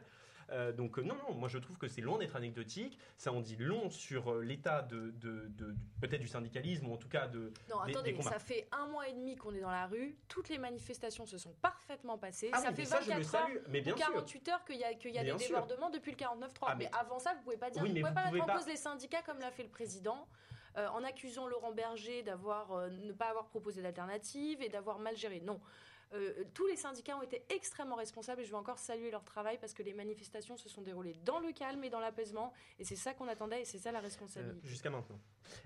Euh, 0.49 0.71
donc 0.71 0.97
euh, 0.97 1.01
non, 1.01 1.13
non, 1.27 1.33
moi 1.35 1.49
je 1.49 1.57
trouve 1.57 1.77
que 1.77 1.89
c'est 1.89 1.99
loin 1.99 2.17
d'être 2.17 2.37
anecdotique. 2.37 2.97
Ça 3.17 3.33
en 3.33 3.41
dit 3.41 3.57
long 3.57 3.89
sur 3.89 4.31
euh, 4.31 4.41
l'état 4.41 4.81
de, 4.81 5.11
de- 5.11 5.47
de- 5.49 5.75
peut-être 5.99 6.21
du 6.21 6.27
syndicalisme 6.29 6.87
ou 6.87 6.93
en 6.93 6.97
tout 6.97 7.09
cas 7.09 7.27
de 7.27 7.51
Non, 7.69 7.83
des- 7.85 7.91
attendez, 7.91 8.13
des 8.13 8.21
ça 8.21 8.39
fait 8.39 8.65
un 8.71 8.87
mois 8.87 9.09
et 9.09 9.13
demi 9.13 9.35
qu'on 9.35 9.53
est 9.53 9.59
dans 9.59 9.69
la 9.69 9.87
rue. 9.87 10.15
Toutes 10.29 10.47
les 10.47 10.57
manifestations 10.57 11.25
se 11.25 11.37
sont 11.37 11.53
parfaitement 11.61 12.17
passées. 12.17 12.49
Ah 12.53 12.59
ça 12.61 12.69
oui, 12.69 12.75
fait 12.75 12.81
mais 12.83 12.85
ça, 12.85 13.01
je 13.01 13.09
le 13.09 13.15
24 13.17 13.35
heures 13.35 13.61
mais 13.67 13.81
bien 13.81 13.93
ou 13.93 13.97
sûr. 13.97 14.05
48 14.07 14.47
heures 14.47 14.63
qu'il 14.63 14.77
y 14.77 14.83
a, 14.85 14.93
qu'il 14.93 15.13
y 15.13 15.17
a 15.19 15.23
des 15.25 15.37
sûr. 15.37 15.47
débordements 15.49 15.89
depuis 15.89 16.11
le 16.11 16.17
49-3. 16.17 16.27
Ah, 16.61 16.75
mais... 16.75 16.85
mais- 16.85 16.97
avant 16.97 17.19
ça, 17.19 17.33
vous 17.33 17.43
pouvez 17.43 17.57
pas 17.57 17.69
dire, 17.69 17.81
Oui, 17.83 17.89
vous 17.89 17.95
pouvez 17.95 18.07
vous 18.09 18.15
pas 18.15 18.23
pouvez 18.29 18.39
mettre 18.39 18.53
en 18.53 18.57
cause 18.57 18.67
les 18.67 18.77
syndicats 18.77 19.21
comme 19.23 19.39
l'a 19.39 19.51
fait 19.51 19.63
le 19.63 19.69
président. 19.69 20.29
Euh, 20.77 20.87
en 20.89 21.03
accusant 21.03 21.47
Laurent 21.47 21.71
Berger 21.71 22.23
d'avoir 22.23 22.71
euh, 22.71 22.89
ne 22.89 23.11
pas 23.11 23.29
avoir 23.29 23.47
proposé 23.47 23.81
d'alternative 23.81 24.61
et 24.61 24.69
d'avoir 24.69 24.99
mal 24.99 25.15
géré. 25.15 25.39
Non. 25.41 25.59
Euh, 26.13 26.45
tous 26.53 26.65
les 26.67 26.77
syndicats 26.77 27.17
ont 27.17 27.21
été 27.21 27.43
extrêmement 27.49 27.95
responsables 27.95 28.39
et 28.41 28.45
je 28.45 28.51
veux 28.51 28.57
encore 28.57 28.79
saluer 28.79 29.11
leur 29.11 29.25
travail 29.25 29.57
parce 29.59 29.73
que 29.73 29.83
les 29.83 29.93
manifestations 29.93 30.55
se 30.55 30.69
sont 30.69 30.81
déroulées 30.81 31.15
dans 31.25 31.39
le 31.41 31.51
calme 31.51 31.83
et 31.83 31.89
dans 31.89 31.99
l'apaisement 31.99 32.53
et 32.79 32.85
c'est 32.85 32.95
ça 32.95 33.13
qu'on 33.13 33.27
attendait 33.27 33.63
et 33.63 33.65
c'est 33.65 33.77
ça 33.77 33.91
la 33.91 33.99
Euh, 33.99 34.03
responsabilité. 34.03 34.65
Jusqu'à 34.65 34.89
maintenant. 34.89 35.19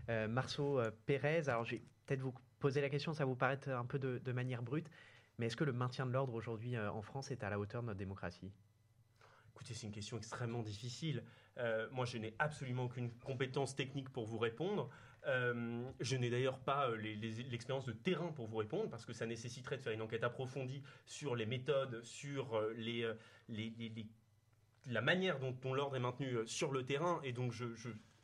Euh, 0.09 0.27
Marceau 0.27 0.79
euh, 0.79 0.89
Pérez, 1.05 1.47
alors 1.47 1.63
je 1.63 1.75
vais 1.75 1.83
peut-être 2.07 2.21
vous 2.21 2.33
poser 2.57 2.81
la 2.81 2.89
question, 2.89 3.13
ça 3.13 3.23
vous 3.25 3.35
paraît 3.35 3.59
un 3.67 3.85
peu 3.85 3.99
de, 3.99 4.17
de 4.17 4.31
manière 4.31 4.63
brute, 4.63 4.89
mais 5.37 5.45
est-ce 5.45 5.55
que 5.55 5.63
le 5.63 5.73
maintien 5.73 6.07
de 6.07 6.11
l'ordre 6.11 6.33
aujourd'hui 6.33 6.75
euh, 6.75 6.91
en 6.91 7.03
France 7.03 7.29
est 7.29 7.43
à 7.43 7.49
la 7.51 7.59
hauteur 7.59 7.83
de 7.83 7.87
notre 7.87 7.99
démocratie? 7.99 8.51
Écoutez, 9.53 9.75
c'est 9.75 9.85
une 9.85 9.93
question 9.93 10.17
extrêmement 10.17 10.63
difficile. 10.63 11.23
Euh, 11.57 11.87
moi, 11.91 12.05
je 12.05 12.17
n'ai 12.17 12.33
absolument 12.39 12.85
aucune 12.85 13.11
compétence 13.19 13.75
technique 13.75 14.09
pour 14.09 14.25
vous 14.25 14.37
répondre. 14.39 14.89
Euh, 15.27 15.83
je 15.99 16.15
n'ai 16.15 16.29
d'ailleurs 16.29 16.59
pas 16.59 16.89
euh, 16.89 16.95
l'expérience 16.95 17.85
de 17.85 17.91
terrain 17.91 18.31
pour 18.31 18.47
vous 18.47 18.57
répondre, 18.57 18.89
parce 18.89 19.05
que 19.05 19.13
ça 19.13 19.25
nécessiterait 19.25 19.77
de 19.77 19.83
faire 19.83 19.93
une 19.93 20.01
enquête 20.01 20.23
approfondie 20.23 20.81
sur 21.05 21.35
les 21.35 21.45
méthodes, 21.45 22.01
sur 22.03 22.59
la 24.87 25.01
manière 25.01 25.39
dont, 25.39 25.51
dont 25.61 25.73
l'ordre 25.73 25.95
est 25.95 25.99
maintenu 25.99 26.37
sur 26.47 26.71
le 26.71 26.85
terrain. 26.85 27.21
Et 27.23 27.33
donc, 27.33 27.51
je- 27.51 27.75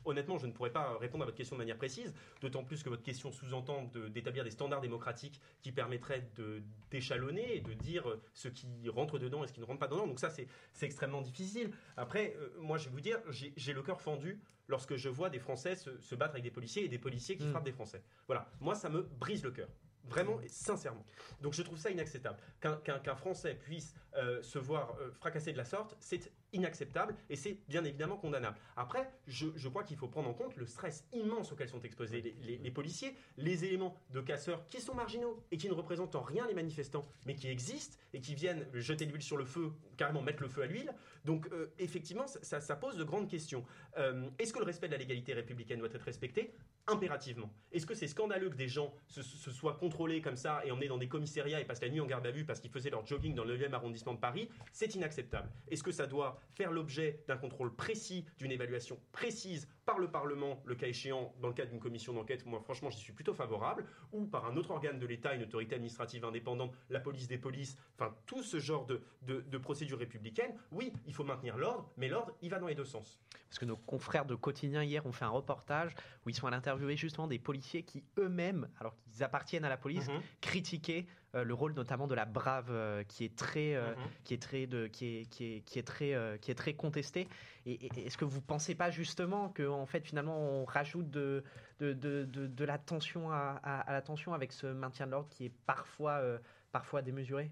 honnêtement, 0.04 0.38
je 0.38 0.46
ne 0.46 0.52
pourrais 0.52 0.70
pas 0.72 0.96
répondre 0.98 1.22
à 1.22 1.26
votre 1.26 1.36
question 1.36 1.56
de 1.56 1.58
manière 1.58 1.76
précise, 1.76 2.14
d'autant 2.40 2.64
plus 2.64 2.82
que 2.82 2.88
votre 2.88 3.02
question 3.02 3.30
sous-entend 3.32 3.84
de- 3.84 4.08
d'établir 4.08 4.44
des 4.44 4.50
standards 4.50 4.80
démocratiques 4.80 5.40
qui 5.62 5.72
permettraient 5.72 6.28
de- 6.36 6.62
d'échelonner 6.90 7.56
et 7.56 7.60
de 7.60 7.72
dire 7.74 8.08
euh, 8.08 8.22
ce 8.34 8.48
qui 8.48 8.88
rentre 8.88 9.18
dedans 9.18 9.44
et 9.44 9.46
ce 9.48 9.52
qui 9.52 9.60
ne 9.60 9.64
rentre 9.66 9.80
pas 9.80 9.88
dedans. 9.88 10.06
Donc 10.06 10.20
ça, 10.20 10.30
c'est 10.30 10.46
extrêmement 10.82 11.20
difficile. 11.22 11.70
Après, 11.96 12.34
euh, 12.38 12.50
moi, 12.58 12.78
je 12.78 12.84
vais 12.86 12.90
vous 12.90 13.00
dire, 13.00 13.18
j'ai 13.28 13.72
le 13.72 13.82
cœur 13.82 14.00
fendu 14.00 14.40
lorsque 14.68 14.96
je 14.96 15.08
vois 15.08 15.30
des 15.30 15.38
Français 15.38 15.76
se, 15.76 15.98
se 16.00 16.14
battre 16.14 16.32
avec 16.32 16.44
des 16.44 16.50
policiers 16.50 16.84
et 16.84 16.88
des 16.88 16.98
policiers 16.98 17.36
qui 17.36 17.46
Mm. 17.46 17.50
frappent 17.50 17.64
des 17.64 17.72
Français. 17.72 18.02
Voilà, 18.26 18.50
moi, 18.60 18.74
ça 18.74 18.88
me 18.88 19.02
brise 19.02 19.42
le 19.42 19.50
cœur. 19.50 19.68
Vraiment 20.04 20.40
et 20.40 20.48
sincèrement. 20.48 21.04
Donc 21.42 21.52
je 21.52 21.60
trouve 21.62 21.76
ça 21.76 21.90
inacceptable. 21.90 22.38
Qu'un 22.60 23.14
Français 23.14 23.54
puisse 23.54 23.94
euh, 24.16 24.40
se 24.42 24.58
voir 24.58 24.96
euh, 25.00 25.10
fracasser 25.12 25.52
de 25.52 25.58
la 25.58 25.66
sorte, 25.66 25.96
c'est 26.00 26.32
inacceptable 26.52 27.14
et 27.30 27.36
c'est 27.36 27.58
bien 27.68 27.84
évidemment 27.84 28.16
condamnable. 28.16 28.56
Après, 28.76 29.10
je, 29.26 29.68
crois 29.68 29.84
qu'il 29.84 29.96
faut 29.96 30.08
prendre 30.08 30.28
en 30.28 30.34
compte 30.34 30.56
le 30.56 30.66
stress 30.66 31.06
immense 31.12 31.52
auquel 31.52 31.68
sont 31.68 31.80
exposés 31.80 32.34
les, 32.42 32.70
policiers, 32.70 33.14
les 33.36 33.64
éléments 33.64 33.96
de 34.10 34.20
casseurs 34.20 34.66
qui 34.68 34.80
sont 34.80 34.94
marginaux 34.94 35.42
et 35.50 35.56
qui 35.56 35.68
ne 35.68 35.74
représentent 35.74 36.14
en 36.14 36.22
rien 36.22 36.46
les 36.46 36.54
manifestants, 36.54 37.06
mais 37.26 37.34
qui 37.34 37.48
existent 37.48 37.96
et 38.12 38.20
qui 38.20 38.34
viennent 38.34 38.66
jeter 38.72 39.06
l'huile 39.06 39.22
sur 39.22 39.36
le 39.36 39.44
feu, 39.44 39.72
carrément 39.96 40.22
mettre 40.22 40.42
le 40.42 40.48
feu 40.48 40.62
à 40.62 40.66
l'huile. 40.66 40.92
Donc 41.24 41.48
euh, 41.52 41.72
effectivement, 41.78 42.26
ça 42.26 42.76
pose 42.76 42.96
de 42.96 43.04
grandes 43.04 43.28
questions. 43.28 43.64
Euh, 43.98 44.28
Est-ce 44.38 44.52
que 44.52 44.58
le 44.58 44.64
respect 44.64 44.88
de 44.88 44.92
la 44.92 44.98
légalité 44.98 45.34
républicaine 45.34 45.78
doit 45.78 45.88
être 45.88 46.04
respecté? 46.04 46.54
Impérativement. 46.88 47.50
Est-ce 47.70 47.86
que 47.86 47.94
c'est 47.94 48.06
scandaleux 48.06 48.50
que 48.50 48.56
des 48.56 48.68
gens 48.68 48.94
se, 49.06 49.22
soient 49.22 49.74
contrôlés 49.74 50.20
comme 50.22 50.36
ça 50.36 50.62
et 50.64 50.70
emmenés 50.70 50.88
dans 50.88 50.98
des 50.98 51.08
commissariats 51.08 51.60
et 51.60 51.64
passent 51.64 51.82
la 51.82 51.90
nuit 51.90 52.00
en 52.00 52.06
garde 52.06 52.26
à 52.26 52.30
vue 52.30 52.44
parce 52.44 52.60
qu'ils 52.60 52.70
faisaient 52.70 52.90
leur 52.90 53.06
jogging 53.06 53.34
dans 53.34 53.44
le 53.44 53.56
9e 53.56 53.72
arrondissement 53.72 54.14
de 54.14 54.18
Paris? 54.18 54.48
C'est 54.72 54.94
inacceptable. 54.94 55.50
Est-ce 55.68 55.82
que 55.82 55.92
ça 55.92 56.06
doit 56.06 56.40
faire 56.54 56.72
l'objet 56.72 57.22
d'un 57.28 57.36
contrôle 57.36 57.74
précis, 57.74 58.24
d'une 58.38 58.52
évaluation 58.52 58.98
précise 59.12 59.68
par 59.88 59.98
le 59.98 60.08
Parlement, 60.10 60.60
le 60.66 60.74
cas 60.74 60.86
échéant, 60.86 61.32
dans 61.40 61.48
le 61.48 61.54
cadre 61.54 61.70
d'une 61.70 61.80
commission 61.80 62.12
d'enquête 62.12 62.44
Moi, 62.44 62.60
franchement, 62.60 62.90
j'y 62.90 62.98
suis 62.98 63.14
plutôt 63.14 63.32
favorable. 63.32 63.86
Ou 64.12 64.26
par 64.26 64.44
un 64.44 64.54
autre 64.58 64.70
organe 64.70 64.98
de 64.98 65.06
l'État, 65.06 65.32
une 65.34 65.42
autorité 65.44 65.76
administrative 65.76 66.26
indépendante, 66.26 66.74
la 66.90 67.00
police 67.00 67.26
des 67.26 67.38
polices, 67.38 67.78
enfin, 67.98 68.14
tout 68.26 68.42
ce 68.42 68.58
genre 68.58 68.84
de, 68.84 69.00
de, 69.22 69.40
de 69.40 69.56
procédure 69.58 69.98
républicaine. 69.98 70.54
Oui, 70.72 70.92
il 71.06 71.14
faut 71.14 71.24
maintenir 71.24 71.56
l'ordre, 71.56 71.90
mais 71.96 72.08
l'ordre, 72.08 72.34
il 72.42 72.50
va 72.50 72.58
dans 72.58 72.66
les 72.66 72.74
deux 72.74 72.84
sens. 72.84 73.18
Parce 73.48 73.58
que 73.58 73.64
nos 73.64 73.78
confrères 73.78 74.26
de 74.26 74.34
quotidien 74.34 74.82
hier 74.84 75.06
ont 75.06 75.12
fait 75.12 75.24
un 75.24 75.30
reportage 75.30 75.94
où 76.26 76.28
ils 76.28 76.34
sont 76.34 76.46
allés 76.46 76.56
interviewer 76.58 76.94
justement 76.98 77.26
des 77.26 77.38
policiers 77.38 77.82
qui 77.82 78.04
eux-mêmes, 78.18 78.68
alors 78.80 78.94
qu'ils 78.94 79.22
appartiennent 79.22 79.64
à 79.64 79.70
la 79.70 79.78
police, 79.78 80.06
Mhm. 80.08 80.20
critiquaient 80.42 81.06
le 81.34 81.52
rôle 81.54 81.74
notamment 81.74 82.06
de 82.06 82.14
la 82.14 82.24
brave 82.24 82.68
euh, 82.70 83.02
qui 83.04 83.24
est 83.24 83.36
très 83.36 83.74
euh, 83.74 83.90
Mhm. 83.94 83.96
qui 84.24 84.34
est 84.34 84.42
très 84.42 84.66
de 84.66 84.86
qui 84.86 85.18
est 85.18 85.24
qui 85.26 85.44
est 85.56 85.60
qui 85.60 85.78
est 85.78 85.82
très 85.82 86.14
euh, 86.14 86.36
qui 86.38 86.50
est 86.50 86.54
très 86.54 86.72
contesté 86.74 87.28
et, 87.66 87.86
et- 87.86 88.06
est-ce 88.06 88.16
que 88.16 88.24
vous 88.24 88.40
pensez 88.40 88.74
pas 88.74 88.90
justement 88.90 89.50
que 89.50 89.66
en 89.68 89.84
fait 89.86 90.00
finalement 90.06 90.38
on 90.38 90.64
rajoute 90.64 91.10
de 91.10 91.44
de, 91.80 91.92
de, 91.92 92.24
de, 92.24 92.46
de 92.46 92.64
la 92.64 92.78
tension 92.78 93.30
à, 93.30 93.60
à- 93.62 93.80
à 93.80 93.92
la 93.92 94.02
tension 94.02 94.32
avec 94.34 94.52
ce 94.52 94.66
maintien 94.66 95.06
de 95.06 95.12
l'ordre 95.12 95.28
qui 95.28 95.44
est 95.46 95.52
parfois 95.66 96.12
euh, 96.12 96.38
parfois 96.72 97.02
démesuré? 97.02 97.50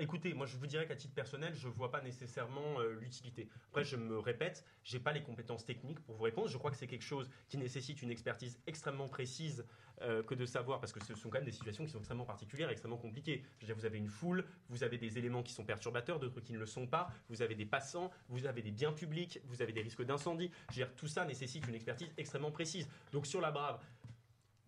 Écoutez, 0.00 0.32
moi 0.32 0.46
je 0.46 0.56
vous 0.56 0.66
dirais 0.68 0.86
qu'à 0.86 0.94
titre 0.94 1.12
personnel, 1.12 1.54
je 1.56 1.66
ne 1.66 1.72
vois 1.72 1.90
pas 1.90 2.00
nécessairement 2.00 2.80
euh, 2.80 2.92
l'utilité. 3.00 3.48
Après, 3.70 3.82
je 3.82 3.96
me 3.96 4.16
répète, 4.16 4.64
j'ai 4.84 5.00
pas 5.00 5.12
les 5.12 5.22
compétences 5.22 5.64
techniques 5.64 5.98
pour 6.00 6.14
vous 6.14 6.22
répondre. 6.22 6.46
Je 6.46 6.56
crois 6.56 6.70
que 6.70 6.76
c'est 6.76 6.86
quelque 6.86 7.04
chose 7.04 7.28
qui 7.48 7.58
nécessite 7.58 8.00
une 8.00 8.10
expertise 8.10 8.60
extrêmement 8.68 9.08
précise 9.08 9.66
euh, 10.02 10.22
que 10.22 10.36
de 10.36 10.46
savoir, 10.46 10.78
parce 10.78 10.92
que 10.92 11.04
ce 11.04 11.16
sont 11.16 11.30
quand 11.30 11.38
même 11.38 11.44
des 11.44 11.50
situations 11.50 11.84
qui 11.84 11.90
sont 11.90 11.98
extrêmement 11.98 12.24
particulières, 12.24 12.70
extrêmement 12.70 12.96
compliquées. 12.96 13.42
Je 13.60 13.72
vous 13.72 13.86
avez 13.86 13.98
une 13.98 14.08
foule, 14.08 14.44
vous 14.68 14.84
avez 14.84 14.98
des 14.98 15.18
éléments 15.18 15.42
qui 15.42 15.52
sont 15.52 15.64
perturbateurs, 15.64 16.20
d'autres 16.20 16.40
qui 16.40 16.52
ne 16.52 16.58
le 16.58 16.66
sont 16.66 16.86
pas, 16.86 17.10
vous 17.28 17.42
avez 17.42 17.56
des 17.56 17.66
passants, 17.66 18.12
vous 18.28 18.46
avez 18.46 18.62
des 18.62 18.70
biens 18.70 18.92
publics, 18.92 19.40
vous 19.46 19.62
avez 19.62 19.72
des 19.72 19.82
risques 19.82 20.04
d'incendie. 20.04 20.52
Je 20.70 20.78
veux 20.78 20.86
dire, 20.86 20.94
tout 20.94 21.08
ça 21.08 21.24
nécessite 21.24 21.66
une 21.66 21.74
expertise 21.74 22.12
extrêmement 22.16 22.52
précise. 22.52 22.88
Donc 23.10 23.26
sur 23.26 23.40
la 23.40 23.50
brave, 23.50 23.80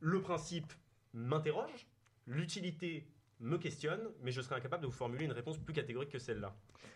le 0.01 0.21
principe 0.21 0.73
m'interroge, 1.13 1.87
l'utilité 2.27 3.07
me 3.41 3.59
questionne, 3.59 4.01
mais 4.23 4.33
je 4.33 4.41
serai 4.41 4.57
incapable 4.57 4.83
de 4.83 4.87
vous 4.87 4.93
formuler 4.93 5.25
une 5.25 5.33
réponse 5.33 5.59
plus 5.59 5.73
catégorique 5.73 6.11
que 6.11 6.19
celle-là. 6.19 6.55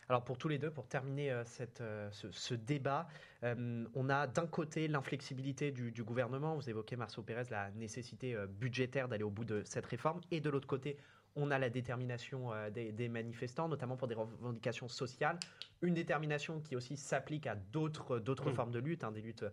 Alors 0.08 0.22
pour 0.24 0.36
tous 0.36 0.48
les 0.48 0.58
deux, 0.58 0.70
pour 0.70 0.86
terminer 0.86 1.30
euh, 1.30 1.44
cette, 1.46 1.80
euh, 1.80 2.08
ce, 2.12 2.30
ce 2.30 2.54
débat, 2.54 3.08
euh, 3.42 3.84
on 3.94 4.10
a 4.10 4.26
d'un 4.26 4.46
côté 4.46 4.86
l'inflexibilité 4.88 5.72
du, 5.72 5.90
du 5.90 6.04
gouvernement, 6.04 6.54
vous 6.54 6.68
évoquez 6.68 6.96
Marceau 6.96 7.22
Pérez, 7.22 7.44
la 7.50 7.70
nécessité 7.72 8.36
budgétaire 8.48 9.08
d'aller 9.08 9.24
au 9.24 9.30
bout 9.30 9.44
de 9.44 9.62
cette 9.64 9.86
réforme, 9.86 10.20
et 10.30 10.40
de 10.40 10.50
l'autre 10.50 10.66
côté, 10.66 10.98
on 11.36 11.50
a 11.50 11.58
la 11.58 11.68
détermination 11.68 12.50
des, 12.72 12.92
des 12.92 13.08
manifestants, 13.08 13.66
notamment 13.66 13.96
pour 13.96 14.06
des 14.06 14.14
revendications 14.14 14.86
sociales, 14.86 15.36
une 15.82 15.94
détermination 15.94 16.60
qui 16.60 16.76
aussi 16.76 16.96
s'applique 16.96 17.48
à 17.48 17.56
d'autres 17.56 18.20
d'autres 18.20 18.50
Mm. 18.50 18.54
formes 18.54 18.70
de 18.70 18.78
lutte, 18.78 19.02
hein, 19.02 19.10
des 19.10 19.20
luttes 19.20 19.44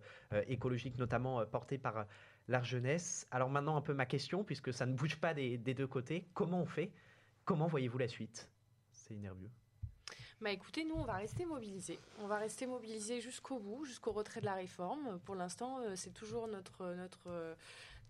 écologiques 0.46 0.96
notamment 0.96 1.44
portées 1.46 1.78
par 1.78 2.06
la 2.48 2.62
jeunesse. 2.62 3.26
Alors 3.30 3.50
maintenant 3.50 3.76
un 3.76 3.80
peu 3.80 3.94
ma 3.94 4.06
question, 4.06 4.44
puisque 4.44 4.72
ça 4.72 4.86
ne 4.86 4.94
bouge 4.94 5.16
pas 5.16 5.34
des, 5.34 5.58
deux 5.58 5.86
côtés, 5.86 6.26
comment 6.34 6.60
on 6.62 6.66
fait? 6.66 6.92
Comment 7.44 7.66
voyez-vous 7.66 7.98
la 7.98 8.08
suite? 8.08 8.48
C'est 8.90 9.16
nerveux. 9.16 9.50
Bah 10.40 10.50
écoutez, 10.50 10.84
nous, 10.84 10.96
on 10.96 11.04
va 11.04 11.14
rester 11.14 11.44
mobilisés. 11.44 11.98
On 12.18 12.26
va 12.26 12.36
rester 12.36 12.66
mobilisés 12.66 13.20
jusqu'au 13.20 13.60
bout, 13.60 13.84
jusqu'au 13.84 14.10
retrait 14.10 14.40
de 14.40 14.46
la 14.46 14.54
réforme. 14.54 15.20
Pour 15.20 15.36
l'instant, 15.36 15.78
euh, 15.80 15.94
c'est 15.94 16.10
toujours 16.10 16.48
notre, 16.48 16.94
notre, 16.94 17.28
euh, 17.28 17.54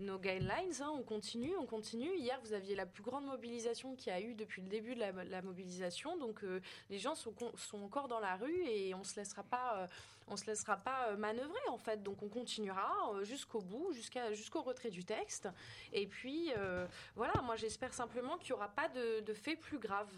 nos 0.00 0.18
guidelines. 0.18 0.72
hein. 0.80 0.92
On 0.94 1.02
continue, 1.02 1.54
on 1.56 1.66
continue. 1.66 2.14
Hier, 2.16 2.38
vous 2.42 2.52
aviez 2.52 2.74
la 2.74 2.86
plus 2.86 3.02
grande 3.02 3.24
mobilisation 3.24 3.94
qu'il 3.94 4.12
y 4.12 4.16
a 4.16 4.20
eu 4.20 4.34
depuis 4.34 4.62
le 4.62 4.68
début 4.68 4.94
de 4.94 5.00
la, 5.00 5.42
mobilisation. 5.42 6.16
Donc, 6.16 6.42
euh, 6.44 6.60
les 6.90 6.98
gens 6.98 7.14
sont, 7.14 7.34
sont 7.56 7.82
encore 7.82 8.08
dans 8.08 8.20
la 8.20 8.36
rue 8.36 8.64
et 8.66 8.94
on 8.94 9.04
se 9.04 9.16
laissera 9.16 9.42
pas, 9.42 9.76
euh, 9.76 9.86
on 10.28 10.36
se 10.36 10.46
laissera 10.46 10.76
pas 10.76 11.08
euh, 11.08 11.16
manœuvrer 11.16 11.68
en 11.68 11.78
fait. 11.78 12.02
Donc, 12.02 12.22
on 12.22 12.28
continuera 12.28 12.90
jusqu'au 13.22 13.60
bout, 13.60 13.92
jusqu'au 14.32 14.62
retrait 14.62 14.90
du 14.90 15.04
texte. 15.04 15.48
Et 15.92 16.06
puis, 16.06 16.52
voilà, 17.16 17.34
moi, 17.42 17.56
j'espère 17.56 17.94
simplement 17.94 18.36
qu'il 18.38 18.54
n'y 18.54 18.58
aura 18.58 18.68
pas 18.68 18.88
de, 18.88 19.20
de 19.20 19.34
faits 19.34 19.60
plus 19.60 19.78
graves. 19.78 20.12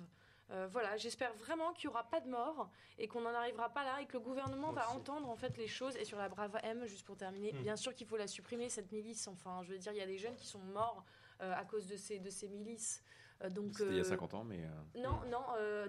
Euh, 0.51 0.69
voilà, 0.71 0.97
j'espère 0.97 1.33
vraiment 1.35 1.73
qu'il 1.73 1.89
n'y 1.89 1.95
aura 1.95 2.05
pas 2.05 2.21
de 2.21 2.29
mort 2.29 2.69
et 2.99 3.09
qu'on 3.09 3.23
n'en 3.23 3.33
arrivera 3.35 3.71
pas 3.71 3.83
là 3.83 4.01
et 4.03 4.07
que 4.07 4.13
le 4.13 4.21
gouvernement 4.21 4.73
va 4.73 4.91
entendre 4.91 5.29
en 5.31 5.37
fait 5.37 5.57
les 5.57 5.67
choses. 5.67 5.97
Et 5.97 6.05
sur 6.05 6.19
la 6.19 6.29
Brave 6.29 6.59
M, 6.63 6.85
juste 6.87 7.05
pour 7.07 7.17
terminer, 7.17 7.53
Mm. 7.53 7.63
bien 7.63 7.77
sûr 7.77 7.95
qu'il 7.95 8.07
faut 8.07 8.17
la 8.19 8.27
supprimer 8.27 8.69
cette 8.69 8.93
milice. 8.93 9.27
Enfin, 9.27 9.63
je 9.63 9.73
veux 9.73 9.79
dire, 9.79 9.93
il 9.93 9.99
y 9.99 10.03
a 10.03 10.07
des 10.07 10.19
jeunes 10.19 10.37
qui 10.37 10.47
sont 10.47 10.59
morts 10.61 11.05
à 11.41 11.65
cause 11.65 11.87
de 11.89 11.97
ces, 11.97 12.19
de 12.21 12.31
ces 12.31 12.49
milices. 12.49 13.03
donc, 13.51 13.73
C'était 13.77 13.91
il 13.91 13.97
y 13.97 14.01
a 14.01 14.05
50 14.05 14.35
ans, 14.35 14.45
mais. 14.45 14.61
Non, 14.95 15.21
non, 15.27 15.43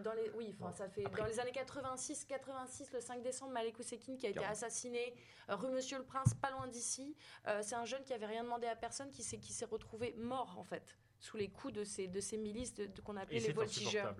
dans 0.03 0.13
les, 0.13 0.29
oui, 0.31 0.55
enfin, 0.59 0.71
ça 0.71 0.89
fait 0.89 1.03
dans 1.03 1.25
les 1.25 1.39
années 1.39 1.51
86, 1.51 2.25
86, 2.25 2.91
le 2.91 2.99
5 2.99 3.21
décembre, 3.21 3.51
Malek 3.53 3.77
Ousekine 3.77 4.17
qui 4.17 4.25
a 4.25 4.29
été 4.29 4.43
assassiné 4.43 5.13
rue 5.47 5.69
Monsieur 5.69 5.97
le 5.99 6.03
Prince, 6.03 6.33
pas 6.33 6.49
loin 6.51 6.67
d'ici. 6.67 7.15
c'est 7.61 7.75
un 7.75 7.85
jeune 7.85 8.03
qui 8.03 8.13
avait 8.13 8.25
rien 8.25 8.43
demandé 8.43 8.65
à 8.67 8.75
personne, 8.75 9.11
qui 9.11 9.21
s'est 9.21 9.37
qui 9.37 9.53
s'est 9.53 9.65
retrouvé 9.65 10.13
mort 10.17 10.55
en 10.57 10.63
fait 10.63 10.97
sous 11.25 11.37
les 11.37 11.47
coups 11.47 11.73
de 11.73 11.83
ces, 11.83 12.07
de 12.07 12.19
ces 12.19 12.37
milices 12.37 12.75
de, 12.75 12.87
qu'on 13.03 13.17
appelait 13.17 13.39
les 13.39 13.51
voltigeurs. 13.51 14.15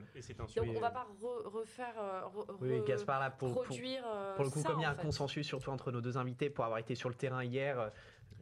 Donc 0.56 0.68
on 0.76 0.80
va 0.80 0.90
pas 0.90 1.08
refaire, 1.46 1.94
euh, 2.00 2.22
oui, 2.62 2.82
Gaspard, 2.88 3.20
là, 3.20 3.30
pour, 3.30 3.52
produire. 3.52 4.04
Pour, 4.36 4.46
le 4.46 4.50
coup, 4.50 4.64
comme 4.64 4.80
il 4.80 4.82
y 4.82 4.86
a 4.86 4.90
un 4.90 4.96
consensus, 4.96 5.46
surtout 5.46 5.70
entre 5.70 5.92
nos 5.92 6.02
deux 6.02 6.18
invités, 6.18 6.50
pour 6.50 6.66
avoir 6.66 6.80
été 6.80 6.96
sur 6.96 7.10
le 7.10 7.16
terrain 7.16 7.44
hier, 7.44 7.80
euh, 7.80 7.90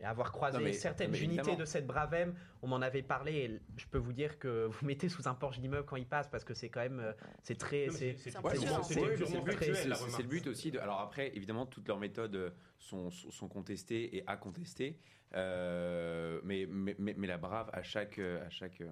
et 0.04 0.06
avoir 0.06 0.32
croisé 0.32 0.74
certaines 0.74 1.16
unités 1.16 1.56
de 1.56 1.66
cette 1.66 1.88
Bravem, 1.88 2.36
on 2.62 2.68
m'en 2.68 2.82
avait 2.82 3.02
parlé 3.02 3.34
et 3.34 3.62
je 3.78 3.86
peux 3.88 3.98
vous 3.98 4.14
dire 4.14 4.38
que 4.38 4.66
vous 4.66 4.86
mettez 4.86 5.10
sous 5.10 5.28
un 5.28 5.34
porche 5.34 5.60
d'immeuble 5.60 5.86
quand 5.86 5.96
il 5.96 6.06
passe 6.06 6.28
parce 6.28 6.44
que 6.44 6.54
c'est 6.54 6.70
quand 6.70 6.82
même 6.82 7.00
euh, 7.00 7.14
c'est 7.42 7.58
très 7.58 7.90
c'est 7.90 8.18
c'est 8.18 8.34
le 8.34 10.28
but 10.28 10.48
aussi 10.48 10.72
de 10.72 10.80
alors 10.80 11.00
après 11.00 11.36
évidemment 11.36 11.66
toutes 11.66 11.88
leurs 11.88 12.00
méthodes 12.00 12.54
sont, 12.78 13.10
sont 13.10 13.48
contestées 13.48 14.18
et 14.18 14.24
à 14.28 14.36
contester 14.36 15.00
euh, 15.36 16.40
mais, 16.44 16.68
mais, 16.70 16.96
mais, 17.00 17.28
la 17.28 17.38
Brave 17.38 17.70
à 17.74 17.82
chaque 17.82 18.20
à 18.20 18.50
chaque 18.50 18.84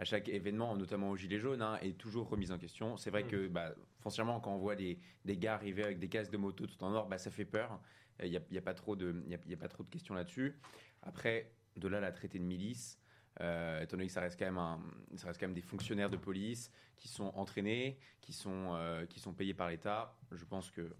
à 0.00 0.04
chaque 0.04 0.30
événement, 0.30 0.74
notamment 0.76 1.10
au 1.10 1.16
Gilet 1.16 1.38
jaune, 1.38 1.60
hein, 1.60 1.78
est 1.82 1.98
toujours 1.98 2.26
remise 2.30 2.50
en 2.52 2.58
question. 2.58 2.96
C'est 2.96 3.10
vrai 3.10 3.24
mm. 3.24 3.28
que, 3.28 3.48
bah, 3.48 3.74
foncièrement, 3.98 4.40
quand 4.40 4.54
on 4.54 4.56
voit 4.56 4.74
des, 4.74 4.98
des 5.26 5.36
gars 5.36 5.52
arriver 5.52 5.84
avec 5.84 5.98
des 5.98 6.08
casques 6.08 6.32
de 6.32 6.38
moto 6.38 6.66
tout 6.66 6.82
en 6.82 6.94
or, 6.94 7.06
bah, 7.06 7.18
ça 7.18 7.30
fait 7.30 7.44
peur. 7.44 7.78
Il 8.22 8.30
n'y 8.30 8.36
a, 8.36 8.40
y 8.50 8.58
a, 8.58 8.62
pas 8.62 8.74
trop 8.74 8.96
de, 8.96 9.24
y 9.28 9.54
a, 9.54 9.56
pas 9.56 9.68
trop 9.68 9.82
de 9.82 9.88
questions 9.88 10.14
là-dessus. 10.14 10.58
Après, 11.02 11.52
de 11.76 11.88
là, 11.88 12.00
la 12.00 12.12
traité 12.12 12.38
de 12.38 12.44
milice, 12.44 12.98
euh, 13.40 13.80
étant 13.80 13.96
donné 13.96 14.06
que 14.06 14.12
ça 14.12 14.20
reste, 14.20 14.38
quand 14.38 14.44
même 14.44 14.58
un, 14.58 14.80
ça 15.16 15.28
reste 15.28 15.40
quand 15.40 15.46
même 15.46 15.54
des 15.54 15.62
fonctionnaires 15.62 16.10
de 16.10 16.16
police 16.16 16.70
qui 16.96 17.08
sont 17.08 17.32
entraînés, 17.34 17.98
qui 18.20 18.32
sont, 18.32 18.74
euh, 18.74 19.06
qui 19.06 19.20
sont 19.20 19.32
payés 19.32 19.54
par 19.54 19.68
l'État, 19.68 20.14
je 20.32 20.44
pense 20.44 20.70
que... 20.70 20.94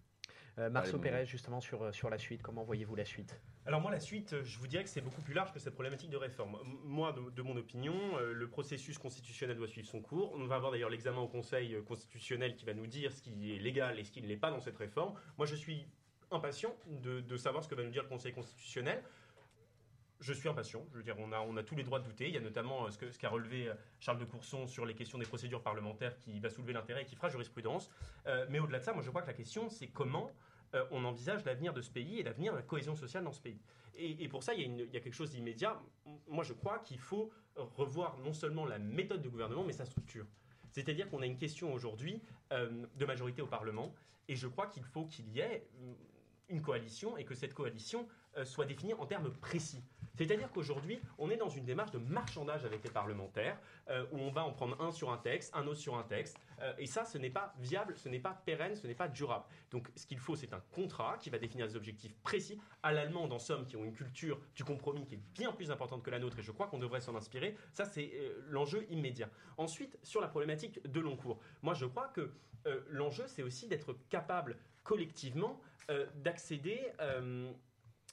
Euh, 0.59 0.71
Marceau 0.71 0.99
Pérez, 0.99 1.27
justement, 1.27 1.61
sur, 1.61 1.95
sur 1.95 2.11
la 2.11 2.19
suite, 2.19 2.43
comment 2.43 2.65
voyez-vous 2.65 2.97
la 2.97 3.05
suite? 3.05 3.41
Alors 3.67 3.81
moi, 3.81 3.91
la 3.91 4.01
suite, 4.01 4.43
je 4.43 4.59
vous 4.59 4.67
dirais 4.67 4.83
que 4.83 4.91
c'est 4.91 5.01
beaucoup 5.01 5.21
plus 5.21 5.35
large 5.35 5.53
que 5.53 5.59
cette 5.59 5.75
problématique 5.75 6.11
de 6.11 6.17
réforme. 6.17 6.59
Moi, 6.85 7.15
de, 7.35 7.43
mon 7.43 7.57
opinion, 7.57 8.19
le 8.19 8.49
processus 8.49 8.99
constitutionnel 8.99 9.57
doit 9.57 9.69
suivre 9.69 9.87
son 9.87 10.01
cours. 10.01 10.33
On 10.33 10.47
va 10.47 10.57
avoir 10.57 10.73
d'ailleurs 10.73 10.91
l'examen 10.91 11.21
au 11.21 11.29
Conseil 11.29 11.77
constitutionnel 11.85 12.57
qui 12.57 12.65
va 12.65 12.75
nous 12.75 12.87
dire 12.87 13.13
ce 13.13 13.23
qui 13.23 13.55
est 13.55 13.59
légal 13.59 13.99
et 13.99 14.05
ce 14.05 14.11
qui 14.11 14.23
ne 14.23 14.27
l'est 14.27 14.37
pas 14.37 14.51
dans 14.51 14.61
cette 14.61 14.77
réforme. 14.77 15.15
Moi, 15.39 15.47
je 15.47 15.55
suis 15.55 15.87
impatient 16.31 16.75
de, 16.87 17.37
savoir 17.37 17.65
ce 17.65 17.69
que 17.69 17.75
va 17.75 17.83
nous 17.83 17.91
dire 17.91 18.03
le 18.03 18.09
Conseil 18.09 18.33
constitutionnel. 18.33 19.03
Je 20.21 20.33
suis 20.35 20.49
impatient. 20.49 20.85
Je 20.93 20.99
veux 20.99 21.03
dire, 21.03 21.17
on 21.19 21.33
a, 21.33 21.41
on 21.41 21.57
a 21.57 21.63
tous 21.63 21.75
les 21.75 21.83
droits 21.83 21.99
de 21.99 22.05
douter. 22.05 22.29
Il 22.29 22.35
y 22.35 22.37
a 22.37 22.41
notamment 22.41 22.87
euh, 22.87 22.91
ce 22.91 22.99
qu'a 22.99 23.11
ce 23.11 23.19
qu'a 23.19 23.31
relevé 23.31 23.69
euh, 23.69 23.75
Charles 24.01 24.19
de 24.19 24.27
Courson 24.27 24.67
sur 24.67 24.85
les 24.85 24.95
questions 24.95 25.17
des 25.17 25.25
procédures 25.25 25.63
parlementaires 25.63 26.15
qui 26.19 26.39
va 26.41 26.51
soulever 26.51 26.75
l'intérêt 26.75 27.03
et 27.03 27.05
qui 27.07 27.17
fera 27.17 27.31
jurisprudence. 27.31 27.91
Euh, 28.27 28.47
mais 28.51 28.59
au-delà 28.59 28.81
de 28.81 28.85
ça, 28.85 28.93
moi, 28.93 29.03
je 29.03 29.09
crois 29.09 29.23
que 29.23 29.29
la 29.29 29.35
question, 29.35 29.71
c'est 29.71 29.89
comment 29.89 30.31
on 30.93 31.05
envisage 31.05 31.45
l'avenir 31.45 31.73
de 31.73 31.81
ce 31.81 31.91
pays 31.91 32.21
et 32.21 32.23
l'avenir 32.23 32.53
de 32.53 32.59
la 32.59 32.63
cohésion 32.63 32.95
sociale 32.95 33.25
dans 33.25 33.33
ce 33.33 33.41
pays. 33.41 33.61
Et, 33.97 34.29
pour 34.29 34.45
ça, 34.45 34.55
il 34.55 34.61
y, 34.61 34.63
a 34.63 34.85
il 34.85 34.95
y 34.95 34.97
a 34.97 35.01
quelque 35.01 35.15
chose 35.15 35.33
d'immédiat. 35.33 35.83
Moi, 36.29 36.45
je 36.45 36.53
crois 36.53 36.79
qu'il 36.79 37.01
faut 37.01 37.33
revoir 37.57 38.17
non 38.19 38.33
seulement 38.33 38.65
la 38.65 38.79
méthode 38.79 39.21
du 39.21 39.29
gouvernement, 39.29 39.65
mais 39.65 39.73
sa 39.73 39.85
structure. 39.85 40.27
C'est-à-dire 40.71 41.11
qu'on 41.11 41.23
a 41.23 41.27
une 41.27 41.39
question 41.39 41.75
aujourd'hui 41.75 42.23
de 42.53 43.05
majorité 43.05 43.43
au 43.43 43.49
Parlement, 43.49 43.93
et 44.29 44.37
je 44.37 44.47
crois 44.47 44.69
qu'il 44.69 44.85
faut 44.85 45.07
qu'il 45.07 45.29
y 45.31 45.41
ait 45.41 45.67
une 46.51 46.63
coalition 46.63 47.17
et 47.17 47.25
que 47.25 47.35
cette 47.35 47.55
coalition 47.55 48.07
euh, 48.37 48.45
soit 48.45 48.65
définie 48.65 48.95
en 48.95 49.07
termes 49.07 49.33
précis. 49.33 49.83
C'est-à-dire 50.15 50.53
qu'aujourd'hui, 50.53 51.01
on 51.19 51.31
est 51.31 51.37
dans 51.37 51.49
une 51.49 51.65
démarche 51.65 51.91
de 51.93 51.99
marchandage 51.99 52.65
avec 52.65 52.85
les 52.85 52.91
parlementaires, 52.91 53.59
euh, 53.89 54.05
où 54.13 54.19
on 54.19 54.31
va 54.31 54.45
en 54.45 54.53
prendre 54.53 54.81
un 54.81 54.93
sur 54.93 55.11
un 55.11 55.17
texte, 55.17 55.51
un 55.57 55.67
autre 55.67 55.81
sur 55.81 55.97
un 55.97 56.03
texte, 56.03 56.37
euh, 56.61 56.73
et 56.79 56.87
ça, 56.87 57.05
ce 57.05 57.19
n'est 57.19 57.31
pas 57.31 57.55
viable, 57.59 57.97
ce 57.97 58.09
n'est 58.09 58.21
pas 58.21 58.41
pérenne, 58.45 58.77
ce 58.77 58.87
n'est 58.87 58.95
pas 58.95 59.09
durable. 59.09 59.45
Donc, 59.71 59.89
ce 59.97 60.07
qu'il 60.07 60.19
faut, 60.19 60.37
c'est 60.37 60.53
un 60.53 60.63
contrat 60.73 61.17
qui 61.19 61.31
va 61.31 61.39
définir 61.39 61.67
des 61.67 61.75
objectifs 61.75 62.15
précis, 62.19 62.61
à 62.83 62.93
l'allemande, 62.93 63.33
en 63.33 63.39
somme, 63.39 63.67
qui 63.67 63.77
ont 63.77 63.85
une 63.85 63.95
culture 63.95 64.39
du 64.55 64.63
compromis 64.63 65.07
qui 65.07 65.15
est 65.15 65.23
bien 65.35 65.53
plus 65.53 65.71
importante 65.71 66.03
que 66.03 66.11
la 66.11 66.19
nôtre, 66.19 66.39
et 66.39 66.43
je 66.43 66.53
crois 66.53 66.67
qu'on 66.67 66.79
devrait 66.79 67.01
s'en 67.01 67.17
inspirer. 67.17 67.57
Ça, 67.73 67.85
c'est 67.85 68.13
l'enjeu 68.47 68.87
immédiat. 68.91 69.31
Ensuite, 69.57 69.99
sur 70.03 70.21
la 70.21 70.29
problématique 70.29 70.87
de 70.87 71.01
long 71.01 71.17
cours, 71.17 71.41
moi, 71.63 71.75
je 71.75 71.87
crois 71.87 72.09
que 72.09 72.31
l'enjeu, 72.89 73.25
c'est 73.27 73.43
aussi 73.43 73.67
d'être 73.67 73.97
capable 74.09 74.57
collectivement 74.85 75.61
euh, 75.91 76.07
d'accéder 76.15 76.81
euh, 77.01 77.53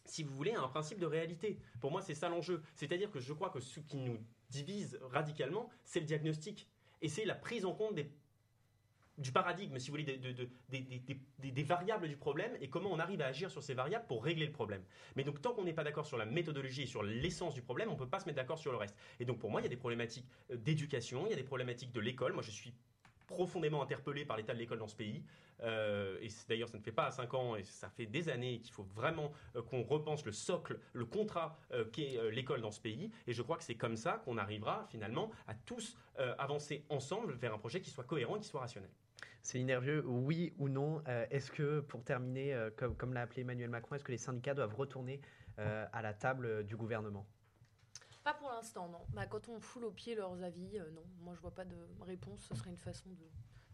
si 0.06 0.24
vous 0.24 0.34
voulez, 0.34 0.52
à 0.52 0.62
un 0.62 0.68
principe 0.68 1.00
de 1.00 1.06
réalité. 1.06 1.60
Pour 1.80 1.92
moi, 1.92 2.02
c'est 2.02 2.16
ça 2.16 2.30
l'enjeu. 2.30 2.62
C'est-à-dire 2.76 3.12
que 3.12 3.20
je 3.20 3.34
crois 3.34 3.50
que 3.50 3.60
ce 3.60 3.80
qui 3.80 3.98
nous 3.98 4.18
divise 4.50 5.00
radicalement, 5.12 5.70
c'est 5.84 6.00
le 6.00 6.06
diagnostic. 6.06 6.68
Et 7.02 7.10
c'est 7.10 7.26
la 7.26 7.36
prise 7.36 7.66
en 7.66 7.74
compte 7.74 8.00
du 9.18 9.32
paradigme, 9.32 9.80
si 9.80 9.90
vous 9.90 9.98
voulez, 9.98 10.20
des, 10.70 11.64
variables 11.64 12.08
du 12.08 12.18
problème 12.18 12.56
et 12.62 12.70
comment 12.70 12.92
on 12.92 13.00
arrive 13.00 13.22
à 13.22 13.26
agir 13.26 13.50
sur 13.50 13.64
ces 13.64 13.74
variables 13.74 14.06
pour 14.08 14.24
régler 14.24 14.46
le 14.46 14.52
problème. 14.52 14.84
Mais 15.16 15.24
donc, 15.24 15.42
tant 15.42 15.54
qu'on 15.54 15.64
n'est 15.64 15.74
pas 15.74 15.84
d'accord 15.84 16.06
sur 16.06 16.18
la 16.18 16.26
méthodologie 16.26 16.84
et 16.84 16.88
sur 16.88 17.02
l'essence 17.02 17.56
du 17.56 17.62
problème, 17.62 17.90
on 17.90 17.94
ne 17.94 17.98
peut 17.98 18.10
pas 18.10 18.20
se 18.20 18.26
mettre 18.26 18.38
d'accord 18.38 18.60
sur 18.60 18.72
le 18.72 18.78
reste. 18.78 18.96
Et 19.20 19.26
donc, 19.26 19.40
pour 19.40 19.50
moi, 19.50 19.62
il 19.62 19.64
y 19.64 19.68
a 19.68 19.70
des 19.70 19.78
problématiques 19.78 20.28
euh, 20.52 20.58
d'éducation, 20.58 21.26
il 21.26 21.32
y 21.32 21.34
a 21.34 21.36
des 21.36 21.44
problématiques 21.44 21.92
de 21.92 22.00
l'école. 22.00 22.34
Moi, 22.34 22.44
je 22.44 22.52
suis 22.52 22.74
profondément 23.28 23.84
interpellé 23.84 24.26
par 24.26 24.38
l'état 24.38 24.54
de 24.54 24.60
l'école 24.60 24.80
dans 24.80 24.88
ce 24.88 24.96
pays. 24.96 25.24
Euh, 25.64 26.18
et 26.22 26.30
d'ailleurs, 26.48 26.70
ça 26.70 26.78
ne 26.78 26.84
fait 26.84 26.92
pas 26.92 27.12
5 27.12 27.34
ans, 27.34 27.56
et 27.56 27.64
ça 27.64 27.90
fait 27.90 28.06
des 28.06 28.30
années 28.30 28.60
qu'il 28.60 28.74
faut 28.74 28.88
vraiment 28.96 29.32
euh, 29.56 29.62
qu'on 29.62 29.84
repense 29.84 30.26
le 30.26 30.32
socle, 30.32 30.80
le 30.94 31.06
contrat 31.06 31.58
euh, 31.72 31.86
qu'est 31.86 32.20
l'école 32.32 32.62
dans 32.62 32.72
ce 32.72 32.80
pays. 32.80 33.12
Et 33.28 33.34
je 33.34 33.42
crois 33.42 33.58
que 33.58 33.64
c'est 33.64 33.76
comme 33.76 33.98
ça 33.98 34.22
qu'on 34.26 34.38
arrivera 34.38 34.86
finalement 34.90 35.32
à 35.48 35.54
tous 35.54 35.98
avancer 36.40 36.84
ensemble 36.90 37.34
vers 37.34 37.54
un 37.54 37.60
projet 37.60 37.80
qui 37.80 37.92
soit 37.92 38.04
cohérent 38.04 38.40
qui 38.40 38.48
soit 38.48 38.62
rationnel. 38.62 38.90
C'est 39.44 39.62
nerveux, 39.62 40.04
oui 40.04 40.52
ou 40.58 40.68
non 40.68 41.04
Est-ce 41.30 41.52
que, 41.52 41.82
pour 41.82 42.04
terminer, 42.04 42.58
comme 42.98 43.14
l'a 43.14 43.22
appelé 43.22 43.42
Emmanuel 43.42 43.70
Macron, 43.70 43.96
est-ce 43.96 44.04
que 44.04 44.12
les 44.12 44.18
syndicats 44.18 44.56
doivent 44.56 44.74
retourner 44.74 45.22
à 45.58 46.02
la 46.02 46.14
table 46.16 46.66
du 46.66 46.76
gouvernement? 46.76 47.28
Pas 48.28 48.34
pour 48.34 48.50
l'instant, 48.50 48.90
non. 48.90 49.00
Bah, 49.14 49.26
quand 49.26 49.48
on 49.48 49.58
foule 49.62 49.86
au 49.86 49.92
pied 49.92 50.14
leurs 50.14 50.44
avis, 50.44 50.80
non. 50.94 51.06
Moi, 51.22 51.34
je 51.34 51.40
vois 51.40 51.56
pas 51.56 51.64
de 51.64 51.78
réponse. 52.02 52.42
Ce 52.42 52.56
serait 52.56 52.72
une 52.72 52.78
façon 52.78 53.08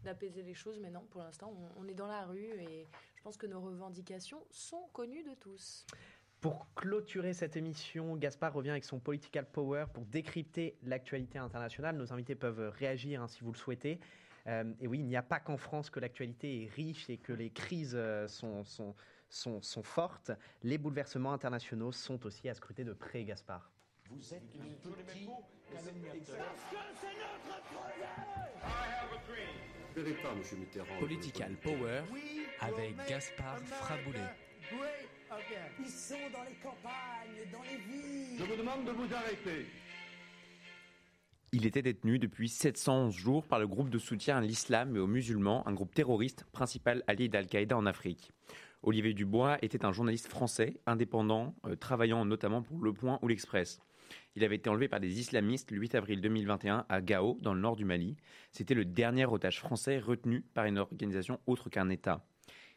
d'apaiser 0.04 0.44
les 0.44 0.54
choses, 0.54 0.78
mais 0.78 0.90
non, 0.90 1.00
pour 1.10 1.22
l'instant, 1.22 1.52
on, 1.76 1.88
est 1.88 1.94
dans 1.94 2.06
la 2.06 2.24
rue 2.24 2.52
et 2.60 2.86
je 3.16 3.22
pense 3.22 3.36
que 3.36 3.48
nos 3.48 3.60
revendications 3.60 4.46
sont 4.50 4.88
connues 4.92 5.24
de 5.24 5.34
tous. 5.34 5.84
Pour 6.40 6.72
clôturer 6.76 7.32
cette 7.32 7.56
émission, 7.56 8.14
Gaspard 8.14 8.52
revient 8.52 8.70
avec 8.70 8.84
son 8.84 9.00
Political 9.00 9.44
Power 9.50 9.86
pour 9.92 10.04
décrypter 10.04 10.78
l'actualité 10.84 11.40
internationale. 11.40 11.96
Nos 11.96 12.12
invités 12.12 12.36
peuvent 12.36 12.72
réagir 12.78 13.22
hein, 13.22 13.26
si 13.26 13.42
vous 13.42 13.50
le 13.50 13.58
souhaitez. 13.58 13.98
Euh, 14.46 14.72
et 14.78 14.86
oui, 14.86 15.00
il 15.00 15.06
n'y 15.06 15.16
a 15.16 15.22
pas 15.24 15.40
qu'en 15.40 15.56
France 15.56 15.90
que 15.90 15.98
l'actualité 15.98 16.62
est 16.62 16.68
riche 16.68 17.10
et 17.10 17.16
que 17.16 17.32
les 17.32 17.50
crises 17.50 17.96
euh, 17.96 18.28
sont, 18.28 18.62
sont, 19.30 19.82
fortes. 19.82 20.30
Les 20.62 20.78
bouleversements 20.78 21.32
internationaux 21.32 21.90
sont 21.90 22.24
aussi 22.24 22.48
à 22.48 22.54
scruter 22.54 22.84
de 22.84 22.92
près, 22.92 23.24
Gaspard. 23.24 23.73
Vous 24.14 24.34
êtes 24.34 24.42
le 24.54 24.60
petit 25.02 25.26
Parce 25.72 25.84
que 25.84 25.90
c'est 30.42 30.56
notre 30.56 30.84
projet 30.84 31.00
Political 31.00 31.56
Power 31.56 32.02
avec 32.60 32.96
Gaspard 33.08 33.58
Fraboulet. 33.60 34.20
Ils 35.80 35.88
sont 35.88 36.14
dans 36.32 36.44
les 36.44 36.54
campagnes, 36.62 37.50
dans 37.52 37.62
les 37.62 37.76
villes. 37.76 38.38
Je 38.38 38.44
vous 38.44 38.56
demande 38.56 38.84
de 38.84 38.92
vous 38.92 39.12
arrêter. 39.14 39.66
Il 41.52 41.66
était 41.66 41.82
détenu 41.82 42.18
depuis 42.18 42.48
711 42.48 43.14
jours 43.14 43.44
par 43.44 43.58
le 43.58 43.66
groupe 43.66 43.90
de 43.90 43.98
soutien 43.98 44.38
à 44.38 44.40
l'islam 44.40 44.94
et 44.96 45.00
aux 45.00 45.06
musulmans, 45.08 45.66
un 45.66 45.72
groupe 45.72 45.94
terroriste 45.94 46.44
principal 46.52 47.02
allié 47.08 47.28
d'Al-Qaïda 47.28 47.76
en 47.76 47.86
Afrique. 47.86 48.32
Olivier 48.82 49.14
Dubois 49.14 49.58
était 49.62 49.84
un 49.84 49.92
journaliste 49.92 50.28
français, 50.28 50.76
indépendant, 50.86 51.54
euh, 51.64 51.74
travaillant 51.74 52.24
notamment 52.24 52.62
pour 52.62 52.78
Le 52.82 52.92
Point 52.92 53.18
ou 53.22 53.28
l'Express. 53.28 53.80
Il 54.36 54.42
avait 54.42 54.56
été 54.56 54.68
enlevé 54.68 54.88
par 54.88 54.98
des 55.00 55.20
islamistes 55.20 55.70
le 55.70 55.78
8 55.78 55.94
avril 55.94 56.20
2021 56.20 56.86
à 56.88 57.00
Gao, 57.00 57.38
dans 57.40 57.54
le 57.54 57.60
nord 57.60 57.76
du 57.76 57.84
Mali. 57.84 58.16
C'était 58.50 58.74
le 58.74 58.84
dernier 58.84 59.26
otage 59.26 59.60
français 59.60 59.98
retenu 59.98 60.40
par 60.54 60.64
une 60.64 60.78
organisation 60.78 61.38
autre 61.46 61.70
qu'un 61.70 61.88
État. 61.88 62.24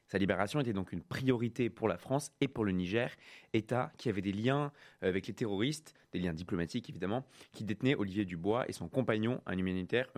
Sa 0.07 0.17
libération 0.17 0.59
était 0.61 0.71
donc 0.71 0.93
une 0.93 1.01
priorité 1.01 1.69
pour 1.69 1.87
la 1.87 1.97
France 1.97 2.31
et 2.39 2.47
pour 2.47 2.63
le 2.63 2.71
Niger, 2.71 3.13
État 3.53 3.91
qui 3.97 4.07
avait 4.07 4.21
des 4.21 4.31
liens 4.31 4.71
avec 5.01 5.27
les 5.27 5.33
terroristes, 5.33 5.95
des 6.13 6.19
liens 6.19 6.33
diplomatiques 6.33 6.89
évidemment, 6.89 7.25
qui 7.51 7.65
détenait 7.65 7.95
Olivier 7.95 8.23
Dubois 8.23 8.69
et 8.69 8.71
son 8.73 8.87
compagnon, 8.87 9.41
un 9.45 9.57
humanitaire 9.57 10.09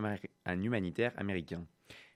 américain. 1.18 1.66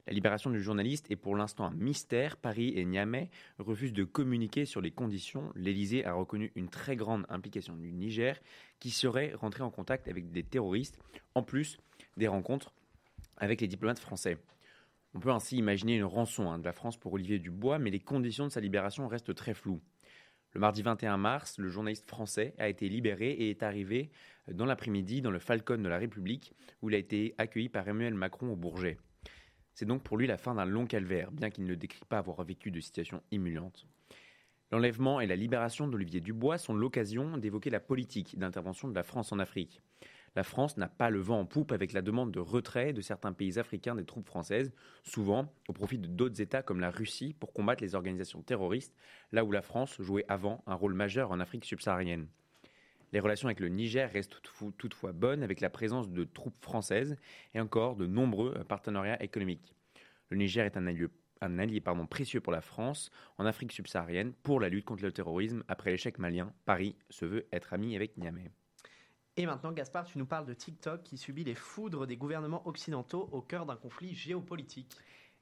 La 0.06 0.12
libération 0.12 0.50
du 0.50 0.62
journaliste 0.62 1.10
est 1.12 1.16
pour 1.16 1.36
l'instant 1.36 1.66
un 1.66 1.74
mystère. 1.76 2.36
Paris 2.36 2.74
et 2.76 2.84
Niamey 2.84 3.30
refusent 3.58 3.94
de 3.94 4.04
communiquer 4.04 4.66
sur 4.66 4.82
les 4.82 4.92
conditions. 4.92 5.52
L'Élysée 5.56 6.04
a 6.04 6.14
reconnu 6.14 6.52
une 6.56 6.68
très 6.68 6.98
grande 6.98 7.26
implication 7.30 7.78
du 7.78 7.94
Niger 7.94 8.38
qui 8.80 8.90
serait 8.90 9.34
rentré 9.34 9.64
en 9.64 9.70
contact 9.72 10.10
avec 10.10 10.30
des 10.32 10.44
terroristes, 10.44 11.00
en 11.36 11.44
plus 11.44 11.78
des 12.18 12.28
rencontres 12.28 12.74
avec 13.38 13.62
les 13.62 13.68
diplomates 13.68 14.00
français. 14.00 14.38
On 15.16 15.20
peut 15.20 15.32
ainsi 15.32 15.56
imaginer 15.58 15.96
une 15.96 16.04
rançon 16.04 16.52
hein, 16.52 16.60
de 16.60 16.66
la 16.66 16.74
France 16.74 16.98
pour 16.98 17.14
Olivier 17.14 17.40
Dubois, 17.40 17.80
mais 17.80 17.90
les 17.90 18.00
conditions 18.02 18.46
de 18.46 18.52
sa 18.52 18.60
libération 18.60 19.08
restent 19.08 19.34
très 19.34 19.54
floues. 19.54 19.82
Le 20.52 20.60
mardi 20.60 20.82
21 20.82 21.18
mars, 21.18 21.58
le 21.60 21.70
journaliste 21.70 22.06
français 22.06 22.54
a 22.58 22.68
été 22.68 22.90
libéré 22.90 23.32
et 23.32 23.50
est 23.52 23.64
arrivé 23.64 24.12
dans 24.52 24.66
l'après-midi 24.66 25.22
dans 25.22 25.32
le 25.32 25.40
Falcon 25.40 25.78
de 25.78 25.88
la 25.88 25.98
République, 25.98 26.54
où 26.82 26.90
il 26.90 26.96
a 26.96 27.00
été 27.00 27.34
accueilli 27.38 27.70
par 27.70 27.88
Emmanuel 27.88 28.16
Macron 28.16 28.52
au 28.52 28.56
Bourget. 28.56 28.98
C'est 29.74 29.86
donc 29.86 30.04
pour 30.04 30.18
lui 30.18 30.28
la 30.28 30.38
fin 30.38 30.56
d'un 30.56 30.66
long 30.66 30.86
calvaire, 30.86 31.32
bien 31.32 31.50
qu'il 31.50 31.66
ne 31.66 31.76
décrit 31.76 32.06
pas 32.08 32.20
avoir 32.20 32.44
vécu 32.44 32.72
de 32.72 32.80
situation 32.80 33.24
immuante. 33.32 33.88
L'enlèvement 34.72 35.20
et 35.20 35.28
la 35.28 35.36
libération 35.36 35.88
d'Olivier 35.88 36.20
Dubois 36.20 36.58
sont 36.58 36.74
l'occasion 36.74 37.38
d'évoquer 37.38 37.70
la 37.70 37.80
politique 37.80 38.38
d'intervention 38.40 38.88
de 38.88 38.96
la 38.96 39.04
France 39.04 39.32
en 39.32 39.40
Afrique. 39.40 39.82
La 40.36 40.44
France 40.44 40.78
n'a 40.78 40.88
pas 40.88 41.12
le 41.12 41.20
vent 41.20 41.42
en 41.42 41.46
poupe 41.46 41.72
avec 41.72 41.94
la 41.94 42.02
demande 42.02 42.32
de 42.32 42.40
retrait 42.40 42.92
de 42.92 43.02
certains 43.02 43.34
pays 43.34 43.60
africains 43.60 43.94
des 43.94 44.04
troupes 44.04 44.26
françaises, 44.26 44.72
souvent 45.04 45.54
au 45.68 45.74
profit 45.74 46.00
de 46.00 46.08
d'autres 46.08 46.42
États 46.42 46.64
comme 46.64 46.80
la 46.80 46.90
Russie 46.90 47.36
pour 47.40 47.54
combattre 47.54 47.84
les 47.84 47.94
organisations 47.94 48.42
terroristes, 48.42 48.96
là 49.32 49.46
où 49.46 49.52
la 49.52 49.62
France 49.62 49.96
jouait 50.02 50.26
avant 50.28 50.64
un 50.66 50.74
rôle 50.74 50.96
majeur 50.96 51.32
en 51.32 51.40
Afrique 51.40 51.66
subsaharienne. 51.66 52.28
Les 53.14 53.20
relations 53.20 53.48
avec 53.48 53.60
le 53.60 53.70
Niger 53.70 54.12
restent 54.12 54.42
toutefois 54.80 55.12
bonnes 55.12 55.44
avec 55.44 55.62
la 55.62 55.70
présence 55.70 56.10
de 56.10 56.24
troupes 56.24 56.60
françaises 56.64 57.16
et 57.54 57.60
encore 57.60 57.96
de 57.96 58.08
nombreux 58.08 58.56
euh, 58.58 58.64
partenariats 58.64 59.22
économiques. 59.22 59.76
Le 60.30 60.38
Niger 60.38 60.66
est 60.66 60.78
un 60.78 60.88
allié, 60.88 61.06
un 61.40 61.60
allié 61.60 61.80
pardon, 61.80 62.08
précieux 62.08 62.42
pour 62.42 62.52
la 62.52 62.62
France 62.62 63.12
en 63.38 63.46
Afrique 63.46 63.72
subsaharienne 63.72 64.34
pour 64.42 64.60
la 64.60 64.68
lutte 64.68 64.86
contre 64.86 65.04
le 65.04 65.12
terrorisme. 65.12 65.64
Après 65.68 65.92
l'échec 65.92 66.18
malien, 66.18 66.52
Paris 66.66 66.96
se 67.12 67.26
veut 67.26 67.46
être 67.54 67.74
ami 67.74 67.96
avec 67.96 68.18
Niamey. 68.18 68.50
Et 69.38 69.46
maintenant, 69.46 69.74
Gaspard, 69.74 70.06
tu 70.06 70.18
nous 70.18 70.26
parles 70.26 70.48
de 70.48 70.54
TikTok 70.56 71.04
qui 71.04 71.18
subit 71.18 71.44
les 71.44 71.56
foudres 71.56 72.08
des 72.08 72.18
gouvernements 72.18 72.68
occidentaux 72.68 73.30
au 73.32 73.42
cœur 73.42 73.68
d'un 73.68 73.76
conflit 73.76 74.16
géopolitique. 74.16 74.92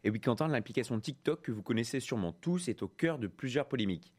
Et 0.03 0.09
oui, 0.09 0.19
Quentin, 0.19 0.49
l'application 0.49 0.99
TikTok 0.99 1.41
que 1.41 1.51
vous 1.53 1.63
connaissez 1.63 2.01
sûrement 2.01 2.33
tous 2.33 2.67
est 2.67 2.83
au 2.83 2.89
cœur 2.89 3.17
de 3.17 3.27
plusieurs 3.27 3.69
polémiques. 3.69 4.11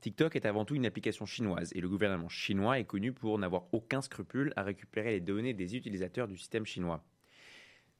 TikTok 0.00 0.34
est 0.36 0.46
avant 0.46 0.64
tout 0.64 0.74
une 0.74 0.86
application 0.86 1.26
chinoise 1.26 1.72
et 1.74 1.80
le 1.80 1.88
gouvernement 1.88 2.28
chinois 2.28 2.78
est 2.78 2.84
connu 2.84 3.12
pour 3.12 3.38
n'avoir 3.38 3.64
aucun 3.72 4.00
scrupule 4.00 4.52
à 4.56 4.62
récupérer 4.62 5.10
les 5.10 5.20
données 5.20 5.52
des 5.52 5.76
utilisateurs 5.76 6.26
du 6.26 6.36
système 6.36 6.64
chinois. 6.64 7.04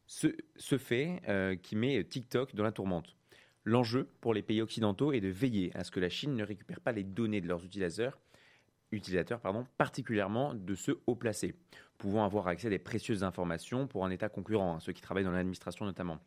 Ce, 0.07 0.29
fait 0.79 1.21
euh, 1.29 1.55
qui 1.55 1.77
met 1.77 2.03
TikTok 2.03 2.55
dans 2.55 2.65
la 2.65 2.73
tourmente. 2.73 3.17
L'enjeu 3.65 4.09
pour 4.21 4.35
les 4.35 4.43
pays 4.43 4.63
occidentaux 4.63 5.13
est 5.13 5.21
de 5.21 5.29
veiller 5.29 5.71
à 5.77 5.85
ce 5.85 5.91
que 5.91 6.01
la 6.01 6.09
Chine 6.09 6.35
ne 6.35 6.43
récupère 6.43 6.81
pas 6.81 6.93
les 6.93 7.05
données 7.05 7.41
de 7.41 7.47
leurs 7.47 7.65
utilisateurs, 7.65 8.19
particulièrement 9.77 10.55
de 10.55 10.75
ceux 10.75 11.01
haut 11.07 11.15
placés, 11.15 11.55
pouvant 11.99 12.25
avoir 12.25 12.49
accès 12.49 12.69
à 12.69 12.71
des 12.71 12.79
précieuses 12.79 13.23
informations 13.23 13.87
pour 13.87 14.05
un 14.05 14.11
État 14.11 14.29
concurrent, 14.29 14.77
hein, 14.77 14.81
ceux 14.81 14.93
qui 14.93 15.03
travaillent 15.03 15.25
dans 15.25 15.31
l'administration 15.31 15.85
notamment. 15.85 16.19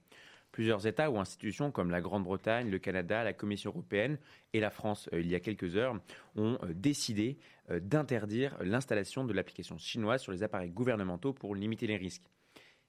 Plusieurs 0.53 0.85
États 0.85 1.09
ou 1.09 1.19
institutions 1.19 1.71
comme 1.71 1.89
la 1.89 1.99
Grande-Bretagne, 1.99 2.69
le 2.69 2.77
Canada, 2.77 3.23
la 3.23 3.33
Commission 3.33 3.71
européenne 3.71 4.19
et 4.53 4.59
la 4.59 4.69
France, 4.69 5.09
euh, 5.11 5.19
il 5.19 5.27
y 5.27 5.33
a 5.33 5.39
quelques 5.39 5.77
heures, 5.77 5.99
ont 6.35 6.59
euh, 6.61 6.73
décidé 6.75 7.39
euh, 7.71 7.79
d'interdire 7.79 8.55
l'installation 8.61 9.25
de 9.25 9.33
l'application 9.33 9.79
chinoise 9.79 10.21
sur 10.21 10.31
les 10.31 10.43
appareils 10.43 10.69
gouvernementaux 10.69 11.33
pour 11.33 11.55
limiter 11.55 11.87
les 11.87 11.97
risques. 11.97 12.29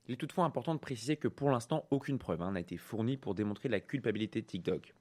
Il 0.06 0.12
est 0.12 0.18
toutefois 0.18 0.44
important 0.44 0.74
de 0.74 0.78
préciser 0.78 1.16
que 1.16 1.26
pour 1.26 1.50
l'instant, 1.50 1.86
aucune 1.90 2.18
preuve 2.18 2.42
hein, 2.42 2.52
n'a 2.52 2.60
été 2.60 2.76
fournie 2.76 3.16
pour 3.16 3.34
démontrer 3.34 3.70
la 3.70 3.80
culpabilité 3.80 4.42
de 4.42 4.46
TikTok. 4.46 4.92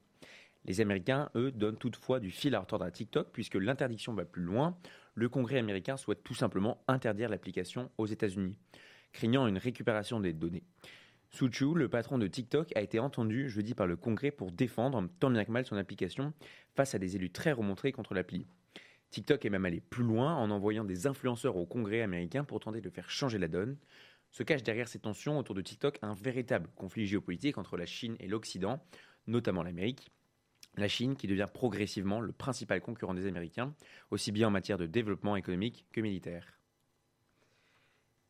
Les 0.64 0.80
Américains, 0.80 1.30
eux, 1.36 1.52
donnent 1.52 1.76
toutefois 1.76 2.22
du 2.22 2.32
fil 2.32 2.56
à 2.56 2.62
retordre 2.62 2.86
à 2.86 2.92
TikTok 2.92 3.28
puisque 3.34 3.56
l'interdiction 3.56 4.14
va 4.14 4.24
plus 4.24 4.44
loin. 4.44 4.78
Le 5.16 5.28
Congrès 5.28 5.58
américain 5.58 5.98
souhaite 5.98 6.24
tout 6.24 6.34
simplement 6.34 6.82
interdire 6.88 7.28
l'application 7.28 7.92
aux 7.98 8.06
États-Unis, 8.06 8.56
craignant 9.12 9.48
une 9.48 9.58
récupération 9.58 10.22
des 10.22 10.32
données. 10.32 10.64
Chu, 11.34 11.74
le 11.74 11.90
patron 11.90 12.20
de 12.20 12.28
TikTok, 12.28 12.72
a 12.76 12.82
été 12.82 13.00
entendu 13.00 13.50
jeudi 13.50 13.74
par 13.74 13.88
le 13.88 13.96
Congrès 13.96 14.30
pour 14.30 14.52
défendre 14.52 15.10
tant 15.20 15.32
bien 15.32 15.44
que 15.44 15.52
mal 15.52 15.66
son 15.66 15.76
application 15.78 16.32
face 16.76 16.94
à 16.94 17.00
des 17.00 17.16
élus 17.16 17.32
très 17.32 17.52
remontés 17.52 17.92
contre 17.92 18.14
l'appli. 18.14 18.46
TikTok 19.10 19.44
est 19.44 19.50
même 19.50 19.66
allé 19.66 19.82
plus 19.82 20.04
loin 20.04 20.36
en 20.36 20.52
envoyant 20.52 20.84
des 20.84 21.08
influenceurs 21.08 21.58
au 21.58 21.66
Congrès 21.66 22.02
américain 22.02 22.44
pour 22.44 22.60
tenter 22.60 22.82
de 22.82 22.90
faire 22.92 23.10
changer 23.10 23.40
la 23.40 23.48
donne. 23.48 23.78
Se 24.30 24.44
cache 24.44 24.62
derrière 24.62 24.88
ces 24.88 25.00
tensions 25.00 25.40
autour 25.40 25.56
de 25.56 25.62
TikTok 25.62 25.98
un 26.04 26.14
véritable 26.14 26.70
conflit 26.76 27.08
géopolitique 27.08 27.58
entre 27.58 27.78
la 27.78 27.88
Chine 27.88 28.16
et 28.20 28.28
l'Occident, 28.28 28.80
notamment 29.26 29.64
l'Amérique. 29.64 30.12
La 30.76 30.88
Chine 30.88 31.16
qui 31.16 31.28
devient 31.28 31.48
progressivement 31.52 32.20
le 32.20 32.32
principal 32.32 32.80
concurrent 32.80 33.14
des 33.16 33.26
Américains, 33.26 33.74
aussi 34.12 34.32
bien 34.32 34.50
en 34.50 34.52
matière 34.52 34.78
de 34.78 34.86
développement 34.86 35.36
économique 35.36 35.86
que 35.92 36.02
militaire. 36.02 36.60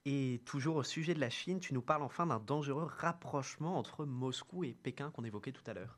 Et 0.05 0.41
toujours 0.45 0.75
au 0.75 0.83
sujet 0.83 1.13
de 1.13 1.21
la 1.21 1.29
Chine, 1.29 1.61
tu 1.61 1.73
nous 1.73 1.81
parles 1.81 2.03
enfin 2.03 2.27
d'un 2.27 2.39
dangereux 2.39 2.89
rapprochement 2.97 3.77
entre 3.77 4.05
Moscou 4.05 4.65
et 4.65 4.73
Pékin 4.73 5.11
qu'on 5.11 5.23
évoquait 5.23 5.53
tout 5.53 5.63
à 5.65 5.73
l'heure. 5.73 5.97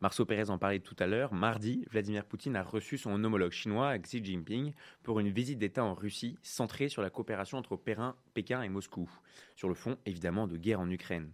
Marceau 0.00 0.24
Pérez 0.24 0.50
en 0.50 0.58
parlait 0.58 0.78
tout 0.78 0.94
à 1.00 1.08
l'heure. 1.08 1.34
Mardi, 1.34 1.84
Vladimir 1.90 2.24
Poutine 2.24 2.54
a 2.54 2.62
reçu 2.62 2.96
son 2.96 3.22
homologue 3.24 3.50
chinois, 3.50 3.98
Xi 3.98 4.24
Jinping, 4.24 4.72
pour 5.02 5.18
une 5.18 5.30
visite 5.30 5.58
d'État 5.58 5.84
en 5.84 5.94
Russie 5.94 6.38
centrée 6.42 6.88
sur 6.88 7.02
la 7.02 7.10
coopération 7.10 7.58
entre 7.58 7.76
Pékin 7.76 8.62
et 8.62 8.68
Moscou, 8.68 9.10
sur 9.56 9.68
le 9.68 9.74
fond 9.74 9.98
évidemment 10.06 10.46
de 10.46 10.56
guerre 10.56 10.80
en 10.80 10.88
Ukraine. 10.88 11.32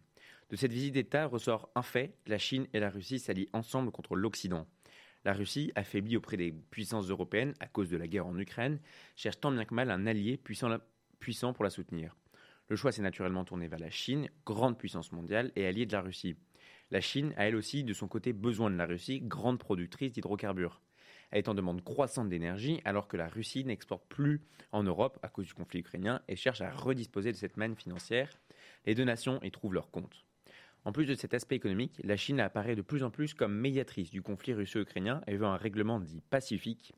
De 0.48 0.56
cette 0.56 0.72
visite 0.72 0.94
d'État 0.94 1.26
ressort 1.26 1.68
un 1.74 1.82
fait, 1.82 2.16
la 2.26 2.38
Chine 2.38 2.66
et 2.72 2.80
la 2.80 2.88
Russie 2.88 3.18
s'allient 3.18 3.50
ensemble 3.52 3.90
contre 3.92 4.16
l'Occident. 4.16 4.66
La 5.24 5.34
Russie, 5.34 5.70
affaiblie 5.74 6.16
auprès 6.16 6.36
des 6.36 6.52
puissances 6.52 7.10
européennes 7.10 7.52
à 7.60 7.66
cause 7.66 7.90
de 7.90 7.96
la 7.96 8.06
guerre 8.06 8.26
en 8.26 8.38
Ukraine, 8.38 8.80
cherche 9.16 9.40
tant 9.40 9.50
bien 9.50 9.64
que 9.64 9.74
mal 9.74 9.90
un 9.90 10.06
allié 10.06 10.36
puissant, 10.36 10.68
puissant 11.18 11.52
pour 11.52 11.64
la 11.64 11.70
soutenir. 11.70 12.16
Le 12.68 12.76
choix 12.76 12.92
s'est 12.92 13.02
naturellement 13.02 13.44
tourné 13.44 13.68
vers 13.68 13.78
la 13.78 13.90
Chine, 13.90 14.28
grande 14.44 14.76
puissance 14.76 15.12
mondiale 15.12 15.52
et 15.54 15.66
alliée 15.66 15.86
de 15.86 15.92
la 15.92 16.00
Russie. 16.00 16.36
La 16.90 17.00
Chine 17.00 17.32
a 17.36 17.46
elle 17.46 17.56
aussi 17.56 17.84
de 17.84 17.92
son 17.92 18.08
côté 18.08 18.32
besoin 18.32 18.70
de 18.70 18.76
la 18.76 18.86
Russie, 18.86 19.20
grande 19.20 19.58
productrice 19.58 20.12
d'hydrocarbures. 20.12 20.80
Elle 21.30 21.38
est 21.38 21.48
en 21.48 21.54
demande 21.54 21.82
croissante 21.82 22.28
d'énergie 22.28 22.80
alors 22.84 23.08
que 23.08 23.16
la 23.16 23.28
Russie 23.28 23.64
n'exporte 23.64 24.06
plus 24.08 24.40
en 24.72 24.82
Europe 24.82 25.18
à 25.22 25.28
cause 25.28 25.46
du 25.46 25.54
conflit 25.54 25.80
ukrainien 25.80 26.22
et 26.28 26.36
cherche 26.36 26.60
à 26.60 26.70
redisposer 26.70 27.32
de 27.32 27.36
cette 27.36 27.56
manne 27.56 27.76
financière. 27.76 28.30
Les 28.84 28.94
deux 28.94 29.04
nations 29.04 29.40
y 29.42 29.50
trouvent 29.50 29.74
leur 29.74 29.90
compte. 29.90 30.24
En 30.84 30.92
plus 30.92 31.06
de 31.06 31.14
cet 31.14 31.34
aspect 31.34 31.56
économique, 31.56 32.00
la 32.04 32.16
Chine 32.16 32.38
apparaît 32.38 32.76
de 32.76 32.82
plus 32.82 33.02
en 33.02 33.10
plus 33.10 33.34
comme 33.34 33.54
médiatrice 33.54 34.10
du 34.10 34.22
conflit 34.22 34.54
russo-ukrainien 34.54 35.20
et 35.26 35.36
veut 35.36 35.46
un 35.46 35.56
règlement 35.56 35.98
dit 35.98 36.22
pacifique 36.30 36.94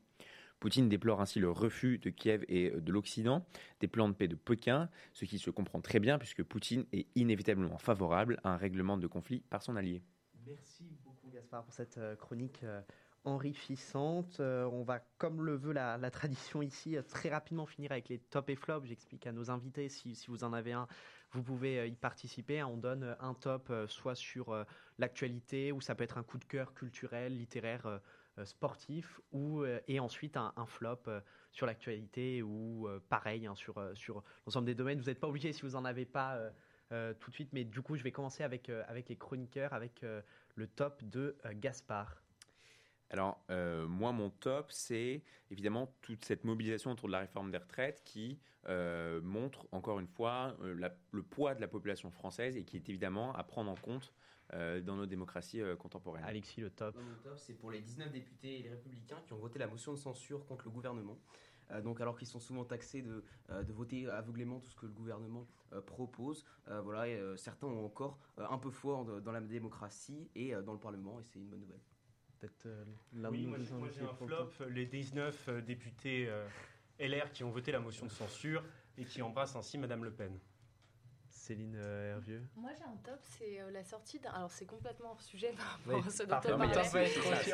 Poutine 0.59 0.89
déplore 0.89 1.21
ainsi 1.21 1.39
le 1.39 1.49
refus 1.49 1.99
de 1.99 2.09
Kiev 2.09 2.43
et 2.49 2.71
de 2.71 2.91
l'Occident 2.91 3.45
des 3.79 3.87
plans 3.87 4.09
de 4.09 4.13
paix 4.13 4.27
de 4.27 4.35
Pékin, 4.35 4.89
ce 5.13 5.25
qui 5.25 5.39
se 5.39 5.49
comprend 5.49 5.79
très 5.79 5.99
bien 5.99 6.17
puisque 6.17 6.43
Poutine 6.43 6.85
est 6.91 7.07
inévitablement 7.15 7.77
favorable 7.77 8.39
à 8.43 8.53
un 8.53 8.57
règlement 8.57 8.97
de 8.97 9.07
conflit 9.07 9.41
par 9.49 9.63
son 9.63 9.75
allié. 9.75 10.01
Merci 10.45 10.83
beaucoup 11.05 11.29
Gaspard 11.29 11.63
pour 11.63 11.73
cette 11.73 11.97
euh, 11.97 12.15
chronique 12.15 12.61
euh, 12.63 12.81
enrichissante. 13.23 14.39
Euh, 14.39 14.65
on 14.65 14.83
va, 14.83 14.99
comme 15.17 15.45
le 15.45 15.55
veut 15.55 15.73
la, 15.73 15.97
tradition 16.11 16.61
ici, 16.61 16.97
très 17.07 17.29
rapidement 17.29 17.65
finir 17.65 17.91
avec 17.91 18.09
les 18.09 18.19
top 18.19 18.49
et 18.49 18.55
flops. 18.55 18.87
J'explique 18.87 19.27
à 19.27 19.31
nos 19.31 19.51
invités, 19.51 19.89
si, 19.89 20.15
si, 20.15 20.27
vous 20.27 20.43
en 20.43 20.53
avez 20.53 20.73
un, 20.73 20.87
vous 21.31 21.43
pouvez 21.43 21.87
y 21.87 21.95
participer. 21.95 22.63
On 22.63 22.77
donne 22.77 23.15
un 23.19 23.33
top 23.33 23.71
soit 23.87 24.15
sur 24.15 24.65
l'actualité, 24.99 25.71
ou 25.71 25.81
ça 25.81 25.95
peut 25.95 26.03
être 26.03 26.17
un 26.17 26.23
coup 26.23 26.37
de 26.37 26.45
cœur 26.45 26.73
culturel, 26.73 27.35
littéraire 27.37 27.85
euh, 27.85 27.97
sportif 28.45 29.19
ou, 29.31 29.63
euh, 29.63 29.79
et 29.87 29.99
ensuite 29.99 30.37
un, 30.37 30.53
flop 30.65 30.97
euh, 31.07 31.21
sur 31.51 31.65
l'actualité 31.65 32.41
ou 32.43 32.87
pareil 33.09 33.47
hein, 33.47 33.55
sur, 33.55 33.81
sur 33.95 34.23
l'ensemble 34.45 34.65
des 34.65 34.75
domaines. 34.75 34.99
Vous 34.99 35.05
n'êtes 35.05 35.19
pas 35.19 35.27
obligé 35.27 35.53
si 35.53 35.61
vous 35.61 35.71
n'en 35.71 35.85
avez 35.85 36.05
pas 36.05 36.39
tout 37.19 37.29
de 37.29 37.35
suite, 37.35 37.49
mais 37.53 37.63
du 37.63 37.81
coup 37.81 37.95
je 37.95 38.03
vais 38.03 38.11
commencer 38.11 38.43
avec, 38.43 38.69
avec 38.69 39.09
les 39.09 39.15
chroniqueurs, 39.15 39.73
avec 39.73 40.03
le 40.55 40.67
top 40.67 41.03
de 41.03 41.35
Gaspard. 41.53 42.21
Alors, 43.11 43.43
moi, 43.49 44.11
mon 44.11 44.29
top, 44.29 44.71
c'est 44.71 45.23
évidemment 45.49 45.91
toute 46.01 46.23
cette 46.23 46.43
mobilisation 46.43 46.91
autour 46.91 47.07
de 47.07 47.13
la 47.13 47.19
réforme 47.19 47.49
des 47.49 47.57
retraites 47.57 48.03
qui 48.05 48.39
montre, 49.23 49.67
encore 49.71 49.99
une 49.99 50.07
fois, 50.07 50.55
le 50.61 51.23
poids 51.23 51.55
de 51.55 51.61
la 51.61 51.67
population 51.67 52.11
française 52.11 52.57
et 52.57 52.63
qui 52.63 52.77
est 52.77 52.89
évidemment 52.89 53.33
à 53.33 53.43
prendre 53.43 53.71
en 53.71 53.75
compte 53.75 54.13
euh, 54.13 54.38
dans 54.53 54.95
nos 54.95 55.05
démocraties 55.05 55.61
euh, 55.61 55.75
contemporaines. 55.75 56.23
Alexis, 56.23 56.61
le 56.61 56.69
top. 56.69 56.95
Le 56.95 57.23
top, 57.23 57.37
c'est 57.37 57.53
pour 57.53 57.71
les 57.71 57.81
19 57.81 58.11
députés 58.11 58.59
et 58.59 58.63
les 58.63 58.69
républicains 58.69 59.21
qui 59.25 59.33
ont 59.33 59.37
voté 59.37 59.59
la 59.59 59.67
motion 59.67 59.93
de 59.93 59.97
censure 59.97 60.45
contre 60.45 60.65
le 60.65 60.71
gouvernement. 60.71 61.17
Euh, 61.71 61.81
donc 61.81 62.01
alors 62.01 62.17
qu'ils 62.17 62.27
sont 62.27 62.39
souvent 62.39 62.65
taxés 62.65 63.03
de, 63.03 63.23
de, 63.49 63.73
voter 63.73 64.09
aveuglément 64.09 64.59
tout 64.59 64.69
ce 64.69 64.75
que 64.75 64.87
le 64.87 64.91
gouvernement 64.91 65.45
propose, 65.85 66.45
voilà, 66.65 67.37
certains 67.37 67.67
ont 67.67 67.85
encore 67.85 68.17
un 68.37 68.57
peu 68.57 68.71
foi 68.71 69.05
dans 69.23 69.31
la 69.31 69.39
démocratie 69.39 70.31
et 70.33 70.53
dans 70.63 70.73
le 70.73 70.79
Parlement, 70.79 71.19
et 71.19 71.23
c'est 71.23 71.37
une 71.37 71.45
bonne 71.45 71.59
nouvelle. 71.59 71.81
Peut-être 72.39 72.67
oui, 73.13 73.45
moi, 73.45 73.59
j'ai 73.59 74.01
un 74.01 74.13
flop, 74.15 74.49
les 74.69 74.87
19 74.87 75.63
députés 75.63 76.27
LR 76.99 77.31
qui 77.31 77.43
ont 77.43 77.51
voté 77.51 77.71
la 77.71 77.79
motion 77.79 78.07
de 78.07 78.11
censure 78.11 78.63
et 78.97 79.05
qui 79.05 79.21
embrassent 79.21 79.55
ainsi 79.55 79.77
Madame 79.77 80.03
Le 80.03 80.11
Pen 80.11 80.39
Céline 81.49 81.73
euh, 81.77 82.11
Hervieux 82.11 82.43
Moi 82.57 82.69
j'ai 82.77 82.83
un 82.83 82.95
top, 82.97 83.17
c'est 83.23 83.59
euh, 83.59 83.71
la 83.71 83.83
sortie 83.83 84.19
d'un. 84.19 84.29
Alors 84.29 84.51
c'est 84.51 84.67
complètement 84.67 85.09
hors 85.13 85.21
sujet 85.23 85.51
par 85.57 85.79
Oui, 85.87 85.95
rapport 85.95 86.07
à 86.07 86.11
ce 86.11 86.21
dont 86.21 86.35
on 86.35 86.57
Mais 86.59 86.67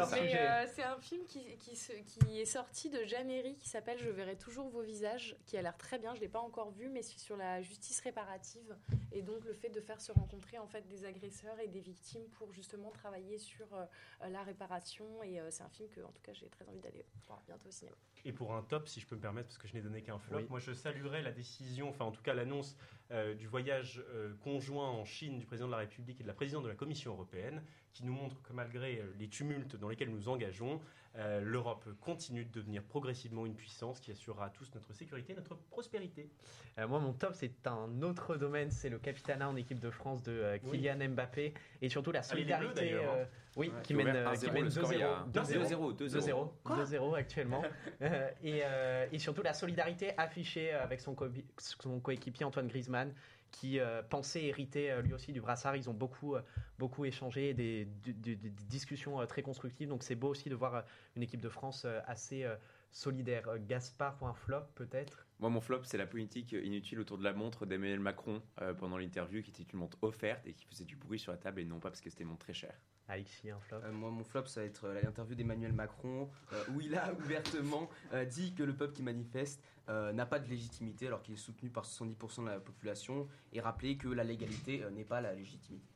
parlait. 0.04 0.38
euh, 0.38 0.66
c'est 0.76 0.84
un 0.84 0.98
film 1.00 1.24
qui, 1.26 1.40
qui, 1.60 1.78
se- 1.78 1.94
qui 1.94 2.42
est 2.42 2.46
sorti 2.46 2.90
de 2.90 3.06
Jaméry 3.06 3.56
qui 3.56 3.70
s'appelle 3.70 3.98
Je 4.00 4.10
verrai 4.10 4.36
toujours 4.36 4.68
vos 4.68 4.82
visages, 4.82 5.38
qui 5.46 5.56
a 5.56 5.62
l'air 5.62 5.78
très 5.78 5.98
bien. 5.98 6.14
Je 6.14 6.20
l'ai 6.20 6.28
pas 6.28 6.42
encore 6.42 6.72
vu, 6.72 6.90
mais 6.90 7.04
c'est 7.04 7.20
sur 7.20 7.38
la 7.38 7.62
justice 7.62 8.02
réparative 8.02 8.76
et 9.14 9.22
donc 9.22 9.46
le 9.46 9.54
fait 9.54 9.70
de 9.70 9.80
faire 9.80 10.02
se 10.02 10.12
rencontrer 10.12 10.58
en 10.58 10.68
fait 10.68 10.86
des 10.90 11.06
agresseurs 11.06 11.58
et 11.62 11.70
des 11.70 11.80
victimes 11.80 12.28
pour 12.38 12.52
justement 12.52 12.92
travailler 12.92 13.38
sur 13.38 13.74
euh, 13.76 13.86
la 14.28 14.44
réparation. 14.44 15.24
Et 15.24 15.40
euh, 15.40 15.48
c'est 15.52 15.64
un 15.64 15.70
film 15.70 15.88
que 15.88 16.02
en 16.02 16.12
tout 16.12 16.22
cas 16.22 16.34
j'ai 16.34 16.50
très 16.50 16.68
envie 16.68 16.82
d'aller 16.82 17.06
voir 17.28 17.42
bientôt 17.48 17.70
au 17.70 17.72
cinéma. 17.72 17.96
Et 18.26 18.34
pour 18.34 18.54
un 18.56 18.62
top, 18.64 18.90
si 18.90 19.00
je 19.00 19.08
peux 19.08 19.16
me 19.16 19.22
permettre, 19.22 19.48
parce 19.48 19.58
que 19.60 19.70
je 19.70 19.74
n'ai 19.76 19.82
donné 19.82 20.02
qu'un 20.02 20.20
flop, 20.20 20.38
Oui. 20.40 20.48
moi 20.50 20.60
je 20.60 20.74
saluerais 20.74 21.22
la 21.22 21.32
décision, 21.32 21.88
enfin 21.88 22.04
en 22.04 22.12
tout 22.12 22.24
cas 22.24 22.34
l'annonce 22.34 22.76
euh, 23.12 23.36
du 23.36 23.46
voyage 23.46 23.85
euh, 24.14 24.34
conjoint 24.44 24.90
en 24.90 25.06
Chine 25.06 25.40
du 25.40 25.46
président 25.46 25.68
de 25.68 25.72
la 25.72 25.78
République 25.80 26.20
et 26.20 26.24
de 26.24 26.28
la 26.28 26.34
présidente 26.34 26.64
de 26.64 26.70
la 26.70 26.76
Commission 26.76 27.12
européenne, 27.14 27.62
qui 27.94 28.04
nous 28.06 28.14
montre 28.14 28.42
que 28.42 28.52
malgré 28.54 29.00
euh, 29.00 29.14
les 29.20 29.28
tumultes 29.30 29.76
dans 29.76 29.90
lesquels 29.90 30.10
nous 30.12 30.28
engageons, 30.30 30.82
euh, 31.18 31.40
l'Europe 31.40 31.86
continue 32.02 32.44
de 32.44 32.52
devenir 32.52 32.84
progressivement 32.84 33.46
une 33.46 33.56
puissance 33.56 34.02
qui 34.02 34.12
assurera 34.12 34.48
à 34.48 34.50
tous 34.50 34.70
notre 34.76 34.92
sécurité 34.92 35.32
et 35.32 35.36
notre 35.38 35.56
prospérité. 35.56 36.30
Euh, 36.78 36.88
moi, 36.90 37.00
mon 37.00 37.14
top, 37.14 37.36
c'est 37.36 37.66
un 37.68 38.02
autre 38.02 38.36
domaine, 38.36 38.70
c'est 38.70 38.90
le 38.90 39.00
capitanat 39.00 39.48
en 39.48 39.56
équipe 39.56 39.80
de 39.80 39.90
France 39.92 40.24
de 40.24 40.34
euh, 40.34 40.58
Oui. 40.64 40.80
Kylian 40.80 41.10
Mbappé 41.12 41.54
et 41.82 41.88
surtout 41.90 42.12
la 42.12 42.22
solidarité. 42.22 42.94
hein. 42.96 43.00
euh, 43.02 43.26
oui, 43.56 43.70
Ouais, 43.74 43.82
qui 43.84 43.94
mène, 43.94 44.10
ouvert 44.10 44.28
euh, 44.28 44.34
1-0, 44.34 44.40
qui 44.46 44.52
mène 44.52 44.64
le 44.66 44.70
score, 44.70 44.92
il 44.92 45.00
y 45.00 45.04
a 45.04 45.26
2-0. 45.32 45.96
2-0, 45.96 46.10
2-0. 46.10 46.52
2-0 46.66 47.16
actuellement. 47.16 47.64
Euh, 48.02 48.30
et, 48.44 48.60
euh, 48.66 49.08
et 49.14 49.20
surtout 49.20 49.42
la 49.42 49.54
solidarité 49.54 50.12
affichée 50.18 50.72
avec 50.74 51.00
son, 51.00 51.16
co- 51.16 51.30
son 51.58 52.02
coéquipier 52.02 52.46
Antoine 52.46 52.68
Griezmann 52.68 53.14
qui 53.60 53.80
euh, 53.80 54.04
pensait 54.04 54.44
hériter 54.46 54.92
euh, 54.92 55.02
lui 55.02 55.14
aussi 55.14 55.32
du 55.32 55.40
brassard. 55.42 55.76
Ils 55.78 55.90
ont 55.90 55.94
beaucoup, 55.94 56.36
euh, 56.36 56.42
beaucoup 56.78 57.06
échangé, 57.06 57.54
des, 57.54 57.86
des- 57.86 58.36
discussions 58.36 59.26
très 59.28 59.42
constructives. 59.42 59.88
Donc 59.90 60.04
c'est 60.04 60.16
beau 60.16 60.30
aussi 60.30 60.50
de 60.50 60.56
voir 60.56 60.84
une 61.16 61.24
équipe 61.24 61.42
de 61.42 61.50
France 61.50 61.86
assez 62.06 62.46
solidaire. 62.92 63.48
Gaspard 63.60 64.18
pour 64.18 64.28
un 64.28 64.34
flop 64.34 64.64
peut-être? 64.76 65.25
Moi, 65.40 65.50
mon 65.50 65.60
flop, 65.60 65.84
c'est 65.84 65.98
la 65.98 66.08
politique 66.08 66.54
inutile 66.54 67.00
autour 67.00 67.18
de 67.18 67.24
la 67.24 67.34
montre 67.34 67.66
d'Emmanuel 67.66 68.00
Macron 68.00 68.42
euh, 68.62 68.74
pendant 68.74 68.98
l'interview, 68.98 69.42
qui 69.42 69.52
était 69.52 69.64
une 69.64 69.80
montre 69.80 69.98
offerte 70.02 70.48
et 70.48 70.54
qui 70.54 70.66
faisait 70.66 70.86
du 70.86 70.96
bruit 70.96 71.20
sur 71.20 71.32
la 71.32 71.38
table 71.38 71.60
et 71.60 71.66
non 71.66 71.80
pas 71.80 71.90
parce 71.90 72.02
que 72.02 72.10
c'était 72.10 72.24
une 72.24 72.30
montre 72.30 72.46
très 72.46 72.54
chère. 72.54 72.76
Alexis, 73.08 73.50
un 73.52 73.60
flop 73.60 73.78
Euh, 73.84 73.92
moi, 73.92 74.10
mon 74.10 74.24
flop, 74.24 74.46
ça 74.46 74.62
va 74.62 74.66
être 74.66 74.86
euh, 74.86 75.02
l'interview 75.02 75.36
d'Emmanuel 75.36 75.74
Macron, 75.74 76.30
euh, 76.54 76.64
où 76.74 76.82
il 76.82 76.96
a 76.96 77.14
ouvertement 77.20 77.90
euh, 78.14 78.26
dit 78.26 78.54
que 78.56 78.64
le 78.64 78.76
peuple 78.76 78.94
qui 78.94 79.04
manifeste 79.04 79.62
euh, 79.90 80.12
n'a 80.14 80.26
pas 80.26 80.40
de 80.40 80.48
légitimité, 80.48 81.08
alors 81.08 81.22
qu'il 81.22 81.34
est 81.36 81.38
soutenu 81.38 81.70
par 81.70 81.86
70% 81.86 82.44
de 82.46 82.50
la 82.50 82.60
population, 82.60 83.28
et 83.54 83.60
rappeler 83.60 83.98
que 83.98 84.08
la 84.08 84.24
légalité 84.24 84.84
euh, 84.84 84.90
n'est 84.90 85.06
pas 85.06 85.22
la 85.22 85.34
légitimité. 85.34 85.95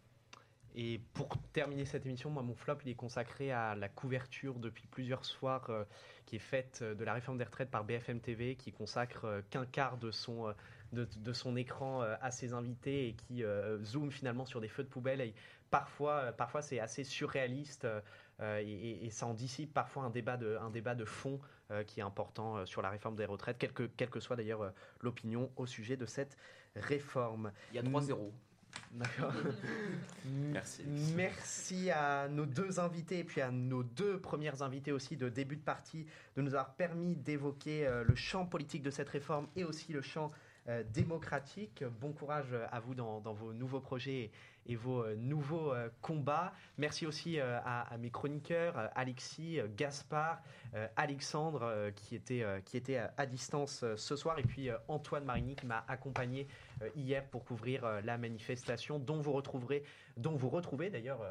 Et 0.75 1.01
pour 1.13 1.29
terminer 1.51 1.85
cette 1.85 2.05
émission, 2.05 2.29
moi, 2.29 2.43
mon 2.43 2.55
flop, 2.55 2.77
il 2.85 2.89
est 2.91 2.95
consacré 2.95 3.51
à 3.51 3.75
la 3.75 3.89
couverture 3.89 4.59
depuis 4.59 4.87
plusieurs 4.87 5.25
soirs 5.25 5.69
euh, 5.69 5.83
qui 6.25 6.35
est 6.35 6.39
faite 6.39 6.79
euh, 6.81 6.93
de 6.95 7.03
la 7.03 7.13
réforme 7.13 7.37
des 7.37 7.43
retraites 7.43 7.71
par 7.71 7.83
BFM 7.83 8.19
TV, 8.19 8.55
qui 8.55 8.71
consacre 8.71 9.25
euh, 9.25 9.41
qu'un 9.49 9.65
quart 9.65 9.97
de 9.97 10.11
son, 10.11 10.53
de, 10.93 11.33
son 11.33 11.55
écran 11.55 12.01
à 12.01 12.31
ses 12.31 12.53
invités 12.53 13.07
et 13.09 13.13
qui 13.13 13.43
zoome 13.83 14.11
finalement 14.11 14.45
sur 14.45 14.59
des 14.61 14.67
feux 14.67 14.83
de 14.83 14.89
poubelle. 14.89 15.33
Parfois, 15.69 16.31
parfois 16.31 16.61
c'est 16.63 16.79
assez 16.79 17.03
surréaliste 17.03 17.87
et, 18.41 18.63
et- 18.63 19.05
et 19.05 19.09
ça 19.11 19.27
en 19.27 19.33
dissipe 19.35 19.71
parfois 19.73 20.03
un 20.03 20.09
débat 20.09 20.35
de, 20.37 20.57
un 20.61 20.69
débat 20.71 20.95
de 20.95 21.05
fond 21.05 21.39
qui 21.85 21.99
est 21.99 22.03
important 22.03 22.65
sur 22.65 22.81
la 22.81 22.89
réforme 22.89 23.15
des 23.15 23.25
retraites, 23.25 23.59
quelle 23.59 23.73
que, 23.73 23.83
quelle 23.83 24.09
que 24.09 24.19
soit 24.19 24.35
d'ailleurs 24.35 24.73
l'opinion 25.01 25.51
au 25.57 25.67
sujet 25.67 25.95
de 25.95 26.07
cette 26.07 26.35
réforme. 26.75 27.51
Il 27.71 27.75
y 27.75 27.79
a 27.79 27.83
3-0. 27.83 28.31
D'accord. 28.91 29.33
Merci. 30.25 30.83
Merci 31.15 31.91
à 31.91 32.27
nos 32.27 32.45
deux 32.45 32.79
invités 32.79 33.19
et 33.19 33.23
puis 33.23 33.41
à 33.41 33.51
nos 33.51 33.83
deux 33.83 34.19
premières 34.19 34.61
invités 34.61 34.91
aussi 34.91 35.15
de 35.15 35.29
début 35.29 35.55
de 35.55 35.61
partie 35.61 36.05
de 36.35 36.41
nous 36.41 36.53
avoir 36.53 36.73
permis 36.73 37.15
d'évoquer 37.15 37.85
euh, 37.85 38.03
le 38.03 38.15
champ 38.15 38.45
politique 38.45 38.81
de 38.81 38.91
cette 38.91 39.09
réforme 39.09 39.47
et 39.55 39.63
aussi 39.63 39.93
le 39.93 40.01
champ 40.01 40.31
euh, 40.69 40.83
démocratique. 40.93 41.83
Bon 41.99 42.11
courage 42.11 42.53
à 42.71 42.79
vous 42.79 42.93
dans, 42.93 43.19
vos 43.21 43.53
nouveaux 43.53 43.79
projets 43.79 44.29
et 44.67 44.75
vos 44.75 45.03
euh, 45.03 45.15
nouveaux 45.15 45.73
euh, 45.73 45.89
combats. 46.01 46.53
Merci 46.77 47.07
aussi 47.07 47.39
à, 47.39 47.89
mes 47.99 48.11
chroniqueurs, 48.11 48.91
Alexis, 48.93 49.59
Gaspard, 49.75 50.43
Alexandre 50.95 51.89
qui 51.95 52.15
était, 52.15 52.45
qui 52.65 52.77
était 52.77 52.97
à, 53.17 53.25
distance 53.25 53.83
ce 53.95 54.15
soir 54.15 54.37
et 54.37 54.43
puis 54.43 54.69
Antoine 54.87 55.25
Marigny 55.25 55.55
qui 55.55 55.65
m'a 55.65 55.83
accompagné 55.87 56.47
hier 56.95 57.25
pour 57.25 57.43
couvrir 57.43 58.01
la 58.03 58.17
manifestation 58.17 58.99
dont 58.99 59.19
vous 59.19 59.33
retrouverez 59.33 59.83
dont 60.17 60.35
vous 60.35 60.49
retrouvez 60.49 60.89
d'ailleurs 60.89 61.21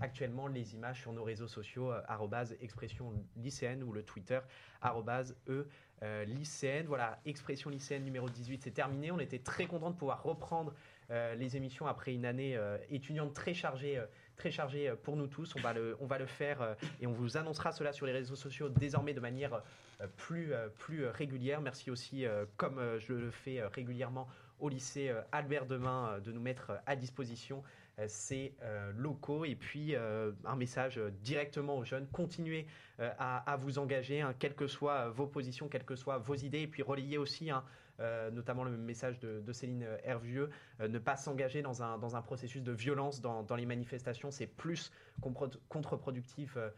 actuellement 0.00 0.46
les 0.46 0.74
images 0.74 1.00
sur 1.00 1.12
nos 1.12 1.24
réseaux 1.24 1.48
sociaux 1.48 1.92
expression 2.60 3.12
lycéenne 3.36 3.82
ou 3.82 3.92
le 3.92 4.02
Twitter 4.02 4.40
e 5.48 5.66
euh, 6.02 6.24
lycéenne. 6.24 6.86
Voilà, 6.86 7.20
expression 7.24 7.70
lycéenne 7.70 8.04
numéro 8.04 8.28
18, 8.28 8.62
c'est 8.62 8.70
terminé. 8.70 9.10
On 9.10 9.18
était 9.18 9.38
très 9.38 9.66
content 9.66 9.90
de 9.90 9.96
pouvoir 9.96 10.22
reprendre 10.22 10.74
euh, 11.12 11.34
les 11.34 11.56
émissions 11.56 11.86
après 11.86 12.14
une 12.14 12.24
année 12.24 12.56
euh, 12.56 12.78
étudiante 12.90 13.34
très 13.34 13.52
chargée, 13.52 13.98
euh, 13.98 14.06
très 14.36 14.50
chargée 14.50 14.92
pour 15.02 15.16
nous 15.16 15.26
tous. 15.26 15.54
On 15.56 15.60
va 15.60 15.74
le, 15.74 15.96
on 16.00 16.06
va 16.06 16.18
le 16.18 16.26
faire 16.26 16.76
et 17.00 17.06
on 17.06 17.12
vous 17.12 17.36
annoncera 17.36 17.72
cela 17.72 17.92
sur 17.92 18.06
les 18.06 18.12
réseaux 18.12 18.36
sociaux 18.36 18.68
désormais 18.70 19.12
de 19.12 19.20
manière 19.20 19.62
plus, 20.16 20.52
plus 20.78 21.06
régulière. 21.06 21.60
Merci 21.60 21.90
aussi, 21.90 22.24
comme 22.56 22.80
je 22.98 23.12
le 23.12 23.30
fais 23.30 23.62
régulièrement 23.62 24.26
au 24.58 24.68
lycée 24.68 25.12
Albert 25.30 25.66
Demain, 25.66 26.18
de 26.24 26.32
nous 26.32 26.40
mettre 26.40 26.72
à 26.86 26.96
disposition 26.96 27.62
euh, 27.98 28.04
ces 28.08 28.54
euh, 28.62 28.92
locaux. 28.96 29.44
Et 29.44 29.54
puis, 29.54 29.94
euh, 29.94 30.32
un 30.44 30.56
message 30.56 30.98
euh, 30.98 31.10
directement 31.22 31.76
aux 31.76 31.84
jeunes. 31.84 32.06
Continuez 32.12 32.66
euh, 33.00 33.10
à, 33.18 33.56
vous 33.56 33.78
engager, 33.78 34.20
hein, 34.20 34.34
quelles 34.38 34.54
que 34.54 34.66
soient 34.66 35.10
vos 35.10 35.26
positions, 35.26 35.68
quelles 35.68 35.84
que 35.84 35.96
soient 35.96 36.18
vos 36.18 36.34
idées. 36.34 36.60
Et 36.60 36.66
puis, 36.66 36.82
relayez 36.82 37.18
aussi, 37.18 37.50
hein, 37.50 37.64
euh, 38.00 38.30
notamment 38.30 38.64
le 38.64 38.76
message 38.76 39.20
de, 39.20 39.52
Céline 39.52 39.86
Hervieux, 40.02 40.50
euh, 40.80 40.88
ne 40.88 40.98
pas 40.98 41.16
s'engager 41.16 41.62
dans 41.62 41.82
un, 41.82 42.22
processus 42.22 42.62
de 42.62 42.72
violence 42.72 43.20
dans, 43.20 43.46
les 43.54 43.66
manifestations. 43.66 44.30
C'est 44.30 44.46
plus 44.46 44.90
euh, 45.24 45.30
euh, 46.56 46.70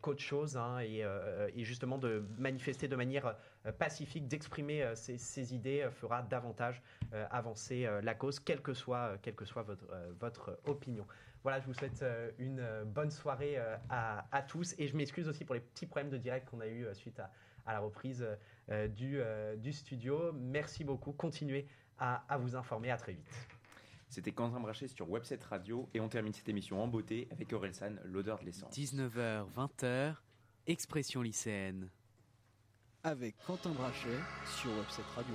qu'autre 0.00 0.20
chose. 0.20 0.56
hein, 0.56 0.78
et, 0.80 1.04
euh, 1.04 1.48
et 1.54 1.64
justement, 1.64 1.98
de 1.98 2.24
manifester 2.38 2.88
de 2.88 2.96
manière 2.96 3.36
euh, 3.66 3.72
pacifique, 3.72 4.28
d'exprimer 4.28 4.82
euh, 4.82 4.94
ses, 4.94 5.54
idées 5.54 5.82
euh, 5.82 5.90
fera 5.90 6.22
davantage 6.22 6.82
euh, 7.12 7.24
avancer 7.30 7.86
euh, 7.86 8.00
la 8.02 8.14
cause, 8.14 8.40
quelle 8.40 8.60
que 8.60 8.74
soit, 8.74 9.16
euh, 9.26 10.12
votre, 10.18 10.50
euh, 10.50 10.56
opinion. 10.70 11.06
Voilà, 11.42 11.60
je 11.60 11.66
vous 11.66 11.74
souhaite 11.74 12.02
euh, 12.02 12.30
une 12.38 12.60
euh, 12.60 12.84
bonne 12.84 13.10
soirée 13.10 13.54
euh, 13.56 13.76
à, 13.88 14.42
tous 14.42 14.74
et 14.78 14.86
je 14.86 14.96
m'excuse 14.96 15.28
aussi 15.28 15.44
pour 15.44 15.54
les 15.54 15.60
petits 15.60 15.86
problèmes 15.86 16.10
de 16.10 16.18
direct 16.18 16.48
qu'on 16.48 16.60
a 16.60 16.66
eu 16.66 16.86
euh, 16.86 16.94
suite 16.94 17.20
à, 17.20 17.72
la 17.72 17.80
reprise 17.80 18.26
euh, 18.70 18.88
du, 18.88 19.20
euh, 19.20 19.56
du 19.56 19.72
studio. 19.72 20.32
Merci 20.32 20.84
beaucoup, 20.84 21.12
continuez 21.12 21.66
à, 21.98 22.24
à 22.28 22.36
vous 22.38 22.56
informer, 22.56 22.90
à 22.90 22.96
très 22.96 23.12
vite. 23.12 23.58
C'était 24.12 24.32
Quentin 24.32 24.60
Brachet 24.60 24.88
sur 24.88 25.08
Webset 25.08 25.38
Radio 25.48 25.88
et 25.94 26.00
on 26.00 26.06
termine 26.10 26.34
cette 26.34 26.50
émission 26.50 26.82
en 26.82 26.86
beauté 26.86 27.28
avec 27.30 27.50
Orelsan, 27.54 27.94
l'odeur 28.04 28.38
de 28.40 28.44
l'essence. 28.44 28.76
19h, 28.76 29.46
20h, 29.56 30.16
expression 30.66 31.22
lycéenne. 31.22 31.88
Avec 33.04 33.36
Quentin 33.46 33.70
Brachet 33.70 34.18
sur 34.44 34.70
Webset 34.72 35.00
Radio. 35.16 35.34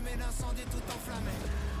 allumer 0.01 0.17
l'incendie 0.17 0.63
tout 0.71 0.81
enflammé. 0.93 1.80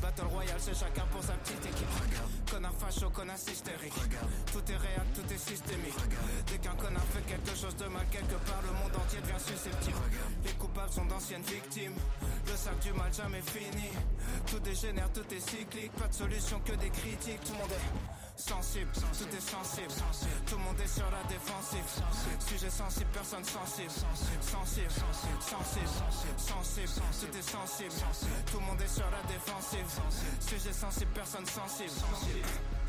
Battle 0.00 0.26
Royale, 0.30 0.58
c'est 0.58 0.74
chacun 0.74 1.04
pour 1.10 1.22
sa 1.22 1.32
petite 1.34 1.64
équipe. 1.66 1.88
Connard 2.50 2.74
facho, 2.74 3.10
connard 3.10 3.36
hystérique. 3.36 3.92
Tout 4.52 4.72
est 4.72 4.76
réel, 4.76 5.06
tout 5.14 5.32
est 5.32 5.38
systémique. 5.38 5.94
Dès 6.46 6.58
qu'un 6.58 6.74
connard 6.74 7.04
fait 7.12 7.22
quelque 7.22 7.56
chose 7.56 7.76
de 7.76 7.86
mal 7.86 8.06
quelque 8.10 8.36
part, 8.46 8.62
le 8.62 8.72
monde 8.72 8.94
entier 8.96 9.20
devient 9.20 9.40
susceptible. 9.40 9.98
Les 10.44 10.52
coupables 10.52 10.92
sont 10.92 11.04
d'anciennes 11.04 11.42
victimes. 11.42 11.94
Le 12.46 12.56
sac 12.56 12.78
du 12.80 12.92
mal 12.92 13.12
jamais 13.12 13.42
fini. 13.42 13.90
Tout 14.46 14.60
dégénère, 14.60 15.10
tout 15.12 15.26
est 15.34 15.40
cyclique. 15.40 15.92
Pas 15.92 16.08
de 16.08 16.14
solution 16.14 16.60
que 16.64 16.72
des 16.72 16.90
critiques. 16.90 17.40
Tout 17.44 17.52
le 17.52 17.58
monde 17.58 17.72
est 17.72 18.27
sensible, 18.38 18.90
tout 18.92 19.36
est 19.36 19.40
sensible. 19.40 19.92
Tout 20.46 20.56
le 20.56 20.62
monde 20.62 20.80
est 20.80 20.86
sur 20.86 21.10
la 21.10 21.22
défensive. 21.28 21.84
Sujet 22.46 22.70
sensible, 22.70 23.10
personne 23.12 23.44
sensible. 23.44 23.90
Sensible, 23.90 24.90
sensible, 24.90 25.88
sensible, 26.38 26.88
tout 27.20 27.38
est 27.38 27.42
sensible. 27.42 27.94
Tout 28.50 28.58
le 28.60 28.66
monde 28.66 28.80
est 28.80 28.94
sur 28.94 29.10
la 29.10 29.22
défensive. 29.28 29.86
Sujet 30.40 30.72
sensible, 30.72 31.10
personne 31.14 31.46
sensible. 31.46 31.90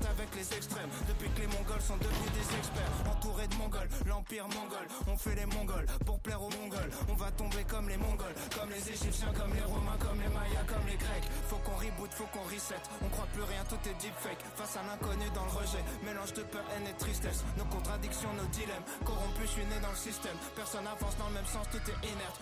avec 0.00 0.34
les 0.34 0.48
extrêmes. 0.56 0.88
Depuis 1.08 1.28
que 1.30 1.40
les 1.40 1.50
Mongols 1.52 1.82
sont 1.82 1.96
devenus 1.96 2.32
des 2.32 2.48
experts. 2.56 2.92
Entourés 3.10 3.48
de 3.48 3.56
Mongols, 3.56 3.88
l'empire 4.06 4.48
mongol. 4.48 4.86
On 5.06 5.16
fait 5.16 5.34
les 5.34 5.46
Mongols 5.46 5.86
pour 6.06 6.18
plaire 6.20 6.40
aux 6.42 6.50
Mongols. 6.50 6.90
On 7.08 7.14
va 7.14 7.30
tomber 7.32 7.64
comme 7.68 7.88
les 7.88 7.96
Mongols, 7.96 8.34
comme 8.56 8.70
les 8.70 8.84
Égyptiens, 8.88 9.32
comme 9.36 9.52
les 9.52 9.66
Romains, 9.66 9.98
comme 10.00 10.20
les 10.20 10.32
Mayas, 10.32 10.64
comme 10.66 10.86
les 10.88 10.96
Grecs. 10.96 11.28
Faut 11.48 11.60
qu'on 11.60 11.76
reboot, 11.76 12.12
faut 12.12 12.28
qu'on 12.32 12.46
reset. 12.48 12.80
On 13.04 13.08
croit 13.08 13.28
plus 13.32 13.44
rien, 13.44 13.62
tout 13.68 13.80
est 13.84 13.96
deepfake. 14.00 14.40
Face 14.56 14.76
à 14.76 14.82
l'inconnu 14.88 15.28
dans 15.34 15.44
le 15.44 15.54
rejet. 15.60 15.84
Mélange 16.04 16.32
de 16.32 16.42
peur, 16.42 16.64
haine 16.72 16.88
et 16.88 16.96
tristesse. 16.96 17.44
Nos 17.58 17.68
contradictions, 17.68 18.32
nos 18.34 18.48
dilemmes. 18.48 18.86
Corrompus, 19.04 19.52
je 19.52 19.60
suis 19.60 19.66
né 19.66 19.78
dans 19.82 19.92
le 19.92 20.00
système. 20.00 20.36
Personne 20.56 20.86
avance 20.86 21.16
dans 21.18 21.28
le 21.28 21.34
même 21.34 21.46
sens, 21.46 21.66
tout 21.70 21.82
est 21.84 22.00
inerte. 22.08 22.40